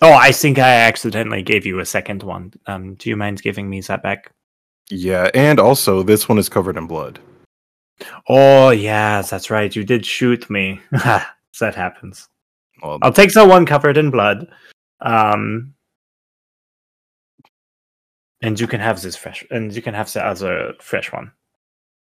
Oh, 0.00 0.14
I 0.14 0.32
think 0.32 0.58
I 0.58 0.76
accidentally 0.76 1.42
gave 1.42 1.66
you 1.66 1.80
a 1.80 1.84
second 1.84 2.22
one. 2.22 2.54
Um, 2.66 2.94
do 2.94 3.10
you 3.10 3.16
mind 3.16 3.42
giving 3.42 3.68
me 3.68 3.82
that 3.82 4.02
back? 4.02 4.32
Yeah, 4.90 5.28
and 5.34 5.58
also 5.58 6.02
this 6.02 6.28
one 6.28 6.38
is 6.38 6.48
covered 6.48 6.76
in 6.76 6.86
blood. 6.86 7.18
Oh, 8.28 8.70
yeah, 8.70 9.22
that's 9.22 9.50
right. 9.50 9.74
You 9.74 9.84
did 9.84 10.06
shoot 10.06 10.48
me. 10.48 10.80
that 10.90 11.74
happens. 11.74 12.28
Well, 12.82 12.98
I'll 13.02 13.12
take 13.12 13.32
the 13.32 13.46
one 13.46 13.66
covered 13.66 13.96
in 13.96 14.10
blood. 14.10 14.48
Um, 15.00 15.74
and 18.42 18.58
you 18.58 18.66
can 18.66 18.80
have 18.80 19.00
this 19.02 19.16
fresh, 19.16 19.44
and 19.50 19.74
you 19.74 19.82
can 19.82 19.94
have 19.94 20.12
the 20.12 20.24
other 20.24 20.74
fresh 20.80 21.12
one. 21.12 21.32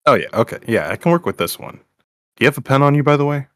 oh 0.06 0.16
yeah, 0.16 0.28
okay, 0.34 0.60
yeah, 0.68 0.90
I 0.90 0.95
can 0.95 1.12
work 1.12 1.26
with 1.26 1.38
this 1.38 1.60
one. 1.60 1.80
Do 2.36 2.44
you 2.44 2.48
have 2.48 2.58
a 2.58 2.62
pen 2.62 2.82
on 2.82 2.95
you, 2.95 3.04
by 3.04 3.18
the 3.18 3.26
way? 3.26 3.48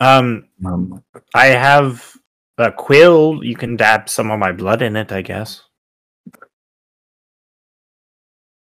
Um, 0.00 0.48
Um, 0.64 1.02
I 1.34 1.46
have 1.46 2.16
a 2.58 2.72
quill. 2.72 3.44
You 3.44 3.54
can 3.56 3.76
dab 3.76 4.08
some 4.08 4.30
of 4.30 4.38
my 4.38 4.52
blood 4.52 4.82
in 4.82 4.96
it, 4.96 5.12
I 5.12 5.22
guess. 5.22 5.62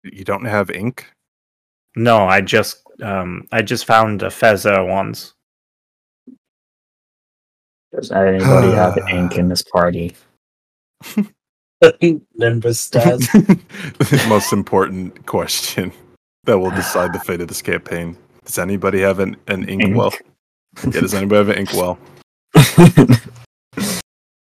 You 0.04 0.24
don't 0.24 0.46
have 0.46 0.70
ink. 0.72 1.12
No, 1.96 2.26
I 2.28 2.42
just 2.42 2.84
um 3.02 3.48
I 3.52 3.62
just 3.62 3.86
found 3.86 4.24
a 4.24 4.30
feather 4.32 4.84
once. 4.86 5.34
Does 7.94 8.12
anybody 8.12 8.72
have 8.72 8.98
ink 9.10 9.38
in 9.38 9.50
this 9.50 9.64
party? 9.64 10.16
Nimbus 12.36 12.90
does. 12.90 13.20
the 13.32 14.26
most 14.28 14.52
important 14.52 15.26
question 15.26 15.92
that 16.46 16.58
will 16.58 16.72
decide 16.72 17.14
the 17.14 17.20
fate 17.20 17.42
of 17.42 17.48
this 17.48 17.62
campaign. 17.62 18.18
Does 18.46 18.58
anybody 18.58 19.02
have 19.02 19.20
an, 19.20 19.36
an 19.48 19.68
ink, 19.70 19.84
Ink. 19.84 19.96
well? 19.98 20.14
Yeah, 20.86 21.02
does 21.02 21.14
anybody 21.14 21.38
have 21.38 21.50
an 21.50 21.58
ink 21.58 21.74
well? 21.74 22.00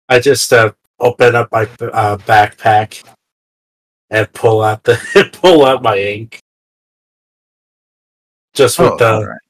I 0.09 0.21
just 0.21 0.53
uh, 0.53 0.73
open 1.01 1.35
up 1.35 1.51
my 1.51 1.63
uh, 1.81 2.17
backpack 2.19 3.03
and 4.11 4.31
pull 4.33 4.63
out 4.63 4.85
the 4.85 5.31
pull 5.41 5.65
out 5.65 5.83
my 5.83 5.97
ink. 5.99 6.39
Just 8.53 8.79
with 8.79 8.93
Oh, 8.93 8.97
the 8.99 9.13
Alright. 9.13 9.41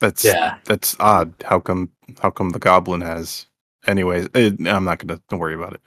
That's 0.00 0.24
yeah. 0.24 0.58
that's 0.64 0.96
odd. 1.00 1.34
How 1.44 1.58
come 1.60 1.90
how 2.20 2.30
come 2.30 2.50
the 2.50 2.58
goblin 2.58 3.00
has 3.00 3.46
anyways, 3.88 4.28
eh, 4.34 4.50
I'm 4.66 4.84
not 4.84 4.98
gonna 4.98 5.20
don't 5.28 5.40
worry 5.40 5.54
about 5.54 5.74
it. 5.74 5.80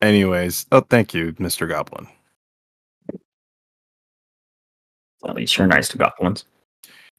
Anyways, 0.00 0.66
oh 0.72 0.80
thank 0.80 1.14
you, 1.14 1.32
Mr. 1.34 1.68
Goblin. 1.68 2.06
At 5.26 5.36
least 5.36 5.56
you're 5.56 5.66
nice 5.66 5.88
to 5.90 5.98
goblins. 5.98 6.44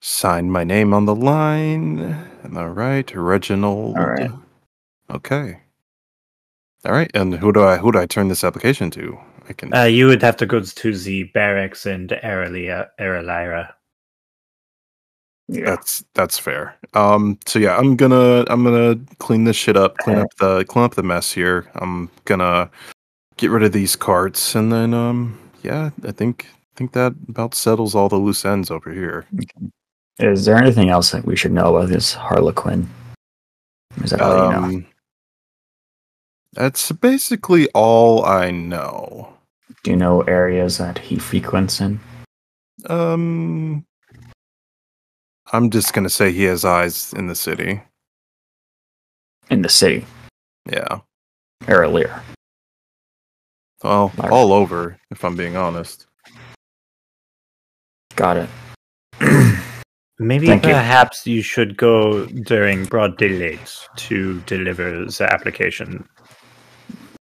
Sign 0.02 0.52
my 0.52 0.66
name 0.66 0.94
on 0.94 1.06
the 1.06 1.16
line. 1.16 2.00
Am 2.44 2.58
I 2.58 2.66
right? 2.66 3.16
Reginald. 3.16 3.98
All 3.98 4.06
right. 4.06 4.32
Okay. 5.10 5.62
All 6.86 6.92
right. 6.92 7.10
And 7.14 7.36
who 7.36 7.54
do 7.54 7.64
I 7.64 7.78
who 7.78 7.92
do 7.92 8.00
I 8.00 8.06
turn 8.06 8.28
this 8.28 8.44
application 8.44 8.92
to? 8.92 9.18
I 9.48 9.54
can 9.54 9.74
Uh, 9.74 9.84
you 9.84 10.08
would 10.08 10.22
have 10.22 10.38
to 10.38 10.46
go 10.46 10.60
to 10.60 10.98
the 10.98 11.24
barracks 11.24 11.86
in 11.86 12.08
Aralia, 12.08 12.90
Airelyra. 13.00 13.74
Yeah. 15.48 15.66
That's 15.66 16.06
that's 16.14 16.40
fair. 16.40 16.76
Um. 16.94 17.38
So 17.46 17.60
yeah, 17.60 17.78
I'm 17.78 17.96
gonna 17.96 18.46
I'm 18.48 18.64
gonna 18.64 18.98
clean 19.20 19.44
this 19.44 19.58
shit 19.58 19.76
up, 19.76 19.98
clean 19.98 20.18
up 20.18 20.34
the 20.40 20.64
clean 20.66 20.86
up 20.86 20.96
the 20.96 21.04
mess 21.04 21.32
here. 21.32 21.70
I'm 21.76 22.10
gonna 22.26 22.70
get 23.38 23.50
rid 23.52 23.64
of 23.64 23.74
these 23.74 23.96
carts, 23.96 24.56
and 24.56 24.72
then 24.72 24.94
um 24.94 25.38
yeah, 25.62 25.90
I 26.08 26.12
think 26.12 26.48
I 26.50 26.78
think 26.78 26.94
that 26.94 27.14
about 27.28 27.56
settles 27.56 27.94
all 27.94 28.10
the 28.10 28.16
loose 28.16 28.46
ends 28.46 28.72
over 28.72 28.92
here. 28.92 29.26
Is 30.20 30.46
there 30.46 30.58
anything 30.58 30.90
else 30.90 31.12
that 31.12 31.26
we 31.26 31.36
should 31.36 31.52
know 31.52 31.76
about 31.76 31.90
this 31.90 32.14
Harlequin? 32.14 32.90
Is 34.04 34.12
that 34.12 34.22
all 34.22 34.46
you 34.46 34.52
know? 34.52 34.64
Um. 34.64 34.86
That's 36.54 36.92
basically 36.92 37.68
all 37.70 38.24
I 38.24 38.52
know. 38.52 39.34
Do 39.84 39.92
you 39.92 39.98
know 39.98 40.22
areas 40.22 40.78
that 40.78 41.00
he 41.00 41.18
frequents 41.18 41.82
in? 41.82 42.00
Um. 42.88 43.86
I'm 45.54 45.70
just 45.70 45.94
gonna 45.94 46.10
say 46.10 46.32
he 46.32 46.44
has 46.46 46.66
eyes 46.66 47.14
in 47.14 47.28
the 47.28 47.36
city. 47.36 47.82
In 49.50 49.62
the 49.62 49.70
city, 49.70 50.06
Yeah. 50.70 51.00
Airelyra. 51.66 52.22
Well, 53.84 54.12
Alright. 54.18 54.32
all 54.32 54.52
over, 54.54 54.98
if 55.12 55.24
I'm 55.24 55.36
being 55.36 55.56
honest. 55.56 56.08
Got 58.16 58.38
it. 58.38 58.50
Maybe 60.20 60.48
Thank 60.48 60.66
you. 60.66 60.72
perhaps 60.74 61.28
you. 61.28 61.42
should 61.42 61.76
go 61.78 62.26
during 62.28 62.86
broad 62.86 63.18
daylight 63.18 63.76
to 63.98 64.40
deliver 64.42 65.06
the 65.06 65.28
application. 65.32 66.08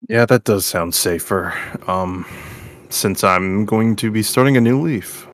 Yeah, 0.07 0.25
that 0.25 0.43
does 0.45 0.65
sound 0.65 0.95
safer. 0.95 1.53
Um, 1.87 2.25
since 2.89 3.23
I'm 3.23 3.65
going 3.65 3.95
to 3.97 4.09
be 4.11 4.23
starting 4.23 4.55
a 4.55 4.61
new 4.61 4.79
leaf. 4.81 5.26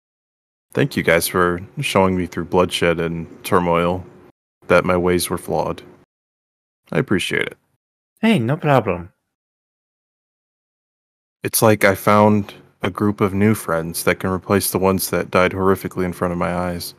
Thank 0.74 0.98
you 0.98 1.04
guys 1.04 1.28
for 1.28 1.62
showing 1.82 2.18
me 2.18 2.26
through 2.26 2.46
bloodshed 2.46 3.00
and 3.00 3.28
turmoil 3.44 4.04
that 4.68 4.86
my 4.86 4.98
ways 4.98 5.30
were 5.30 5.38
flawed. 5.38 5.84
I 6.92 6.98
appreciate 6.98 7.44
it. 7.44 7.58
Hey, 8.22 8.40
no 8.40 8.58
problem. 8.58 9.12
It's 11.44 11.62
like 11.62 11.84
I 11.84 11.94
found 11.94 12.54
a 12.82 12.90
group 12.90 13.22
of 13.22 13.34
new 13.34 13.54
friends 13.54 14.04
that 14.04 14.20
can 14.20 14.30
replace 14.32 14.72
the 14.72 14.80
ones 14.80 15.10
that 15.12 15.30
died 15.30 15.52
horrifically 15.52 16.06
in 16.06 16.14
front 16.14 16.32
of 16.32 16.38
my 16.38 16.54
eyes. 16.54 16.96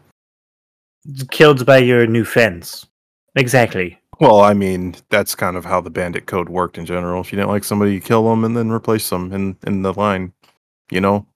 Killed 1.31 1.67
by 1.67 1.79
your 1.79 2.07
new 2.07 2.25
friends. 2.25 2.87
Exactly. 3.35 3.99
Well, 4.21 4.41
I 4.41 4.55
mean, 4.55 4.95
that's 5.11 5.35
kind 5.35 5.57
of 5.57 5.65
how 5.65 5.81
the 5.81 5.91
bandit 5.91 6.27
code 6.27 6.49
worked 6.49 6.79
in 6.79 6.87
general. 6.87 7.21
If 7.21 7.33
you 7.33 7.37
didn't 7.37 7.51
like 7.51 7.65
somebody, 7.65 7.93
you 7.95 8.01
kill 8.01 8.29
them 8.29 8.45
and 8.45 8.57
then 8.57 8.71
replace 8.71 9.11
them 9.11 9.33
in, 9.33 9.57
in 9.67 9.83
the 9.83 9.93
line. 9.93 10.33
You 10.91 11.01
know, 11.01 11.27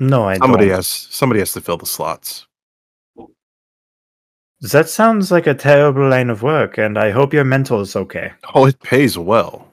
No, 0.00 0.24
I 0.28 0.38
somebody 0.38 0.66
don't. 0.66 0.76
has 0.76 0.86
somebody 0.86 1.40
has 1.40 1.52
to 1.52 1.60
fill 1.60 1.76
the 1.78 1.86
slots. 1.86 2.46
That 4.60 4.88
sounds 4.88 5.32
like 5.32 5.46
a 5.46 5.54
terrible 5.54 6.08
line 6.08 6.30
of 6.30 6.42
work, 6.42 6.78
and 6.78 6.96
I 6.98 7.10
hope 7.10 7.32
your 7.34 7.44
mental 7.44 7.80
is 7.80 7.96
okay. 7.96 8.32
Oh, 8.54 8.66
it 8.66 8.80
pays 8.80 9.18
well. 9.18 9.68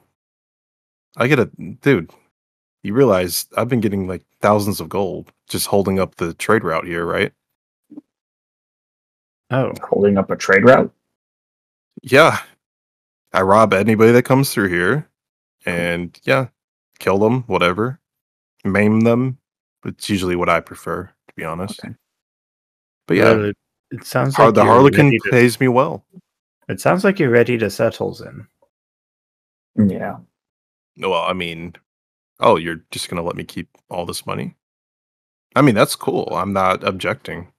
I 1.16 1.28
get 1.28 1.38
a 1.38 1.46
dude. 1.80 2.10
You 2.82 2.94
realize 2.94 3.46
I've 3.56 3.68
been 3.68 3.80
getting 3.80 4.08
like 4.08 4.24
thousands 4.40 4.80
of 4.80 4.88
gold 4.88 5.32
just 5.48 5.66
holding 5.66 6.00
up 6.00 6.16
the 6.16 6.34
trade 6.34 6.64
route 6.64 6.86
here, 6.86 7.04
right? 7.04 7.32
Oh, 9.50 9.72
Holding 9.82 10.16
up 10.16 10.30
a 10.30 10.36
trade 10.36 10.64
route? 10.64 10.92
Yeah. 12.02 12.38
I 13.32 13.42
rob 13.42 13.74
anybody 13.74 14.12
that 14.12 14.22
comes 14.24 14.52
through 14.52 14.68
here 14.68 15.08
and 15.66 16.18
yeah, 16.24 16.48
kill 17.00 17.18
them, 17.18 17.42
whatever. 17.48 17.98
Maim 18.64 19.00
them. 19.00 19.38
It's 19.84 20.08
usually 20.10 20.36
what 20.36 20.48
I 20.48 20.60
prefer, 20.60 21.04
to 21.04 21.34
be 21.36 21.44
honest. 21.44 21.80
Okay. 21.84 21.94
But 23.06 23.16
yeah, 23.16 23.24
well, 23.24 23.44
it, 23.46 23.56
it 23.90 24.04
sounds 24.04 24.38
like 24.38 24.54
the 24.54 24.64
Harlequin 24.64 25.06
ready 25.06 25.18
to- 25.18 25.30
pays 25.30 25.58
me 25.60 25.68
well. 25.68 26.04
It 26.68 26.80
sounds 26.80 27.02
like 27.02 27.18
you're 27.18 27.30
ready 27.30 27.58
to 27.58 27.68
settle 27.68 28.14
then. 28.14 28.46
Yeah. 29.76 30.18
Well, 30.98 31.14
I 31.14 31.32
mean, 31.32 31.74
oh, 32.38 32.56
you're 32.56 32.82
just 32.90 33.08
gonna 33.08 33.22
let 33.22 33.36
me 33.36 33.44
keep 33.44 33.68
all 33.88 34.06
this 34.06 34.26
money? 34.26 34.54
I 35.56 35.62
mean, 35.62 35.74
that's 35.74 35.96
cool. 35.96 36.28
I'm 36.32 36.52
not 36.52 36.84
objecting. 36.84 37.52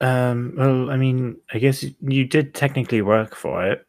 Um, 0.00 0.54
well, 0.56 0.90
I 0.90 0.96
mean, 0.96 1.36
I 1.52 1.58
guess 1.58 1.84
you 2.00 2.24
did 2.26 2.54
technically 2.54 3.02
work 3.02 3.36
for 3.36 3.64
it. 3.64 3.86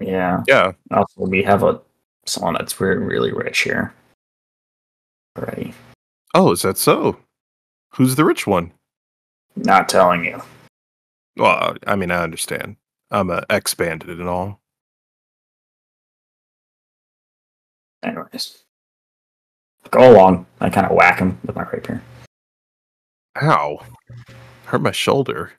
Yeah. 0.00 0.44
Yeah. 0.46 0.72
Also, 0.92 1.26
we 1.26 1.42
have 1.42 1.62
a 1.64 1.80
someone 2.26 2.54
that's 2.54 2.80
really, 2.80 3.02
really 3.02 3.32
rich 3.32 3.60
here. 3.60 3.92
Already. 5.36 5.74
Oh, 6.34 6.52
is 6.52 6.62
that 6.62 6.78
so? 6.78 7.18
Who's 7.94 8.16
the 8.16 8.24
rich 8.24 8.46
one? 8.46 8.72
Not 9.56 9.88
telling 9.88 10.24
you. 10.24 10.40
Well, 11.36 11.76
I 11.86 11.96
mean, 11.96 12.10
I 12.10 12.22
understand. 12.22 12.76
I'm 13.10 13.30
a 13.30 13.44
ex 13.50 13.74
bandit 13.74 14.08
and 14.18 14.28
all. 14.28 14.60
Anyways. 18.02 18.62
Go 19.90 20.12
along. 20.12 20.46
I 20.60 20.70
kind 20.70 20.86
of 20.86 20.92
whack 20.92 21.18
him 21.18 21.38
with 21.44 21.56
my 21.56 21.62
rapier. 21.62 22.02
Ow. 23.42 23.80
Hurt 24.66 24.80
my 24.82 24.92
shoulder. 24.92 25.52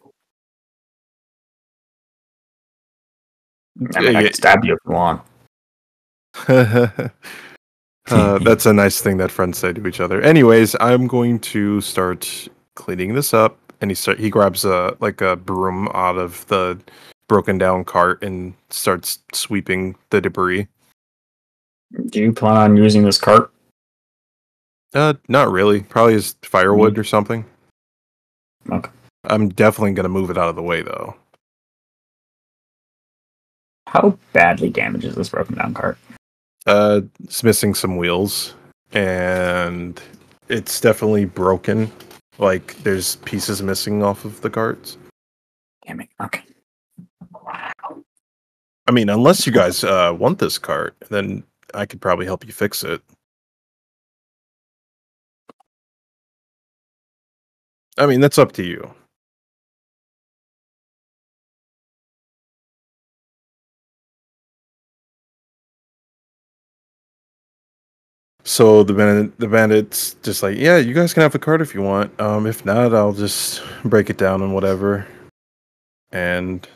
I 3.96 4.00
mean, 4.00 4.14
Yeah, 4.14 4.20
I 4.20 4.22
yeah. 4.22 4.22
can 4.24 4.34
stab 4.34 4.66
you 4.66 4.74
if 4.74 4.80
you 4.86 4.92
want. 4.94 5.22
uh, 8.08 8.38
that's 8.44 8.66
a 8.66 8.74
nice 8.74 9.02
thing 9.02 9.18
that 9.18 9.32
friends 9.32 9.58
say 9.58 9.74
to 9.74 9.88
each 9.88 10.00
other. 10.00 10.22
Anyways, 10.22 10.76
I'm 10.80 11.08
going 11.08 11.40
to 11.40 11.82
start 11.82 12.50
cleaning 12.76 13.14
this 13.14 13.34
up, 13.34 13.58
and 13.82 13.92
he 13.92 13.96
start 13.96 14.20
he 14.20 14.30
grabs 14.30 14.66
a 14.66 14.96
like 15.00 15.22
a 15.22 15.36
broom 15.36 15.88
out 15.94 16.18
of 16.18 16.46
the 16.48 16.80
broken 17.28 17.58
down 17.58 17.84
cart 17.84 18.24
and 18.24 18.54
starts 18.70 19.20
sweeping 19.34 19.96
the 20.10 20.22
debris. 20.22 20.68
Do 22.08 22.20
you 22.22 22.34
plan 22.34 22.58
on 22.58 22.78
using 22.78 23.04
this 23.04 23.18
cart? 23.18 23.52
Uh, 24.94 25.14
not 25.28 25.52
really. 25.52 25.82
Probably 25.82 26.16
as 26.16 26.36
firewood 26.44 26.98
or 26.98 27.04
something. 27.04 27.46
Okay. 28.72 28.90
I'm 29.26 29.50
definitely 29.50 29.94
gonna 29.94 30.10
move 30.10 30.30
it 30.30 30.38
out 30.38 30.50
of 30.50 30.56
the 30.56 30.62
way 30.62 30.82
though. 30.82 31.16
How 33.88 34.18
badly 34.34 34.70
damaged 34.70 35.06
is 35.06 35.16
this 35.16 35.30
broken 35.30 35.56
down 35.56 35.74
cart? 35.74 35.98
Uh, 36.66 37.02
it's 37.24 37.44
missing 37.44 37.76
some 37.76 37.98
wheels, 37.98 38.56
and 38.92 40.02
it's 40.50 40.82
definitely 40.82 41.26
broken. 41.26 41.92
Like 42.38 42.76
there's 42.84 43.18
pieces 43.18 43.62
missing 43.62 44.04
off 44.04 44.26
of 44.26 44.42
the 44.42 44.50
carts. 44.50 44.98
Damn 45.86 46.02
it. 46.02 46.10
Okay. 46.22 46.44
I 48.88 48.92
mean, 48.92 49.10
unless 49.10 49.48
you 49.48 49.54
guys 49.54 49.84
uh, 49.84 50.14
want 50.18 50.40
this 50.40 50.58
cart, 50.58 50.96
then 51.10 51.44
I 51.74 51.86
could 51.86 52.02
probably 52.02 52.26
help 52.26 52.46
you 52.46 52.52
fix 52.52 52.84
it. 52.84 53.02
I 57.98 58.06
mean, 58.06 58.20
that's 58.20 58.38
up 58.38 58.52
to 58.54 58.64
you. 58.64 58.94
So 68.48 68.84
the 68.84 68.94
bandit, 68.94 69.40
the 69.40 69.48
bandits 69.48 70.14
just 70.22 70.44
like, 70.44 70.56
yeah, 70.56 70.78
you 70.78 70.94
guys 70.94 71.16
can 71.16 71.22
have 71.22 71.32
the 71.32 71.40
cart 71.40 71.62
if 71.62 71.74
you 71.74 71.82
want. 71.82 72.18
Um, 72.22 72.46
if 72.46 72.64
not, 72.64 72.94
I'll 72.94 73.12
just 73.12 73.64
break 73.84 74.12
it 74.12 74.20
down 74.20 74.44
and 74.44 74.54
whatever. 74.54 75.08
And 76.12 76.68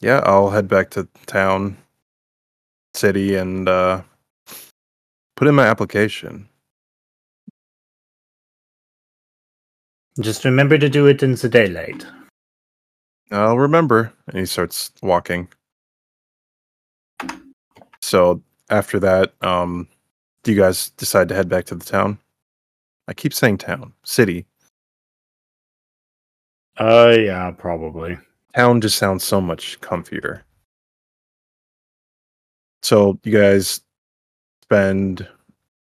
yeah, 0.00 0.20
I'll 0.24 0.50
head 0.50 0.68
back 0.68 0.90
to 0.90 1.08
town, 1.26 1.76
city, 2.94 3.34
and 3.34 3.68
uh, 3.68 4.02
put 5.34 5.48
in 5.48 5.56
my 5.56 5.66
application. 5.66 6.48
Just 10.20 10.44
remember 10.44 10.78
to 10.78 10.88
do 10.88 11.06
it 11.06 11.24
in 11.24 11.34
the 11.34 11.48
daylight. 11.48 12.06
I'll 13.32 13.58
remember. 13.58 14.12
And 14.28 14.38
he 14.38 14.46
starts 14.46 14.92
walking. 15.02 15.48
So 18.00 18.42
after 18.70 19.00
that, 19.00 19.32
um, 19.42 19.88
do 20.42 20.52
you 20.52 20.60
guys 20.60 20.90
decide 20.90 21.28
to 21.28 21.34
head 21.34 21.48
back 21.48 21.64
to 21.66 21.74
the 21.74 21.84
town? 21.84 22.18
I 23.08 23.14
keep 23.14 23.34
saying 23.34 23.58
town, 23.58 23.92
city. 24.04 24.46
Uh, 26.76 27.14
yeah, 27.18 27.50
probably. 27.50 28.18
Town 28.54 28.80
just 28.80 28.98
sounds 28.98 29.24
so 29.24 29.40
much 29.40 29.80
comfier. 29.80 30.42
So 32.82 33.18
you 33.24 33.32
guys 33.32 33.82
spend 34.62 35.28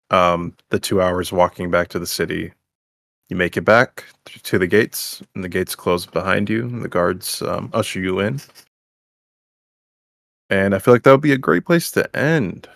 um, 0.10 0.56
the 0.70 0.80
two 0.80 1.02
hours 1.02 1.32
walking 1.32 1.72
back 1.72 1.88
to 1.90 2.00
the 2.00 2.08
city. 2.08 2.52
You 3.30 3.38
make 3.38 3.56
it 3.56 3.62
back 3.62 4.04
to 4.26 4.60
the 4.60 4.68
gates, 4.68 5.24
and 5.34 5.44
the 5.44 5.50
gates 5.50 5.76
close 5.76 6.06
behind 6.06 6.50
you, 6.50 6.64
and 6.64 6.84
the 6.84 6.90
guards 6.90 7.42
um, 7.42 7.70
usher 7.74 8.00
you 8.00 8.20
in. 8.20 8.42
And 10.50 10.76
I 10.76 10.80
feel 10.80 10.94
like 10.94 11.04
that 11.04 11.12
would 11.12 11.22
be 11.22 11.32
a 11.32 11.38
great 11.38 11.66
place 11.66 11.90
to 11.92 12.16
end. 12.16 12.68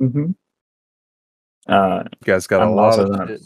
Mm-hmm. 0.00 0.30
Uh, 1.68 2.04
You 2.20 2.24
guys 2.24 2.46
got 2.46 2.62
a 2.62 2.70
lot 2.70 2.98
of 2.98 3.10
done. 3.12 3.40